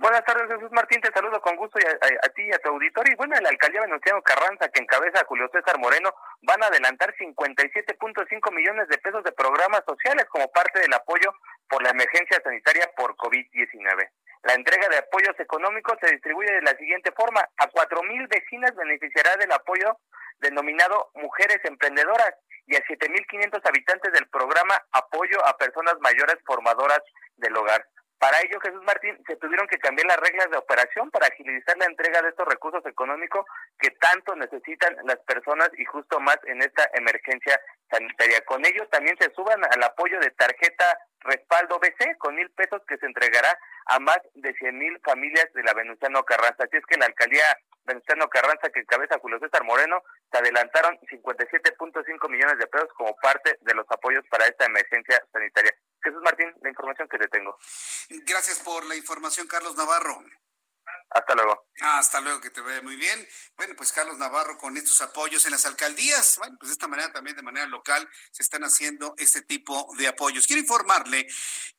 Buenas 0.00 0.24
tardes, 0.24 0.50
Jesús 0.50 0.72
Martín. 0.72 1.00
Te 1.00 1.12
saludo 1.12 1.40
con 1.40 1.54
gusto 1.56 1.78
a, 1.78 2.28
ti 2.30 2.42
y 2.42 2.52
a 2.52 2.58
tu 2.58 2.70
auditorio. 2.70 3.12
Y 3.12 3.16
bueno, 3.16 3.36
en 3.36 3.44
la 3.44 3.50
alcaldía 3.50 3.82
Venustiano 3.82 4.20
Carranza, 4.22 4.68
que 4.68 4.82
encabeza 4.82 5.24
Julio 5.26 5.48
César 5.52 5.78
Moreno, 5.78 6.12
van 6.42 6.62
a 6.64 6.66
adelantar 6.66 7.14
57.5 7.14 8.52
millones 8.52 8.88
de 8.88 8.98
pesos 8.98 9.22
de 9.22 9.30
programas 9.30 9.82
sociales 9.86 10.26
como 10.30 10.50
parte 10.50 10.80
del 10.80 10.92
apoyo 10.94 11.32
por 11.68 11.82
la 11.84 11.90
emergencia 11.90 12.40
sanitaria 12.42 12.90
por 12.96 13.14
COVID-19. 13.16 14.10
La 14.42 14.54
entrega 14.54 14.88
de 14.88 14.98
apoyos 14.98 15.38
económicos 15.38 15.96
se 16.00 16.10
distribuye 16.10 16.52
de 16.52 16.62
la 16.62 16.76
siguiente 16.76 17.12
forma. 17.12 17.40
A 17.56 17.70
4.000 17.70 18.28
vecinas 18.28 18.74
beneficiará 18.74 19.36
del 19.36 19.52
apoyo 19.52 19.96
denominado 20.40 21.12
Mujeres 21.14 21.60
Emprendedoras 21.62 22.34
y 22.66 22.74
a 22.74 22.84
7.500 22.84 23.60
habitantes 23.64 24.12
del 24.12 24.26
programa 24.28 24.74
Apoyo 24.90 25.38
a 25.46 25.56
Personas 25.56 25.94
Mayores 26.00 26.36
Formadoras 26.44 27.00
del 27.36 27.56
Hogar. 27.56 27.86
Para 28.24 28.40
ello, 28.40 28.58
Jesús 28.58 28.82
Martín, 28.84 29.22
se 29.26 29.36
tuvieron 29.36 29.68
que 29.68 29.76
cambiar 29.76 30.06
las 30.06 30.16
reglas 30.16 30.50
de 30.50 30.56
operación 30.56 31.10
para 31.10 31.26
agilizar 31.26 31.76
la 31.76 31.84
entrega 31.84 32.22
de 32.22 32.30
estos 32.30 32.48
recursos 32.48 32.80
económicos 32.86 33.44
que 33.78 33.90
tanto 34.00 34.34
necesitan 34.34 34.96
las 35.04 35.18
personas 35.26 35.68
y 35.76 35.84
justo 35.84 36.18
más 36.20 36.38
en 36.46 36.62
esta 36.62 36.88
emergencia 36.94 37.60
sanitaria. 37.90 38.40
Con 38.46 38.64
ello 38.64 38.88
también 38.88 39.14
se 39.20 39.30
suban 39.34 39.62
al 39.62 39.82
apoyo 39.82 40.18
de 40.20 40.30
tarjeta 40.30 40.86
respaldo 41.20 41.78
BC 41.78 42.16
con 42.16 42.34
mil 42.34 42.50
pesos 42.52 42.80
que 42.88 42.96
se 42.96 43.04
entregará 43.04 43.58
a 43.88 43.98
más 43.98 44.20
de 44.32 44.54
cien 44.54 44.78
mil 44.78 44.98
familias 45.04 45.52
de 45.52 45.62
la 45.62 45.74
Venustiano 45.74 46.24
Carranza. 46.24 46.64
Así 46.64 46.78
es 46.78 46.86
que 46.86 46.96
la 46.96 47.04
alcaldía 47.04 47.44
Venustiano 47.84 48.26
Carranza, 48.30 48.70
que 48.70 48.80
encabeza 48.80 49.18
Julio 49.18 49.38
César 49.38 49.64
Moreno, 49.64 50.02
se 50.32 50.38
adelantaron 50.38 50.98
57.5 51.00 52.30
millones 52.30 52.58
de 52.58 52.66
pesos 52.68 52.88
como 52.96 53.14
parte 53.16 53.58
de 53.60 53.74
los 53.74 53.84
apoyos 53.90 54.24
para 54.30 54.46
esta 54.46 54.64
emergencia 54.64 55.22
sanitaria. 55.30 55.74
Jesús 56.04 56.22
Martín, 56.22 56.52
la 56.62 56.68
información 56.68 57.08
que 57.08 57.18
te 57.18 57.28
tengo. 57.28 57.58
Gracias 58.26 58.60
por 58.60 58.84
la 58.84 58.94
información, 58.94 59.46
Carlos 59.46 59.76
Navarro. 59.76 60.22
Hasta 61.14 61.32
luego. 61.36 61.68
hasta 61.80 62.20
luego, 62.20 62.40
que 62.40 62.50
te 62.50 62.60
vaya 62.60 62.82
muy 62.82 62.96
bien. 62.96 63.28
Bueno, 63.56 63.74
pues 63.76 63.92
Carlos 63.92 64.18
Navarro 64.18 64.58
con 64.58 64.76
estos 64.76 65.00
apoyos 65.00 65.44
en 65.44 65.52
las 65.52 65.64
alcaldías. 65.64 66.38
Bueno, 66.38 66.56
pues 66.58 66.70
de 66.70 66.72
esta 66.72 66.88
manera 66.88 67.12
también 67.12 67.36
de 67.36 67.42
manera 67.42 67.66
local 67.66 68.08
se 68.32 68.42
están 68.42 68.64
haciendo 68.64 69.14
este 69.16 69.42
tipo 69.42 69.88
de 69.96 70.08
apoyos. 70.08 70.44
Quiero 70.44 70.60
informarle 70.60 71.28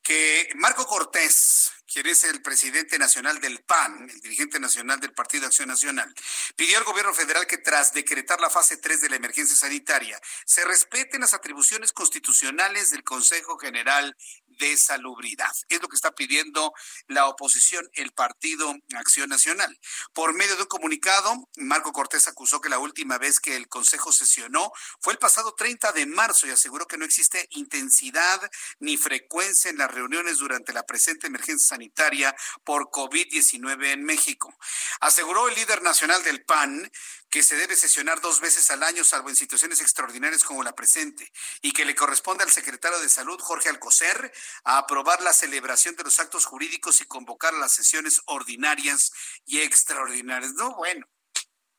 que 0.02 0.48
Marco 0.54 0.86
Cortés, 0.86 1.70
quien 1.86 2.06
es 2.06 2.24
el 2.24 2.40
presidente 2.40 2.98
nacional 2.98 3.38
del 3.38 3.62
PAN, 3.62 4.08
el 4.08 4.20
dirigente 4.20 4.58
nacional 4.58 5.00
del 5.00 5.12
Partido 5.12 5.42
de 5.42 5.48
Acción 5.48 5.68
Nacional, 5.68 6.14
pidió 6.56 6.78
al 6.78 6.84
gobierno 6.84 7.12
federal 7.12 7.46
que 7.46 7.58
tras 7.58 7.92
decretar 7.92 8.40
la 8.40 8.48
fase 8.48 8.78
3 8.78 9.02
de 9.02 9.10
la 9.10 9.16
emergencia 9.16 9.54
sanitaria, 9.54 10.18
se 10.46 10.64
respeten 10.64 11.20
las 11.20 11.34
atribuciones 11.34 11.92
constitucionales 11.92 12.90
del 12.90 13.04
Consejo 13.04 13.58
General 13.58 14.16
de 14.58 14.76
Salubridad. 14.76 15.52
Es 15.68 15.80
lo 15.80 15.88
que 15.88 15.96
está 15.96 16.12
pidiendo 16.12 16.72
la 17.06 17.26
oposición, 17.26 17.88
el 17.94 18.12
Partido 18.12 18.74
Acción 18.96 19.28
Nacional. 19.28 19.78
Por 20.12 20.34
medio 20.34 20.56
de 20.56 20.62
un 20.62 20.68
comunicado, 20.68 21.48
Marco 21.56 21.92
Cortés 21.92 22.28
acusó 22.28 22.60
que 22.60 22.68
la 22.68 22.78
última 22.78 23.18
vez 23.18 23.40
que 23.40 23.56
el 23.56 23.68
Consejo 23.68 24.12
sesionó 24.12 24.72
fue 25.00 25.12
el 25.12 25.18
pasado 25.18 25.54
30 25.54 25.92
de 25.92 26.06
marzo 26.06 26.46
y 26.46 26.50
aseguró 26.50 26.86
que 26.86 26.98
no 26.98 27.04
existe 27.04 27.46
intensidad 27.50 28.40
ni 28.78 28.96
frecuencia 28.96 29.70
en 29.70 29.78
las 29.78 29.90
reuniones 29.90 30.38
durante 30.38 30.72
la 30.72 30.84
presente 30.84 31.26
emergencia 31.26 31.68
sanitaria 31.68 32.34
por 32.64 32.90
COVID-19 32.90 33.92
en 33.92 34.04
México. 34.04 34.54
Aseguró 35.00 35.48
el 35.48 35.54
líder 35.54 35.82
nacional 35.82 36.22
del 36.22 36.44
PAN 36.44 36.90
que 37.36 37.42
se 37.42 37.56
debe 37.56 37.76
sesionar 37.76 38.22
dos 38.22 38.40
veces 38.40 38.70
al 38.70 38.82
año, 38.82 39.04
salvo 39.04 39.28
en 39.28 39.36
situaciones 39.36 39.82
extraordinarias 39.82 40.42
como 40.42 40.64
la 40.64 40.74
presente, 40.74 41.30
y 41.60 41.70
que 41.72 41.84
le 41.84 41.94
corresponde 41.94 42.42
al 42.42 42.50
secretario 42.50 42.98
de 42.98 43.10
Salud, 43.10 43.38
Jorge 43.38 43.68
Alcocer, 43.68 44.32
a 44.64 44.78
aprobar 44.78 45.20
la 45.20 45.34
celebración 45.34 45.96
de 45.96 46.04
los 46.04 46.18
actos 46.18 46.46
jurídicos 46.46 47.02
y 47.02 47.04
convocar 47.04 47.52
las 47.52 47.72
sesiones 47.72 48.22
ordinarias 48.24 49.12
y 49.44 49.60
extraordinarias. 49.60 50.54
No, 50.54 50.76
bueno, 50.76 51.06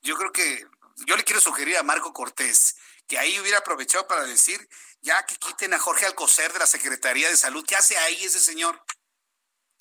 yo 0.04 0.16
creo 0.16 0.32
que 0.32 0.64
yo 1.08 1.18
le 1.18 1.24
quiero 1.24 1.42
sugerir 1.42 1.78
a 1.78 1.82
Marco 1.82 2.14
Cortés 2.14 2.76
que 3.08 3.18
ahí 3.18 3.40
hubiera 3.40 3.58
aprovechado 3.58 4.08
para 4.08 4.26
decir, 4.26 4.70
ya 5.02 5.26
que 5.26 5.38
quiten 5.38 5.74
a 5.74 5.80
Jorge 5.80 6.06
Alcocer 6.06 6.54
de 6.54 6.60
la 6.60 6.68
Secretaría 6.68 7.30
de 7.30 7.36
Salud, 7.36 7.66
¿qué 7.66 7.76
hace 7.76 7.98
ahí 7.98 8.24
ese 8.24 8.40
señor? 8.40 8.80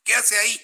¿Qué 0.05 0.15
hace 0.15 0.39
ahí? 0.39 0.59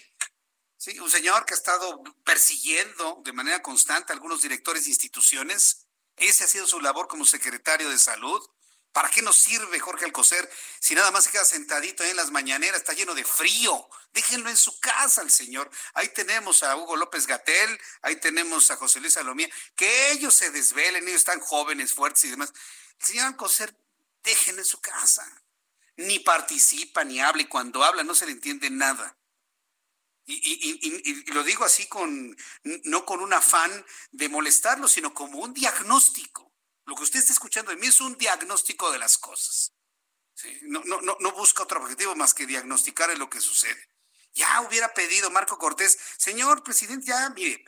Sí, 0.83 0.99
un 0.99 1.09
señor 1.09 1.47
que 1.47 1.55
ha 1.55 1.57
estado 1.57 2.03
persiguiendo 2.25 3.23
de 3.25 3.33
manera 3.33 3.63
constante 3.63 4.13
a 4.13 4.17
algunos 4.17 4.43
directores 4.43 4.83
de 4.83 4.91
instituciones. 4.91 5.87
Ese 6.17 6.43
ha 6.43 6.49
sido 6.49 6.67
su 6.67 6.81
labor 6.81 7.07
como 7.07 7.25
secretario 7.25 7.89
de 7.89 7.97
salud. 7.97 8.45
¿Para 8.91 9.09
qué 9.09 9.23
nos 9.23 9.37
sirve 9.37 9.79
Jorge 9.79 10.07
Alcocer 10.07 10.51
si 10.81 10.97
nada 10.97 11.13
más 11.13 11.23
se 11.23 11.31
queda 11.31 11.45
sentadito 11.45 12.03
ahí 12.03 12.11
en 12.11 12.17
las 12.17 12.33
mañaneras? 12.33 12.79
Está 12.79 12.95
lleno 12.95 13.15
de 13.15 13.23
frío. 13.23 13.89
Déjenlo 14.13 14.51
en 14.51 14.57
su 14.57 14.81
casa 14.81 15.23
el 15.23 15.31
señor. 15.31 15.71
Ahí 15.95 16.09
tenemos 16.09 16.65
a 16.65 16.75
Hugo 16.75 16.97
López 16.97 17.29
Gatel, 17.29 17.81
ahí 18.03 18.17
tenemos 18.17 18.69
a 18.73 18.77
José 18.77 18.99
Luis 18.99 19.13
Salomía. 19.13 19.49
Que 19.77 20.11
ellos 20.11 20.35
se 20.35 20.51
desvelen, 20.51 21.07
ellos 21.07 21.21
están 21.21 21.39
jóvenes, 21.39 21.95
fuertes 21.95 22.25
y 22.25 22.31
demás. 22.31 22.53
El 22.99 23.07
señor 23.07 23.27
Alcocer, 23.27 23.73
déjenlo 24.25 24.63
en 24.63 24.67
su 24.67 24.81
casa. 24.81 25.45
Ni 25.95 26.19
participa, 26.19 27.05
ni 27.05 27.21
habla, 27.21 27.43
y 27.43 27.47
cuando 27.47 27.85
habla 27.85 28.03
no 28.03 28.17
se 28.17 28.27
le 28.27 28.33
entiende 28.33 28.69
nada. 28.69 29.17
Y, 30.35 31.33
lo 31.33 31.45
digo 31.45 31.65
así 31.65 31.87
con, 31.87 32.37
no 32.85 33.05
con 33.05 33.21
un 33.21 33.33
afán 33.33 33.85
de 34.11 34.29
molestarlo, 34.29 34.89
sino 34.89 35.13
como 35.13 35.39
un 35.41 35.53
diagnóstico. 35.53 36.53
Lo 36.85 36.95
que 36.95 37.03
usted 37.03 37.21
está 37.21 37.33
escuchando 37.33 37.71
de 37.71 37.77
mí 37.77 37.87
es 37.87 38.01
un 38.01 38.17
diagnóstico 38.17 38.91
de 38.91 38.99
las 38.99 39.19
cosas. 39.19 39.73
No, 40.63 40.83
no, 40.85 41.01
no, 41.01 41.17
no 41.21 41.33
busca 41.33 41.63
otro 41.63 41.81
objetivo 41.81 42.17
más 42.17 42.35
que 42.35 42.47
diagnosticar 42.47 43.17
lo 43.17 43.31
que 43.31 43.41
sucede. 43.41 43.89
Ya 44.33 44.63
hubiera 44.63 44.93
pedido 44.95 45.31
Marco 45.31 45.59
Cortés, 45.59 45.99
señor 46.17 46.63
presidente, 46.63 47.07
ya, 47.07 47.29
mire, 47.31 47.65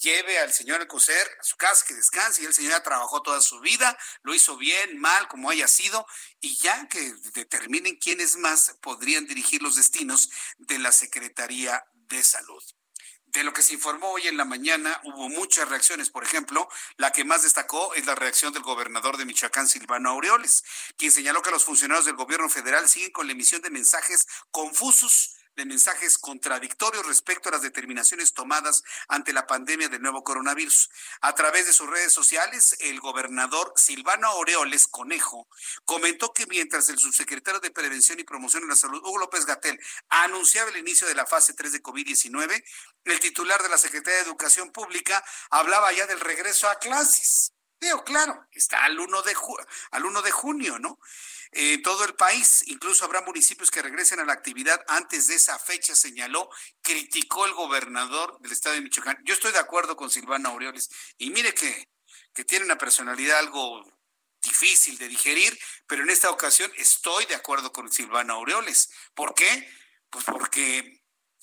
lleve 0.00 0.38
al 0.38 0.52
señor 0.52 0.80
Alcocer 0.80 1.28
a 1.40 1.42
su 1.42 1.56
casa, 1.56 1.84
que 1.86 1.94
descanse, 1.94 2.42
y 2.42 2.46
el 2.46 2.54
señor 2.54 2.72
ya 2.72 2.82
trabajó 2.82 3.22
toda 3.22 3.40
su 3.40 3.60
vida, 3.60 3.96
lo 4.22 4.34
hizo 4.34 4.56
bien, 4.56 4.98
mal, 4.98 5.28
como 5.28 5.50
haya 5.50 5.68
sido, 5.68 6.06
y 6.40 6.56
ya 6.56 6.88
que 6.88 7.12
determinen 7.34 7.96
quiénes 7.96 8.36
más 8.36 8.76
podrían 8.80 9.26
dirigir 9.26 9.62
los 9.62 9.76
destinos 9.76 10.30
de 10.58 10.78
la 10.78 10.92
Secretaría 10.92 11.84
de 12.08 12.22
Salud. 12.22 12.62
de 13.26 13.44
lo 13.44 13.52
que 13.52 13.62
se 13.62 13.74
informó 13.74 14.12
hoy 14.12 14.26
en 14.26 14.38
la 14.38 14.46
mañana, 14.46 15.02
hubo 15.04 15.28
muchas 15.28 15.68
reacciones. 15.68 16.08
Por 16.08 16.24
ejemplo, 16.24 16.66
la 16.96 17.12
que 17.12 17.24
más 17.24 17.42
destacó 17.42 17.92
es 17.92 18.06
la 18.06 18.14
reacción 18.14 18.54
del 18.54 18.62
gobernador 18.62 19.18
de 19.18 19.26
Michoacán, 19.26 19.68
Silvano 19.68 20.08
Aureoles, 20.08 20.64
quien 20.96 21.12
señaló 21.12 21.42
que 21.42 21.50
los 21.50 21.64
funcionarios 21.64 22.06
del 22.06 22.16
gobierno 22.16 22.48
federal 22.48 22.88
siguen 22.88 23.10
con 23.10 23.26
la 23.26 23.34
emisión 23.34 23.60
de 23.60 23.68
mensajes 23.68 24.26
confusos 24.50 25.37
de 25.58 25.66
mensajes 25.66 26.18
contradictorios 26.18 27.04
respecto 27.04 27.48
a 27.48 27.52
las 27.52 27.62
determinaciones 27.62 28.32
tomadas 28.32 28.84
ante 29.08 29.32
la 29.32 29.46
pandemia 29.48 29.88
del 29.88 30.00
nuevo 30.00 30.22
coronavirus. 30.22 30.88
A 31.20 31.34
través 31.34 31.66
de 31.66 31.72
sus 31.72 31.90
redes 31.90 32.12
sociales, 32.12 32.76
el 32.78 33.00
gobernador 33.00 33.72
Silvano 33.74 34.28
Aureoles 34.28 34.86
Conejo 34.86 35.48
comentó 35.84 36.32
que 36.32 36.46
mientras 36.46 36.88
el 36.90 36.98
subsecretario 36.98 37.58
de 37.58 37.72
Prevención 37.72 38.20
y 38.20 38.24
Promoción 38.24 38.62
de 38.62 38.68
la 38.68 38.76
Salud, 38.76 39.02
Hugo 39.04 39.18
López 39.18 39.46
Gatel, 39.46 39.80
anunciaba 40.08 40.70
el 40.70 40.76
inicio 40.76 41.08
de 41.08 41.16
la 41.16 41.26
fase 41.26 41.54
3 41.54 41.72
de 41.72 41.82
COVID-19, 41.82 42.64
el 43.04 43.18
titular 43.18 43.60
de 43.60 43.68
la 43.68 43.78
Secretaría 43.78 44.20
de 44.20 44.26
Educación 44.26 44.70
Pública 44.70 45.24
hablaba 45.50 45.92
ya 45.92 46.06
del 46.06 46.20
regreso 46.20 46.68
a 46.68 46.78
clases. 46.78 47.52
Digo, 47.80 48.04
claro, 48.04 48.46
está 48.52 48.84
al 48.84 48.98
1 48.98 49.22
de, 49.22 49.36
al 49.90 50.04
1 50.04 50.22
de 50.22 50.30
junio, 50.30 50.78
¿no? 50.78 51.00
En 51.52 51.82
todo 51.82 52.04
el 52.04 52.14
país. 52.14 52.64
Incluso 52.66 53.04
habrá 53.04 53.20
municipios 53.22 53.70
que 53.70 53.82
regresen 53.82 54.20
a 54.20 54.24
la 54.24 54.32
actividad 54.32 54.80
antes 54.88 55.26
de 55.28 55.34
esa 55.34 55.58
fecha, 55.58 55.94
señaló, 55.94 56.50
criticó 56.82 57.46
el 57.46 57.54
gobernador 57.54 58.38
del 58.40 58.52
estado 58.52 58.74
de 58.74 58.82
Michoacán. 58.82 59.18
Yo 59.24 59.34
estoy 59.34 59.52
de 59.52 59.58
acuerdo 59.58 59.96
con 59.96 60.10
Silvana 60.10 60.50
Aureoles 60.50 60.90
y 61.16 61.30
mire 61.30 61.54
que, 61.54 61.88
que 62.34 62.44
tiene 62.44 62.64
una 62.64 62.78
personalidad 62.78 63.38
algo 63.38 63.84
difícil 64.42 64.96
de 64.98 65.08
digerir, 65.08 65.58
pero 65.86 66.02
en 66.02 66.10
esta 66.10 66.30
ocasión 66.30 66.70
estoy 66.76 67.26
de 67.26 67.34
acuerdo 67.34 67.72
con 67.72 67.90
Silvana 67.90 68.34
Aureoles. 68.34 68.90
¿Por 69.14 69.34
qué? 69.34 69.68
Pues 70.10 70.24
porque 70.24 70.97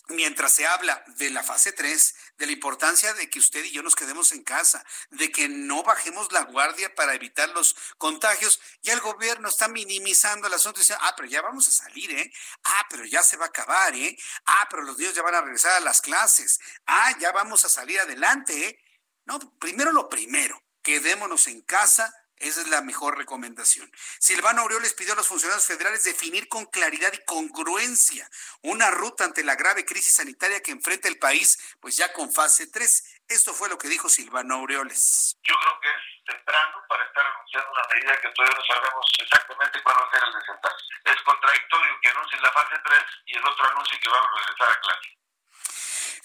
mientras 0.09 0.53
se 0.53 0.67
habla 0.67 1.03
de 1.17 1.29
la 1.29 1.43
fase 1.43 1.71
3, 1.71 2.15
de 2.37 2.45
la 2.45 2.51
importancia 2.51 3.13
de 3.13 3.29
que 3.29 3.39
usted 3.39 3.63
y 3.63 3.71
yo 3.71 3.81
nos 3.81 3.95
quedemos 3.95 4.31
en 4.31 4.43
casa, 4.43 4.85
de 5.09 5.31
que 5.31 5.49
no 5.49 5.83
bajemos 5.83 6.31
la 6.31 6.41
guardia 6.43 6.93
para 6.93 7.13
evitar 7.13 7.49
los 7.49 7.75
contagios, 7.97 8.59
ya 8.81 8.93
el 8.93 9.01
gobierno 9.01 9.49
está 9.49 9.67
minimizando 9.67 10.47
el 10.47 10.53
asunto 10.53 10.81
y 10.81 10.93
ah, 10.93 11.13
pero 11.15 11.27
ya 11.27 11.41
vamos 11.41 11.67
a 11.67 11.71
salir, 11.71 12.11
¿eh? 12.11 12.31
Ah, 12.63 12.85
pero 12.89 13.05
ya 13.05 13.23
se 13.23 13.37
va 13.37 13.45
a 13.45 13.49
acabar, 13.49 13.95
¿eh? 13.95 14.17
Ah, 14.45 14.67
pero 14.69 14.83
los 14.83 14.97
niños 14.97 15.15
ya 15.15 15.23
van 15.23 15.35
a 15.35 15.41
regresar 15.41 15.73
a 15.73 15.79
las 15.79 16.01
clases. 16.01 16.59
Ah, 16.85 17.15
ya 17.19 17.31
vamos 17.31 17.65
a 17.65 17.69
salir 17.69 17.99
adelante, 17.99 18.67
¿eh? 18.67 18.79
No, 19.25 19.39
primero 19.59 19.91
lo 19.91 20.07
primero, 20.07 20.61
quedémonos 20.83 21.47
en 21.47 21.61
casa 21.61 22.13
esa 22.39 22.61
es 22.61 22.67
la 22.67 22.81
mejor 22.81 23.17
recomendación. 23.17 23.89
Silvano 24.19 24.61
Aureoles 24.61 24.93
pidió 24.93 25.13
a 25.13 25.15
los 25.15 25.27
funcionarios 25.27 25.65
federales 25.65 26.03
definir 26.03 26.47
con 26.47 26.65
claridad 26.65 27.13
y 27.13 27.23
congruencia 27.25 28.29
una 28.61 28.91
ruta 28.91 29.23
ante 29.23 29.43
la 29.43 29.55
grave 29.55 29.85
crisis 29.85 30.15
sanitaria 30.15 30.61
que 30.61 30.71
enfrenta 30.71 31.07
el 31.07 31.17
país, 31.17 31.57
pues 31.79 31.95
ya 31.97 32.11
con 32.13 32.31
fase 32.31 32.67
3. 32.67 33.21
Esto 33.27 33.53
fue 33.53 33.69
lo 33.69 33.77
que 33.77 33.87
dijo 33.87 34.09
Silvano 34.09 34.55
Aureoles. 34.55 35.37
Yo 35.43 35.55
creo 35.55 35.79
que 35.81 35.89
es 35.89 36.25
temprano 36.25 36.83
para 36.89 37.05
estar 37.05 37.25
anunciando 37.25 37.71
una 37.71 37.87
medida 37.93 38.21
que 38.21 38.29
todavía 38.29 38.57
no 38.57 38.65
sabemos 38.65 39.05
exactamente 39.19 39.83
cuándo 39.83 40.01
va 40.01 40.07
a 40.07 40.11
ser 40.11 40.23
el 40.27 40.33
desenlace. 40.33 40.85
Es 41.05 41.21
contradictorio 41.23 41.99
que 42.01 42.09
anuncien 42.09 42.41
la 42.41 42.51
fase 42.51 42.75
3 42.83 42.99
y 43.25 43.37
el 43.37 43.45
otro 43.45 43.69
anuncie 43.69 43.99
que 43.99 44.09
vamos 44.09 44.27
a 44.27 44.39
regresar 44.45 44.71
a 44.71 44.81
clase. 44.81 45.24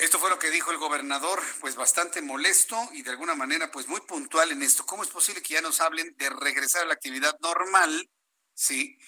Esto 0.01 0.19
fue 0.19 0.31
lo 0.31 0.39
que 0.39 0.51
dijo 0.51 0.71
el 0.71 0.79
gobernador, 0.79 1.43
pues 1.61 1.77
bastante 1.77 2.23
molesto 2.23 2.89
y 2.93 3.03
de 3.03 3.11
alguna 3.11 3.35
manera 3.35 3.71
pues 3.71 3.87
muy 3.87 4.01
puntual 4.01 4.51
en 4.51 4.63
esto. 4.63 4.87
¿Cómo 4.87 5.03
es 5.03 5.11
posible 5.11 5.43
que 5.43 5.53
ya 5.53 5.61
nos 5.61 5.83
hablen 5.83 6.17
de 6.17 6.31
regresar 6.31 6.83
a 6.83 6.85
la 6.87 6.95
actividad 6.95 7.37
normal? 7.41 8.11
Sí. 8.55 8.99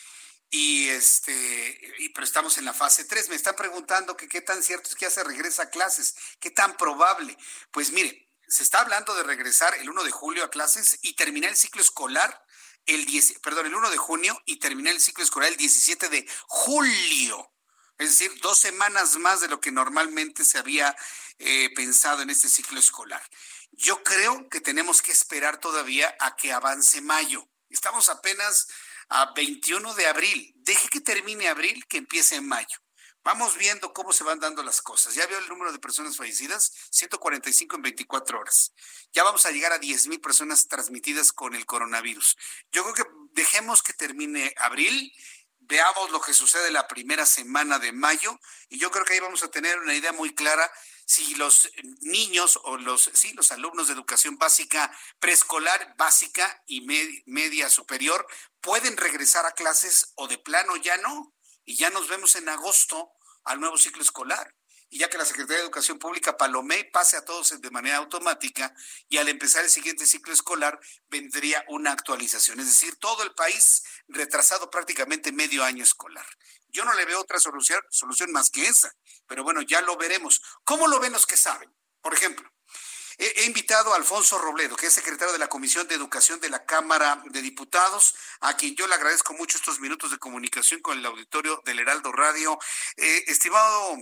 Y 0.51 0.89
este, 0.89 1.81
y, 1.97 2.11
pero 2.11 2.27
estamos 2.27 2.59
en 2.59 2.67
la 2.67 2.75
fase 2.75 3.07
3. 3.07 3.31
Me 3.31 3.37
están 3.37 3.57
preguntando 3.57 4.19
que 4.19 4.29
qué 4.29 4.43
tan 4.43 4.63
cierto 4.63 4.91
es 4.91 4.95
que 4.95 5.07
ya 5.07 5.11
se 5.11 5.25
regresa 5.25 5.63
a 5.63 5.71
clases, 5.71 6.15
qué 6.39 6.51
tan 6.51 6.77
probable. 6.77 7.39
Pues 7.71 7.91
mire, 7.91 8.29
se 8.47 8.63
está 8.63 8.83
hablando 8.83 9.15
de 9.15 9.23
regresar 9.23 9.75
el 9.77 9.89
1 9.89 10.05
de 10.05 10.11
julio 10.11 10.45
a 10.45 10.51
clases 10.51 10.99
y 11.01 11.15
terminar 11.15 11.49
el 11.49 11.57
ciclo 11.57 11.81
escolar 11.81 12.45
el 12.85 13.07
10, 13.07 13.39
perdón, 13.39 13.65
el 13.65 13.75
1 13.75 13.91
de 13.91 13.97
junio 13.97 14.39
y 14.45 14.59
terminar 14.59 14.93
el 14.93 15.01
ciclo 15.01 15.25
escolar 15.25 15.49
el 15.49 15.57
17 15.57 16.11
de 16.11 16.29
julio 16.49 17.51
es 17.99 18.19
decir, 18.19 18.33
dos 18.41 18.59
semanas 18.59 19.17
más 19.17 19.41
de 19.41 19.49
lo 19.49 19.61
que 19.61 19.71
normalmente 19.71 20.45
se 20.45 20.59
había 20.59 20.97
eh, 21.39 21.71
pensado 21.75 22.23
en 22.23 22.31
este 22.31 22.49
ciclo 22.49 22.79
escolar. 22.79 23.23
Yo 23.73 24.03
creo 24.03 24.49
que 24.49 24.61
tenemos 24.61 25.03
que 25.03 25.13
esperar 25.13 25.59
todavía 25.59 26.15
a 26.21 26.37
que 26.37 26.53
avance 26.53 27.01
mayo. 27.01 27.49
Estamos 27.71 28.09
apenas 28.09 28.69
a 29.09 29.33
21 29.35 29.95
de 29.95 30.07
abril. 30.07 30.53
Deje 30.57 30.89
que 30.89 31.01
termine 31.01 31.49
abril, 31.49 31.85
que 31.87 31.99
empiece 31.99 32.37
en 32.37 32.47
mayo. 32.47 32.79
Vamos 33.25 33.57
viendo 33.57 33.93
cómo 33.93 34.13
se 34.13 34.25
van 34.25 34.41
dando 34.41 34.65
las 34.65 34.83
cosas. 34.83 35.15
Ya 35.15 35.27
veo 35.27 35.39
el 35.39 35.49
número 35.49 35.71
de 35.71 35.79
personas 35.79 36.17
fallecidas, 36.17 36.73
145 36.91 37.77
en 37.77 37.83
24 37.83 38.41
horas. 38.41 38.73
Ya 39.13 39.23
vamos 39.23 39.47
a 39.47 39.53
llegar 39.53 39.73
a 39.73 39.79
10 39.79 40.09
mil 40.09 40.21
personas 40.21 40.67
transmitidas 40.67 41.33
con 41.33 41.55
el 41.55 41.65
coronavirus. 41.65 42.37
Yo 42.73 42.83
creo 42.83 42.95
que 42.95 43.13
dejemos 43.33 43.83
que 43.83 43.93
termine 43.93 44.53
abril 44.57 45.13
veamos 45.73 46.11
lo 46.11 46.21
que 46.21 46.35
sucede 46.35 46.71
la 46.71 46.87
primera 46.87 47.25
semana 47.25 47.79
de 47.79 47.93
mayo 47.93 48.39
y 48.69 48.79
yo 48.79 48.91
creo 48.91 49.07
que 49.07 49.15
ahí 49.15 49.21
vamos 49.21 49.43
a 49.43 49.51
tener 49.51 49.79
una 49.79 49.95
idea 49.95 50.13
muy 50.13 50.35
clara 50.35 50.71
si 51.07 51.35
los 51.37 51.71
niños 52.03 52.61
o 52.65 52.77
los, 52.77 53.11
sí, 53.15 53.33
los 53.33 53.53
alumnos 53.53 53.87
de 53.87 53.95
educación 53.95 54.37
básica, 54.37 54.95
preescolar, 55.19 55.95
básica 55.97 56.63
y 56.67 56.83
media 57.25 57.71
superior 57.71 58.27
pueden 58.61 58.99
regresar 58.99 59.47
a 59.47 59.53
clases 59.53 60.13
o 60.17 60.29
de 60.29 60.37
plano 60.37 60.77
ya 60.77 60.99
no. 60.99 61.35
Y 61.65 61.77
ya 61.77 61.89
nos 61.89 62.07
vemos 62.07 62.37
en 62.37 62.51
agosto 62.51 63.11
al 63.45 63.59
nuevo 63.59 63.79
ciclo 63.79 64.03
escolar 64.03 64.55
y 64.93 64.99
ya 64.99 65.09
que 65.09 65.17
la 65.17 65.25
Secretaría 65.25 65.57
de 65.57 65.63
Educación 65.63 65.99
Pública 65.99 66.37
palomé 66.37 66.85
pase 66.85 67.17
a 67.17 67.25
todos 67.25 67.59
de 67.59 67.71
manera 67.71 67.97
automática 67.97 68.75
y 69.09 69.17
al 69.17 69.31
empezar 69.31 69.65
el 69.65 69.71
siguiente 69.71 70.05
ciclo 70.05 70.35
escolar 70.35 70.79
vendría 71.09 71.65
una 71.69 71.93
actualización, 71.93 72.61
es 72.61 72.67
decir, 72.67 72.97
todo 72.97 73.23
el 73.23 73.33
país 73.33 73.83
retrasado 74.09 74.71
prácticamente 74.71 75.33
medio 75.33 75.65
año 75.65 75.83
escolar. 75.83 76.27
Yo 76.69 76.85
no 76.85 76.95
le 76.95 77.05
veo 77.05 77.21
otra 77.21 77.39
solución, 77.39 77.81
solución 77.91 78.33
más 78.33 78.51
que 78.51 78.67
esa, 78.67 78.95
pero 79.27 79.45
bueno, 79.45 79.63
ya 79.63 79.81
lo 79.83 79.97
veremos. 79.97 80.41
¿Cómo 80.65 80.89
lo 80.89 81.01
ven 81.01 81.13
los 81.13 81.27
que 81.27 81.37
saben? 81.37 81.75
Por 82.01 82.15
ejemplo, 82.15 82.51
He, 83.19 83.45
invitado 83.45 83.93
a 83.93 83.97
Alfonso 83.97 84.39
Robledo, 84.39 84.75
que 84.75 84.87
es 84.87 84.93
secretario 84.93 85.33
de 85.33 85.39
la 85.39 85.49
Comisión 85.49 85.87
de 85.87 85.95
Educación 85.95 86.41
de 86.41 86.49
la 86.49 86.65
Cámara 86.65 87.23
de 87.27 87.43
Diputados, 87.43 88.15
a 88.41 88.57
quien 88.57 88.75
yo 88.75 88.87
le 88.87 88.95
agradezco 88.95 89.35
mucho 89.35 89.59
estos 89.59 89.81
minutos 89.81 90.11
de 90.11 90.19
comunicación 90.19 90.81
con 90.81 90.99
el 90.99 91.07
auditorio 91.07 91.63
del 91.65 91.79
Heraldo 91.79 92.11
Radio. 92.11 92.59
Eh, 92.97 93.25
estimado 93.29 93.97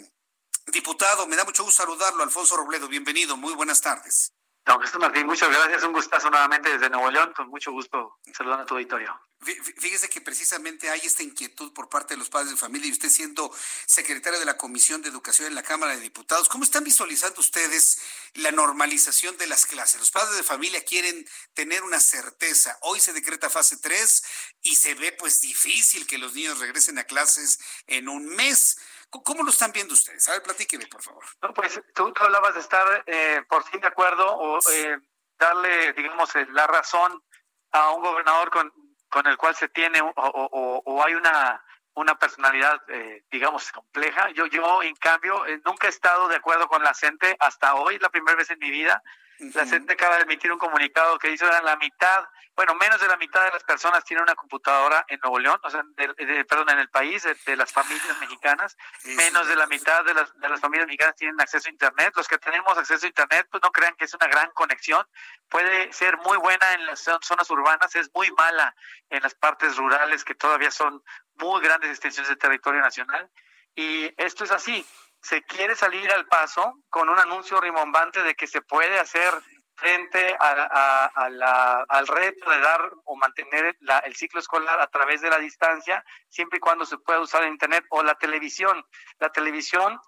Diputado, 0.66 1.26
me 1.26 1.36
da 1.36 1.44
mucho 1.44 1.64
gusto 1.64 1.82
saludarlo. 1.82 2.22
Alfonso 2.22 2.56
Robledo, 2.56 2.86
bienvenido. 2.86 3.36
Muy 3.36 3.54
buenas 3.54 3.80
tardes. 3.80 4.32
Don 4.64 4.80
Jesús 4.80 5.00
Martín, 5.00 5.26
muchas 5.26 5.48
gracias. 5.48 5.82
Un 5.84 5.92
gustazo 5.92 6.30
nuevamente 6.30 6.70
desde 6.70 6.90
Nuevo 6.90 7.10
León. 7.10 7.32
Con 7.34 7.48
mucho 7.48 7.72
gusto 7.72 8.18
saludando 8.32 8.64
a 8.64 8.66
tu 8.66 8.74
auditorio. 8.74 9.20
Fíjese 9.42 10.10
que 10.10 10.20
precisamente 10.20 10.90
hay 10.90 11.00
esta 11.00 11.22
inquietud 11.22 11.72
por 11.72 11.88
parte 11.88 12.12
de 12.12 12.18
los 12.18 12.28
padres 12.28 12.50
de 12.50 12.58
familia 12.58 12.88
y 12.88 12.92
usted 12.92 13.08
siendo 13.08 13.50
secretario 13.86 14.38
de 14.38 14.44
la 14.44 14.58
Comisión 14.58 15.00
de 15.00 15.08
Educación 15.08 15.48
en 15.48 15.54
la 15.54 15.62
Cámara 15.62 15.96
de 15.96 16.00
Diputados, 16.02 16.46
¿cómo 16.50 16.62
están 16.62 16.84
visualizando 16.84 17.40
ustedes 17.40 18.02
la 18.34 18.52
normalización 18.52 19.38
de 19.38 19.46
las 19.46 19.64
clases? 19.64 19.98
Los 19.98 20.10
padres 20.10 20.36
de 20.36 20.42
familia 20.42 20.84
quieren 20.84 21.26
tener 21.54 21.82
una 21.84 22.00
certeza. 22.00 22.76
Hoy 22.82 23.00
se 23.00 23.14
decreta 23.14 23.48
fase 23.48 23.78
3 23.78 24.22
y 24.60 24.76
se 24.76 24.94
ve 24.94 25.12
pues 25.12 25.40
difícil 25.40 26.06
que 26.06 26.18
los 26.18 26.34
niños 26.34 26.58
regresen 26.58 26.98
a 26.98 27.04
clases 27.04 27.58
en 27.86 28.10
un 28.10 28.26
mes. 28.26 28.76
¿Cómo 29.10 29.42
lo 29.42 29.50
están 29.50 29.72
viendo 29.72 29.94
ustedes? 29.94 30.28
A 30.28 30.32
ver, 30.32 30.42
platíqueme, 30.42 30.86
por 30.86 31.02
favor. 31.02 31.24
No, 31.42 31.52
pues 31.52 31.80
tú, 31.94 32.12
hablabas 32.20 32.54
de 32.54 32.60
estar 32.60 33.04
eh, 33.06 33.42
por 33.48 33.64
fin 33.64 33.80
de 33.80 33.88
acuerdo 33.88 34.26
o 34.36 34.58
eh, 34.72 34.98
darle, 35.38 35.92
digamos, 35.94 36.34
eh, 36.36 36.46
la 36.52 36.66
razón 36.66 37.22
a 37.72 37.90
un 37.90 38.02
gobernador 38.02 38.50
con, 38.50 38.72
con 39.08 39.26
el 39.26 39.36
cual 39.36 39.54
se 39.56 39.68
tiene 39.68 40.00
o, 40.00 40.12
o, 40.16 40.82
o 40.84 41.04
hay 41.04 41.14
una 41.14 41.64
una 41.94 42.18
personalidad, 42.18 42.80
eh, 42.88 43.24
digamos, 43.30 43.70
compleja. 43.72 44.30
Yo, 44.30 44.46
yo, 44.46 44.82
en 44.82 44.94
cambio, 44.96 45.42
nunca 45.64 45.86
he 45.86 45.90
estado 45.90 46.28
de 46.28 46.36
acuerdo 46.36 46.68
con 46.68 46.82
la 46.82 46.94
gente 46.94 47.36
hasta 47.40 47.74
hoy, 47.74 47.98
la 47.98 48.08
primera 48.08 48.36
vez 48.36 48.50
en 48.50 48.58
mi 48.58 48.70
vida. 48.70 49.02
La 49.54 49.66
gente 49.66 49.94
acaba 49.94 50.16
de 50.16 50.24
emitir 50.24 50.52
un 50.52 50.58
comunicado 50.58 51.18
que 51.18 51.28
dice 51.28 51.46
que 51.46 51.64
la 51.64 51.76
mitad, 51.76 52.28
bueno, 52.54 52.74
menos 52.74 53.00
de 53.00 53.08
la 53.08 53.16
mitad 53.16 53.42
de 53.44 53.50
las 53.52 53.64
personas 53.64 54.04
tienen 54.04 54.22
una 54.22 54.34
computadora 54.34 55.06
en 55.08 55.18
Nuevo 55.22 55.38
León, 55.38 55.58
o 55.62 55.70
sea, 55.70 55.82
perdón, 56.46 56.68
en 56.68 56.78
el 56.78 56.90
país, 56.90 57.26
de, 57.46 57.56
las 57.56 57.72
familias 57.72 58.20
mexicanas, 58.20 58.76
menos 59.04 59.48
de 59.48 59.56
la 59.56 59.66
mitad 59.66 60.04
de 60.04 60.12
las, 60.12 60.38
de 60.38 60.48
las 60.48 60.60
familias 60.60 60.86
mexicanas 60.86 61.16
tienen 61.16 61.40
acceso 61.40 61.68
a 61.68 61.72
Internet. 61.72 62.12
Los 62.16 62.28
que 62.28 62.36
tenemos 62.36 62.76
acceso 62.76 63.06
a 63.06 63.08
Internet, 63.08 63.48
pues 63.50 63.62
no 63.62 63.72
crean 63.72 63.94
que 63.96 64.04
es 64.04 64.12
una 64.12 64.26
gran 64.26 64.50
conexión. 64.50 65.06
Puede 65.48 65.90
ser 65.94 66.18
muy 66.18 66.36
buena 66.36 66.74
en 66.74 66.84
las 66.84 67.00
zonas 67.00 67.48
urbanas, 67.48 67.94
es 67.96 68.10
muy 68.14 68.30
mala 68.32 68.74
en 69.08 69.22
las 69.22 69.34
partes 69.34 69.76
rurales 69.78 70.22
que 70.22 70.34
todavía 70.34 70.70
son 70.70 71.02
muy 71.36 71.62
grandes 71.62 71.90
extensiones 71.90 72.28
de 72.28 72.36
territorio 72.36 72.82
nacional. 72.82 73.30
Y 73.74 74.12
esto 74.22 74.44
es 74.44 74.50
así 74.50 74.84
se 75.20 75.42
quiere 75.42 75.76
salir 75.76 76.10
al 76.12 76.26
paso 76.26 76.74
con 76.88 77.08
un 77.08 77.18
anuncio 77.18 77.60
rimbombante 77.60 78.22
de 78.22 78.34
que 78.34 78.46
se 78.46 78.62
puede 78.62 78.98
hacer 78.98 79.32
frente 79.74 80.36
a, 80.38 81.84
al 81.88 82.06
reto 82.06 82.50
de 82.50 82.60
dar 82.60 82.90
o 83.04 83.16
mantener 83.16 83.76
el 84.04 84.14
ciclo 84.14 84.40
escolar 84.40 84.78
a 84.78 84.86
través 84.88 85.22
de 85.22 85.30
la 85.30 85.38
distancia, 85.38 86.04
siempre 86.28 86.58
y 86.58 86.60
cuando 86.60 86.84
se 86.84 86.98
pueda 86.98 87.20
usar 87.20 87.44
el 87.44 87.50
Internet 87.50 87.84
o 87.88 88.02
la 88.02 88.14
televisión. 88.14 88.84
La 89.18 89.30
televisión 89.30 89.98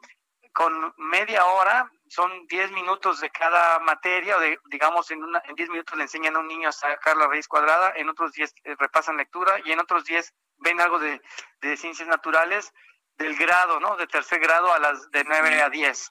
con 0.52 0.94
media 0.98 1.46
hora 1.46 1.90
son 2.08 2.46
10 2.46 2.72
minutos 2.72 3.20
de 3.20 3.30
cada 3.30 3.78
materia, 3.78 4.36
o 4.36 4.40
digamos, 4.66 5.10
en, 5.10 5.24
una, 5.24 5.42
en 5.46 5.54
10 5.54 5.70
minutos 5.70 5.96
le 5.96 6.04
enseñan 6.04 6.36
a 6.36 6.40
un 6.40 6.48
niño 6.48 6.68
a 6.68 6.72
sacar 6.72 7.16
la 7.16 7.26
raíz 7.26 7.48
cuadrada, 7.48 7.94
en 7.96 8.10
otros 8.10 8.32
10 8.32 8.54
eh, 8.64 8.76
repasan 8.78 9.16
lectura 9.16 9.54
y 9.64 9.72
en 9.72 9.80
otros 9.80 10.04
10 10.04 10.34
ven 10.58 10.80
algo 10.80 10.98
de, 10.98 11.22
de, 11.62 11.76
ciencias 11.78 12.08
naturales 12.08 12.72
del 13.16 13.36
grado, 13.36 13.80
¿no? 13.80 13.96
De 13.96 14.06
tercer 14.06 14.40
grado 14.40 14.72
a 14.72 14.78
las 14.78 15.10
de 15.10 15.24
9 15.24 15.62
a 15.62 15.70
10. 15.70 16.10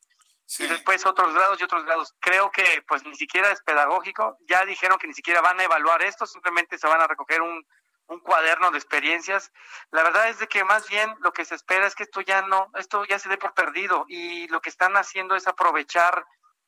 Y 0.60 0.68
después 0.68 1.06
otros 1.06 1.34
grados 1.34 1.60
y 1.61 1.64
otros 1.64 1.86
grados. 1.86 2.14
Creo 2.19 2.52
que 2.52 2.84
pues 2.88 3.06
ni 3.06 3.15
siquiera 3.15 3.52
es 3.52 3.61
pedagógico. 3.61 4.38
Ya 4.41 4.65
dijeron 4.65 4.98
que 4.99 5.07
ni 5.07 5.14
siquiera 5.14 5.40
van 5.40 5.60
a 5.60 5.64
evaluar 5.64 6.02
esto, 6.02 6.26
simplemente 6.26 6.78
se 6.78 6.88
van 6.88 6.99
a 6.99 7.07
recoger 7.07 7.41
un, 7.41 7.65
un 8.07 8.19
cuaderno 8.19 8.69
de 8.72 8.78
experiencias. 8.78 9.52
La 9.91 10.03
verdad 10.03 10.30
es 10.30 10.40
de 10.40 10.48
que 10.48 10.64
más 10.65 10.88
bien 10.90 11.10
lo 11.22 11.32
que 11.32 11.45
se 11.45 11.56
espera 11.56 11.88
es 11.88 11.95
que 11.95 12.03
esto 12.03 12.19
ya 12.22 12.41
no, 12.41 12.69
esto 12.78 13.06
ya 13.06 13.18
se 13.18 13.30
dé 13.30 13.38
por 13.38 13.53
perdido 13.53 14.06
y 14.10 14.48
lo 14.49 14.60
que 14.60 14.69
están 14.69 14.98
haciendo 14.98 15.36
es 15.36 15.48
aprovechar 15.48 16.26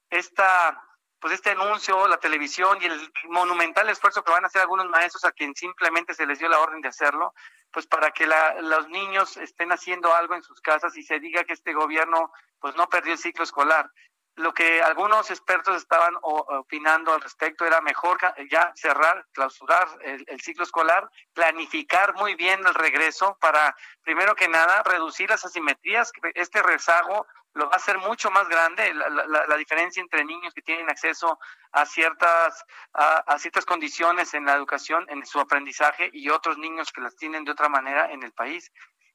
esta 0.09 0.81
pues 1.19 1.35
este 1.35 1.51
anuncio, 1.51 2.05
la 2.09 2.17
televisión 2.17 2.79
y 2.81 2.85
el 2.85 3.13
monumental 3.29 3.89
esfuerzo 3.89 4.25
que 4.25 4.31
van 4.31 4.43
a 4.43 4.47
hacer 4.47 4.61
algunos 4.61 4.87
maestros 4.89 5.23
a 5.23 5.31
quien 5.31 5.55
simplemente 5.55 6.13
se 6.13 6.25
les 6.25 6.37
dio 6.37 6.49
la 6.49 6.59
orden 6.59 6.81
de 6.81 6.89
hacerlo, 6.89 7.33
pues 7.73 7.87
para 7.87 8.11
que 8.11 8.27
la, 8.27 8.61
los 8.61 8.87
niños 8.89 9.35
estén 9.37 9.71
haciendo 9.71 10.13
algo 10.13 10.35
en 10.35 10.43
sus 10.43 10.61
casas 10.61 10.95
y 10.95 11.03
se 11.03 11.19
diga 11.19 11.43
que 11.43 11.53
este 11.53 11.73
gobierno 11.73 12.31
pues 12.59 12.75
no 12.75 12.87
perdió 12.87 13.13
el 13.13 13.19
ciclo 13.19 13.43
escolar 13.43 13.89
lo 14.35 14.53
que 14.53 14.81
algunos 14.81 15.29
expertos 15.29 15.77
estaban 15.77 16.15
opinando 16.21 17.13
al 17.13 17.21
respecto 17.21 17.65
era 17.65 17.81
mejor 17.81 18.17
ya 18.49 18.71
cerrar, 18.75 19.25
clausurar 19.31 19.87
el, 20.01 20.41
ciclo 20.41 20.63
escolar, 20.63 21.09
planificar 21.33 22.15
muy 22.15 22.35
bien 22.35 22.65
el 22.65 22.73
regreso 22.73 23.37
para, 23.39 23.75
primero 24.01 24.35
que 24.35 24.47
nada, 24.47 24.81
reducir 24.83 25.29
las 25.29 25.45
asimetrías. 25.45 26.11
Este 26.33 26.63
rezago 26.63 27.27
lo 27.53 27.69
va 27.69 27.73
a 27.73 27.77
hacer 27.77 27.99
mucho 27.99 28.31
más 28.31 28.49
grande, 28.49 28.91
la, 28.93 29.57
diferencia 29.57 30.01
entre 30.01 30.25
niños 30.25 30.53
que 30.55 30.63
tienen 30.63 30.89
acceso 30.89 31.39
a 31.71 31.85
ciertas, 31.85 32.65
a, 32.93 33.37
ciertas 33.37 33.65
condiciones 33.65 34.33
en 34.33 34.45
la 34.45 34.55
educación, 34.55 35.05
en 35.09 35.23
su 35.25 35.39
aprendizaje, 35.39 36.09
y 36.11 36.29
otros 36.29 36.57
niños 36.57 36.91
que 36.91 37.01
las 37.01 37.15
tienen 37.15 37.43
de 37.43 37.51
otra 37.51 37.69
manera 37.69 38.11
en 38.11 38.23
el 38.23 38.31
país 38.31 38.71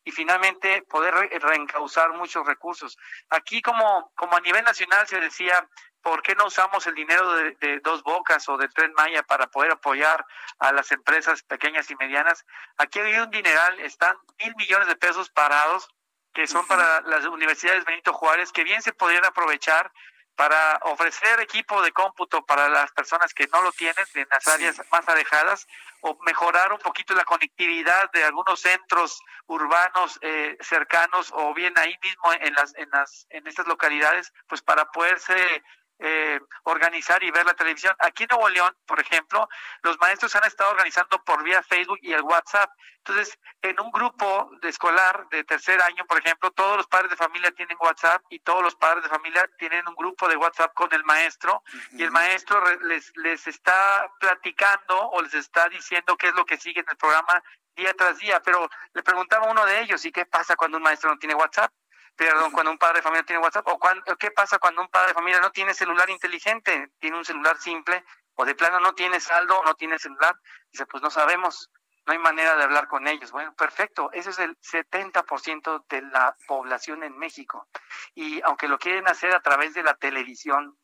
y 0.09 0.11
finalmente 0.11 0.81
poder 0.89 1.13
reencauzar 1.43 2.15
muchos 2.15 2.47
recursos. 2.47 2.97
Aquí 3.29 3.61
como, 3.61 4.11
como 4.15 4.39
a 4.39 4.41
nivel 4.41 4.65
nacional 4.65 5.07
se 5.07 5.21
decía, 5.21 5.69
¿por 6.01 6.23
qué 6.23 6.35
no 6.35 6.47
usamos 6.47 6.87
el 6.87 6.95
dinero 6.95 7.31
de, 7.35 7.81
dos 7.81 8.03
bocas 8.03 8.49
o 8.49 8.57
del 8.57 8.73
tren 8.73 8.91
Maya 8.97 9.23
para 9.23 9.49
poder 9.49 9.73
apoyar 9.73 10.25
a 10.61 10.73
las 10.73 10.91
empresas 10.93 11.43
pequeñas 11.43 11.91
y 11.91 11.97
medianas? 11.97 12.47
Aquí 12.79 13.01
hay 13.01 13.19
un 13.19 13.29
dineral, 13.29 13.81
están 13.81 14.17
mil 14.43 14.57
millones 14.57 14.89
de 14.89 14.97
pesos 14.97 15.29
parados 15.29 15.87
que 16.33 16.47
son 16.47 16.67
para 16.67 17.03
las 17.03 17.27
universidades 17.27 17.85
Benito 17.85 18.15
Juárez, 18.15 18.51
que 18.51 18.65
bien 18.65 18.81
se 18.81 18.95
podrían 18.95 19.27
aprovechar 19.27 19.93
para 20.39 20.78
ofrecer 20.82 21.40
equipo 21.40 21.82
de 21.82 21.90
cómputo 21.90 22.47
para 22.47 22.69
las 22.69 22.93
personas 22.93 23.35
que 23.35 23.48
no 23.48 23.60
lo 23.60 23.73
tienen 23.73 24.06
en 24.15 24.28
las 24.31 24.47
áreas 24.47 24.81
más 24.93 25.09
alejadas 25.09 25.66
o 26.02 26.16
mejorar 26.24 26.73
un 26.73 26.78
poquito 26.78 27.12
la 27.12 27.24
conectividad 27.24 28.09
de 28.12 28.23
algunos 28.23 28.60
centros 28.60 29.20
urbanos 29.48 30.16
eh, 30.23 30.56
cercanos 30.60 31.32
o 31.35 31.52
bien 31.55 31.74
ahí 31.77 31.93
mismo 32.01 32.32
en 32.35 32.55
las 32.55 32.73
en 32.77 32.89
las 32.90 33.27
en 33.31 33.48
estas 33.48 33.66
localidades 33.66 34.32
pues 34.47 34.62
para 34.62 34.85
poderse 34.93 35.65
eh, 36.01 36.41
organizar 36.65 37.23
y 37.25 37.31
ver 37.31 37.45
la 37.45 37.55
televisión. 37.55 37.95
Aquí 37.99 38.23
en 38.23 38.29
Nuevo 38.31 38.49
León, 38.49 38.77
por 38.87 39.01
ejemplo, 39.01 39.49
los 39.83 39.99
maestros 39.99 40.35
han 40.37 40.45
estado 40.45 40.70
organizando 40.70 41.23
por 41.25 41.43
vía 41.43 41.62
Facebook 41.62 41.99
y 42.03 42.12
el 42.12 42.23
WhatsApp. 42.23 42.70
Entonces, 42.99 43.39
en 43.62 43.81
un 43.81 43.91
grupo 43.91 44.51
de 44.61 44.69
escolar 44.69 45.29
de 45.31 45.43
tercer 45.45 45.81
año, 45.83 46.05
por 46.07 46.19
ejemplo, 46.19 46.51
todos 46.51 46.77
los 46.77 46.87
padres 46.87 47.11
de 47.11 47.16
familia 47.16 47.51
tienen 47.53 47.77
WhatsApp 47.81 48.23
y 48.31 48.39
todos 48.41 48.62
los 48.62 48.77
padres 48.77 49.03
de 49.03 49.09
familia 49.09 49.49
tienen 49.59 49.89
un 49.89 49.95
grupo 49.95 50.29
de 50.29 50.37
WhatsApp 50.37 50.73
con 50.75 50.93
el 50.93 51.03
maestro 51.05 51.62
y 51.93 52.03
el 52.03 52.11
maestro 52.11 52.62
les, 52.83 53.11
les 53.16 53.47
está 53.47 54.09
platicando 54.20 55.11
o 55.11 55.23
les 55.23 55.35
está 55.35 55.69
diciendo 55.69 56.16
qué 56.16 56.29
es 56.29 56.35
lo 56.35 56.45
que 56.45 56.59
sigue 56.59 56.81
en 56.81 56.87
el 56.89 56.97
programa 56.97 57.43
día 57.75 57.95
tras 57.95 58.19
día. 58.19 58.41
Pero 58.43 58.69
le 58.93 59.03
preguntaba 59.03 59.47
a 59.47 59.51
uno 59.51 59.65
de 59.65 59.81
ellos, 59.81 60.05
¿y 60.05 60.12
qué 60.12 60.27
pasa 60.27 60.55
cuando 60.55 60.77
un 60.77 60.83
maestro 60.83 61.11
no 61.11 61.19
tiene 61.19 61.35
WhatsApp? 61.35 61.73
Perdón, 62.19 62.51
cuando 62.51 62.73
un 62.73 62.78
padre 62.78 62.97
de 62.97 63.03
familia 63.03 63.23
tiene 63.23 63.40
WhatsApp, 63.40 63.69
o 63.69 63.78
qué 64.19 64.32
pasa 64.32 64.59
cuando 64.59 64.82
un 64.82 64.89
padre 64.89 65.09
de 65.09 65.15
familia 65.15 65.40
no 65.40 65.53
tiene 65.53 65.73
celular 65.73 66.11
inteligente, 66.11 66.90
tiene 66.99 67.16
un 67.16 67.24
celular 67.24 67.57
simple, 67.59 68.05
o 68.35 68.45
de 68.45 68.57
plano 68.57 68.81
no 68.81 68.93
tiene 68.95 69.20
saldo, 69.20 69.62
no 69.65 69.74
tiene 69.74 70.01
celular, 70.01 70.35
dice, 70.73 70.85
pues 70.86 71.01
no 71.01 71.11
sabemos, 71.11 71.70
no 72.07 72.12
hay 72.12 72.19
manera 72.19 72.57
de 72.57 72.65
hablar 72.65 72.89
con 72.89 73.07
ellos. 73.07 73.31
Bueno, 73.31 73.55
perfecto, 73.55 74.11
ese 74.12 74.31
es 74.31 74.40
el 74.40 74.59
70% 74.59 75.85
de 75.89 76.03
la 76.03 76.36
población 76.49 77.05
en 77.05 77.16
México. 77.16 77.69
Y 78.16 78.43
aunque 78.43 78.66
lo 78.66 78.81
quieren 78.81 79.07
hacer 79.07 79.32
a 79.32 79.40
través 79.40 79.74
de 79.74 79.85
la 79.85 79.95
televisión, 79.95 80.77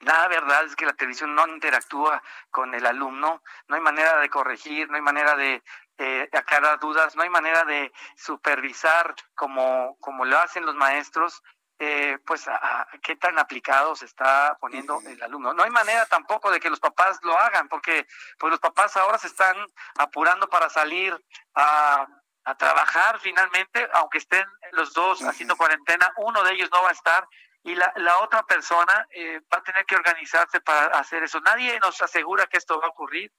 la 0.00 0.28
verdad 0.28 0.64
es 0.64 0.76
que 0.76 0.86
la 0.86 0.94
televisión 0.94 1.34
no 1.34 1.46
interactúa 1.46 2.22
con 2.50 2.74
el 2.74 2.86
alumno, 2.86 3.42
no 3.68 3.76
hay 3.76 3.82
manera 3.82 4.18
de 4.18 4.30
corregir, 4.30 4.88
no 4.88 4.96
hay 4.96 5.02
manera 5.02 5.36
de 5.36 5.62
eh, 5.98 6.28
aclarar 6.32 6.78
dudas, 6.80 7.14
no 7.16 7.22
hay 7.22 7.30
manera 7.30 7.64
de 7.64 7.92
supervisar 8.16 9.14
como, 9.34 9.96
como 10.00 10.24
lo 10.24 10.38
hacen 10.38 10.66
los 10.66 10.74
maestros, 10.74 11.42
eh, 11.78 12.18
pues 12.24 12.46
a, 12.46 12.86
qué 13.02 13.16
tan 13.16 13.38
aplicado 13.38 13.96
se 13.96 14.04
está 14.04 14.56
poniendo 14.60 15.00
el 15.06 15.22
alumno. 15.22 15.52
No 15.54 15.64
hay 15.64 15.70
manera 15.70 16.06
tampoco 16.06 16.50
de 16.50 16.60
que 16.60 16.70
los 16.70 16.80
papás 16.80 17.18
lo 17.22 17.38
hagan, 17.38 17.68
porque 17.68 18.06
pues 18.38 18.50
los 18.50 18.60
papás 18.60 18.96
ahora 18.96 19.18
se 19.18 19.26
están 19.26 19.56
apurando 19.98 20.48
para 20.48 20.70
salir 20.70 21.16
a, 21.54 22.06
a 22.44 22.54
trabajar 22.56 23.18
finalmente, 23.18 23.88
aunque 23.94 24.18
estén 24.18 24.46
los 24.72 24.92
dos 24.92 25.22
haciendo 25.22 25.56
cuarentena, 25.56 26.12
uno 26.18 26.42
de 26.42 26.52
ellos 26.52 26.70
no 26.72 26.82
va 26.82 26.90
a 26.90 26.92
estar 26.92 27.26
y 27.64 27.74
la, 27.74 27.92
la 27.96 28.18
otra 28.18 28.42
persona 28.42 29.08
eh, 29.10 29.40
va 29.52 29.58
a 29.58 29.62
tener 29.62 29.86
que 29.86 29.96
organizarse 29.96 30.60
para 30.60 30.98
hacer 30.98 31.22
eso. 31.22 31.40
Nadie 31.40 31.78
nos 31.80 32.00
asegura 32.02 32.46
que 32.46 32.58
esto 32.58 32.78
va 32.78 32.86
a 32.86 32.90
ocurrir 32.90 33.32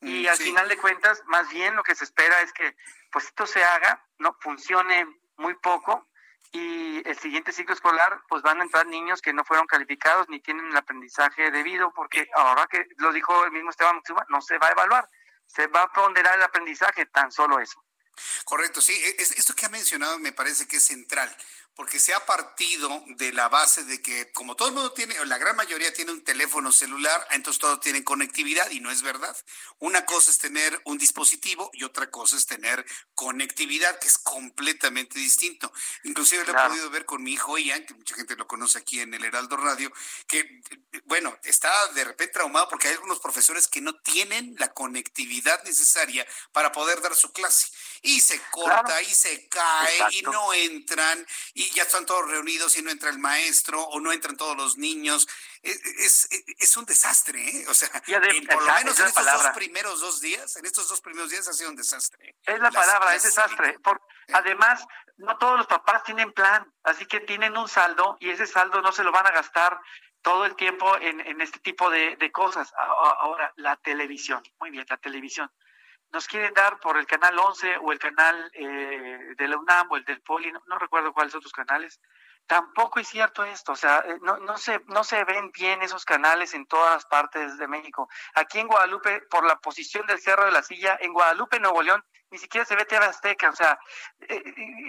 y 0.00 0.24
mm, 0.24 0.28
al 0.28 0.36
final 0.36 0.68
de 0.68 0.76
cuentas, 0.76 1.22
más 1.26 1.48
bien 1.50 1.74
lo 1.74 1.82
que 1.82 1.94
se 1.94 2.04
espera 2.04 2.40
es 2.42 2.52
que 2.52 2.76
pues 3.10 3.26
esto 3.26 3.46
se 3.46 3.62
haga, 3.64 4.04
no 4.18 4.36
funcione 4.40 5.06
muy 5.36 5.54
poco 5.54 6.08
y 6.52 7.02
el 7.08 7.18
siguiente 7.18 7.52
ciclo 7.52 7.74
escolar 7.74 8.22
pues 8.28 8.42
van 8.42 8.60
a 8.60 8.64
entrar 8.64 8.86
niños 8.86 9.20
que 9.20 9.32
no 9.32 9.44
fueron 9.44 9.66
calificados 9.66 10.28
ni 10.28 10.40
tienen 10.40 10.66
el 10.66 10.76
aprendizaje 10.76 11.50
debido 11.50 11.92
porque 11.92 12.28
ahora 12.34 12.66
que 12.70 12.86
lo 12.98 13.12
dijo 13.12 13.44
el 13.44 13.52
mismo 13.52 13.70
Esteban 13.70 14.00
no 14.28 14.40
se 14.40 14.58
va 14.58 14.68
a 14.68 14.72
evaluar, 14.72 15.08
se 15.46 15.66
va 15.68 15.82
a 15.82 15.92
ponderar 15.92 16.36
el 16.36 16.42
aprendizaje, 16.42 17.06
tan 17.06 17.30
solo 17.32 17.58
eso. 17.58 17.82
Correcto, 18.44 18.80
sí, 18.80 18.92
e, 18.92 19.16
esto 19.20 19.54
que 19.54 19.66
ha 19.66 19.68
mencionado 19.68 20.18
me 20.18 20.32
parece 20.32 20.66
que 20.66 20.76
es 20.76 20.84
central 20.84 21.34
porque 21.76 22.00
se 22.00 22.14
ha 22.14 22.24
partido 22.24 23.04
de 23.06 23.34
la 23.34 23.50
base 23.50 23.84
de 23.84 24.00
que 24.00 24.32
como 24.32 24.56
todo 24.56 24.68
el 24.68 24.74
mundo 24.74 24.92
tiene, 24.92 25.14
la 25.26 25.36
gran 25.36 25.54
mayoría 25.56 25.92
tiene 25.92 26.10
un 26.10 26.24
teléfono 26.24 26.72
celular, 26.72 27.28
entonces 27.32 27.60
todos 27.60 27.80
tienen 27.80 28.02
conectividad 28.02 28.70
y 28.70 28.80
no 28.80 28.90
es 28.90 29.02
verdad. 29.02 29.36
Una 29.78 30.06
cosa 30.06 30.30
es 30.30 30.38
tener 30.38 30.80
un 30.84 30.96
dispositivo 30.96 31.70
y 31.74 31.84
otra 31.84 32.10
cosa 32.10 32.36
es 32.36 32.46
tener 32.46 32.84
conectividad, 33.14 33.98
que 33.98 34.08
es 34.08 34.16
completamente 34.16 35.18
distinto. 35.18 35.70
Inclusive 36.04 36.46
lo 36.46 36.52
he 36.52 36.68
podido 36.68 36.88
ver 36.88 37.04
con 37.04 37.22
mi 37.22 37.34
hijo 37.34 37.58
Ian, 37.58 37.84
que 37.84 37.92
mucha 37.92 38.14
gente 38.14 38.36
lo 38.36 38.46
conoce 38.46 38.78
aquí 38.78 39.00
en 39.00 39.12
el 39.12 39.24
Heraldo 39.24 39.58
Radio, 39.58 39.92
que, 40.26 40.62
bueno, 41.04 41.38
está 41.42 41.70
de 41.88 42.04
repente 42.04 42.32
traumado 42.32 42.68
porque 42.70 42.88
hay 42.88 42.94
algunos 42.94 43.20
profesores 43.20 43.68
que 43.68 43.82
no 43.82 43.94
tienen 43.96 44.54
la 44.58 44.72
conectividad 44.72 45.62
necesaria 45.64 46.26
para 46.52 46.72
poder 46.72 47.02
dar 47.02 47.14
su 47.14 47.32
clase. 47.32 47.68
Y 48.00 48.22
se 48.22 48.40
corta 48.50 49.02
y 49.02 49.14
se 49.14 49.46
cae 49.48 49.98
y 50.12 50.22
no 50.22 50.54
entran 50.54 51.26
y 51.52 51.65
ya 51.70 51.82
están 51.82 52.06
todos 52.06 52.28
reunidos 52.30 52.76
y 52.76 52.82
no 52.82 52.90
entra 52.90 53.10
el 53.10 53.18
maestro 53.18 53.82
o 53.82 54.00
no 54.00 54.12
entran 54.12 54.36
todos 54.36 54.56
los 54.56 54.76
niños. 54.76 55.26
E, 55.62 55.70
e, 55.70 56.04
es, 56.04 56.28
e, 56.32 56.44
es, 56.58 56.76
un 56.76 56.84
desastre, 56.84 57.40
¿eh? 57.40 57.64
O 57.68 57.74
sea, 57.74 57.88
por 57.90 58.62
lo 58.62 58.74
menos 58.74 58.98
en 59.00 59.06
estos 59.06 59.24
dos 59.24 59.46
primeros 59.54 60.00
dos 60.00 60.20
días, 60.20 60.56
en 60.56 60.66
estos 60.66 60.88
dos 60.88 61.00
primeros 61.00 61.30
días 61.30 61.48
ha 61.48 61.52
sido 61.52 61.70
un 61.70 61.76
desastre. 61.76 62.36
Es 62.42 62.60
la 62.60 62.70
palabra, 62.70 63.14
es 63.14 63.22
desastre. 63.22 63.78
Por, 63.80 64.00
además, 64.32 64.84
no 65.16 65.36
todos 65.38 65.58
los 65.58 65.66
papás 65.66 66.02
tienen 66.04 66.32
plan, 66.32 66.70
así 66.84 67.06
que 67.06 67.20
tienen 67.20 67.56
un 67.56 67.68
saldo 67.68 68.16
y 68.20 68.30
ese 68.30 68.46
saldo 68.46 68.82
no 68.82 68.92
se 68.92 69.04
lo 69.04 69.12
van 69.12 69.26
a 69.26 69.30
gastar 69.30 69.80
todo 70.22 70.44
el 70.44 70.56
tiempo 70.56 70.96
en, 70.98 71.20
en 71.20 71.40
este 71.40 71.60
tipo 71.60 71.88
de, 71.90 72.16
de 72.16 72.32
cosas. 72.32 72.72
Ahora, 72.76 73.52
la 73.56 73.76
televisión, 73.76 74.42
muy 74.58 74.70
bien, 74.70 74.84
la 74.88 74.96
televisión 74.96 75.50
nos 76.12 76.26
quieren 76.26 76.54
dar 76.54 76.78
por 76.80 76.96
el 76.96 77.06
canal 77.06 77.38
11 77.38 77.78
o 77.78 77.92
el 77.92 77.98
canal 77.98 78.50
eh, 78.54 79.34
de 79.36 79.48
la 79.48 79.56
UNAM 79.56 79.88
o 79.90 79.96
el 79.96 80.04
del 80.04 80.22
Poli, 80.22 80.52
no, 80.52 80.78
recuerdo 80.78 81.12
cuáles 81.12 81.34
otros 81.34 81.52
canales. 81.52 82.00
Tampoco 82.46 83.00
es 83.00 83.08
cierto 83.08 83.44
esto, 83.44 83.72
o 83.72 83.76
sea, 83.76 84.04
eh, 84.06 84.18
no, 84.22 84.38
no, 84.38 84.56
se, 84.56 84.80
no 84.86 85.02
se 85.02 85.24
ven 85.24 85.50
bien 85.50 85.82
esos 85.82 86.04
canales 86.04 86.54
en 86.54 86.66
todas 86.66 87.04
partes 87.06 87.58
de 87.58 87.66
México. 87.66 88.08
Aquí 88.34 88.60
en 88.60 88.68
Guadalupe, 88.68 89.22
por 89.22 89.44
la 89.44 89.58
posición 89.58 90.06
del 90.06 90.20
Cerro 90.20 90.44
de 90.44 90.52
la 90.52 90.62
Silla, 90.62 90.96
en 91.00 91.12
Guadalupe, 91.12 91.58
Nuevo 91.58 91.82
León, 91.82 92.04
ni 92.30 92.38
siquiera 92.38 92.64
se 92.64 92.74
ve 92.74 92.84
TV 92.84 93.04
Azteca, 93.04 93.50
o 93.50 93.56
sea, 93.56 93.78
eh, 94.20 94.42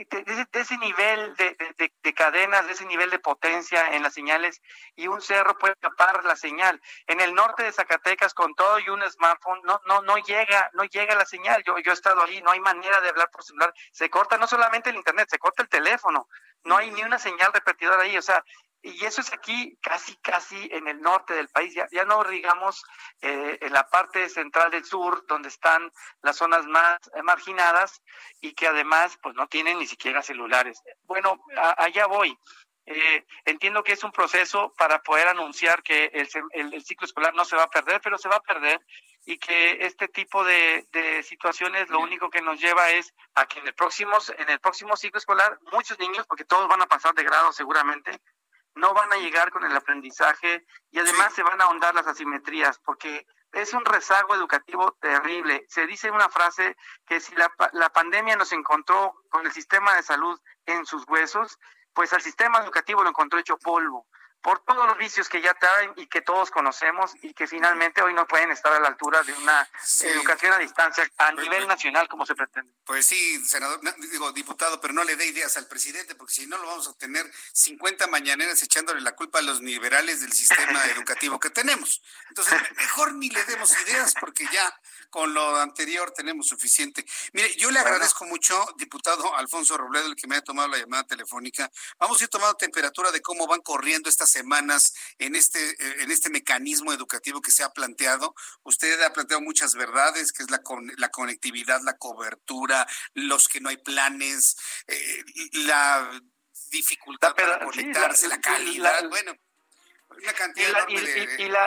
eh, 0.09 0.23
de, 0.51 0.59
ese 0.59 0.77
nivel 0.77 1.35
de, 1.35 2.13
cadenas, 2.13 2.65
de 2.65 2.73
ese 2.73 2.85
nivel 2.85 3.09
de 3.09 3.19
potencia 3.19 3.95
en 3.95 4.03
las 4.03 4.13
señales, 4.13 4.61
y 4.95 5.07
un 5.07 5.21
cerro 5.21 5.57
puede 5.57 5.75
tapar 5.75 6.23
la 6.25 6.35
señal. 6.35 6.81
En 7.05 7.21
el 7.21 7.33
norte 7.33 7.63
de 7.63 7.71
Zacatecas, 7.71 8.33
con 8.33 8.55
todo 8.55 8.79
y 8.79 8.89
un 8.89 9.01
smartphone, 9.09 9.61
no, 9.63 9.79
no, 9.85 10.01
no 10.01 10.17
llega, 10.17 10.69
no 10.73 10.83
llega 10.85 11.15
la 11.15 11.25
señal. 11.25 11.63
Yo, 11.63 11.77
yo 11.79 11.91
he 11.91 11.93
estado 11.93 12.23
ahí, 12.23 12.41
no 12.41 12.51
hay 12.51 12.59
manera 12.59 12.99
de 13.01 13.09
hablar 13.09 13.29
por 13.29 13.43
celular. 13.43 13.73
Se 13.91 14.09
corta 14.09 14.37
no 14.37 14.47
solamente 14.47 14.89
el 14.89 14.95
internet, 14.95 15.27
se 15.29 15.39
corta 15.39 15.61
el 15.61 15.69
teléfono. 15.69 16.27
No 16.63 16.77
hay 16.77 16.91
ni 16.91 17.03
una 17.03 17.19
señal 17.19 17.53
repetidora 17.53 18.01
ahí. 18.01 18.17
O 18.17 18.21
sea, 18.21 18.43
y 18.81 19.05
eso 19.05 19.21
es 19.21 19.33
aquí 19.33 19.77
casi, 19.81 20.15
casi 20.17 20.69
en 20.71 20.87
el 20.87 21.01
norte 21.01 21.33
del 21.33 21.49
país, 21.49 21.73
ya, 21.73 21.87
ya 21.91 22.05
no 22.05 22.23
digamos 22.23 22.83
eh, 23.21 23.57
en 23.61 23.73
la 23.73 23.87
parte 23.89 24.29
central 24.29 24.71
del 24.71 24.85
sur, 24.85 25.25
donde 25.27 25.49
están 25.49 25.91
las 26.21 26.37
zonas 26.37 26.65
más 26.65 26.97
marginadas 27.23 28.01
y 28.39 28.53
que 28.53 28.67
además 28.67 29.17
pues 29.21 29.35
no 29.35 29.47
tienen 29.47 29.79
ni 29.79 29.87
siquiera 29.87 30.21
celulares. 30.21 30.81
Bueno, 31.03 31.37
allá 31.77 32.07
voy. 32.07 32.37
Eh, 32.89 33.25
entiendo 33.43 33.83
que 33.83 33.91
es 33.91 34.03
un 34.05 34.13
proceso 34.13 34.73
para 34.77 35.03
poder 35.03 35.27
anunciar 35.27 35.83
que 35.83 36.05
el, 36.05 36.29
el, 36.71 36.85
ciclo 36.85 37.05
escolar 37.05 37.33
no 37.33 37.43
se 37.43 37.57
va 37.57 37.63
a 37.63 37.69
perder, 37.69 37.99
pero 38.01 38.17
se 38.17 38.29
va 38.29 38.37
a 38.37 38.41
perder 38.41 38.79
y 39.25 39.37
que 39.39 39.85
este 39.85 40.07
tipo 40.07 40.45
de, 40.45 40.87
de, 40.93 41.21
situaciones 41.21 41.89
lo 41.89 41.99
único 41.99 42.29
que 42.29 42.41
nos 42.41 42.61
lleva 42.61 42.89
es 42.91 43.13
a 43.35 43.45
que 43.45 43.59
en 43.59 43.67
el 43.67 43.73
próximo 43.73 44.17
en 44.37 44.49
el 44.49 44.61
próximo 44.61 44.95
ciclo 44.95 45.17
escolar 45.17 45.59
muchos 45.73 45.99
niños, 45.99 46.25
porque 46.27 46.45
todos 46.45 46.69
van 46.69 46.81
a 46.81 46.85
pasar 46.85 47.13
de 47.13 47.25
grado 47.25 47.51
seguramente, 47.51 48.21
no 48.77 48.93
van 48.93 49.11
a 49.11 49.17
llegar 49.17 49.51
con 49.51 49.63
el 49.63 49.75
aprendizaje 49.75 50.65
y 50.91 50.99
además 50.99 51.33
se 51.33 51.43
van 51.43 51.59
a 51.61 51.65
ahondar 51.65 51.93
las 51.95 52.07
asimetrías 52.07 52.79
porque 52.79 53.25
es 53.51 53.73
un 53.73 53.85
rezago 53.85 54.35
educativo 54.35 54.97
terrible. 55.01 55.65
Se 55.69 55.87
dice 55.87 56.11
una 56.11 56.29
frase 56.29 56.75
que 57.05 57.19
si 57.19 57.35
la, 57.35 57.51
la 57.73 57.89
pandemia 57.89 58.35
nos 58.35 58.51
encontró 58.51 59.15
con 59.29 59.45
el 59.45 59.51
sistema 59.51 59.95
de 59.95 60.03
salud 60.03 60.39
en 60.65 60.85
sus 60.85 61.07
huesos, 61.07 61.57
pues 61.93 62.13
al 62.13 62.21
sistema 62.21 62.59
educativo 62.59 63.03
lo 63.03 63.09
encontró 63.09 63.39
hecho 63.39 63.57
polvo 63.57 64.07
por 64.41 64.63
todos 64.63 64.85
los 64.87 64.97
vicios 64.97 65.27
que 65.29 65.41
ya 65.41 65.53
traen 65.53 65.93
y 65.97 66.07
que 66.07 66.21
todos 66.21 66.51
conocemos 66.51 67.11
y 67.21 67.33
que 67.33 67.47
finalmente 67.47 68.01
hoy 68.01 68.13
no 68.13 68.27
pueden 68.27 68.51
estar 68.51 68.71
a 68.73 68.79
la 68.79 68.87
altura 68.87 69.21
de 69.23 69.33
una 69.33 69.67
educación 70.03 70.53
a 70.53 70.57
distancia 70.57 71.03
a 71.17 71.31
pues, 71.31 71.43
nivel 71.43 71.65
pues, 71.65 71.67
nacional 71.67 72.07
como 72.07 72.25
se 72.25 72.35
pretende. 72.35 72.71
Pues 72.85 73.05
sí, 73.05 73.43
senador, 73.45 73.79
digo 74.11 74.31
diputado, 74.31 74.79
pero 74.79 74.93
no 74.93 75.03
le 75.03 75.15
dé 75.15 75.25
ideas 75.25 75.57
al 75.57 75.67
presidente 75.67 76.15
porque 76.15 76.33
si 76.33 76.47
no 76.47 76.57
lo 76.57 76.67
vamos 76.67 76.87
a 76.87 76.93
tener 76.93 77.29
50 77.53 78.07
mañaneras 78.07 78.61
echándole 78.63 79.01
la 79.01 79.15
culpa 79.15 79.39
a 79.39 79.41
los 79.41 79.61
liberales 79.61 80.21
del 80.21 80.33
sistema 80.33 80.85
educativo 80.91 81.39
que 81.39 81.49
tenemos. 81.49 82.01
Entonces, 82.29 82.59
mejor 82.77 83.13
ni 83.15 83.29
le 83.29 83.43
demos 83.45 83.73
ideas 83.81 84.13
porque 84.19 84.47
ya 84.51 84.79
con 85.09 85.33
lo 85.33 85.57
anterior 85.57 86.11
tenemos 86.11 86.47
suficiente. 86.47 87.05
Mire, 87.33 87.55
yo 87.55 87.71
le 87.71 87.79
agradezco 87.79 88.25
mucho, 88.25 88.65
diputado 88.77 89.35
Alfonso 89.35 89.77
Robledo, 89.77 90.07
el 90.07 90.15
que 90.15 90.27
me 90.27 90.35
ha 90.35 90.41
tomado 90.41 90.67
la 90.69 90.77
llamada 90.77 91.05
telefónica. 91.05 91.71
Vamos 91.99 92.19
a 92.19 92.23
ir 92.23 92.29
tomando 92.29 92.55
temperatura 92.55 93.11
de 93.11 93.21
cómo 93.21 93.47
van 93.47 93.61
corriendo 93.61 94.09
estas 94.09 94.29
semanas 94.29 94.93
en 95.17 95.35
este, 95.35 95.59
eh, 95.59 95.95
en 95.99 96.11
este 96.11 96.29
mecanismo 96.29 96.93
educativo 96.93 97.41
que 97.41 97.51
se 97.51 97.63
ha 97.63 97.69
planteado. 97.69 98.33
Usted 98.63 99.01
ha 99.01 99.13
planteado 99.13 99.41
muchas 99.41 99.75
verdades, 99.75 100.31
que 100.31 100.43
es 100.43 100.51
la, 100.51 100.61
la 100.97 101.09
conectividad, 101.09 101.81
la 101.83 101.97
cobertura, 101.97 102.87
los 103.13 103.47
que 103.47 103.61
no 103.61 103.69
hay 103.69 103.77
planes, 103.77 104.57
eh, 104.87 105.23
la 105.53 106.21
dificultad 106.69 107.33
para 107.35 107.59
conectarse, 107.59 108.27
la, 108.27 108.39
calidad. 108.41 109.07
bueno, 109.09 109.33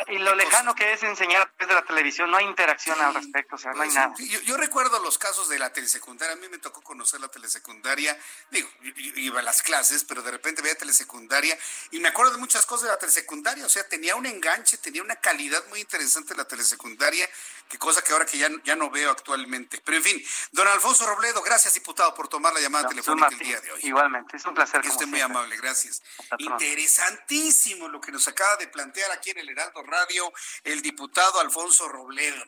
y, 0.09 0.19
lo 0.19 0.35
lejano 0.35 0.75
que 0.75 0.93
es 0.93 1.03
enseñar 1.03 1.53
desde 1.59 1.75
la 1.75 1.85
televisión, 1.85 2.31
no 2.31 2.37
hay 2.37 2.47
interacción 2.47 3.01
al 3.01 3.15
respecto, 3.15 3.57
o 3.57 3.59
sea, 3.59 3.73
no 3.73 3.83
hay 3.83 3.89
pues, 3.89 3.95
nada. 3.95 4.15
Yo, 4.45 4.57
recuerdo 4.57 4.99
los 5.01 5.19
casos 5.19 5.49
de 5.49 5.59
la 5.59 5.73
telesecundaria, 5.73 6.35
a 6.35 6.39
mí 6.39 6.49
me 6.49 6.59
tocó 6.59 6.83
conocer 6.83 7.21
la 7.21 7.29
telesecundaria, 7.29 8.19
digo, 8.51 8.69
iba 9.17 9.41
a 9.41 9.43
las 9.43 9.63
clases, 9.63 10.05
pero 10.05 10.23
de 10.23 10.31
repente 10.31 10.63
veía 10.63 10.77
telesecundaria 10.77 11.57
y 11.91 12.01
me 12.01 12.09
acuerdo 12.09 12.33
de 12.33 12.39
muchas 12.39 12.67
cosas 12.67 12.85
de 12.85 12.91
la 12.91 12.99
telesecundaria, 12.99 13.65
o 13.65 13.69
sea, 13.69 13.87
tenía 13.89 14.17
un 14.17 14.27
enganche, 14.27 14.79
tenía 14.79 15.03
una 15.03 15.17
calidad 15.17 15.65
muy 15.69 15.81
interesante 15.81 16.35
la 16.35 16.47
telesecundaria, 16.47 17.29
que 17.71 17.79
cosa 17.79 18.03
que 18.03 18.13
ahora 18.13 18.27
que 18.27 18.37
ya, 18.37 18.49
ya 18.65 18.75
no 18.75 18.91
veo 18.91 19.13
actualmente. 19.13 19.81
Pero 19.85 19.97
en 19.97 20.03
fin, 20.03 20.25
don 20.51 20.67
Alfonso 20.67 21.07
Robledo, 21.07 21.41
gracias 21.41 21.73
diputado 21.75 22.13
por 22.15 22.27
tomar 22.27 22.53
la 22.53 22.59
llamada 22.59 22.89
telefónica 22.89 23.29
el 23.31 23.39
día 23.39 23.61
de 23.61 23.71
hoy. 23.71 23.81
Igualmente, 23.85 24.37
es 24.37 24.45
un 24.45 24.55
placer. 24.55 24.85
Usted 24.85 25.07
muy 25.07 25.21
amable, 25.21 25.57
gracias. 25.57 26.03
Interesantísimo 26.39 27.87
lo 27.87 28.01
que 28.01 28.11
nos 28.11 28.27
acaba 28.27 28.57
de 28.57 28.67
plantear 28.67 29.13
aquí 29.13 29.31
en 29.31 29.39
el 29.39 29.49
Heraldo 29.49 29.85
Radio 29.85 30.33
el 30.65 30.83
diputado 30.83 31.41
Alfonso 31.41 31.87
Robledo. 31.87 32.45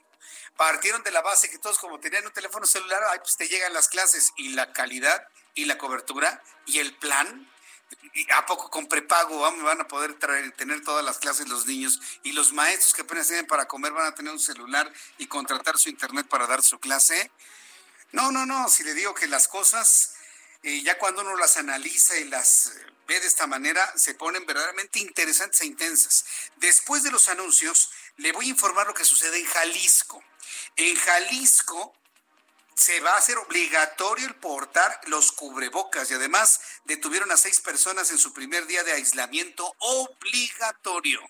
Partieron 0.57 1.05
de 1.05 1.13
la 1.13 1.23
base 1.23 1.49
que 1.49 1.59
todos 1.59 1.79
como 1.79 2.01
tenían 2.01 2.27
un 2.27 2.33
teléfono 2.33 2.67
celular, 2.67 3.01
ay, 3.11 3.21
pues 3.21 3.37
te 3.37 3.47
llegan 3.47 3.73
las 3.73 3.89
clases 3.89 4.33
y 4.37 4.51
la 4.51 4.73
calidad 4.73 5.29
y 5.55 5.67
la 5.67 5.79
cobertura 5.79 6.43
y 6.67 6.81
el 6.81 6.97
plan 6.97 7.49
¿A 8.35 8.47
poco 8.47 8.71
con 8.71 8.87
prepago 8.87 9.41
van 9.41 9.81
a 9.81 9.89
poder 9.89 10.15
tener 10.15 10.83
todas 10.83 11.05
las 11.05 11.19
clases 11.19 11.49
los 11.49 11.67
niños? 11.67 12.01
Y 12.23 12.33
los 12.33 12.53
maestros 12.53 12.95
que 12.95 13.03
apenas 13.03 13.27
tienen 13.27 13.47
para 13.47 13.67
comer 13.67 13.93
van 13.93 14.07
a 14.07 14.15
tener 14.15 14.33
un 14.33 14.41
celular 14.41 14.93
y 15.19 15.27
contratar 15.27 15.79
su 15.79 15.89
internet 15.89 16.27
para 16.29 16.47
dar 16.47 16.63
su 16.63 16.79
clase. 16.79 17.31
No, 18.13 18.31
no, 18.31 18.45
no, 18.45 18.69
si 18.69 18.85
le 18.85 18.95
digo 18.95 19.15
que 19.15 19.27
las 19.27 19.49
cosas, 19.49 20.15
eh, 20.63 20.83
ya 20.83 20.99
cuando 20.99 21.23
uno 21.23 21.37
las 21.37 21.57
analiza 21.57 22.17
y 22.19 22.25
las 22.25 22.67
eh, 22.67 22.87
ve 23.09 23.21
de 23.21 23.27
esta 23.27 23.47
manera, 23.47 23.91
se 23.97 24.15
ponen 24.15 24.45
verdaderamente 24.45 24.99
interesantes 24.99 25.61
e 25.63 25.67
intensas. 25.67 26.25
Después 26.57 27.03
de 27.03 27.11
los 27.11 27.29
anuncios, 27.29 27.91
le 28.17 28.33
voy 28.33 28.47
a 28.47 28.51
informar 28.51 28.87
lo 28.87 28.95
que 28.95 29.05
sucede 29.05 29.39
en 29.39 29.47
Jalisco. 29.47 30.23
En 30.77 30.95
Jalisco 30.97 31.95
se 32.75 33.01
va 33.01 33.15
a 33.15 33.19
hacer 33.19 33.39
obligatorio 33.39 34.27
el 34.27 34.35
portar 34.37 35.01
los 35.07 35.33
cubrebocas 35.33 36.11
y 36.11 36.15
además 36.15 36.61
detuvieron 36.85 37.31
a 37.31 37.37
seis 37.37 37.61
personas 37.61 38.11
en 38.11 38.19
su 38.19 38.33
primer 38.33 38.67
día 38.67 38.83
de 38.85 38.93
aislamiento 38.93 39.75
obligatorio. 39.79 41.21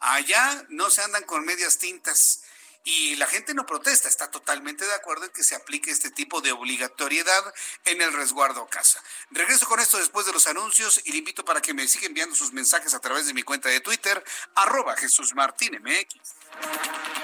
Allá 0.00 0.64
no 0.68 0.90
se 0.90 1.02
andan 1.02 1.24
con 1.24 1.44
medias 1.44 1.78
tintas 1.78 2.42
y 2.84 3.14
la 3.16 3.26
gente 3.26 3.54
no 3.54 3.64
protesta, 3.64 4.08
está 4.08 4.30
totalmente 4.30 4.84
de 4.84 4.94
acuerdo 4.94 5.24
en 5.24 5.30
que 5.30 5.44
se 5.44 5.54
aplique 5.54 5.90
este 5.90 6.10
tipo 6.10 6.40
de 6.40 6.50
obligatoriedad 6.50 7.54
en 7.84 8.02
el 8.02 8.12
resguardo 8.12 8.66
casa. 8.66 9.02
Regreso 9.30 9.66
con 9.66 9.78
esto 9.78 9.98
después 9.98 10.26
de 10.26 10.32
los 10.32 10.48
anuncios 10.48 11.00
y 11.04 11.12
le 11.12 11.18
invito 11.18 11.44
para 11.44 11.60
que 11.60 11.74
me 11.74 11.86
siga 11.86 12.06
enviando 12.06 12.34
sus 12.34 12.52
mensajes 12.52 12.94
a 12.94 13.00
través 13.00 13.26
de 13.26 13.34
mi 13.34 13.44
cuenta 13.44 13.68
de 13.68 13.80
Twitter, 13.80 14.22
arroba 14.56 14.96
Jesús 14.96 15.34
Martín 15.34 15.80
MX. 15.80 17.21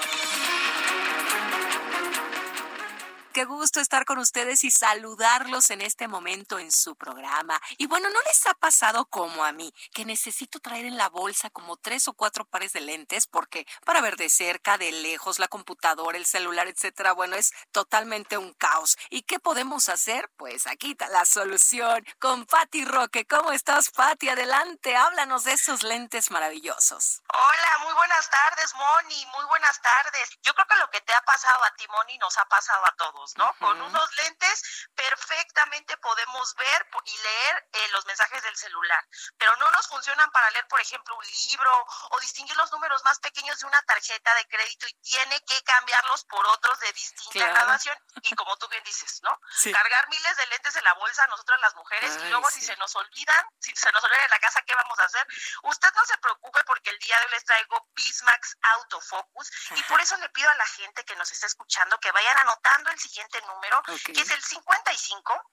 Qué 3.39 3.45
gusto 3.45 3.79
estar 3.79 4.05
con 4.05 4.19
ustedes 4.19 4.65
y 4.65 4.73
saludarlos 4.73 5.71
en 5.71 5.81
este 5.81 6.09
momento 6.09 6.59
en 6.59 6.73
su 6.73 6.97
programa. 6.97 7.63
Y 7.77 7.87
bueno, 7.87 8.11
¿no 8.11 8.21
les 8.23 8.45
ha 8.49 8.55
pasado 8.55 9.07
como 9.07 9.45
a 9.45 9.53
mí, 9.53 9.73
que 9.95 10.05
necesito 10.05 10.59
traer 10.59 10.87
en 10.87 10.97
la 10.97 11.09
bolsa 11.09 11.49
como 11.49 11.77
tres 11.77 12.09
o 12.09 12.15
cuatro 12.15 12.45
pares 12.45 12.73
de 12.73 12.81
lentes? 12.81 13.29
Porque 13.29 13.65
para 13.85 14.01
ver 14.01 14.17
de 14.17 14.29
cerca, 14.29 14.77
de 14.77 14.91
lejos, 14.91 15.39
la 15.39 15.47
computadora, 15.47 16.19
el 16.19 16.27
celular, 16.27 16.67
etcétera, 16.67 17.13
bueno, 17.13 17.37
es 17.37 17.53
totalmente 17.71 18.39
un 18.39 18.55
caos. 18.55 18.99
¿Y 19.09 19.23
qué 19.23 19.39
podemos 19.39 19.89
hacer? 19.89 20.29
Pues 20.37 20.67
aquí 20.67 20.91
está 20.91 21.07
la 21.07 21.25
solución 21.25 22.05
con 22.19 22.45
Patti 22.45 22.85
Roque. 22.87 23.25
¿Cómo 23.25 23.53
estás, 23.53 23.91
Patti? 23.91 24.31
Adelante, 24.31 24.97
háblanos 24.97 25.45
de 25.45 25.53
esos 25.53 25.85
lentes 25.85 26.33
maravillosos. 26.33 27.23
Hola, 27.33 27.85
muy 27.85 27.95
buenas 27.95 28.29
tardes, 28.31 28.75
Moni, 28.75 29.27
muy 29.27 29.45
buenas 29.45 29.81
tardes. 29.81 30.29
Yo 30.43 30.53
creo 30.55 30.67
que 30.67 30.77
lo 30.79 30.91
que 30.91 31.01
te 31.03 31.15
ha 31.15 31.23
pasado 31.23 31.63
a 31.63 31.71
ti, 31.77 31.87
Moni, 31.87 32.19
nos 32.19 32.37
ha 32.37 32.45
pasado 32.47 32.85
a 32.85 32.97
todos. 32.97 33.28
¿No? 33.37 33.55
Con 33.59 33.81
unos 33.81 34.17
lentes 34.17 34.89
perfectamente 34.95 35.97
podemos 35.99 36.55
ver 36.55 36.87
y 37.05 37.17
leer 37.17 37.69
eh, 37.73 37.89
los 37.93 38.05
mensajes 38.07 38.43
del 38.43 38.57
celular, 38.57 39.07
pero 39.39 39.57
no 39.57 39.71
nos 39.71 39.87
funcionan 39.87 40.31
para 40.31 40.51
leer, 40.51 40.67
por 40.69 40.81
ejemplo, 40.81 41.17
un 41.17 41.25
libro 41.25 41.87
o 42.11 42.21
distinguir 42.21 42.57
los 42.57 42.71
números 42.73 43.03
más 43.05 43.19
pequeños 43.21 43.59
de 43.61 43.67
una 43.67 43.81
tarjeta 43.83 44.35
de 44.35 44.47
crédito 44.49 44.87
y 44.89 44.95
tiene 45.01 45.41
que 45.45 45.63
cambiarlos 45.63 46.25
por 46.25 46.47
otros 46.47 46.79
de 46.81 46.93
distinta 46.93 47.47
graduación. 47.47 47.97
Y 48.23 48.35
como 48.35 48.57
tú 48.57 48.69
bien 48.69 48.83
dices, 48.85 49.21
¿no? 49.23 49.41
Cargar 49.73 50.09
miles 50.09 50.37
de 50.37 50.47
lentes 50.47 50.77
en 50.77 50.85
la 50.85 50.95
bolsa 50.95 51.27
nosotras 51.29 51.61
las 51.61 51.75
mujeres 51.75 52.17
y 52.17 52.29
luego 52.29 52.51
si 52.51 52.61
se 52.61 52.77
nos 52.77 52.95
olvidan, 52.97 53.47
si 53.61 53.75
se 53.75 53.91
nos 53.93 54.03
olvida 54.03 54.25
en 54.25 54.31
la 54.31 54.39
casa, 54.39 54.63
¿qué 54.63 54.75
vamos 54.75 54.99
a 54.99 55.05
hacer? 55.05 55.27
Usted 55.63 55.93
no 55.95 56.05
se 56.05 56.19
preocupe 56.19 56.63
porque 56.65 56.91
el 56.91 56.99
día 56.99 57.19
de 57.19 57.27
hoy 57.27 57.31
les 57.33 57.45
traigo 57.45 57.89
Bismax 57.95 58.57
Autofocus 58.63 59.51
y 59.71 59.83
por 59.85 60.01
eso 60.01 60.17
le 60.17 60.29
pido 60.31 60.51
a 60.51 60.55
la 60.55 60.67
gente 60.67 61.05
que 61.05 61.17
nos 61.17 61.31
está 61.31 61.47
escuchando 61.47 61.99
que 62.01 62.13
vayan 62.13 62.39
anotando 62.39 62.91
el 62.91 62.99
siguiente 63.09 63.41
número, 63.43 63.83
que 64.05 64.21
es 64.21 64.31
el 64.31 64.43
55 64.43 65.51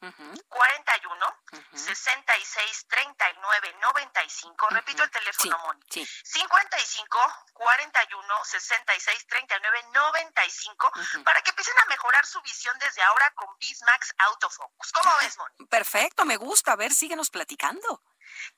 41 0.50 1.44
66 1.74 2.88
39 2.88 3.76
95. 3.82 4.68
Repito 4.70 5.04
el 5.04 5.12
teléfono, 5.12 5.58
Moni. 5.60 5.82
55 5.90 7.20
41 7.54 8.46
66 8.46 9.28
39 9.28 9.84
95 9.94 10.92
para 11.24 11.42
que 11.42 11.50
empiecen 11.52 11.78
a 11.80 11.86
mejorar 11.86 12.26
su 12.26 12.42
visión 12.42 12.78
desde 12.80 13.02
ahora 13.04 13.32
con 13.36 13.48
Bismax 13.58 14.14
Autofocus. 14.18 14.92
¿Cómo 14.92 15.12
ves, 15.22 15.38
Moni? 15.38 15.68
Perfecto, 15.68 16.26
me 16.26 16.38
gusta. 16.38 16.74
A 16.74 16.76
ver, 16.76 16.94
síguenos 16.94 17.30
platicando. 17.30 18.04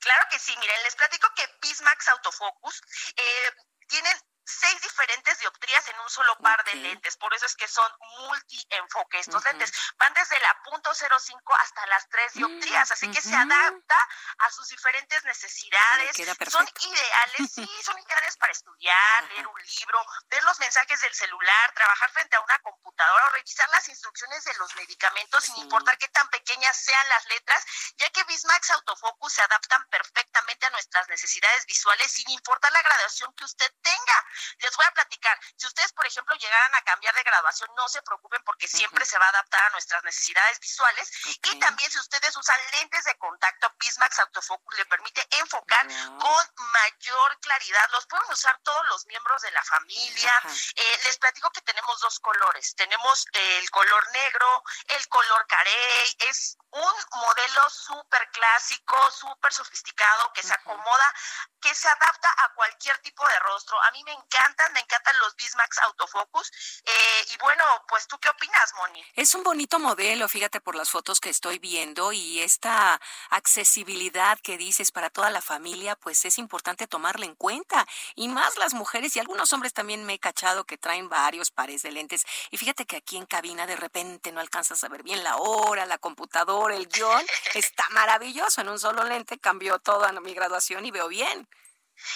Claro 0.00 0.26
que 0.30 0.38
sí, 0.38 0.56
miren, 0.58 0.82
les 0.82 0.96
platico 0.96 1.28
que 1.34 1.46
Bismax 1.60 2.08
Autofocus 2.08 2.82
eh, 3.16 3.52
tienen 3.86 4.16
seis 4.48 4.80
diferentes 4.80 5.38
dioptrías 5.38 5.86
en 5.88 6.00
un 6.00 6.08
solo 6.08 6.36
par 6.38 6.64
de 6.64 6.74
lentes. 6.74 7.16
Por 7.16 7.32
eso 7.34 7.46
es 7.46 7.54
que 7.54 7.68
son 7.68 7.90
multi-enfoque 8.20 9.18
estos 9.18 9.44
lentes. 9.44 9.72
Van 9.98 10.12
desde 10.14 10.40
la 10.40 10.62
punto 10.62 10.90
.05 10.94 11.40
hasta 11.58 11.86
las 11.86 12.08
tres 12.08 12.34
mm, 12.34 12.38
dioptrías, 12.38 12.90
así 12.90 13.10
que 13.10 13.20
se 13.20 13.34
adapta 13.34 14.08
a 14.38 14.50
sus 14.50 14.68
diferentes 14.68 15.22
necesidades. 15.24 16.16
Son 16.50 16.66
ideales, 16.80 17.52
sí, 17.52 17.68
son 17.84 17.98
ideales 17.98 18.36
para 18.38 18.52
estudiar, 18.52 19.24
leer 19.24 19.46
un 19.46 19.60
libro, 19.60 20.06
ver 20.28 20.42
los 20.44 20.58
mensajes 20.60 21.00
del 21.00 21.14
celular, 21.14 21.72
trabajar 21.74 22.10
frente 22.10 22.36
a 22.36 22.40
una 22.40 22.58
computadora 22.60 23.26
o 23.26 23.30
revisar 23.30 23.68
las 23.70 23.88
instrucciones 23.88 24.44
de 24.44 24.54
los 24.54 24.74
medicamentos 24.76 25.44
sin 25.44 25.56
importar 25.58 25.98
qué 25.98 26.08
tan 26.08 26.28
pequeñas 26.30 26.76
sean 26.76 27.08
las 27.10 27.26
letras, 27.26 27.64
ya 27.96 28.08
que 28.10 28.24
Bismax 28.24 28.70
Autofocus 28.70 29.32
se 29.34 29.42
adaptan 29.42 29.86
perfectamente 29.90 30.66
a 30.66 30.70
nuestras 30.70 31.08
necesidades 31.08 31.66
visuales 31.66 32.10
sin 32.10 32.28
importar 32.30 32.72
la 32.72 32.82
graduación 32.82 33.32
que 33.34 33.44
usted 33.44 33.72
tenga. 33.82 34.26
Les 34.58 34.76
voy 34.76 34.86
a 34.86 34.92
platicar, 34.92 35.38
si 35.56 35.66
ustedes, 35.66 35.92
por 35.92 36.06
ejemplo, 36.06 36.34
llegaran 36.36 36.74
a 36.74 36.82
cambiar 36.82 37.14
de 37.14 37.22
graduación, 37.22 37.70
no 37.76 37.88
se 37.88 38.02
preocupen 38.02 38.42
porque 38.44 38.68
siempre 38.68 39.04
se 39.04 39.18
va 39.18 39.26
a 39.26 39.30
adaptar 39.30 39.62
a 39.64 39.70
nuestras 39.70 40.02
necesidades 40.04 40.60
visuales. 40.60 41.10
Y 41.42 41.58
también 41.58 41.90
si 41.90 41.98
ustedes 41.98 42.36
usan 42.36 42.58
lentes 42.72 43.04
de 43.04 43.16
contacto, 43.18 43.72
Bismax 43.78 44.18
Autofocus 44.20 44.78
le 44.78 44.86
permite 44.86 45.26
enfocar 45.38 45.86
con 46.18 46.48
mayor 46.72 47.40
claridad. 47.40 47.88
Los 47.92 48.06
pueden 48.06 48.30
usar 48.30 48.58
todos 48.62 48.86
los 48.88 49.06
miembros 49.06 49.42
de 49.42 49.50
la 49.52 49.62
familia. 49.64 50.42
Eh, 50.74 51.00
les 51.04 51.18
platico 51.18 51.50
que 51.50 51.62
tenemos 51.62 52.00
dos 52.00 52.18
colores. 52.20 52.74
Tenemos 52.76 53.26
el 53.32 53.70
color 53.70 54.12
negro, 54.12 54.62
el 54.88 55.08
color 55.08 55.46
carey. 55.46 56.16
Es 56.28 56.56
un 56.70 56.94
modelo 57.12 57.70
súper 57.70 58.30
clásico, 58.30 59.10
súper 59.10 59.52
sofisticado, 59.52 60.32
que 60.32 60.42
se 60.42 60.54
acomoda, 60.54 61.14
que 61.60 61.74
se 61.74 61.88
adapta 61.88 62.34
a 62.44 62.54
cualquier 62.54 62.98
tipo 62.98 63.26
de 63.26 63.38
rostro. 63.40 63.80
A 63.82 63.90
mí 63.92 64.02
me 64.04 64.12
encantan, 64.28 64.72
me 64.72 64.80
encantan 64.80 65.18
los 65.20 65.34
Bismax 65.36 65.78
Autofocus. 65.78 66.50
Eh, 66.84 67.26
y 67.34 67.38
bueno, 67.38 67.64
pues 67.88 68.06
tú 68.06 68.18
qué 68.18 68.28
opinas, 68.28 68.72
Moni? 68.76 69.04
Es 69.14 69.34
un 69.34 69.42
bonito 69.42 69.78
modelo, 69.78 70.28
fíjate 70.28 70.60
por 70.60 70.74
las 70.74 70.90
fotos 70.90 71.20
que 71.20 71.30
estoy 71.30 71.58
viendo 71.58 72.12
y 72.12 72.40
esta 72.40 73.00
accesibilidad 73.30 74.38
que 74.40 74.58
dices 74.58 74.90
para 74.90 75.10
toda 75.10 75.30
la 75.30 75.40
familia, 75.40 75.96
pues 75.96 76.24
es 76.24 76.38
importante 76.38 76.86
tomarla 76.86 77.26
en 77.26 77.34
cuenta. 77.34 77.86
Y 78.14 78.28
más 78.28 78.56
las 78.58 78.74
mujeres 78.74 79.16
y 79.16 79.20
algunos 79.20 79.52
hombres 79.52 79.72
también 79.72 80.04
me 80.04 80.14
he 80.14 80.18
cachado 80.18 80.64
que 80.64 80.78
traen 80.78 81.08
varios 81.08 81.50
pares 81.50 81.82
de 81.82 81.92
lentes. 81.92 82.24
Y 82.50 82.58
fíjate 82.58 82.86
que 82.86 82.96
aquí 82.96 83.16
en 83.16 83.26
cabina 83.26 83.66
de 83.66 83.76
repente 83.76 84.32
no 84.32 84.40
alcanzas 84.40 84.82
a 84.84 84.88
ver 84.88 85.02
bien 85.02 85.24
la 85.24 85.36
hora, 85.36 85.86
la 85.86 85.98
computadora, 85.98 86.76
el 86.76 86.88
guion. 86.88 87.24
Está 87.54 87.88
maravilloso. 87.90 88.60
En 88.60 88.68
un 88.68 88.78
solo 88.78 89.04
lente 89.04 89.38
cambió 89.38 89.78
toda 89.78 90.12
mi 90.20 90.34
graduación 90.34 90.84
y 90.84 90.90
veo 90.90 91.08
bien. 91.08 91.48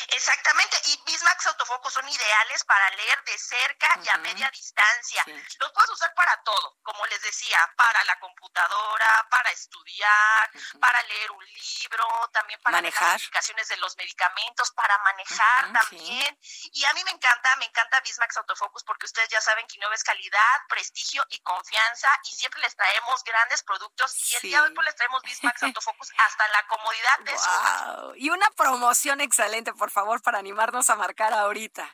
Exactamente, 0.08 0.80
y 0.86 1.02
Bismax 1.04 1.46
Autofocus 1.48 1.92
son 1.94 2.08
ideales 2.08 2.64
para 2.64 2.90
leer 2.90 3.24
de 3.24 3.38
cerca 3.38 3.98
y 4.02 4.08
a 4.08 4.18
media 4.18 4.50
distancia. 4.50 5.24
Los 5.58 5.72
puedes 5.72 5.90
usar 5.90 6.14
para 6.14 6.40
todo, 6.42 6.78
como 6.82 7.04
les 7.06 7.20
decía, 7.22 7.58
para 7.76 8.04
la 8.04 8.18
computadora, 8.18 9.26
para 9.30 9.50
estudiar, 9.50 10.50
para 10.80 11.02
leer 11.02 11.30
un 11.32 11.44
libro, 11.44 12.30
también 12.32 12.60
para 12.62 12.78
manejar. 12.78 13.16
aplicaciones 13.16 13.68
de 13.68 13.76
los 13.78 13.96
medicamentos, 13.96 14.70
para 14.72 14.96
manejar 14.98 15.72
también. 15.72 16.38
Y 16.72 16.84
a 16.84 16.92
mí 16.94 17.02
me 17.04 17.10
encanta, 17.10 17.56
me 17.56 17.66
encanta 17.66 18.00
Bismax 18.00 18.36
Autofocus 18.38 18.84
porque 18.84 19.06
ustedes 19.06 19.28
ya 19.28 19.40
saben 19.40 19.66
que 19.66 19.78
no 19.78 19.92
es 19.92 20.04
calidad, 20.04 20.60
prestigio 20.68 21.24
y 21.28 21.40
confianza 21.40 22.08
y 22.24 22.34
siempre 22.34 22.60
les 22.60 22.76
traemos 22.76 23.22
grandes 23.24 23.62
productos 23.62 24.14
y 24.30 24.36
el 24.36 24.42
día 24.42 24.58
de 24.58 24.68
hoy 24.68 24.74
pues 24.74 24.86
les 24.86 24.96
traemos 24.96 25.22
Bismax 25.22 25.62
Autofocus 25.64 26.10
hasta 26.16 26.48
la 26.48 26.66
comodidad 26.66 27.18
de 27.20 27.38
su 27.38 28.14
Y 28.16 28.30
una 28.30 28.50
promoción 28.50 29.20
excelente 29.20 29.71
por 29.74 29.90
favor, 29.90 30.22
para 30.22 30.38
animarnos 30.38 30.90
a 30.90 30.96
marcar 30.96 31.32
ahorita. 31.32 31.88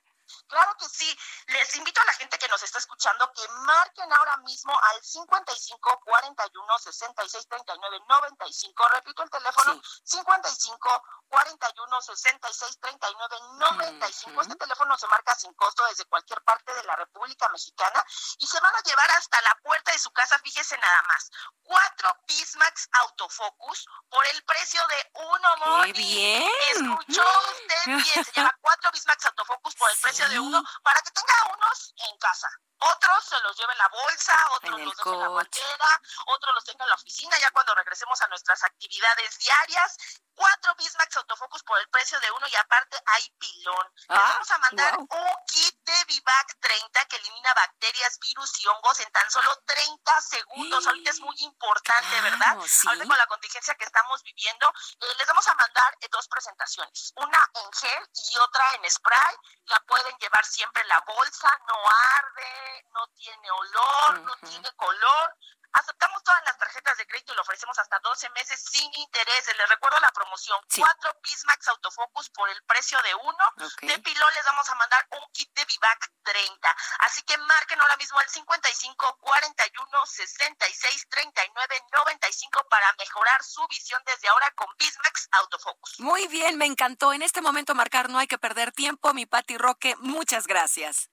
Claro 0.48 0.76
que 0.78 0.88
sí. 0.88 1.18
Les 1.46 1.76
invito 1.76 2.00
a 2.00 2.05
la 2.05 2.12
gente 2.14 2.38
que 2.38 2.48
nos 2.48 2.62
está 2.62 2.78
escuchando 2.78 3.30
que 3.32 3.48
marquen 3.48 4.12
ahora 4.12 4.36
mismo 4.38 4.78
al 4.78 5.02
55 5.02 6.00
41 6.05 6.78
66 6.78 7.48
39 7.48 8.00
95. 8.09 8.88
Repito 8.88 9.22
el 9.22 9.30
teléfono 9.30 9.80
55 10.05 11.02
41 11.28 12.02
66 12.02 12.78
39 12.80 13.36
95. 13.59 14.42
Este 14.42 14.56
teléfono 14.56 14.98
se 14.98 15.06
marca 15.09 15.34
sin 15.34 15.52
costo 15.55 15.84
desde 15.86 16.05
cualquier 16.06 16.42
parte 16.42 16.72
de 16.74 16.84
la 16.84 16.96
República 16.96 17.48
Mexicana 17.48 18.05
y 18.38 18.46
se 18.46 18.60
van 18.60 18.74
a 18.74 18.82
llevar 18.82 19.10
hasta 19.12 19.40
la 19.42 19.59
puerta 19.62 19.92
de 19.92 19.98
su 19.98 20.10
casa. 20.12 20.38
Fíjese 20.38 20.76
nada 20.78 21.02
más. 21.02 21.30
Cuatro 21.62 22.16
Bismax 22.26 22.88
Autofocus 22.92 23.86
por 24.09 24.26
el 24.26 24.42
precio 24.44 24.80
de 24.86 25.10
uno, 25.14 25.56
Moni. 25.59 25.92
bien! 25.92 26.50
Escuchó 26.72 27.22
usted 27.22 27.86
bien. 27.86 28.24
Se 28.24 28.32
lleva 28.32 28.56
cuatro 28.60 28.90
Bismax 28.92 29.26
Autofocus 29.26 29.74
por 29.74 29.90
el 29.90 29.96
precio 29.98 30.17
de 30.26 30.40
uno 30.40 30.62
para 30.82 31.00
que 31.02 31.10
tenga 31.10 31.34
unos 31.54 31.94
en 32.10 32.18
casa. 32.18 32.48
Otros 32.80 33.24
se 33.24 33.40
los 33.40 33.56
lleven 33.56 33.72
en 33.72 33.78
la 33.78 33.88
bolsa, 33.88 34.36
otros 34.52 34.80
los 34.80 34.96
dejen 34.96 35.14
en 35.14 35.20
la 35.20 35.28
guantera, 35.28 36.02
otros 36.26 36.54
los 36.54 36.64
tengan 36.64 36.86
en 36.86 36.90
la 36.90 36.94
oficina 36.94 37.38
ya 37.38 37.50
cuando 37.50 37.74
regresemos 37.74 38.20
a 38.22 38.28
nuestras 38.28 38.62
actividades 38.62 39.38
diarias. 39.38 39.96
Cuatro 40.34 40.72
Bismax 40.76 41.16
Autofocus 41.16 41.64
por 41.64 41.80
el 41.80 41.88
precio 41.88 42.20
de 42.20 42.30
uno 42.30 42.46
y 42.46 42.54
aparte 42.54 42.96
hay 43.06 43.28
pilón. 43.38 43.92
Les 43.96 44.18
ah, 44.20 44.30
vamos 44.34 44.50
a 44.52 44.58
mandar 44.58 44.96
un 44.96 45.08
kit 45.48 45.74
de 45.84 46.04
Vivac 46.06 46.60
30 46.60 47.04
que 47.06 47.16
elimina 47.16 47.52
bacterias, 47.54 48.20
virus 48.20 48.60
y 48.60 48.68
hongos 48.68 49.00
en 49.00 49.10
tan 49.10 49.28
solo 49.32 49.50
30 49.66 50.20
segundos. 50.20 50.86
Ahorita 50.86 51.10
es 51.10 51.18
muy 51.18 51.34
importante, 51.40 52.20
¿verdad? 52.20 52.56
Ahorita 52.86 53.06
con 53.08 53.18
la 53.18 53.26
contingencia 53.26 53.74
que 53.74 53.84
estamos 53.84 54.22
viviendo, 54.22 54.72
eh, 55.00 55.14
les 55.18 55.26
vamos 55.26 55.48
a 55.48 55.54
mandar 55.56 55.98
eh, 56.00 56.08
dos 56.12 56.28
presentaciones. 56.28 57.12
Una 57.16 57.50
en 57.54 57.72
gel 57.72 58.08
y 58.30 58.38
otra 58.38 58.74
en 58.76 58.88
spray. 58.88 59.34
La 59.66 59.80
pueden 59.80 60.07
llevar 60.20 60.44
siempre 60.44 60.82
en 60.82 60.89
la 60.89 61.01
bolsa, 61.06 61.48
no 61.68 61.74
arde, 62.18 62.86
no 62.94 63.06
tiene 63.14 63.51
olor, 63.51 64.20
no 64.20 64.36
tiene 64.48 64.70
color. 64.76 65.36
Aceptamos 65.72 66.22
todas 66.24 66.42
las 66.46 66.58
tarjetas 66.58 66.96
de 66.96 67.06
crédito 67.06 67.32
y 67.32 67.36
lo 67.36 67.42
ofrecemos 67.42 67.78
hasta 67.78 67.98
12 68.00 68.30
meses 68.30 68.62
sin 68.70 68.90
intereses. 68.94 69.56
Les 69.56 69.68
recuerdo 69.68 69.98
la 70.00 70.10
promoción. 70.12 70.58
Cuatro 70.76 71.12
Pismax 71.22 71.68
Autofocus 71.68 72.30
por 72.30 72.48
el 72.48 72.62
precio 72.64 73.00
de 73.02 73.14
uno. 73.14 73.44
De 73.82 73.98
pilón 73.98 74.34
les 74.34 74.44
vamos 74.44 74.68
a 74.68 74.74
mandar 74.76 75.06
un 75.10 75.30
kit 75.32 75.52
de 75.54 75.64
Vivac 75.64 76.10
30. 76.22 76.76
Así 77.00 77.22
que 77.22 77.36
marquen 77.38 77.80
ahora 77.80 77.96
mismo 77.96 78.20
el 78.20 78.28
55 78.28 79.18
41 79.20 80.06
66 80.06 81.06
39 81.08 81.82
95 81.92 82.66
para 82.70 82.92
mejorar 82.98 83.42
su 83.44 83.66
visión 83.68 84.02
desde 84.06 84.28
ahora 84.28 84.50
con 84.52 84.68
Pismax 84.76 85.28
Autofocus. 85.32 86.00
Muy 86.00 86.26
bien, 86.28 86.56
me 86.56 86.66
encantó. 86.66 87.12
En 87.12 87.22
este 87.22 87.40
momento 87.40 87.74
marcar 87.74 88.08
no 88.08 88.18
hay 88.18 88.26
que 88.26 88.38
perder 88.38 88.72
tiempo. 88.72 89.12
Mi 89.14 89.26
Pati 89.26 89.58
Roque, 89.58 89.96
muchas 89.96 90.46
gracias. 90.46 91.10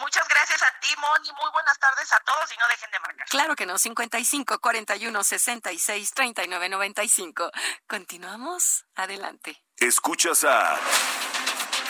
Muchas 0.00 0.26
gracias 0.28 0.62
a 0.62 0.80
ti, 0.80 0.88
Moni. 0.98 1.30
Muy 1.32 1.50
buenas 1.52 1.78
tardes 1.78 2.12
a 2.12 2.20
todos 2.20 2.52
y 2.52 2.58
no 2.58 2.66
dejen 2.68 2.90
de 2.90 2.98
marcar. 3.00 3.28
Claro 3.28 3.54
que 3.54 3.66
no, 3.66 3.78
55 3.78 4.58
41 4.58 5.24
66 5.24 6.14
39 6.14 6.68
95. 6.68 7.50
Continuamos. 7.86 8.84
Adelante. 8.96 9.62
Escuchas 9.76 10.44
a 10.44 10.78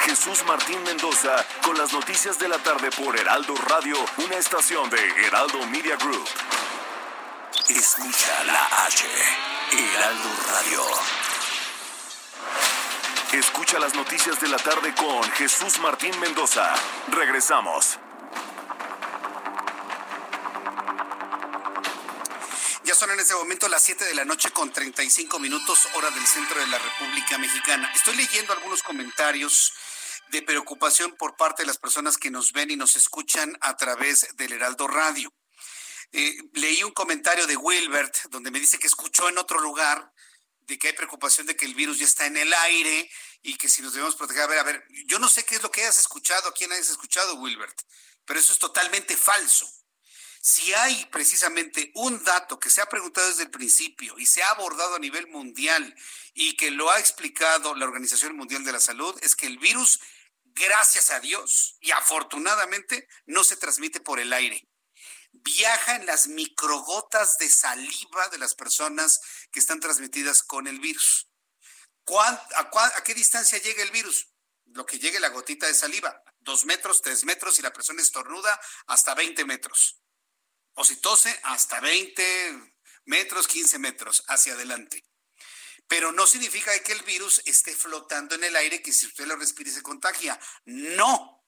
Jesús 0.05 0.44
Martín 0.44 0.82
Mendoza 0.82 1.44
con 1.62 1.78
las 1.78 1.93
noticias 1.93 2.39
de 2.39 2.48
la 2.48 2.59
tarde 2.59 2.90
por 2.90 3.18
Heraldo 3.18 3.55
Radio, 3.68 3.97
una 4.18 4.36
estación 4.36 4.90
de 4.90 5.26
Heraldo 5.26 5.66
Media 5.66 5.97
Group. 5.97 6.28
Escucha 7.68 8.44
la 8.44 8.85
H, 8.86 9.06
Heraldo 9.72 10.31
Radio. 10.51 11.24
Escucha 13.33 13.79
las 13.79 13.95
noticias 13.95 14.41
de 14.41 14.49
la 14.49 14.59
tarde 14.59 14.95
con 14.95 15.23
Jesús 15.33 15.79
Martín 15.81 16.19
Mendoza. 16.21 16.73
Regresamos. 17.09 17.99
Ya 22.85 22.95
son 22.95 23.11
en 23.11 23.21
este 23.21 23.35
momento 23.35 23.69
las 23.69 23.83
7 23.83 24.05
de 24.05 24.15
la 24.15 24.25
noche 24.25 24.51
con 24.51 24.71
35 24.71 25.39
minutos 25.39 25.89
hora 25.95 26.11
del 26.11 26.27
centro 26.27 26.61
de 26.61 26.67
la 26.69 26.79
República 26.79 27.39
Mexicana. 27.39 27.91
Estoy 27.95 28.17
leyendo 28.17 28.53
algunos 28.53 28.83
comentarios 28.83 29.73
de 30.29 30.43
preocupación 30.43 31.17
por 31.17 31.37
parte 31.37 31.63
de 31.63 31.67
las 31.67 31.79
personas 31.79 32.17
que 32.19 32.31
nos 32.31 32.53
ven 32.53 32.71
y 32.71 32.77
nos 32.77 32.97
escuchan 32.97 33.57
a 33.61 33.77
través 33.77 34.29
del 34.37 34.53
Heraldo 34.53 34.87
Radio. 34.87 35.33
Eh, 36.13 36.37
leí 36.53 36.85
un 36.85 36.93
comentario 36.93 37.47
de 37.47 37.57
Wilbert 37.57 38.29
donde 38.31 38.53
me 38.53 38.61
dice 38.61 38.79
que 38.79 38.87
escuchó 38.87 39.29
en 39.29 39.39
otro 39.39 39.59
lugar 39.59 40.14
de 40.66 40.78
que 40.78 40.89
hay 40.89 40.93
preocupación 40.95 41.47
de 41.47 41.57
que 41.57 41.65
el 41.65 41.74
virus 41.74 41.99
ya 41.99 42.05
está 42.05 42.27
en 42.27 42.36
el 42.36 42.53
aire 42.53 43.11
y 43.43 43.57
que 43.57 43.69
si 43.69 43.82
nos 43.82 43.93
debemos 43.93 44.16
proteger. 44.16 44.43
A 44.43 44.47
ver, 44.47 44.59
a 44.59 44.62
ver, 44.62 44.85
yo 45.07 45.19
no 45.19 45.28
sé 45.28 45.45
qué 45.45 45.57
es 45.57 45.62
lo 45.62 45.70
que 45.70 45.82
hayas 45.82 45.99
escuchado, 45.99 46.49
a 46.49 46.55
quién 46.55 46.73
hayas 46.73 46.91
escuchado, 46.91 47.35
Wilbert, 47.36 47.82
pero 48.24 48.41
eso 48.41 48.53
es 48.53 48.59
totalmente 48.59 49.16
falso. 49.16 49.69
Si 50.41 50.74
hay 50.74 51.07
precisamente 51.07 51.91
un 51.95 52.23
dato 52.23 52.61
que 52.61 52.69
se 52.69 52.82
ha 52.82 52.86
preguntado 52.86 53.28
desde 53.28 53.45
el 53.45 53.51
principio 53.51 54.19
y 54.19 54.27
se 54.27 54.43
ha 54.43 54.51
abordado 54.51 54.97
a 54.97 54.99
nivel 54.99 55.27
mundial 55.28 55.95
y 56.35 56.57
que 56.57 56.70
lo 56.70 56.91
ha 56.91 57.01
explicado 57.01 57.74
la 57.74 57.86
Organización 57.86 58.36
Mundial 58.36 58.62
de 58.62 58.73
la 58.73 58.81
Salud, 58.81 59.19
es 59.23 59.36
que 59.36 59.47
el 59.47 59.59
virus, 59.59 60.01
gracias 60.45 61.11
a 61.11 61.20
Dios 61.20 61.78
y 61.81 61.93
afortunadamente, 61.93 63.09
no 63.24 63.43
se 63.43 63.57
transmite 63.57 64.01
por 64.01 64.20
el 64.20 64.35
aire 64.35 64.69
viaja 65.43 65.97
en 65.97 66.06
las 66.06 66.28
microgotas 66.28 67.39
de 67.39 67.48
saliva 67.48 68.28
de 68.28 68.39
las 68.39 68.55
personas 68.55 69.20
que 69.51 69.61
están 69.61 69.81
transmitidas 69.81 70.43
con 70.43 70.66
el 70.66 70.81
virus. 70.81 71.28
A, 72.19 73.02
qué 73.05 73.15
distancia 73.15 73.59
llega 73.59 73.82
el 73.82 73.90
virus? 73.90 74.28
Lo 74.66 74.86
que 74.86 74.98
llegue 74.98 75.20
la 75.20 75.28
gotita 75.28 75.66
de 75.66 75.74
saliva. 75.74 76.23
dos 76.40 76.66
metros, 76.66 77.01
tres 77.01 77.24
metros, 77.24 77.56
si 77.56 77.62
la 77.62 77.73
persona 77.73 78.02
estornuda, 78.02 78.61
hasta 78.86 79.15
20 79.15 79.47
metros. 79.47 80.02
O 80.74 80.85
si 80.85 80.97
tose, 80.97 81.40
hasta 81.44 81.81
20 81.81 82.74
metros, 83.06 83.48
15 83.48 83.78
metros 83.78 84.23
hacia 84.28 84.52
adelante. 84.52 85.02
Pero 85.89 86.12
no 86.12 86.27
significa 86.27 86.78
que 86.81 86.93
el 86.93 87.02
virus 87.02 87.40
esté 87.47 87.74
flotando 87.74 88.35
en 88.35 88.44
el 88.44 88.56
aire, 88.56 88.82
que 88.82 88.93
si 88.93 89.06
usted 89.06 89.27
lo 89.27 89.36
respira 89.36 89.70
se 89.70 89.82
contagia. 89.82 90.39
No, 90.66 91.43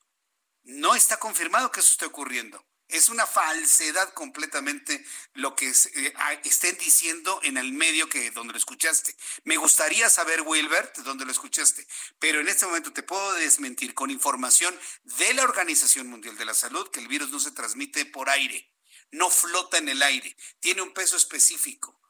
no 0.62 0.94
está 0.94 1.18
confirmado 1.18 1.70
que 1.70 1.80
eso 1.80 1.92
esté 1.92 2.06
ocurriendo. 2.06 2.65
Es 2.88 3.08
una 3.08 3.26
falsedad 3.26 4.12
completamente 4.14 5.04
lo 5.34 5.56
que 5.56 5.68
eh, 5.68 6.14
estén 6.44 6.76
diciendo 6.78 7.40
en 7.42 7.56
el 7.56 7.72
medio 7.72 8.08
que 8.08 8.30
donde 8.30 8.52
lo 8.52 8.58
escuchaste. 8.58 9.16
Me 9.42 9.56
gustaría 9.56 10.08
saber, 10.08 10.42
Wilbert, 10.42 10.98
dónde 10.98 11.24
lo 11.24 11.32
escuchaste, 11.32 11.84
pero 12.20 12.40
en 12.40 12.48
este 12.48 12.64
momento 12.64 12.92
te 12.92 13.02
puedo 13.02 13.32
desmentir 13.34 13.92
con 13.92 14.10
información 14.10 14.78
de 15.02 15.34
la 15.34 15.42
Organización 15.42 16.06
Mundial 16.06 16.36
de 16.36 16.44
la 16.44 16.54
Salud 16.54 16.88
que 16.90 17.00
el 17.00 17.08
virus 17.08 17.30
no 17.30 17.40
se 17.40 17.50
transmite 17.50 18.06
por 18.06 18.30
aire, 18.30 18.72
no 19.10 19.30
flota 19.30 19.78
en 19.78 19.88
el 19.88 20.02
aire, 20.02 20.36
tiene 20.60 20.82
un 20.82 20.94
peso 20.94 21.16
específico. 21.16 22.00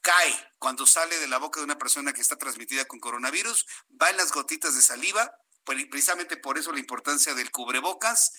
Cae 0.00 0.52
cuando 0.58 0.86
sale 0.86 1.18
de 1.18 1.28
la 1.28 1.38
boca 1.38 1.60
de 1.60 1.64
una 1.64 1.78
persona 1.78 2.12
que 2.14 2.22
está 2.22 2.36
transmitida 2.36 2.86
con 2.86 3.00
coronavirus, 3.00 3.66
va 4.00 4.08
en 4.08 4.16
las 4.16 4.32
gotitas 4.32 4.74
de 4.74 4.82
saliva, 4.82 5.30
precisamente 5.64 6.38
por 6.38 6.58
eso 6.58 6.72
la 6.72 6.80
importancia 6.80 7.34
del 7.34 7.50
cubrebocas 7.50 8.32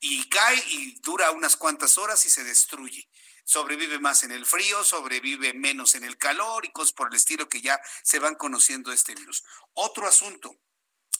y 0.00 0.28
cae 0.28 0.62
y 0.68 1.00
dura 1.00 1.30
unas 1.30 1.56
cuantas 1.56 1.98
horas 1.98 2.24
y 2.26 2.30
se 2.30 2.44
destruye. 2.44 3.08
Sobrevive 3.44 3.98
más 3.98 4.24
en 4.24 4.32
el 4.32 4.44
frío, 4.44 4.82
sobrevive 4.82 5.54
menos 5.54 5.94
en 5.94 6.04
el 6.04 6.18
calor 6.18 6.64
y 6.64 6.72
cosas 6.72 6.92
por 6.92 7.08
el 7.08 7.16
estilo 7.16 7.48
que 7.48 7.60
ya 7.60 7.80
se 8.02 8.18
van 8.18 8.34
conociendo 8.34 8.92
este 8.92 9.14
virus. 9.14 9.44
Otro 9.74 10.06
asunto. 10.06 10.56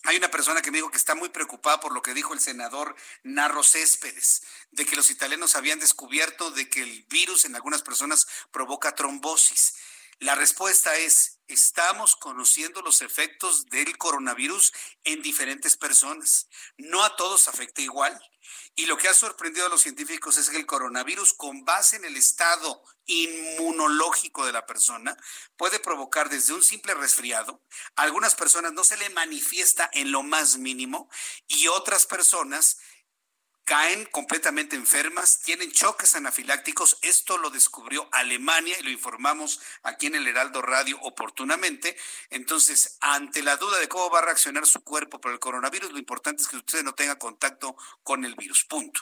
Hay 0.03 0.17
una 0.17 0.31
persona 0.31 0.63
que 0.63 0.71
me 0.71 0.79
dijo 0.79 0.91
que 0.91 0.99
está 0.99 1.15
muy 1.15 1.31
preocupada 1.31 1.81
por 1.81 1.93
lo 1.93 2.03
que 2.03 2.15
dijo 2.15 2.33
el 2.33 2.41
senador 2.41 2.95
Narro 3.25 3.65
Céspedes, 3.65 4.43
de 4.71 4.87
que 4.87 4.95
los 4.95 5.11
italianos 5.11 5.57
habían 5.57 5.81
descubierto 5.81 6.51
de 6.53 6.69
que 6.69 6.83
el 6.83 7.05
virus 7.05 7.45
en 7.45 7.57
algunas 7.57 7.83
personas 7.83 8.27
provoca 8.53 8.95
trombosis. 8.95 9.75
La 10.21 10.35
respuesta 10.35 10.97
es, 10.97 11.36
estamos 11.49 12.17
conociendo 12.17 12.83
los 12.83 13.03
efectos 13.03 13.67
del 13.67 13.97
coronavirus 13.99 14.73
en 15.05 15.23
diferentes 15.23 15.77
personas. 15.77 16.49
No 16.77 17.05
a 17.05 17.17
todos 17.17 17.49
afecta 17.49 17.83
igual. 17.83 18.21
Y 18.75 18.87
lo 18.87 18.97
que 18.97 19.09
ha 19.09 19.15
sorprendido 19.15 19.67
a 19.67 19.71
los 19.71 19.81
científicos 19.81 20.37
es 20.37 20.51
que 20.51 20.59
el 20.59 20.67
coronavirus, 20.67 21.33
con 21.33 21.65
base 21.65 21.97
en 21.97 22.05
el 22.05 22.17
estado 22.17 22.83
inmunológico 23.07 24.45
de 24.45 24.53
la 24.53 24.67
persona, 24.67 25.17
puede 25.57 25.81
provocar 25.81 26.29
desde 26.29 26.53
un 26.53 26.63
simple 26.63 26.95
resfriado. 26.95 27.63
Algunas 27.95 28.35
personas 28.35 28.73
no 28.73 28.85
se 28.85 28.97
le 28.99 29.09
manifiesta 29.11 29.89
en 29.93 30.13
lo 30.13 30.23
más 30.23 30.59
mínimo 30.59 31.09
y 31.47 31.69
otras 31.69 32.07
personas 32.07 32.79
caen 33.67 34.05
completamente 34.07 34.77
enfermas, 34.77 35.41
tienen 35.41 35.73
choques 35.73 36.15
anafilácticos. 36.15 36.99
Esto 37.03 37.37
lo 37.37 37.51
descubrió 37.51 38.09
Alemania 38.13 38.79
y 38.79 38.85
lo 38.85 38.91
informamos 38.91 39.61
aquí 39.83 40.07
en 40.07 40.15
el 40.15 40.29
Heraldo 40.29 40.63
Radio 40.63 40.97
oportunamente. 41.03 41.97
Entonces, 42.31 42.97
ante 43.01 43.43
la 43.43 43.57
duda 43.57 43.79
de 43.79 43.89
cómo 43.89 44.09
va 44.09 44.21
a 44.21 44.25
reaccionar 44.25 44.67
su 44.67 44.85
cuerpo 44.85 45.21
por 45.21 45.33
el 45.33 45.41
coronavirus, 45.41 45.91
lo 45.91 45.99
importante 45.99 46.43
es 46.43 46.49
que 46.49 46.59
usted 46.59 46.85
no 46.85 46.95
tenga 46.95 47.19
contacto 47.19 47.77
con 48.05 48.25
el 48.25 48.37
virus. 48.37 48.65
Punto. 48.65 49.01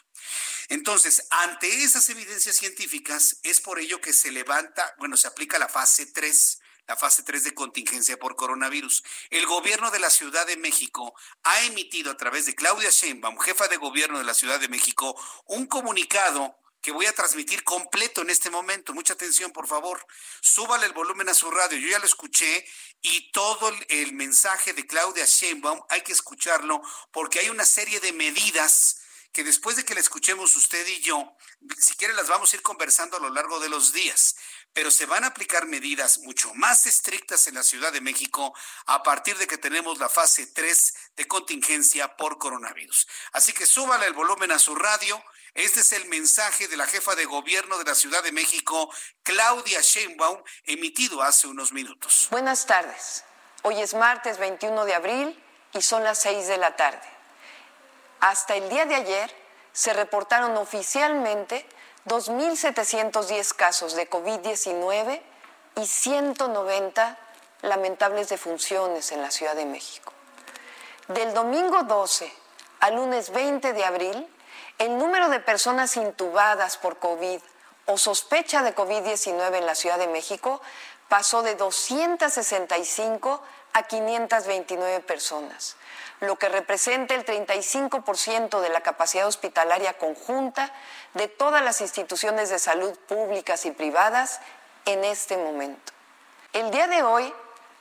Entonces, 0.70 1.27
ante 1.28 1.85
esas 1.85 2.09
evidencias 2.09 2.57
científicas, 2.57 3.41
es 3.43 3.61
por 3.61 3.78
ello 3.78 4.01
que 4.01 4.15
se 4.15 4.32
levanta, 4.32 4.95
bueno, 4.99 5.19
se 5.19 5.28
aplica 5.28 5.59
la 5.59 5.69
fase 5.69 6.07
3 6.07 6.61
la 6.86 6.97
fase 6.97 7.23
3 7.23 7.44
de 7.44 7.55
contingencia 7.55 8.19
por 8.19 8.36
coronavirus. 8.36 9.02
El 9.31 9.47
gobierno 9.47 9.90
de 9.90 10.01
la 10.01 10.11
Ciudad 10.11 10.47
de 10.47 10.56
México 10.56 11.15
ha 11.43 11.62
emitido 11.65 12.11
a 12.11 12.16
través 12.16 12.47
de 12.47 12.55
Claudia 12.55 12.90
Sheinbaum, 12.90 13.39
jefa 13.39 13.69
de 13.69 13.77
gobierno 13.77 14.19
de 14.19 14.24
la 14.24 14.35
Ciudad 14.35 14.61
de 14.61 14.69
México, 14.69 15.19
un 15.47 15.66
comunicado 15.66 16.56
que 16.85 16.93
voy 16.93 17.06
a 17.06 17.15
transmitir 17.15 17.65
completo 17.65 18.20
en 18.20 18.28
este 18.28 18.51
momento. 18.51 18.93
Mucha 18.93 19.15
atención, 19.15 19.52
por 19.52 19.66
favor. 19.66 20.06
Súbale 20.43 20.85
el 20.85 20.93
volumen 20.93 21.31
a 21.31 21.35
su 21.35 21.51
radio. 21.51 21.78
Yo 21.78 21.89
ya 21.89 21.98
lo 21.98 22.05
escuché 22.05 22.66
y 23.01 23.32
todo 23.32 23.73
el, 23.89 24.12
mensaje 24.12 24.74
de 24.74 24.86
Claudia 24.86 25.24
Sheinbaum 25.24 25.81
hay 25.89 26.02
que 26.02 26.12
escucharlo 26.12 26.82
porque 27.11 27.39
hay 27.40 27.48
una 27.48 27.65
serie 27.65 28.01
de 28.01 28.12
medidas 28.12 29.01
que 29.32 29.43
después 29.43 29.77
de 29.77 29.85
que 29.85 29.94
la 29.94 30.01
escuchemos 30.01 30.55
usted 30.56 30.86
y 30.86 31.01
yo, 31.01 31.35
si 31.78 31.94
quiere 31.97 32.12
las 32.15 32.28
vamos 32.28 32.52
a 32.52 32.56
ir 32.56 32.62
conversando 32.62 33.16
a 33.16 33.20
lo 33.20 33.31
largo 33.31 33.59
de 33.61 33.70
los 33.70 33.93
días 33.93 34.36
pero 34.74 34.90
se 34.90 35.06
van 35.06 35.24
a 35.24 35.28
aplicar 35.28 35.66
medidas 35.66 36.18
mucho 36.18 36.52
más 36.55 36.84
estrictas 36.86 37.46
en 37.46 37.55
la 37.55 37.62
Ciudad 37.62 37.92
de 37.92 38.01
México 38.01 38.52
a 38.86 39.02
partir 39.02 39.38
de 39.38 39.46
que 39.46 39.56
tenemos 39.56 39.98
la 39.98 40.09
fase 40.09 40.48
3 40.48 40.94
de 41.16 41.26
contingencia 41.26 42.16
por 42.16 42.38
coronavirus. 42.38 43.06
Así 43.32 43.52
que 43.52 43.66
súbale 43.66 44.06
el 44.06 44.12
volumen 44.12 44.51
a 44.51 44.59
su 44.59 44.74
radio. 44.74 45.22
Este 45.55 45.80
es 45.80 45.92
el 45.92 46.06
mensaje 46.06 46.66
de 46.66 46.76
la 46.76 46.86
jefa 46.86 47.14
de 47.14 47.24
gobierno 47.24 47.78
de 47.78 47.84
la 47.84 47.94
Ciudad 47.94 48.24
de 48.24 48.32
México, 48.32 48.92
Claudia 49.22 49.80
Sheinbaum, 49.80 50.42
emitido 50.64 51.22
hace 51.22 51.46
unos 51.46 51.72
minutos. 51.72 52.26
Buenas 52.32 52.66
tardes. 52.66 53.24
Hoy 53.62 53.80
es 53.80 53.94
martes 53.94 54.38
21 54.38 54.84
de 54.84 54.94
abril 54.94 55.44
y 55.72 55.82
son 55.82 56.02
las 56.02 56.20
6 56.22 56.48
de 56.48 56.59
la 56.59 56.74
tarde. 56.74 57.09
Hasta 58.18 58.56
el 58.56 58.68
día 58.68 58.86
de 58.86 58.96
ayer 58.96 59.44
se 59.72 59.92
reportaron 59.92 60.56
oficialmente 60.56 61.64
2.710 62.06 63.55
casos 63.55 63.94
de 63.94 64.09
COVID-19 64.09 65.22
y 65.76 65.86
190 65.86 67.18
lamentables 67.62 68.28
defunciones 68.28 69.10
en 69.12 69.22
la 69.22 69.31
Ciudad 69.31 69.56
de 69.56 69.64
México. 69.64 70.12
Del 71.09 71.32
domingo 71.35 71.82
12 71.82 72.31
al 72.81 72.97
lunes 72.97 73.31
20 73.31 73.72
de 73.72 73.85
abril, 73.85 74.28
el 74.78 74.98
número 74.98 75.28
de 75.28 75.40
personas 75.40 75.97
intubadas 75.97 76.76
por 76.76 76.98
COVID 76.98 77.40
o 77.86 77.98
sospecha 77.98 78.62
de 78.62 78.74
COVID-19 78.74 79.56
en 79.56 79.66
la 79.66 79.74
Ciudad 79.74 79.98
de 79.98 80.09
México 80.09 80.60
pasó 81.09 81.43
de 81.43 81.55
265 81.55 83.43
a 83.72 83.82
529 83.82 85.01
personas, 85.01 85.76
lo 86.20 86.36
que 86.36 86.49
representa 86.49 87.15
el 87.15 87.24
35% 87.24 88.61
de 88.61 88.69
la 88.69 88.81
capacidad 88.81 89.27
hospitalaria 89.27 89.99
conjunta 89.99 90.73
de 91.15 91.28
todas 91.28 91.62
las 91.62 91.81
instituciones 91.81 92.51
de 92.51 92.59
salud 92.59 92.97
públicas 93.09 93.66
y 93.66 93.70
privadas 93.70 94.41
en 94.86 95.05
este 95.05 95.36
momento. 95.36 95.93
El 96.53 96.70
día 96.70 96.86
de 96.86 97.03
hoy, 97.03 97.32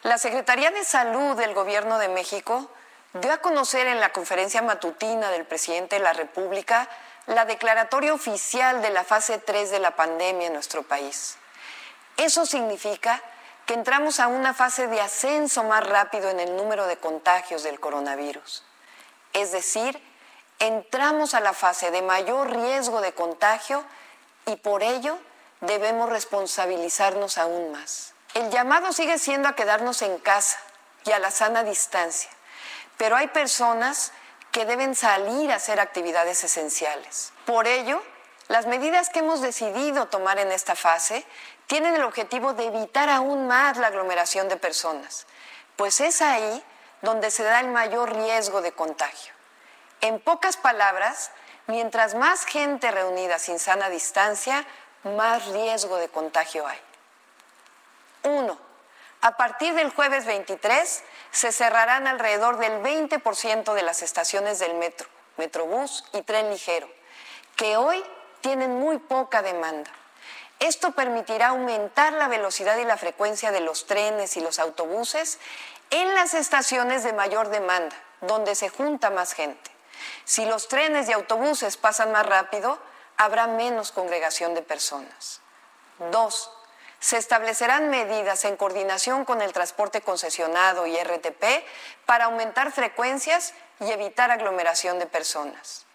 la 0.04 0.18
Secretaría 0.18 0.72
de 0.72 0.84
Salud 0.84 1.38
del 1.38 1.54
Gobierno 1.54 1.98
de 1.98 2.10
México 2.10 2.70
dio 3.14 3.32
a 3.32 3.38
conocer 3.38 3.88
en 3.88 4.00
la 4.00 4.12
conferencia 4.12 4.62
matutina 4.62 5.30
del 5.30 5.46
presidente 5.46 5.98
de 5.98 6.02
la 6.02 6.14
República 6.14 6.90
la 7.28 7.46
declaratoria 7.46 8.14
oficial 8.14 8.82
de 8.82 8.90
la 8.90 9.04
fase 9.04 9.38
3 9.38 9.72
de 9.72 9.80
la 9.80 9.96
pandemia 9.96 10.48
en 10.48 10.54
nuestro 10.54 10.84
país. 10.84 11.38
Eso 12.18 12.46
significa 12.46 13.22
que 13.66 13.74
entramos 13.74 14.20
a 14.20 14.28
una 14.28 14.54
fase 14.54 14.88
de 14.88 15.00
ascenso 15.00 15.64
más 15.64 15.86
rápido 15.88 16.30
en 16.30 16.40
el 16.40 16.56
número 16.56 16.86
de 16.88 16.98
contagios 16.98 17.64
del 17.64 17.80
coronavirus. 17.80 18.64
Es 19.34 19.52
decir, 19.52 20.02
entramos 20.60 21.34
a 21.34 21.40
la 21.40 21.54
fase 21.54 21.92
de 21.92 22.02
mayor 22.02 22.52
riesgo 22.52 23.02
de 23.02 23.14
contagio 23.14 23.84
y 24.46 24.56
por 24.58 24.84
ello 24.84 25.18
debemos 25.62 26.10
responsabilizarnos 26.10 27.38
aún 27.38 27.72
más. 27.72 28.14
El 28.34 28.50
llamado 28.50 28.92
sigue 28.92 29.18
siendo 29.18 29.48
a 29.48 29.56
quedarnos 29.56 30.02
en 30.02 30.18
casa 30.20 30.58
y 31.06 31.12
a 31.12 31.20
la 31.20 31.32
sana 31.32 31.64
distancia, 31.64 32.30
pero 32.98 33.16
hay 33.16 33.28
personas 33.28 34.12
que 34.52 34.66
deben 34.66 34.96
salir 34.96 35.52
a 35.52 35.56
hacer 35.56 35.80
actividades 35.80 36.44
esenciales. 36.44 37.32
Por 37.46 37.68
ello, 37.68 38.02
las 38.50 38.68
medidas 38.68 39.10
que 39.10 39.20
hemos 39.20 39.42
decidido 39.42 40.08
tomar 40.08 40.38
en 40.38 40.52
esta 40.52 40.76
fase 40.76 41.26
tienen 41.68 41.96
el 41.96 42.04
objetivo 42.04 42.54
de 42.54 42.68
evitar 42.68 43.10
aún 43.10 43.48
más 43.48 43.78
la 43.78 43.88
aglomeración 43.88 44.50
de 44.50 44.58
personas, 44.58 45.26
pues 45.76 46.02
es 46.02 46.22
ahí 46.22 46.64
donde 47.02 47.32
se 47.32 47.44
da 47.44 47.60
el 47.60 47.68
mayor 47.68 48.14
riesgo 48.16 48.62
de 48.62 48.72
contagio. 48.72 49.34
En 50.02 50.20
pocas 50.20 50.58
palabras, 50.58 51.32
mientras 51.68 52.16
más 52.16 52.46
gente 52.46 52.92
reunida 52.92 53.40
sin 53.40 53.60
sana 53.60 53.90
distancia, 53.90 54.66
más 55.04 55.46
riesgo 55.48 55.98
de 55.98 56.10
contagio 56.10 56.66
hay. 56.68 56.80
Uno, 58.24 58.58
a 59.22 59.38
partir 59.38 59.74
del 59.74 59.90
jueves 59.90 60.26
23 60.26 61.04
se 61.32 61.52
cerrarán 61.52 62.08
alrededor 62.08 62.58
del 62.58 62.82
20% 62.82 63.74
de 63.74 63.82
las 63.82 64.02
estaciones 64.02 64.60
del 64.60 64.76
metro, 64.76 65.08
metrobús 65.38 66.06
y 66.14 66.22
tren 66.22 66.50
ligero, 66.50 66.90
que 67.56 67.78
hoy 67.78 68.04
tienen 68.42 68.80
muy 68.80 68.98
poca 68.98 69.42
demanda. 69.42 69.92
Esto 70.64 70.92
permitirá 70.92 71.50
aumentar 71.50 72.14
la 72.14 72.30
velocidad 72.30 72.78
y 72.78 72.86
la 72.86 72.96
frecuencia 72.96 73.52
de 73.52 73.60
los 73.60 73.86
trenes 73.86 74.38
y 74.38 74.40
los 74.40 74.60
autobuses 74.60 75.38
en 75.90 76.16
las 76.16 76.34
estaciones 76.34 77.04
de 77.04 77.12
mayor 77.12 77.50
demanda, 77.50 77.98
donde 78.22 78.56
se 78.56 78.70
junta 78.70 79.10
más 79.10 79.34
gente. 79.34 79.70
Si 80.24 80.46
los 80.46 80.70
trenes 80.70 81.10
y 81.10 81.12
autobuses 81.12 81.76
pasan 81.76 82.14
más 82.14 82.26
rápido, 82.26 82.80
habrá 83.18 83.48
menos 83.48 83.92
congregación 83.92 84.54
de 84.54 84.62
personas. 84.62 85.42
Dos, 86.12 86.50
se 87.02 87.18
establecerán 87.18 87.90
medidas 87.90 88.46
en 88.46 88.56
coordinación 88.56 89.26
con 89.26 89.42
el 89.42 89.52
transporte 89.52 90.00
concesionado 90.00 90.88
y 90.88 90.96
RTP 90.98 91.44
para 92.06 92.26
aumentar 92.26 92.72
frecuencias 92.72 93.54
y 93.82 93.92
evitar 93.92 94.32
aglomeración 94.32 94.98
de 94.98 95.08
personas. 95.08 95.86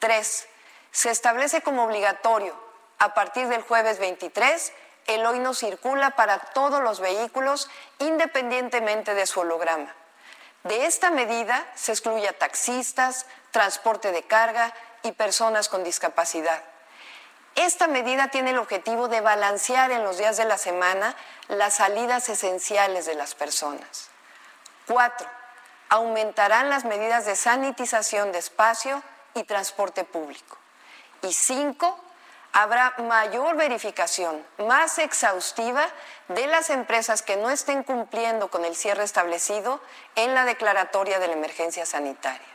Tres, 0.00 0.48
se 0.90 1.10
establece 1.10 1.62
como 1.62 1.84
obligatorio, 1.84 2.67
a 2.98 3.14
partir 3.14 3.48
del 3.48 3.62
jueves 3.62 3.98
23, 3.98 4.72
el 5.06 5.24
hoy 5.24 5.38
no 5.38 5.54
circula 5.54 6.10
para 6.10 6.38
todos 6.38 6.82
los 6.82 7.00
vehículos 7.00 7.70
independientemente 7.98 9.14
de 9.14 9.26
su 9.26 9.40
holograma. 9.40 9.94
De 10.64 10.86
esta 10.86 11.10
medida 11.10 11.66
se 11.74 11.92
excluye 11.92 12.28
a 12.28 12.36
taxistas, 12.36 13.26
transporte 13.52 14.12
de 14.12 14.22
carga 14.24 14.74
y 15.02 15.12
personas 15.12 15.68
con 15.68 15.84
discapacidad. 15.84 16.62
Esta 17.54 17.88
medida 17.88 18.28
tiene 18.28 18.50
el 18.50 18.58
objetivo 18.58 19.08
de 19.08 19.20
balancear 19.20 19.90
en 19.90 20.04
los 20.04 20.18
días 20.18 20.36
de 20.36 20.44
la 20.44 20.58
semana 20.58 21.16
las 21.48 21.76
salidas 21.76 22.28
esenciales 22.28 23.06
de 23.06 23.14
las 23.14 23.34
personas. 23.34 24.10
Cuatro, 24.86 25.26
aumentarán 25.88 26.70
las 26.70 26.84
medidas 26.84 27.24
de 27.26 27.34
sanitización 27.34 28.32
de 28.32 28.38
espacio 28.38 29.02
y 29.34 29.44
transporte 29.44 30.04
público. 30.04 30.56
Y 31.22 31.32
cinco, 31.32 31.98
habrá 32.58 32.92
mayor 32.98 33.54
verificación, 33.54 34.44
más 34.58 34.98
exhaustiva 34.98 35.86
de 36.26 36.48
las 36.48 36.70
empresas 36.70 37.22
que 37.22 37.36
no 37.36 37.50
estén 37.50 37.84
cumpliendo 37.84 38.50
con 38.50 38.64
el 38.64 38.74
cierre 38.74 39.04
establecido 39.04 39.80
en 40.16 40.34
la 40.34 40.44
declaratoria 40.44 41.20
de 41.20 41.28
la 41.28 41.34
emergencia 41.34 41.86
sanitaria. 41.86 42.48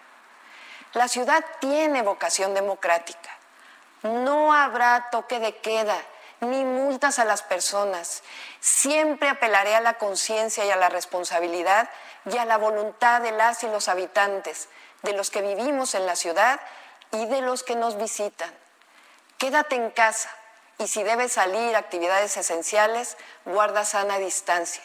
La 0.92 1.08
ciudad 1.08 1.46
tiene 1.62 2.02
vocación 2.02 2.54
democrática. 2.54 3.30
No 4.02 4.54
habrá 4.54 5.10
toque 5.10 5.40
de 5.40 5.56
queda 5.56 5.96
ni 6.42 6.66
multas 6.66 7.18
a 7.18 7.24
las 7.24 7.42
personas. 7.42 8.24
Siempre 8.60 9.30
apelaré 9.30 9.74
a 9.74 9.80
la 9.80 9.94
conciencia 9.94 10.66
y 10.66 10.70
a 10.70 10.76
la 10.76 10.90
responsabilidad 10.90 11.90
y 12.26 12.38
a 12.38 12.44
la 12.44 12.58
voluntad 12.58 13.22
de 13.22 13.32
las 13.32 13.64
y 13.64 13.68
los 13.68 13.88
habitantes, 13.88 14.68
de 15.02 15.14
los 15.14 15.32
que 15.32 15.42
vivimos 15.42 15.96
en 15.96 16.06
la 16.06 16.18
ciudad 16.18 16.60
y 17.14 17.26
de 17.28 17.40
los 17.40 17.64
que 17.64 17.78
nos 17.78 17.98
visitan. 17.98 18.63
Quédate 19.44 19.76
en 19.76 19.92
casa 19.92 20.30
y 20.78 20.88
si 20.88 21.04
debes 21.04 21.34
salir 21.34 21.76
a 21.76 21.80
actividades 21.80 22.38
esenciales, 22.38 23.18
guarda 23.44 23.84
sana 23.84 24.18
distancia. 24.18 24.82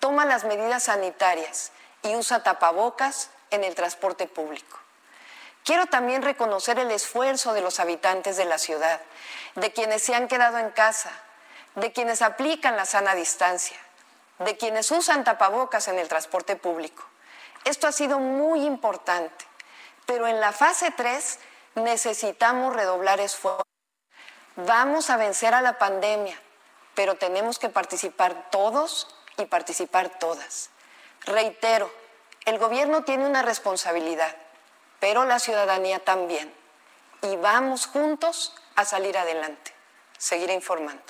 Toma 0.00 0.24
las 0.24 0.44
medidas 0.44 0.84
sanitarias 0.84 1.70
y 2.00 2.16
usa 2.16 2.42
tapabocas 2.42 3.28
en 3.50 3.62
el 3.62 3.74
transporte 3.74 4.26
público. 4.26 4.78
Quiero 5.66 5.84
también 5.84 6.22
reconocer 6.22 6.78
el 6.78 6.90
esfuerzo 6.92 7.52
de 7.52 7.60
los 7.60 7.78
habitantes 7.78 8.38
de 8.38 8.46
la 8.46 8.56
ciudad, 8.56 9.02
de 9.54 9.70
quienes 9.74 10.02
se 10.02 10.14
han 10.14 10.28
quedado 10.28 10.56
en 10.56 10.70
casa, 10.70 11.10
de 11.74 11.92
quienes 11.92 12.22
aplican 12.22 12.76
la 12.76 12.86
sana 12.86 13.14
distancia, 13.14 13.76
de 14.38 14.56
quienes 14.56 14.90
usan 14.92 15.24
tapabocas 15.24 15.88
en 15.88 15.98
el 15.98 16.08
transporte 16.08 16.56
público. 16.56 17.04
Esto 17.66 17.86
ha 17.86 17.92
sido 17.92 18.18
muy 18.18 18.64
importante, 18.64 19.44
pero 20.06 20.26
en 20.26 20.40
la 20.40 20.52
fase 20.52 20.90
3 20.90 21.38
necesitamos 21.74 22.74
redoblar 22.74 23.20
esfuerzos. 23.20 23.73
Vamos 24.56 25.10
a 25.10 25.16
vencer 25.16 25.54
a 25.54 25.62
la 25.62 25.78
pandemia, 25.78 26.40
pero 26.94 27.16
tenemos 27.16 27.58
que 27.58 27.68
participar 27.68 28.50
todos 28.50 29.08
y 29.36 29.46
participar 29.46 30.18
todas. 30.18 30.70
Reitero, 31.26 31.92
el 32.44 32.58
gobierno 32.58 33.04
tiene 33.04 33.26
una 33.26 33.42
responsabilidad 33.42 34.36
pero 35.04 35.26
la 35.26 35.38
ciudadanía 35.38 36.02
también. 36.02 36.50
Y 37.20 37.36
vamos 37.36 37.84
juntos 37.84 38.54
a 38.74 38.86
salir 38.86 39.18
adelante. 39.18 39.74
Seguiré 40.16 40.54
informando. 40.54 41.04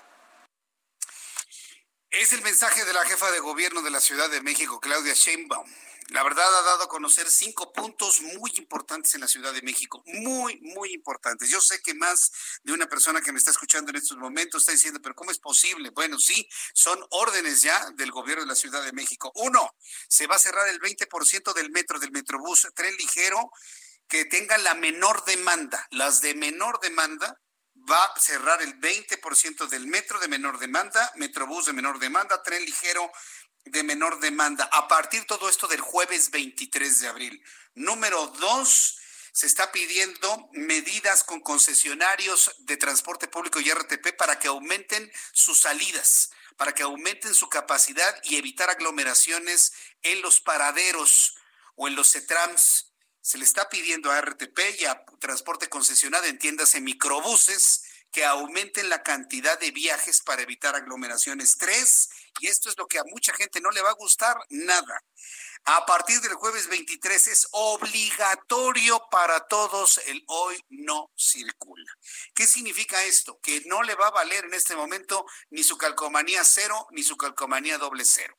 Es 2.11 2.33
el 2.33 2.43
mensaje 2.43 2.85
de 2.85 2.93
la 2.93 3.05
jefa 3.05 3.31
de 3.31 3.39
gobierno 3.39 3.83
de 3.83 3.91
la 3.91 4.01
Ciudad 4.01 4.29
de 4.31 4.41
México, 4.41 4.81
Claudia 4.81 5.15
Sheinbaum. 5.15 5.73
La 6.09 6.23
verdad 6.23 6.47
ha 6.47 6.63
dado 6.63 6.85
a 6.85 6.89
conocer 6.89 7.31
cinco 7.31 7.73
puntos 7.73 8.21
muy 8.21 8.53
importantes 8.57 9.15
en 9.15 9.23
la 9.23 9.29
Ciudad 9.29 9.53
de 9.53 9.63
México, 9.63 10.03
muy, 10.07 10.61
muy 10.61 10.93
importantes. 10.93 11.49
Yo 11.49 11.61
sé 11.61 11.81
que 11.83 11.95
más 11.95 12.31
de 12.63 12.73
una 12.73 12.87
persona 12.87 13.21
que 13.21 13.33
me 13.33 13.39
está 13.39 13.51
escuchando 13.51 13.91
en 13.91 13.97
estos 13.97 14.19
momentos 14.19 14.63
está 14.63 14.73
diciendo, 14.73 15.01
pero 15.03 15.15
¿cómo 15.15 15.31
es 15.31 15.39
posible? 15.39 15.91
Bueno, 15.91 16.19
sí, 16.19 16.47
son 16.75 16.99
órdenes 17.11 17.63
ya 17.63 17.91
del 17.93 18.11
gobierno 18.11 18.43
de 18.43 18.49
la 18.49 18.55
Ciudad 18.55 18.85
de 18.85 18.93
México. 18.93 19.33
Uno, 19.37 19.75
se 20.09 20.27
va 20.27 20.37
a 20.37 20.39
cerrar 20.39 20.69
el 20.69 20.81
20% 20.81 21.55
del 21.55 21.71
metro, 21.71 21.99
del 21.99 22.13
metrobús, 22.13 22.69
tren 22.75 22.95
ligero 22.97 23.51
que 24.07 24.27
tengan 24.27 24.63
la 24.63 24.75
menor 24.75 25.25
demanda. 25.25 25.87
Las 25.91 26.21
de 26.21 26.35
menor 26.35 26.81
demanda 26.81 27.41
va 27.91 28.05
a 28.05 28.21
cerrar 28.21 28.63
el 28.63 28.79
20% 28.81 29.69
del 29.69 29.87
metro 29.87 30.19
de 30.19 30.29
menor 30.29 30.59
demanda, 30.59 31.13
metrobús 31.17 31.67
de 31.67 31.73
menor 31.73 31.99
demanda, 31.99 32.43
tren 32.43 32.65
ligero 32.65 33.11
de 33.65 33.83
menor 33.83 34.21
demanda. 34.21 34.69
A 34.73 34.89
partir 34.89 35.25
todo 35.27 35.49
esto 35.49 35.67
del 35.67 35.81
jueves 35.81 36.31
23 36.31 37.01
de 37.01 37.09
abril. 37.09 37.45
Número 37.75 38.27
dos, 38.39 38.99
se 39.33 39.47
está 39.47 39.73
pidiendo 39.73 40.49
medidas 40.53 41.25
con 41.25 41.41
concesionarios 41.41 42.55
de 42.61 42.77
transporte 42.77 43.27
público 43.27 43.61
y 43.61 43.71
RTP 43.71 44.17
para 44.17 44.39
que 44.39 44.47
aumenten 44.49 45.11
sus 45.33 45.61
salidas, 45.61 46.31
para 46.57 46.73
que 46.73 46.85
aumenten 46.85 47.35
su 47.35 47.49
capacidad 47.49 48.15
y 48.23 48.37
evitar 48.37 48.71
aglomeraciones 48.71 49.73
en 50.03 50.23
los 50.23 50.41
paraderos 50.41 51.37
o 51.75 51.89
en 51.89 51.97
los 51.97 52.13
CETRAMS 52.13 52.95
se 53.25 53.39
le 53.39 53.45
está 53.45 53.71
pidiendo 53.71 54.13
a 54.13 54.21
RTP 54.21 54.59
y 54.81 54.85
a 54.85 55.03
transporte 55.19 55.71
concesionado 55.71 56.27
en 56.27 56.39
tiendas 56.39 56.75
en 56.75 56.85
microbuses 56.85 57.83
que 58.13 58.23
aumenten 58.25 58.91
la 58.91 59.03
cantidad 59.03 59.59
de 59.59 59.71
viajes 59.71 60.21
para 60.21 60.43
evitar 60.43 60.77
aglomeraciones. 60.77 61.57
Tres, 61.57 62.11
y 62.41 62.49
esto 62.49 62.69
es 62.69 62.79
lo 62.79 62.87
que 62.87 62.99
a 62.99 63.05
mucha 63.05 63.33
gente 63.35 63.61
no 63.61 63.71
le 63.71 63.83
va 63.83 63.91
a 63.91 63.95
gustar, 63.95 64.37
nada. 64.51 65.03
A 65.67 65.87
partir 65.87 66.21
del 66.21 66.35
jueves 66.35 66.69
23 66.69 67.29
es 67.29 67.49
obligatorio 67.53 69.01
para 69.11 69.41
todos 69.47 69.99
el 70.07 70.23
hoy 70.27 70.63
no 70.69 71.11
circula. 71.17 71.91
¿Qué 72.35 72.47
significa 72.47 73.03
esto? 73.05 73.41
Que 73.41 73.63
no 73.67 73.83
le 73.83 73.95
va 73.95 74.09
a 74.09 74.11
valer 74.11 74.45
en 74.45 74.55
este 74.55 74.77
momento 74.77 75.25
ni 75.51 75.63
su 75.63 75.79
calcomanía 75.79 76.45
cero 76.45 76.87
ni 76.91 77.03
su 77.03 77.17
calcomanía 77.17 77.79
doble 77.79 78.05
cero. 78.05 78.37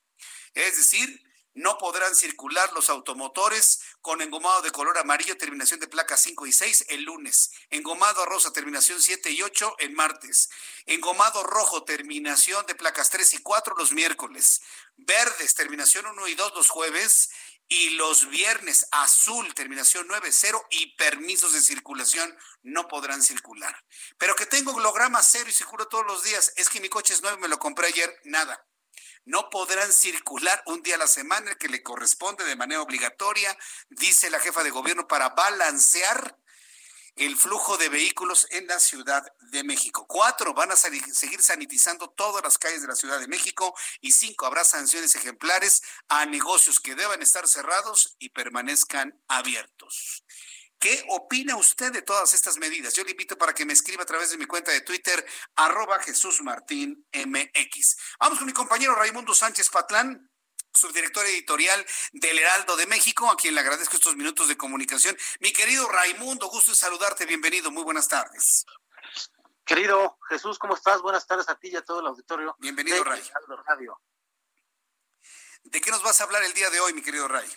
Es 0.54 0.78
decir, 0.78 1.25
no 1.56 1.78
podrán 1.78 2.16
circular 2.16 2.72
los 2.74 2.90
automotores 2.90 3.80
con 4.02 4.22
engomado 4.22 4.62
de 4.62 4.72
color 4.72 4.98
amarillo, 4.98 5.38
terminación 5.38 5.80
de 5.80 5.88
placas 5.88 6.22
5 6.22 6.46
y 6.46 6.52
6 6.52 6.86
el 6.90 7.04
lunes, 7.04 7.52
engomado 7.70 8.26
rosa, 8.26 8.52
terminación 8.52 9.02
7 9.02 9.32
y 9.32 9.42
8 9.42 9.78
el 9.80 9.94
martes, 9.94 10.50
engomado 10.86 11.44
rojo, 11.44 11.84
terminación 11.84 12.66
de 12.66 12.76
placas 12.76 13.10
3 13.10 13.36
y 13.36 13.38
4 13.40 13.76
los 13.78 13.94
miércoles, 13.94 14.62
verdes, 14.98 15.56
terminación 15.56 16.06
1 16.06 16.28
y 16.28 16.36
2 16.36 16.54
los 16.56 16.70
jueves. 16.70 17.32
Y 17.68 17.90
los 17.96 18.30
viernes 18.30 18.88
azul, 18.92 19.56
terminación 19.56 20.08
9-0 20.08 20.68
y 20.70 20.96
permisos 20.98 21.52
de 21.54 21.62
circulación 21.62 22.38
no 22.62 22.88
podrán 22.88 23.24
circular. 23.24 23.84
Pero 24.20 24.36
que 24.36 24.46
tengo 24.46 24.72
holograma 24.72 25.24
cero 25.24 25.50
y 25.50 25.52
circulo 25.52 25.88
todos 25.88 26.06
los 26.06 26.22
días, 26.22 26.54
es 26.58 26.70
que 26.70 26.80
mi 26.80 26.90
coche 26.90 27.16
es 27.16 27.24
nuevo, 27.24 27.40
me 27.40 27.48
lo 27.48 27.58
compré 27.58 27.88
ayer, 27.88 28.22
nada 28.24 28.64
no 29.26 29.50
podrán 29.50 29.92
circular 29.92 30.62
un 30.68 30.82
día 30.82 30.96
a 30.96 31.00
la 31.00 31.08
semana 31.08 31.56
que 31.56 31.68
le 31.68 31.84
corresponde 31.84 32.46
de 32.46 32.56
manera 32.56 32.82
obligatoria, 32.82 33.58
dice 33.90 34.30
la 34.30 34.40
jefa 34.40 34.64
de 34.64 34.72
gobierno, 34.72 35.08
para 35.08 35.30
balancear 35.30 36.38
el 37.16 37.38
flujo 37.38 37.78
de 37.78 37.88
vehículos 37.88 38.46
en 38.52 38.68
la 38.68 38.80
Ciudad 38.80 39.26
de 39.52 39.64
México. 39.64 40.06
Cuatro, 40.06 40.54
van 40.54 40.72
a 40.72 40.76
seguir 40.76 41.42
sanitizando 41.42 42.10
todas 42.10 42.44
las 42.44 42.58
calles 42.58 42.82
de 42.82 42.90
la 42.90 42.96
Ciudad 42.96 43.20
de 43.20 43.28
México. 43.28 43.74
Y 44.02 44.12
cinco, 44.12 44.46
habrá 44.46 44.66
sanciones 44.66 45.16
ejemplares 45.16 45.82
a 46.10 46.26
negocios 46.26 46.80
que 46.80 46.96
deban 46.96 47.22
estar 47.22 47.48
cerrados 47.48 48.18
y 48.20 48.30
permanezcan 48.30 49.18
abiertos. 49.30 50.25
¿Qué 50.80 51.04
opina 51.10 51.56
usted 51.56 51.92
de 51.92 52.02
todas 52.02 52.34
estas 52.34 52.58
medidas? 52.58 52.94
Yo 52.94 53.04
le 53.04 53.12
invito 53.12 53.38
para 53.38 53.54
que 53.54 53.66
me 53.66 53.74
escriba 53.74 54.04
a 54.04 54.06
través 54.06 54.30
de 54.30 54.38
mi 54.38 54.46
cuenta 54.46 54.72
de 54.72 54.82
Twitter, 54.82 55.26
arroba 55.56 56.00
Jesús 56.00 56.42
Martín 56.42 57.08
MX. 57.14 57.98
Vamos 58.20 58.38
con 58.38 58.48
mi 58.48 58.54
compañero 58.54 58.96
Raimundo 58.96 59.34
Sánchez 59.34 59.70
Patlán 59.70 60.30
subdirector 60.76 61.26
editorial 61.26 61.86
del 62.12 62.38
Heraldo 62.38 62.76
de 62.76 62.86
México, 62.86 63.30
a 63.30 63.38
quien 63.38 63.56
le 63.56 63.62
agradezco 63.62 63.96
estos 63.96 64.16
minutos 64.16 64.48
de 64.48 64.58
comunicación. 64.58 65.18
Mi 65.40 65.54
querido 65.54 65.88
Raimundo, 65.88 66.50
gusto 66.50 66.72
en 66.72 66.76
saludarte, 66.76 67.26
bienvenido, 67.26 67.72
muy 67.72 67.84
buenas 67.84 68.08
tardes. 68.08 68.66
Querido 69.66 70.20
Jesús, 70.30 70.60
¿cómo 70.60 70.76
estás? 70.76 71.02
Buenas 71.02 71.26
tardes 71.26 71.50
a 71.50 71.56
ti 71.56 71.70
y 71.70 71.76
a 71.76 71.82
todo 71.84 72.02
el 72.02 72.08
auditorio. 72.08 72.56
Bienvenido, 72.60 73.04
Ray. 73.04 73.24
Radio. 73.66 74.00
¿De 75.64 75.82
qué 75.82 75.90
nos 75.90 76.04
vas 76.04 76.22
a 76.22 76.26
hablar 76.26 76.44
el 76.44 76.54
día 76.54 76.70
de 76.70 76.80
hoy, 76.80 76.94
mi 76.94 77.02
querido 77.02 77.28
Ray? 77.28 77.50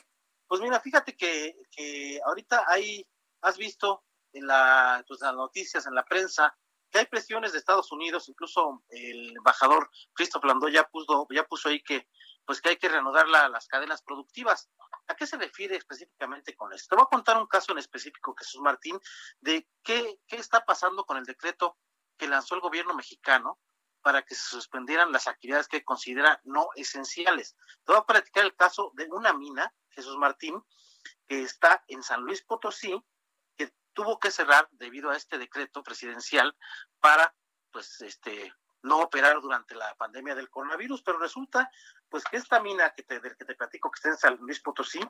Pues 0.48 0.60
mira, 0.60 0.80
fíjate 0.80 1.16
que, 1.16 1.54
que 1.70 2.20
ahorita 2.24 2.64
hay, 2.66 3.06
has 3.42 3.56
visto 3.58 4.04
en 4.32 4.46
la, 4.46 5.04
pues, 5.06 5.20
las 5.20 5.34
noticias, 5.34 5.86
en 5.86 5.94
la 5.94 6.04
prensa, 6.04 6.56
que 6.90 7.00
hay 7.00 7.06
presiones 7.06 7.52
de 7.52 7.58
Estados 7.58 7.92
Unidos, 7.92 8.28
incluso 8.28 8.82
el 8.88 9.36
embajador 9.36 9.90
Christopher 10.14 10.48
Landó 10.48 10.68
ya 10.68 10.84
puso, 10.84 11.26
ya 11.30 11.44
puso 11.44 11.68
ahí 11.68 11.82
que 11.82 12.08
pues 12.46 12.62
que 12.62 12.70
hay 12.70 12.76
que 12.78 12.88
reanudar 12.88 13.28
las 13.28 13.68
cadenas 13.68 14.00
productivas. 14.00 14.70
¿A 15.06 15.14
qué 15.14 15.26
se 15.26 15.36
refiere 15.36 15.76
específicamente 15.76 16.56
con 16.56 16.72
esto? 16.72 16.88
Te 16.88 16.96
voy 16.96 17.04
a 17.04 17.14
contar 17.14 17.36
un 17.36 17.46
caso 17.46 17.72
en 17.72 17.78
específico, 17.78 18.34
Jesús 18.38 18.62
Martín, 18.62 18.98
de 19.42 19.68
qué, 19.82 20.18
qué 20.26 20.36
está 20.36 20.64
pasando 20.64 21.04
con 21.04 21.18
el 21.18 21.24
decreto 21.24 21.76
que 22.16 22.26
lanzó 22.26 22.54
el 22.54 22.62
gobierno 22.62 22.94
mexicano 22.94 23.58
para 24.08 24.22
que 24.22 24.34
se 24.34 24.48
suspendieran 24.48 25.12
las 25.12 25.28
actividades 25.28 25.68
que 25.68 25.84
considera 25.84 26.40
no 26.44 26.70
esenciales. 26.76 27.54
Te 27.84 27.92
voy 27.92 27.96
a 27.98 28.06
platicar 28.06 28.42
el 28.42 28.56
caso 28.56 28.90
de 28.94 29.06
una 29.10 29.34
mina, 29.34 29.70
Jesús 29.90 30.16
Martín, 30.16 30.64
que 31.26 31.42
está 31.42 31.84
en 31.88 32.02
San 32.02 32.22
Luis 32.22 32.42
Potosí, 32.42 32.98
que 33.54 33.70
tuvo 33.92 34.18
que 34.18 34.30
cerrar 34.30 34.66
debido 34.70 35.10
a 35.10 35.16
este 35.18 35.36
decreto 35.36 35.82
presidencial 35.82 36.56
para, 37.00 37.34
pues, 37.70 38.00
este, 38.00 38.50
no 38.82 39.00
operar 39.00 39.42
durante 39.42 39.74
la 39.74 39.94
pandemia 39.96 40.34
del 40.34 40.48
coronavirus, 40.48 41.02
pero 41.02 41.18
resulta 41.18 41.70
pues 42.08 42.24
que 42.24 42.38
esta 42.38 42.60
mina 42.60 42.88
que 42.94 43.02
te, 43.02 43.20
que 43.20 43.44
te 43.44 43.54
platico 43.56 43.90
que 43.90 43.96
está 43.96 44.08
en 44.08 44.16
San 44.16 44.36
Luis 44.36 44.60
Potosí 44.60 45.00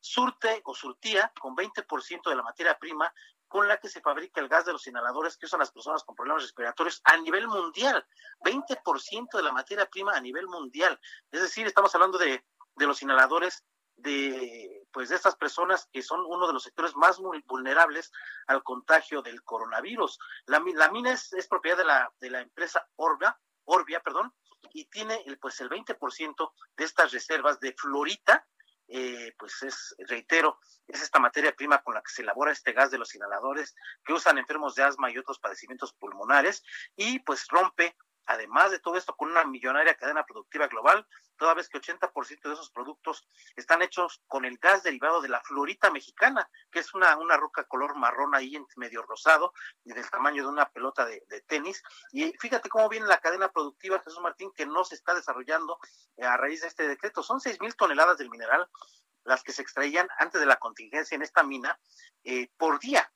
surte 0.00 0.62
o 0.64 0.74
surtía 0.74 1.32
con 1.40 1.54
20% 1.54 2.28
de 2.28 2.34
la 2.34 2.42
materia 2.42 2.76
prima 2.76 3.14
con 3.52 3.68
la 3.68 3.76
que 3.76 3.90
se 3.90 4.00
fabrica 4.00 4.40
el 4.40 4.48
gas 4.48 4.64
de 4.64 4.72
los 4.72 4.86
inhaladores 4.86 5.36
que 5.36 5.44
usan 5.44 5.60
las 5.60 5.70
personas 5.70 6.02
con 6.04 6.16
problemas 6.16 6.42
respiratorios 6.42 7.02
a 7.04 7.18
nivel 7.18 7.46
mundial. 7.48 8.02
20% 8.40 9.28
de 9.30 9.42
la 9.42 9.52
materia 9.52 9.84
prima 9.84 10.12
a 10.12 10.20
nivel 10.22 10.48
mundial. 10.48 10.98
Es 11.30 11.42
decir, 11.42 11.66
estamos 11.66 11.94
hablando 11.94 12.16
de, 12.16 12.42
de 12.76 12.86
los 12.86 13.02
inhaladores 13.02 13.62
de 13.96 14.86
pues 14.90 15.10
de 15.10 15.16
estas 15.16 15.36
personas 15.36 15.86
que 15.92 16.02
son 16.02 16.24
uno 16.26 16.46
de 16.46 16.54
los 16.54 16.62
sectores 16.62 16.96
más 16.96 17.18
vulnerables 17.46 18.10
al 18.46 18.62
contagio 18.62 19.20
del 19.20 19.42
coronavirus. 19.42 20.18
La, 20.46 20.60
mina 20.60 21.12
es, 21.12 21.34
es, 21.34 21.46
propiedad 21.46 21.76
de 21.76 21.84
la, 21.84 22.10
de 22.20 22.30
la 22.30 22.40
empresa 22.40 22.88
Orbia, 22.96 23.38
Orbia, 23.64 24.00
perdón, 24.00 24.34
y 24.72 24.86
tiene 24.86 25.22
el, 25.26 25.38
pues 25.38 25.60
el 25.60 25.68
20% 25.68 26.52
de 26.76 26.84
estas 26.84 27.12
reservas 27.12 27.60
de 27.60 27.74
florita, 27.74 28.46
eh, 28.94 29.34
pues 29.38 29.62
es, 29.62 29.94
reitero, 30.06 30.58
es 30.86 31.02
esta 31.02 31.18
materia 31.18 31.56
prima 31.56 31.82
con 31.82 31.94
la 31.94 32.02
que 32.02 32.12
se 32.12 32.20
elabora 32.20 32.52
este 32.52 32.72
gas 32.72 32.90
de 32.90 32.98
los 32.98 33.14
inhaladores 33.14 33.74
que 34.04 34.12
usan 34.12 34.36
enfermos 34.36 34.74
de 34.74 34.82
asma 34.82 35.10
y 35.10 35.16
otros 35.16 35.38
padecimientos 35.38 35.94
pulmonares 35.94 36.62
y 36.94 37.18
pues 37.20 37.46
rompe 37.48 37.96
además 38.26 38.70
de 38.70 38.78
todo 38.78 38.96
esto, 38.96 39.14
con 39.16 39.30
una 39.30 39.44
millonaria 39.44 39.96
cadena 39.96 40.24
productiva 40.24 40.68
global, 40.68 41.06
toda 41.36 41.54
vez 41.54 41.68
que 41.68 41.80
80% 41.80 42.42
de 42.42 42.52
esos 42.52 42.70
productos 42.70 43.28
están 43.56 43.82
hechos 43.82 44.22
con 44.26 44.44
el 44.44 44.58
gas 44.58 44.82
derivado 44.82 45.20
de 45.20 45.28
la 45.28 45.40
florita 45.40 45.90
mexicana, 45.90 46.48
que 46.70 46.80
es 46.80 46.94
una, 46.94 47.16
una 47.16 47.36
roca 47.36 47.64
color 47.64 47.96
marrón 47.96 48.34
ahí 48.34 48.56
medio 48.76 49.02
rosado 49.02 49.52
y 49.84 49.92
del 49.92 50.08
tamaño 50.08 50.44
de 50.44 50.48
una 50.48 50.68
pelota 50.70 51.04
de, 51.04 51.22
tenis. 51.46 51.82
Y 52.12 52.32
fíjate 52.38 52.68
cómo 52.68 52.88
viene 52.88 53.06
la 53.06 53.18
cadena 53.18 53.50
productiva, 53.50 54.00
Jesús 54.00 54.20
Martín, 54.20 54.52
que 54.54 54.66
no 54.66 54.84
se 54.84 54.94
está 54.94 55.14
desarrollando 55.14 55.78
eh, 56.16 56.24
a 56.24 56.36
raíz 56.36 56.60
de 56.60 56.68
este 56.68 56.86
decreto. 56.86 57.22
Son 57.22 57.40
seis 57.40 57.60
mil 57.60 57.74
toneladas 57.74 58.18
del 58.18 58.30
mineral 58.30 58.68
las 59.24 59.42
que 59.42 59.52
se 59.52 59.62
extraían 59.62 60.08
antes 60.18 60.40
de 60.40 60.46
la 60.46 60.56
contingencia 60.56 61.14
en 61.14 61.22
esta 61.22 61.42
mina 61.42 61.78
eh, 62.24 62.48
por 62.56 62.78
día. 62.78 63.12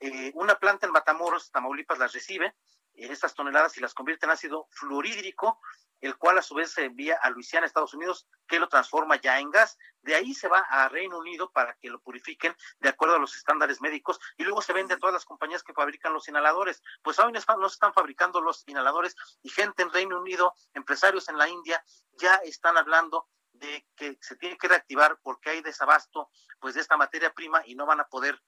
Eh, 0.00 0.30
una 0.34 0.56
planta 0.56 0.86
en 0.86 0.92
Matamoros, 0.92 1.50
Tamaulipas, 1.50 1.98
las 1.98 2.12
recibe 2.12 2.54
estas 2.96 3.34
toneladas 3.34 3.76
y 3.76 3.80
las 3.80 3.94
convierte 3.94 4.26
en 4.26 4.32
ácido 4.32 4.68
fluorhídrico, 4.70 5.60
el 6.00 6.16
cual 6.16 6.38
a 6.38 6.42
su 6.42 6.54
vez 6.54 6.72
se 6.72 6.84
envía 6.84 7.18
a 7.22 7.30
Luisiana, 7.30 7.66
Estados 7.66 7.94
Unidos, 7.94 8.26
que 8.46 8.58
lo 8.58 8.68
transforma 8.68 9.16
ya 9.16 9.40
en 9.40 9.50
gas. 9.50 9.78
De 10.02 10.14
ahí 10.14 10.34
se 10.34 10.48
va 10.48 10.60
a 10.60 10.88
Reino 10.88 11.18
Unido 11.18 11.50
para 11.50 11.74
que 11.74 11.88
lo 11.88 12.00
purifiquen 12.00 12.54
de 12.80 12.88
acuerdo 12.88 13.16
a 13.16 13.18
los 13.18 13.34
estándares 13.36 13.80
médicos 13.80 14.20
y 14.36 14.44
luego 14.44 14.62
se 14.62 14.72
vende 14.72 14.94
a 14.94 14.98
todas 14.98 15.14
las 15.14 15.24
compañías 15.24 15.62
que 15.62 15.72
fabrican 15.72 16.12
los 16.12 16.28
inhaladores. 16.28 16.82
Pues 17.02 17.18
aún 17.18 17.32
no 17.32 17.68
se 17.68 17.74
están 17.74 17.92
fabricando 17.92 18.40
los 18.40 18.62
inhaladores 18.66 19.16
y 19.42 19.48
gente 19.48 19.82
en 19.82 19.90
Reino 19.90 20.20
Unido, 20.20 20.54
empresarios 20.74 21.28
en 21.28 21.38
la 21.38 21.48
India, 21.48 21.82
ya 22.12 22.36
están 22.36 22.76
hablando 22.76 23.28
de 23.52 23.86
que 23.96 24.18
se 24.20 24.36
tiene 24.36 24.58
que 24.58 24.68
reactivar 24.68 25.18
porque 25.22 25.50
hay 25.50 25.62
desabasto 25.62 26.30
pues 26.60 26.74
de 26.74 26.82
esta 26.82 26.96
materia 26.96 27.32
prima 27.32 27.62
y 27.64 27.74
no 27.74 27.86
van 27.86 28.00
a 28.00 28.08
poder 28.08 28.40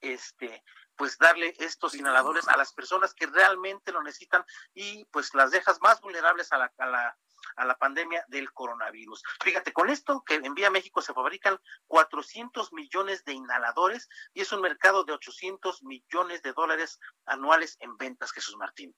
este 0.00 0.62
pues 0.96 1.18
darle 1.18 1.54
estos 1.58 1.94
inhaladores 1.94 2.48
a 2.48 2.56
las 2.56 2.72
personas 2.72 3.14
que 3.14 3.26
realmente 3.26 3.92
lo 3.92 4.02
necesitan 4.02 4.44
y 4.74 5.04
pues 5.06 5.34
las 5.34 5.50
dejas 5.50 5.80
más 5.82 6.00
vulnerables 6.00 6.52
a 6.52 6.58
la, 6.58 6.72
a 6.78 6.86
la, 6.86 7.18
a 7.56 7.64
la 7.64 7.76
pandemia 7.76 8.24
del 8.28 8.52
coronavirus. 8.52 9.22
Fíjate, 9.42 9.72
con 9.72 9.90
esto 9.90 10.22
que 10.24 10.36
envía 10.36 10.70
México 10.70 11.02
se 11.02 11.14
fabrican 11.14 11.58
400 11.86 12.72
millones 12.72 13.24
de 13.24 13.34
inhaladores 13.34 14.08
y 14.32 14.40
es 14.40 14.52
un 14.52 14.62
mercado 14.62 15.04
de 15.04 15.12
800 15.12 15.82
millones 15.82 16.42
de 16.42 16.52
dólares 16.52 16.98
anuales 17.26 17.76
en 17.80 17.96
ventas, 17.96 18.32
Jesús 18.32 18.56
Martín. 18.56 18.94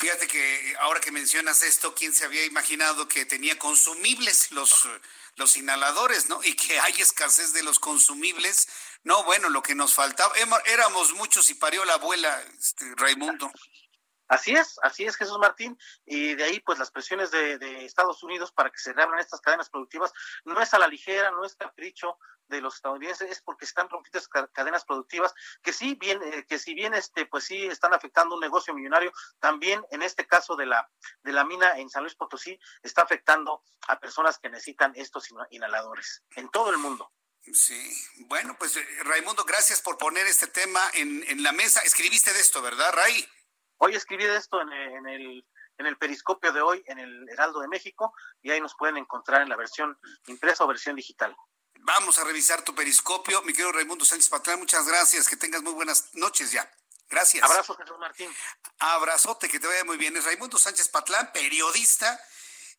Fíjate 0.00 0.26
que 0.26 0.74
ahora 0.80 0.98
que 0.98 1.12
mencionas 1.12 1.62
esto, 1.62 1.94
¿quién 1.94 2.14
se 2.14 2.24
había 2.24 2.44
imaginado 2.46 3.06
que 3.06 3.26
tenía 3.26 3.58
consumibles 3.58 4.50
los, 4.50 4.88
los 5.36 5.56
inhaladores, 5.58 6.28
¿no? 6.28 6.42
Y 6.42 6.54
que 6.54 6.80
hay 6.80 6.94
escasez 7.00 7.52
de 7.52 7.62
los 7.62 7.78
consumibles 7.78 8.66
no, 9.02 9.24
bueno, 9.24 9.48
lo 9.48 9.62
que 9.62 9.74
nos 9.74 9.94
faltaba, 9.94 10.34
éramos 10.66 11.14
muchos 11.14 11.48
y 11.48 11.54
parió 11.54 11.84
la 11.84 11.94
abuela, 11.94 12.42
este, 12.58 12.84
Raimundo. 12.96 13.50
Así 14.30 14.54
es, 14.54 14.78
así 14.84 15.04
es 15.04 15.16
Jesús 15.16 15.38
Martín, 15.40 15.76
y 16.06 16.36
de 16.36 16.44
ahí 16.44 16.60
pues 16.60 16.78
las 16.78 16.92
presiones 16.92 17.32
de, 17.32 17.84
Estados 17.84 18.22
Unidos 18.22 18.52
para 18.52 18.70
que 18.70 18.78
se 18.78 18.92
reabran 18.92 19.18
estas 19.18 19.40
cadenas 19.40 19.68
productivas 19.68 20.12
no 20.44 20.62
es 20.62 20.72
a 20.72 20.78
la 20.78 20.86
ligera, 20.86 21.32
no 21.32 21.44
es 21.44 21.56
capricho 21.56 22.16
de 22.46 22.60
los 22.60 22.76
estadounidenses, 22.76 23.28
es 23.28 23.42
porque 23.42 23.64
están 23.64 23.88
rompiendo 23.88 24.20
cadenas 24.52 24.84
productivas 24.84 25.34
que 25.62 25.72
sí 25.72 25.96
bien, 25.96 26.22
eh, 26.22 26.46
que 26.48 26.60
si 26.60 26.74
bien 26.74 26.94
este 26.94 27.26
pues 27.26 27.42
sí 27.42 27.66
están 27.66 27.92
afectando 27.92 28.36
un 28.36 28.40
negocio 28.40 28.72
millonario, 28.72 29.12
también 29.40 29.84
en 29.90 30.02
este 30.02 30.24
caso 30.28 30.54
de 30.54 30.66
la 30.66 30.88
de 31.24 31.32
la 31.32 31.44
mina 31.44 31.76
en 31.78 31.90
San 31.90 32.04
Luis 32.04 32.14
Potosí 32.14 32.56
está 32.84 33.02
afectando 33.02 33.64
a 33.88 33.98
personas 33.98 34.38
que 34.38 34.48
necesitan 34.48 34.92
estos 34.94 35.28
inhaladores 35.50 36.22
en 36.36 36.48
todo 36.50 36.70
el 36.70 36.78
mundo. 36.78 37.12
Sí, 37.52 37.90
bueno, 38.26 38.54
pues 38.56 38.76
eh, 38.76 38.86
Raimundo, 39.02 39.44
gracias 39.44 39.80
por 39.80 39.98
poner 39.98 40.28
este 40.28 40.46
tema 40.46 40.88
en, 40.94 41.24
en 41.26 41.42
la 41.42 41.50
mesa. 41.50 41.80
Escribiste 41.80 42.32
de 42.32 42.40
esto, 42.40 42.62
¿verdad, 42.62 42.92
Ray? 42.92 43.26
Hoy 43.82 43.94
escribí 43.94 44.24
de 44.24 44.36
esto 44.36 44.60
en, 44.60 44.72
en, 44.72 45.08
el, 45.08 45.46
en 45.78 45.86
el 45.86 45.96
periscopio 45.96 46.52
de 46.52 46.60
hoy, 46.60 46.82
en 46.86 46.98
el 46.98 47.28
Heraldo 47.30 47.60
de 47.60 47.68
México, 47.68 48.14
y 48.42 48.50
ahí 48.50 48.60
nos 48.60 48.74
pueden 48.74 48.98
encontrar 48.98 49.40
en 49.40 49.48
la 49.48 49.56
versión 49.56 49.98
impresa 50.26 50.64
o 50.64 50.66
versión 50.66 50.96
digital. 50.96 51.34
Vamos 51.80 52.18
a 52.18 52.24
revisar 52.24 52.62
tu 52.62 52.74
periscopio, 52.74 53.40
mi 53.42 53.52
querido 53.52 53.72
Raimundo 53.72 54.04
Sánchez 54.04 54.28
Patrán. 54.28 54.58
Muchas 54.58 54.86
gracias, 54.86 55.26
que 55.26 55.36
tengas 55.36 55.62
muy 55.62 55.72
buenas 55.72 56.14
noches 56.14 56.52
ya. 56.52 56.70
Gracias. 57.08 57.42
Abrazo, 57.42 57.74
Jesús 57.74 57.98
Martín. 57.98 58.30
Abrazote, 58.78 59.48
que 59.48 59.58
te 59.58 59.66
vaya 59.66 59.84
muy 59.84 59.96
bien. 59.96 60.14
Es 60.16 60.26
Raimundo 60.26 60.58
Sánchez 60.58 60.90
Patlán, 60.90 61.32
periodista 61.32 62.20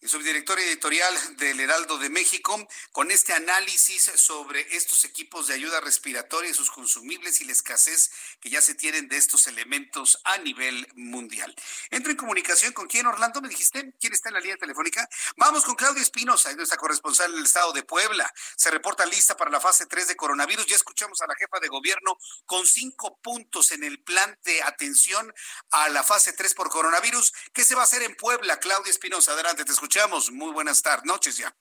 subdirector 0.08 0.60
editorial 0.60 1.14
del 1.38 1.60
Heraldo 1.60 2.00
de 2.00 2.10
México, 2.10 2.68
con 2.92 3.12
este 3.12 3.34
análisis 3.34 4.12
sobre 4.16 4.76
estos 4.76 5.06
equipos 5.06 5.46
de 5.46 5.54
ayuda 5.54 5.80
respiratoria 5.80 6.50
y 6.50 6.56
sus 6.56 6.72
consumibles 6.72 7.40
y 7.40 7.46
la 7.46 7.52
escasez 7.52 8.10
que 8.40 8.50
ya 8.50 8.62
se 8.62 8.74
tienen 8.74 9.08
de 9.08 9.18
estos 9.18 9.46
elementos 9.46 10.20
a 10.24 10.40
nivel 10.40 10.88
mundial. 10.96 11.56
Entro 11.92 12.12
en 12.12 12.18
comunicación 12.18 12.74
con 12.74 12.88
quién, 12.88 13.06
Orlando, 13.06 13.42
me 13.42 13.50
dijiste, 13.50 13.94
¿quién 14.00 14.14
está 14.14 14.30
en 14.30 14.36
la 14.36 14.40
línea 14.40 14.58
telefónica? 14.58 15.08
Vamos 15.38 15.64
con 15.64 15.76
Claudia 15.76 16.02
Espinosa, 16.02 16.52
nuestra 16.56 16.78
corresponsal 16.80 17.32
en 17.32 17.38
el 17.38 17.46
estado 17.46 17.72
de 17.72 17.84
Puebla. 17.84 18.34
Se 18.56 18.72
reporta 18.72 19.06
lista 19.06 19.38
para 19.38 19.52
la 19.52 19.60
fase 19.60 19.86
3 19.86 20.08
de 20.08 20.16
coronavirus. 20.16 20.66
Ya 20.66 20.78
escuchamos 20.78 21.22
a 21.22 21.28
la 21.28 21.36
jefa 21.36 21.60
de 21.60 21.68
gobierno 21.68 22.18
con 22.48 22.66
cinco 22.66 23.20
puntos 23.22 23.70
en 23.70 23.84
el 23.84 24.02
plan 24.02 24.36
de 24.46 24.64
atención 24.64 25.32
a 25.70 25.90
la 25.90 26.02
fase 26.02 26.34
3 26.34 26.56
por 26.56 26.70
coronavirus. 26.70 27.34
¿Qué 27.54 27.64
se 27.64 27.76
va 27.76 27.82
a 27.82 27.86
hacer 27.86 28.02
en 28.02 28.16
Puebla? 28.16 28.58
Claudia 28.58 28.90
Espinosa, 28.90 29.34
adelante, 29.34 29.64
te 29.64 29.72
escuchamos 29.72 29.91
escuchamos. 29.92 30.32
Muy 30.32 30.54
buenas 30.54 30.82
tardes, 30.82 31.04
noches 31.06 31.36
ya. 31.38 31.54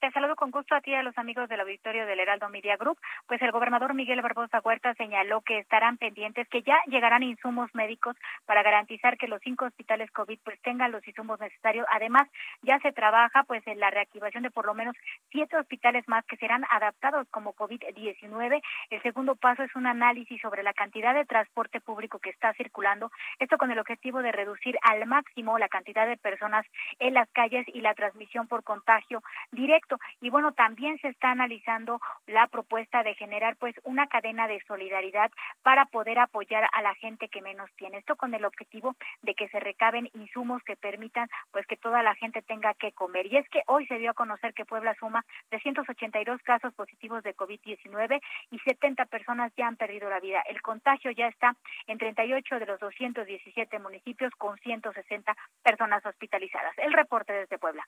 Te 0.00 0.12
saludo 0.12 0.36
con 0.36 0.52
gusto 0.52 0.76
a 0.76 0.80
ti 0.80 0.92
y 0.92 0.94
a 0.94 1.02
los 1.02 1.18
amigos 1.18 1.48
del 1.48 1.58
auditorio 1.58 2.06
del 2.06 2.20
Heraldo 2.20 2.48
Media 2.48 2.76
Group. 2.76 3.00
Pues 3.26 3.42
el 3.42 3.50
gobernador 3.50 3.94
Miguel 3.94 4.22
Barbosa 4.22 4.60
Huerta 4.60 4.94
señaló 4.94 5.40
que 5.40 5.58
estarán 5.58 5.96
pendientes, 5.96 6.46
que 6.48 6.62
ya 6.62 6.78
llegarán 6.86 7.24
insumos 7.24 7.68
médicos 7.74 8.14
para 8.46 8.62
garantizar 8.62 9.18
que 9.18 9.26
los 9.26 9.40
cinco 9.42 9.64
hospitales 9.64 10.08
COVID 10.12 10.38
pues 10.44 10.60
tengan 10.62 10.92
los 10.92 11.06
insumos 11.08 11.40
necesarios. 11.40 11.84
Además, 11.90 12.28
ya 12.62 12.78
se 12.78 12.92
trabaja 12.92 13.42
pues 13.42 13.66
en 13.66 13.80
la 13.80 13.90
reactivación 13.90 14.44
de 14.44 14.52
por 14.52 14.66
lo 14.66 14.74
menos 14.74 14.94
siete 15.32 15.56
hospitales 15.56 16.04
más 16.06 16.24
que 16.26 16.36
serán 16.36 16.64
adaptados 16.70 17.26
como 17.32 17.54
COVID-19. 17.54 18.62
El 18.90 19.02
segundo 19.02 19.34
paso 19.34 19.64
es 19.64 19.74
un 19.74 19.88
análisis 19.88 20.40
sobre 20.40 20.62
la 20.62 20.74
cantidad 20.74 21.12
de 21.12 21.24
transporte 21.24 21.80
público 21.80 22.20
que 22.20 22.30
está 22.30 22.54
circulando. 22.54 23.10
Esto 23.40 23.58
con 23.58 23.72
el 23.72 23.80
objetivo 23.80 24.22
de 24.22 24.30
reducir 24.30 24.78
al 24.82 25.04
máximo 25.06 25.58
la 25.58 25.68
cantidad 25.68 26.06
de 26.06 26.16
personas 26.16 26.64
en 27.00 27.14
las 27.14 27.28
calles 27.30 27.66
y 27.66 27.80
la 27.80 27.94
transmisión 27.94 28.46
por 28.46 28.62
contagio 28.62 29.24
directo 29.50 29.87
y 30.20 30.30
bueno, 30.30 30.52
también 30.52 30.98
se 31.00 31.08
está 31.08 31.30
analizando 31.30 32.00
la 32.26 32.46
propuesta 32.48 33.02
de 33.02 33.14
generar 33.14 33.56
pues 33.56 33.74
una 33.84 34.06
cadena 34.06 34.48
de 34.48 34.62
solidaridad 34.66 35.30
para 35.62 35.86
poder 35.86 36.18
apoyar 36.18 36.68
a 36.72 36.82
la 36.82 36.94
gente 36.94 37.28
que 37.28 37.42
menos 37.42 37.70
tiene. 37.76 37.98
Esto 37.98 38.16
con 38.16 38.34
el 38.34 38.44
objetivo 38.44 38.96
de 39.22 39.34
que 39.34 39.48
se 39.48 39.60
recaben 39.60 40.10
insumos 40.14 40.62
que 40.64 40.76
permitan 40.76 41.28
pues 41.50 41.66
que 41.66 41.76
toda 41.76 42.02
la 42.02 42.14
gente 42.14 42.42
tenga 42.42 42.74
que 42.74 42.92
comer. 42.92 43.26
Y 43.26 43.36
es 43.36 43.48
que 43.48 43.62
hoy 43.66 43.86
se 43.86 43.98
dio 43.98 44.10
a 44.10 44.14
conocer 44.14 44.54
que 44.54 44.64
Puebla 44.64 44.94
suma 44.98 45.24
382 45.50 46.42
casos 46.42 46.74
positivos 46.74 47.22
de 47.22 47.36
COVID-19 47.36 48.20
y 48.50 48.58
70 48.60 49.06
personas 49.06 49.52
ya 49.56 49.66
han 49.66 49.76
perdido 49.76 50.08
la 50.10 50.20
vida. 50.20 50.42
El 50.48 50.60
contagio 50.62 51.10
ya 51.10 51.26
está 51.28 51.56
en 51.86 51.98
38 51.98 52.58
de 52.58 52.66
los 52.66 52.80
217 52.80 53.78
municipios 53.78 54.32
con 54.36 54.58
160 54.58 55.36
personas 55.62 56.04
hospitalizadas. 56.04 56.76
El 56.78 56.92
reporte 56.92 57.32
desde 57.32 57.58
Puebla. 57.58 57.86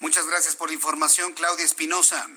Muchas 0.00 0.26
gracias 0.28 0.56
por 0.56 0.68
la 0.68 0.74
información. 0.74 1.32
Claudia 1.40 1.64
Espinosa. 1.64 2.28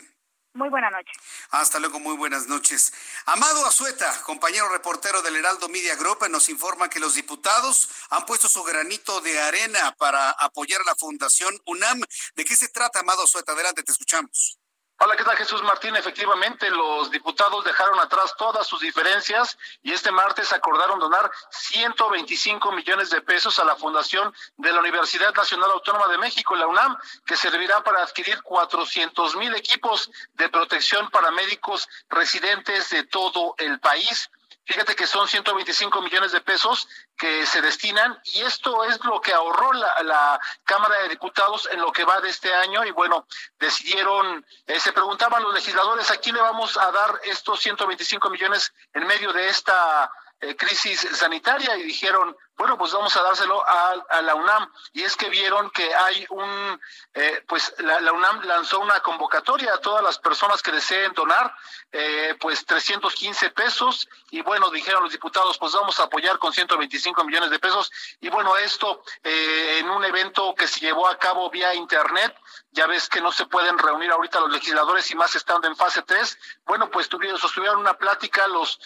Muy 0.53 0.69
buena 0.69 0.89
noche. 0.89 1.11
Hasta 1.49 1.77
luego, 1.77 1.99
muy 1.99 2.15
buenas 2.15 2.47
noches. 2.47 2.93
Amado 3.25 3.65
Azueta, 3.65 4.21
compañero 4.23 4.69
reportero 4.69 5.21
del 5.21 5.35
Heraldo 5.35 5.67
Media 5.67 5.97
Group, 5.97 6.25
nos 6.29 6.47
informa 6.47 6.89
que 6.89 7.01
los 7.01 7.15
diputados 7.15 7.89
han 8.11 8.25
puesto 8.25 8.47
su 8.47 8.63
granito 8.63 9.19
de 9.19 9.41
arena 9.41 9.93
para 9.97 10.29
apoyar 10.29 10.79
a 10.79 10.85
la 10.85 10.95
Fundación 10.95 11.53
UNAM. 11.65 12.01
¿De 12.35 12.45
qué 12.45 12.55
se 12.55 12.69
trata, 12.69 13.01
Amado 13.01 13.23
Azueta? 13.23 13.51
Adelante, 13.51 13.83
te 13.83 13.91
escuchamos. 13.91 14.57
Hola, 15.05 15.17
¿qué 15.17 15.25
tal 15.25 15.35
Jesús 15.35 15.61
Martín? 15.63 15.93
Efectivamente, 15.97 16.69
los 16.69 17.11
diputados 17.11 17.65
dejaron 17.65 17.99
atrás 17.99 18.33
todas 18.37 18.65
sus 18.65 18.79
diferencias 18.79 19.57
y 19.81 19.91
este 19.91 20.13
martes 20.13 20.53
acordaron 20.53 20.97
donar 20.97 21.29
125 21.49 22.71
millones 22.71 23.09
de 23.09 23.19
pesos 23.19 23.59
a 23.59 23.65
la 23.65 23.75
Fundación 23.75 24.33
de 24.55 24.71
la 24.71 24.79
Universidad 24.79 25.33
Nacional 25.33 25.71
Autónoma 25.71 26.07
de 26.07 26.19
México, 26.19 26.55
la 26.55 26.67
UNAM, 26.67 26.97
que 27.25 27.35
servirá 27.35 27.83
para 27.83 28.01
adquirir 28.01 28.41
400 28.43 29.35
mil 29.35 29.53
equipos 29.55 30.09
de 30.35 30.47
protección 30.47 31.09
para 31.09 31.31
médicos 31.31 31.89
residentes 32.07 32.89
de 32.89 33.03
todo 33.03 33.55
el 33.57 33.81
país. 33.81 34.31
Fíjate 34.65 34.95
que 34.95 35.07
son 35.07 35.27
125 35.27 36.01
millones 36.01 36.31
de 36.31 36.39
pesos 36.39 36.87
que 37.17 37.45
se 37.45 37.61
destinan 37.61 38.17
y 38.23 38.41
esto 38.41 38.85
es 38.85 39.03
lo 39.03 39.19
que 39.19 39.33
ahorró 39.33 39.73
la, 39.73 40.39
Cámara 40.63 40.99
de 40.99 41.09
Diputados 41.09 41.67
en 41.71 41.81
lo 41.81 41.91
que 41.91 42.05
va 42.05 42.21
de 42.21 42.29
este 42.29 42.53
año 42.53 42.85
y 42.85 42.91
bueno, 42.91 43.27
decidieron, 43.59 44.45
eh, 44.65 44.79
se 44.79 44.93
preguntaban 44.93 45.43
los 45.43 45.53
legisladores, 45.53 46.09
¿a 46.11 46.17
quién 46.17 46.35
le 46.35 46.41
vamos 46.41 46.77
a 46.77 46.91
dar 46.91 47.19
estos 47.23 47.59
125 47.59 48.29
millones 48.29 48.73
en 48.93 49.05
medio 49.05 49.33
de 49.33 49.49
esta 49.49 50.09
eh, 50.43 50.57
crisis 50.57 51.07
sanitaria 51.13 51.77
y 51.77 51.83
dijeron, 51.83 52.35
bueno, 52.57 52.77
pues 52.77 52.91
vamos 52.91 53.15
a 53.15 53.23
dárselo 53.23 53.63
a, 53.65 54.21
la 54.21 54.35
UNAM. 54.35 54.69
Y 54.91 55.03
es 55.03 55.15
que 55.15 55.29
vieron 55.29 55.69
que 55.69 55.95
hay 55.95 56.25
un, 56.29 56.81
eh, 57.13 57.43
pues 57.47 57.73
la, 57.77 58.11
UNAM 58.11 58.43
lanzó 58.43 58.79
una 58.79 58.99
convocatoria 58.99 59.73
a 59.73 59.77
todas 59.77 60.03
las 60.03 60.19
personas 60.19 60.61
que 60.61 60.73
deseen 60.73 61.13
donar, 61.13 61.55
eh, 61.93 62.35
pues 62.41 62.65
315 62.65 63.51
pesos. 63.51 64.09
Y 64.31 64.41
bueno, 64.41 64.69
dijeron 64.69 65.03
los 65.03 65.13
diputados, 65.13 65.57
pues 65.57 65.71
vamos 65.73 65.97
a 66.01 66.03
apoyar 66.03 66.37
con 66.39 66.51
125 66.51 67.23
millones 67.23 67.49
de 67.49 67.59
pesos. 67.59 67.89
Y 68.19 68.27
bueno, 68.27 68.57
esto 68.57 69.01
en 69.23 69.89
un 69.89 70.03
evento 70.03 70.53
que 70.55 70.67
se 70.67 70.81
llevó 70.81 71.07
a 71.07 71.17
cabo 71.17 71.49
vía 71.49 71.73
internet, 71.73 72.35
ya 72.71 72.85
ves 72.85 73.07
que 73.07 73.21
no 73.21 73.31
se 73.31 73.45
pueden 73.45 73.77
reunir 73.77 74.11
ahorita 74.11 74.41
los 74.41 74.51
legisladores 74.51 75.09
y 75.09 75.15
más 75.15 75.35
estando 75.35 75.69
en 75.69 75.75
fase 75.77 76.01
3. 76.01 76.37
Bueno, 76.65 76.91
pues 76.91 77.07
tuvieron, 77.07 77.39
sostuvieron 77.39 77.79
una 77.79 77.93
plática 77.93 78.45
los, 78.47 78.79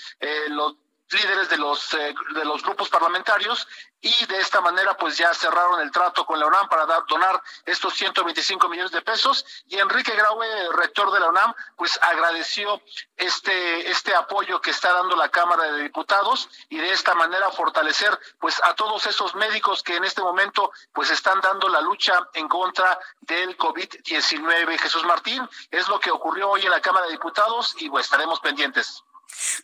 los 0.50 0.76
líderes 1.10 1.50
de 1.50 1.58
los 1.58 1.94
eh, 1.94 2.14
de 2.34 2.46
los 2.46 2.64
grupos 2.64 2.90
parlamentarios 2.90 3.68
y 4.02 4.26
de 4.26 4.40
esta 4.40 4.62
manera 4.62 4.96
pues 4.96 5.18
ya 5.18 5.34
cerraron 5.34 5.82
el 5.82 5.92
trato 5.92 6.26
con 6.26 6.40
la 6.40 6.46
UNAM 6.46 6.70
para 6.70 6.86
dar, 6.86 7.06
donar 7.08 7.42
estos 7.66 7.96
125 7.96 8.70
millones 8.70 8.92
de 8.92 9.02
pesos 9.02 9.46
y 9.68 9.80
Enrique 9.80 10.14
Graue, 10.16 10.48
rector 10.74 11.12
de 11.12 11.20
la 11.20 11.30
UNAM, 11.30 11.54
pues 11.76 11.98
agradeció 12.02 12.82
este 13.16 13.90
este 13.90 14.14
apoyo 14.14 14.62
que 14.62 14.72
está 14.72 14.94
dando 14.94 15.16
la 15.16 15.30
Cámara 15.30 15.72
de 15.72 15.84
Diputados 15.84 16.50
y 16.70 16.78
de 16.78 16.92
esta 16.92 17.16
manera 17.16 17.50
fortalecer 17.52 18.18
pues 18.40 18.62
a 18.64 18.76
todos 18.76 19.06
esos 19.06 19.34
médicos 19.36 19.84
que 19.84 19.96
en 19.96 20.04
este 20.04 20.22
momento 20.22 20.72
pues 20.94 21.10
están 21.10 21.42
dando 21.42 21.70
la 21.70 21.82
lucha 21.82 22.30
en 22.34 22.48
contra 22.48 23.00
del 23.22 23.58
COVID-19. 23.58 24.78
Jesús 24.78 25.04
Martín, 25.06 25.48
es 25.72 25.88
lo 25.88 26.00
que 26.00 26.12
ocurrió 26.12 26.50
hoy 26.50 26.64
en 26.64 26.72
la 26.72 26.82
Cámara 26.82 27.06
de 27.08 27.14
Diputados 27.14 27.76
y 27.80 27.90
pues 27.90 28.06
estaremos 28.06 28.40
pendientes. 28.40 29.04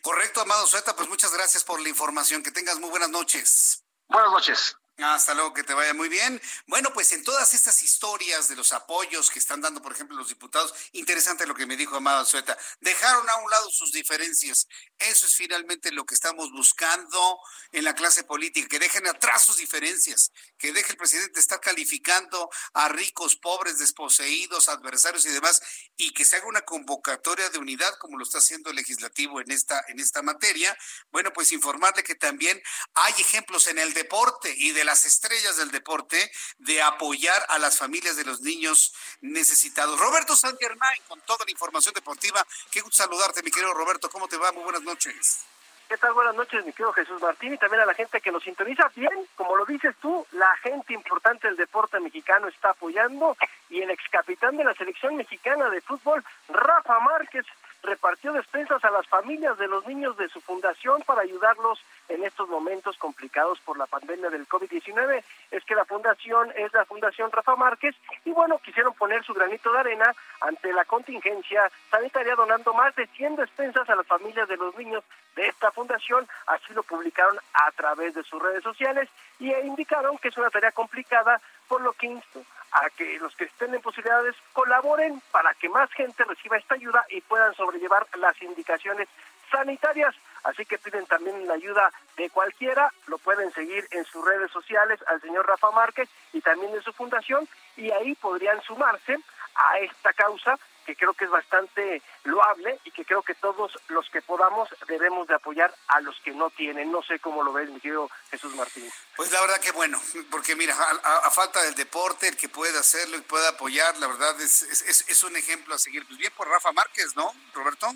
Correcto, 0.02 0.40
Amado 0.40 0.66
Sueta, 0.66 0.94
pues 0.94 1.08
muchas 1.08 1.32
gracias 1.32 1.64
por 1.64 1.80
la 1.80 1.88
información. 1.88 2.42
Que 2.42 2.50
tengas 2.50 2.78
muy 2.78 2.90
buenas 2.90 3.10
noches. 3.10 3.84
Buenas 4.08 4.30
noches. 4.30 4.76
Hasta 4.96 5.34
luego, 5.34 5.52
que 5.52 5.64
te 5.64 5.74
vaya 5.74 5.92
muy 5.92 6.08
bien. 6.08 6.40
Bueno, 6.66 6.92
pues 6.92 7.10
en 7.10 7.24
todas 7.24 7.52
estas 7.52 7.82
historias 7.82 8.48
de 8.48 8.54
los 8.54 8.72
apoyos 8.72 9.28
que 9.28 9.40
están 9.40 9.60
dando, 9.60 9.82
por 9.82 9.92
ejemplo, 9.92 10.16
los 10.16 10.28
diputados, 10.28 10.72
interesante 10.92 11.48
lo 11.48 11.54
que 11.56 11.66
me 11.66 11.76
dijo 11.76 11.96
Amado 11.96 12.24
Sueta, 12.24 12.56
dejaron 12.80 13.28
a 13.28 13.36
un 13.36 13.50
lado 13.50 13.68
sus 13.70 13.90
diferencias. 13.90 14.68
Eso 14.96 15.26
es 15.26 15.34
finalmente 15.34 15.90
lo 15.90 16.06
que 16.06 16.14
estamos 16.14 16.52
buscando 16.52 17.40
en 17.72 17.82
la 17.82 17.96
clase 17.96 18.22
política, 18.22 18.68
que 18.68 18.78
dejen 18.78 19.08
atrás 19.08 19.44
sus 19.44 19.56
diferencias, 19.56 20.30
que 20.56 20.72
deje 20.72 20.92
el 20.92 20.96
presidente 20.96 21.40
estar 21.40 21.60
calificando 21.60 22.48
a 22.74 22.88
ricos, 22.88 23.34
pobres, 23.34 23.80
desposeídos, 23.80 24.68
adversarios 24.68 25.26
y 25.26 25.30
demás, 25.30 25.60
y 25.96 26.12
que 26.12 26.24
se 26.24 26.36
haga 26.36 26.46
una 26.46 26.62
convocatoria 26.62 27.50
de 27.50 27.58
unidad 27.58 27.92
como 27.98 28.16
lo 28.16 28.22
está 28.22 28.38
haciendo 28.38 28.70
el 28.70 28.76
legislativo 28.76 29.40
en 29.40 29.50
esta, 29.50 29.84
en 29.88 29.98
esta 29.98 30.22
materia. 30.22 30.76
Bueno, 31.10 31.32
pues 31.32 31.50
informarle 31.50 32.04
que 32.04 32.14
también 32.14 32.62
hay 32.94 33.14
ejemplos 33.18 33.66
en 33.66 33.78
el 33.78 33.92
deporte 33.92 34.54
y 34.56 34.70
de 34.70 34.83
las 34.84 35.04
estrellas 35.04 35.56
del 35.56 35.70
deporte 35.70 36.30
de 36.58 36.82
apoyar 36.82 37.44
a 37.48 37.58
las 37.58 37.78
familias 37.78 38.16
de 38.16 38.24
los 38.24 38.40
niños 38.40 38.94
necesitados. 39.20 39.98
Roberto 39.98 40.36
San 40.36 40.56
Germán, 40.58 40.96
con 41.08 41.20
toda 41.22 41.44
la 41.44 41.50
información 41.50 41.94
deportiva. 41.94 42.46
Qué 42.70 42.80
gusto 42.80 43.02
saludarte, 43.02 43.42
mi 43.42 43.50
querido 43.50 43.74
Roberto. 43.74 44.08
¿Cómo 44.10 44.28
te 44.28 44.36
va? 44.36 44.52
Muy 44.52 44.64
buenas 44.64 44.82
noches. 44.82 45.44
¿Qué 45.88 45.98
tal? 45.98 46.14
Buenas 46.14 46.34
noches, 46.34 46.64
mi 46.64 46.72
querido 46.72 46.92
Jesús 46.94 47.20
Martín, 47.20 47.52
y 47.52 47.58
también 47.58 47.82
a 47.82 47.86
la 47.86 47.94
gente 47.94 48.20
que 48.20 48.32
nos 48.32 48.42
sintoniza 48.42 48.90
bien. 48.96 49.28
Como 49.36 49.54
lo 49.54 49.66
dices 49.66 49.94
tú, 50.00 50.26
la 50.32 50.56
gente 50.62 50.94
importante 50.94 51.46
del 51.46 51.56
deporte 51.56 52.00
mexicano 52.00 52.48
está 52.48 52.70
apoyando 52.70 53.36
y 53.68 53.82
el 53.82 53.90
ex 53.90 54.02
capitán 54.10 54.56
de 54.56 54.64
la 54.64 54.74
selección 54.74 55.14
mexicana 55.16 55.68
de 55.68 55.82
fútbol, 55.82 56.24
Rafa 56.48 57.00
Márquez, 57.00 57.44
repartió 57.84 58.32
despensas 58.32 58.84
a 58.84 58.90
las 58.90 59.06
familias 59.06 59.56
de 59.58 59.68
los 59.68 59.86
niños 59.86 60.16
de 60.16 60.28
su 60.28 60.40
fundación 60.40 61.02
para 61.02 61.22
ayudarlos 61.22 61.78
en 62.08 62.24
estos 62.24 62.48
momentos 62.48 62.96
complicados 62.98 63.60
por 63.60 63.78
la 63.78 63.86
pandemia 63.86 64.30
del 64.30 64.48
COVID-19. 64.48 65.22
Es 65.50 65.64
que 65.64 65.74
la 65.74 65.84
fundación 65.84 66.50
es 66.56 66.72
la 66.72 66.84
Fundación 66.84 67.30
Rafa 67.30 67.56
Márquez 67.56 67.94
y 68.24 68.30
bueno, 68.30 68.58
quisieron 68.58 68.94
poner 68.94 69.22
su 69.24 69.34
granito 69.34 69.72
de 69.72 69.78
arena 69.78 70.14
ante 70.40 70.72
la 70.72 70.84
contingencia 70.84 71.70
sanitaria 71.90 72.34
donando 72.34 72.72
más 72.74 72.94
de 72.96 73.06
100 73.06 73.36
despensas 73.36 73.88
a 73.88 73.96
las 73.96 74.06
familias 74.06 74.48
de 74.48 74.56
los 74.56 74.76
niños 74.76 75.04
de 75.36 75.46
esta 75.46 75.70
fundación. 75.70 76.26
Así 76.46 76.72
lo 76.72 76.82
publicaron 76.82 77.38
a 77.54 77.70
través 77.72 78.14
de 78.14 78.24
sus 78.24 78.42
redes 78.42 78.62
sociales 78.62 79.08
y 79.38 79.52
indicaron 79.52 80.18
que 80.18 80.28
es 80.28 80.36
una 80.36 80.50
tarea 80.50 80.72
complicada, 80.72 81.40
por 81.68 81.80
lo 81.80 81.92
que 81.92 82.06
insto 82.06 82.42
a 82.74 82.90
que 82.90 83.18
los 83.20 83.34
que 83.36 83.44
estén 83.44 83.74
en 83.74 83.80
posibilidades 83.80 84.34
colaboren 84.52 85.22
para 85.30 85.54
que 85.54 85.68
más 85.68 85.90
gente 85.92 86.24
reciba 86.24 86.58
esta 86.58 86.74
ayuda 86.74 87.04
y 87.08 87.20
puedan 87.20 87.54
sobrellevar 87.54 88.06
las 88.18 88.40
indicaciones 88.42 89.08
sanitarias. 89.50 90.14
Así 90.42 90.66
que 90.66 90.78
piden 90.78 91.06
también 91.06 91.46
la 91.46 91.54
ayuda 91.54 91.90
de 92.16 92.28
cualquiera, 92.30 92.92
lo 93.06 93.18
pueden 93.18 93.52
seguir 93.52 93.86
en 93.92 94.04
sus 94.04 94.24
redes 94.24 94.50
sociales 94.50 95.00
al 95.06 95.20
señor 95.20 95.46
Rafa 95.46 95.70
Márquez 95.70 96.08
y 96.32 96.40
también 96.40 96.74
en 96.74 96.82
su 96.82 96.92
fundación 96.92 97.48
y 97.76 97.90
ahí 97.92 98.14
podrían 98.16 98.60
sumarse 98.62 99.18
a 99.54 99.78
esta 99.78 100.12
causa 100.12 100.58
que 100.84 100.96
creo 100.96 101.14
que 101.14 101.24
es 101.24 101.30
bastante 101.30 102.02
loable 102.24 102.78
y 102.84 102.90
que 102.90 103.04
creo 103.04 103.22
que 103.22 103.34
todos 103.34 103.78
los 103.88 104.08
que 104.10 104.22
podamos 104.22 104.68
debemos 104.86 105.26
de 105.26 105.34
apoyar 105.34 105.74
a 105.88 106.00
los 106.00 106.18
que 106.20 106.32
no 106.32 106.50
tienen. 106.50 106.92
No 106.92 107.02
sé 107.02 107.18
cómo 107.18 107.42
lo 107.42 107.52
ves, 107.52 107.70
mi 107.70 107.80
querido 107.80 108.10
Jesús 108.30 108.54
Martínez. 108.54 108.92
Pues 109.16 109.32
la 109.32 109.40
verdad 109.40 109.60
que 109.60 109.72
bueno, 109.72 110.00
porque 110.30 110.56
mira, 110.56 110.74
a, 110.74 111.30
falta 111.30 111.62
del 111.62 111.74
deporte, 111.74 112.28
el 112.28 112.36
que 112.36 112.48
pueda 112.48 112.80
hacerlo 112.80 113.16
y 113.16 113.22
pueda 113.22 113.50
apoyar, 113.50 113.96
la 113.98 114.06
verdad 114.06 114.40
es, 114.40 114.62
es, 114.62 115.08
es 115.08 115.24
un 115.24 115.36
ejemplo 115.36 115.74
a 115.74 115.78
seguir. 115.78 116.06
Pues 116.06 116.18
bien 116.18 116.32
por 116.36 116.48
Rafa 116.48 116.72
Márquez, 116.72 117.16
¿no, 117.16 117.32
Roberto? 117.54 117.88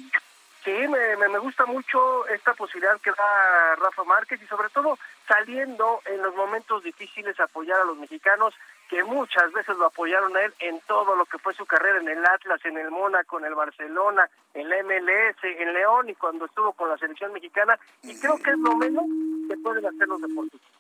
Sí, 0.65 0.73
me, 0.73 1.16
me, 1.28 1.39
gusta 1.39 1.65
mucho 1.66 2.27
esta 2.28 2.52
posibilidad 2.52 3.01
que 3.01 3.10
da 3.10 3.77
Rafa 3.77 4.05
Márquez 4.05 4.43
y 4.43 4.47
sobre 4.48 4.69
todo 4.70 4.98
saliendo 5.27 6.02
en 6.05 6.20
los 6.20 6.35
momentos 6.35 6.82
difíciles 6.82 7.39
apoyar 7.40 7.81
a 7.81 7.85
los 7.85 7.97
mexicanos 7.97 8.55
que 8.89 9.05
muchas 9.05 9.52
veces 9.52 9.77
lo 9.77 9.86
apoyaron 9.86 10.36
a 10.36 10.43
él 10.43 10.55
en 10.60 10.81
todo 10.81 11.15
lo 11.15 11.27
que 11.27 11.39
fue 11.39 11.55
su 11.55 11.66
carrera 11.66 12.01
en 12.01 12.09
el 12.09 12.24
Atlas, 12.24 12.60
en 12.65 12.78
el 12.78 12.90
Mónaco, 12.90 13.39
en 13.39 13.44
el 13.44 13.55
Barcelona, 13.55 14.28
en 14.55 14.69
la 14.69 14.82
MLS, 14.82 15.36
en 15.43 15.73
León 15.73 16.09
y 16.09 16.15
cuando 16.15 16.47
estuvo 16.47 16.73
con 16.73 16.89
la 16.89 16.97
selección 16.97 17.32
mexicana 17.32 17.78
y 18.02 18.19
creo 18.19 18.39
que 18.39 18.51
es 18.51 18.59
lo 18.59 18.74
menos 18.77 19.05
que 19.48 19.56
pueden 19.59 19.86
hacer 19.86 20.09
los 20.09 20.20
deportistas. 20.20 20.70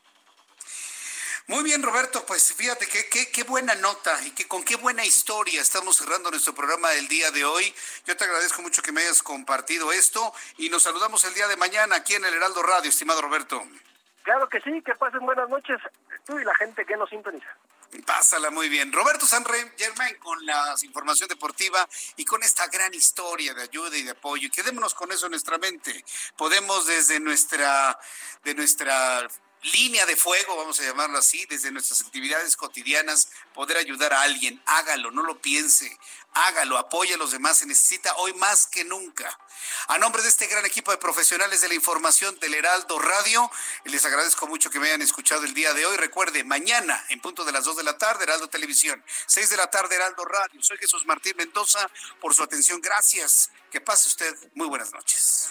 Muy 1.48 1.64
bien, 1.64 1.82
Roberto, 1.82 2.24
pues 2.26 2.54
fíjate 2.54 2.86
qué, 2.86 3.08
qué, 3.10 3.30
qué 3.30 3.42
buena 3.42 3.74
nota 3.76 4.22
y 4.26 4.32
que 4.32 4.46
con 4.46 4.62
qué 4.62 4.76
buena 4.76 5.04
historia 5.04 5.62
estamos 5.62 5.96
cerrando 5.96 6.30
nuestro 6.30 6.54
programa 6.54 6.90
del 6.90 7.08
día 7.08 7.30
de 7.30 7.44
hoy. 7.44 7.74
Yo 8.04 8.16
te 8.16 8.24
agradezco 8.24 8.60
mucho 8.60 8.82
que 8.82 8.92
me 8.92 9.00
hayas 9.00 9.22
compartido 9.22 9.90
esto 9.90 10.32
y 10.58 10.68
nos 10.68 10.82
saludamos 10.82 11.24
el 11.24 11.32
día 11.32 11.48
de 11.48 11.56
mañana 11.56 11.96
aquí 11.96 12.14
en 12.14 12.24
el 12.26 12.34
Heraldo 12.34 12.62
Radio, 12.62 12.90
estimado 12.90 13.22
Roberto. 13.22 13.62
Claro 14.24 14.46
que 14.50 14.60
sí, 14.60 14.82
que 14.82 14.94
pasen 14.94 15.24
buenas 15.24 15.48
noches 15.48 15.80
tú 16.26 16.38
y 16.38 16.44
la 16.44 16.54
gente 16.56 16.84
que 16.84 16.96
nos 16.98 17.08
sintoniza. 17.08 17.48
Pásala 18.04 18.50
muy 18.50 18.68
bien. 18.68 18.92
Roberto 18.92 19.26
San 19.26 19.44
Germán 19.44 20.14
con 20.18 20.44
la 20.44 20.74
información 20.82 21.28
deportiva 21.28 21.88
y 22.16 22.24
con 22.24 22.42
esta 22.42 22.66
gran 22.66 22.92
historia 22.92 23.54
de 23.54 23.62
ayuda 23.62 23.96
y 23.96 24.02
de 24.02 24.10
apoyo. 24.10 24.46
Y 24.46 24.50
quedémonos 24.50 24.94
con 24.94 25.10
eso 25.10 25.26
en 25.26 25.32
nuestra 25.32 25.56
mente. 25.56 26.04
Podemos 26.36 26.86
desde 26.86 27.18
nuestra, 27.18 27.98
de 28.44 28.54
nuestra 28.54 29.26
línea 29.62 30.06
de 30.06 30.16
fuego, 30.16 30.56
vamos 30.56 30.78
a 30.80 30.84
llamarlo 30.84 31.18
así, 31.18 31.44
desde 31.46 31.70
nuestras 31.70 32.00
actividades 32.00 32.56
cotidianas, 32.56 33.28
poder 33.54 33.76
ayudar 33.76 34.12
a 34.12 34.22
alguien. 34.22 34.62
Hágalo, 34.66 35.10
no 35.10 35.22
lo 35.22 35.40
piense. 35.40 35.98
Hágalo, 36.32 36.78
apoya 36.78 37.14
a 37.14 37.18
los 37.18 37.32
demás. 37.32 37.58
Se 37.58 37.66
necesita 37.66 38.14
hoy 38.16 38.32
más 38.34 38.66
que 38.66 38.84
nunca. 38.84 39.38
A 39.88 39.98
nombre 39.98 40.22
de 40.22 40.28
este 40.28 40.46
gran 40.46 40.64
equipo 40.64 40.90
de 40.90 40.98
profesionales 40.98 41.60
de 41.60 41.68
la 41.68 41.74
información 41.74 42.38
del 42.38 42.54
Heraldo 42.54 42.98
Radio, 42.98 43.50
les 43.84 44.04
agradezco 44.04 44.46
mucho 44.46 44.70
que 44.70 44.78
me 44.78 44.88
hayan 44.88 45.02
escuchado 45.02 45.44
el 45.44 45.54
día 45.54 45.74
de 45.74 45.86
hoy. 45.86 45.96
Recuerde, 45.96 46.44
mañana, 46.44 47.04
en 47.08 47.20
punto 47.20 47.44
de 47.44 47.52
las 47.52 47.64
2 47.64 47.78
de 47.78 47.82
la 47.82 47.98
tarde, 47.98 48.24
Heraldo 48.24 48.48
Televisión, 48.48 49.02
6 49.26 49.50
de 49.50 49.56
la 49.56 49.68
tarde, 49.68 49.96
Heraldo 49.96 50.24
Radio. 50.24 50.62
Soy 50.62 50.78
Jesús 50.78 51.04
Martín 51.06 51.34
Mendoza. 51.36 51.90
Por 52.20 52.34
su 52.34 52.42
atención, 52.42 52.80
gracias. 52.80 53.50
Que 53.70 53.80
pase 53.80 54.08
usted 54.08 54.34
muy 54.54 54.66
buenas 54.66 54.92
noches. 54.92 55.50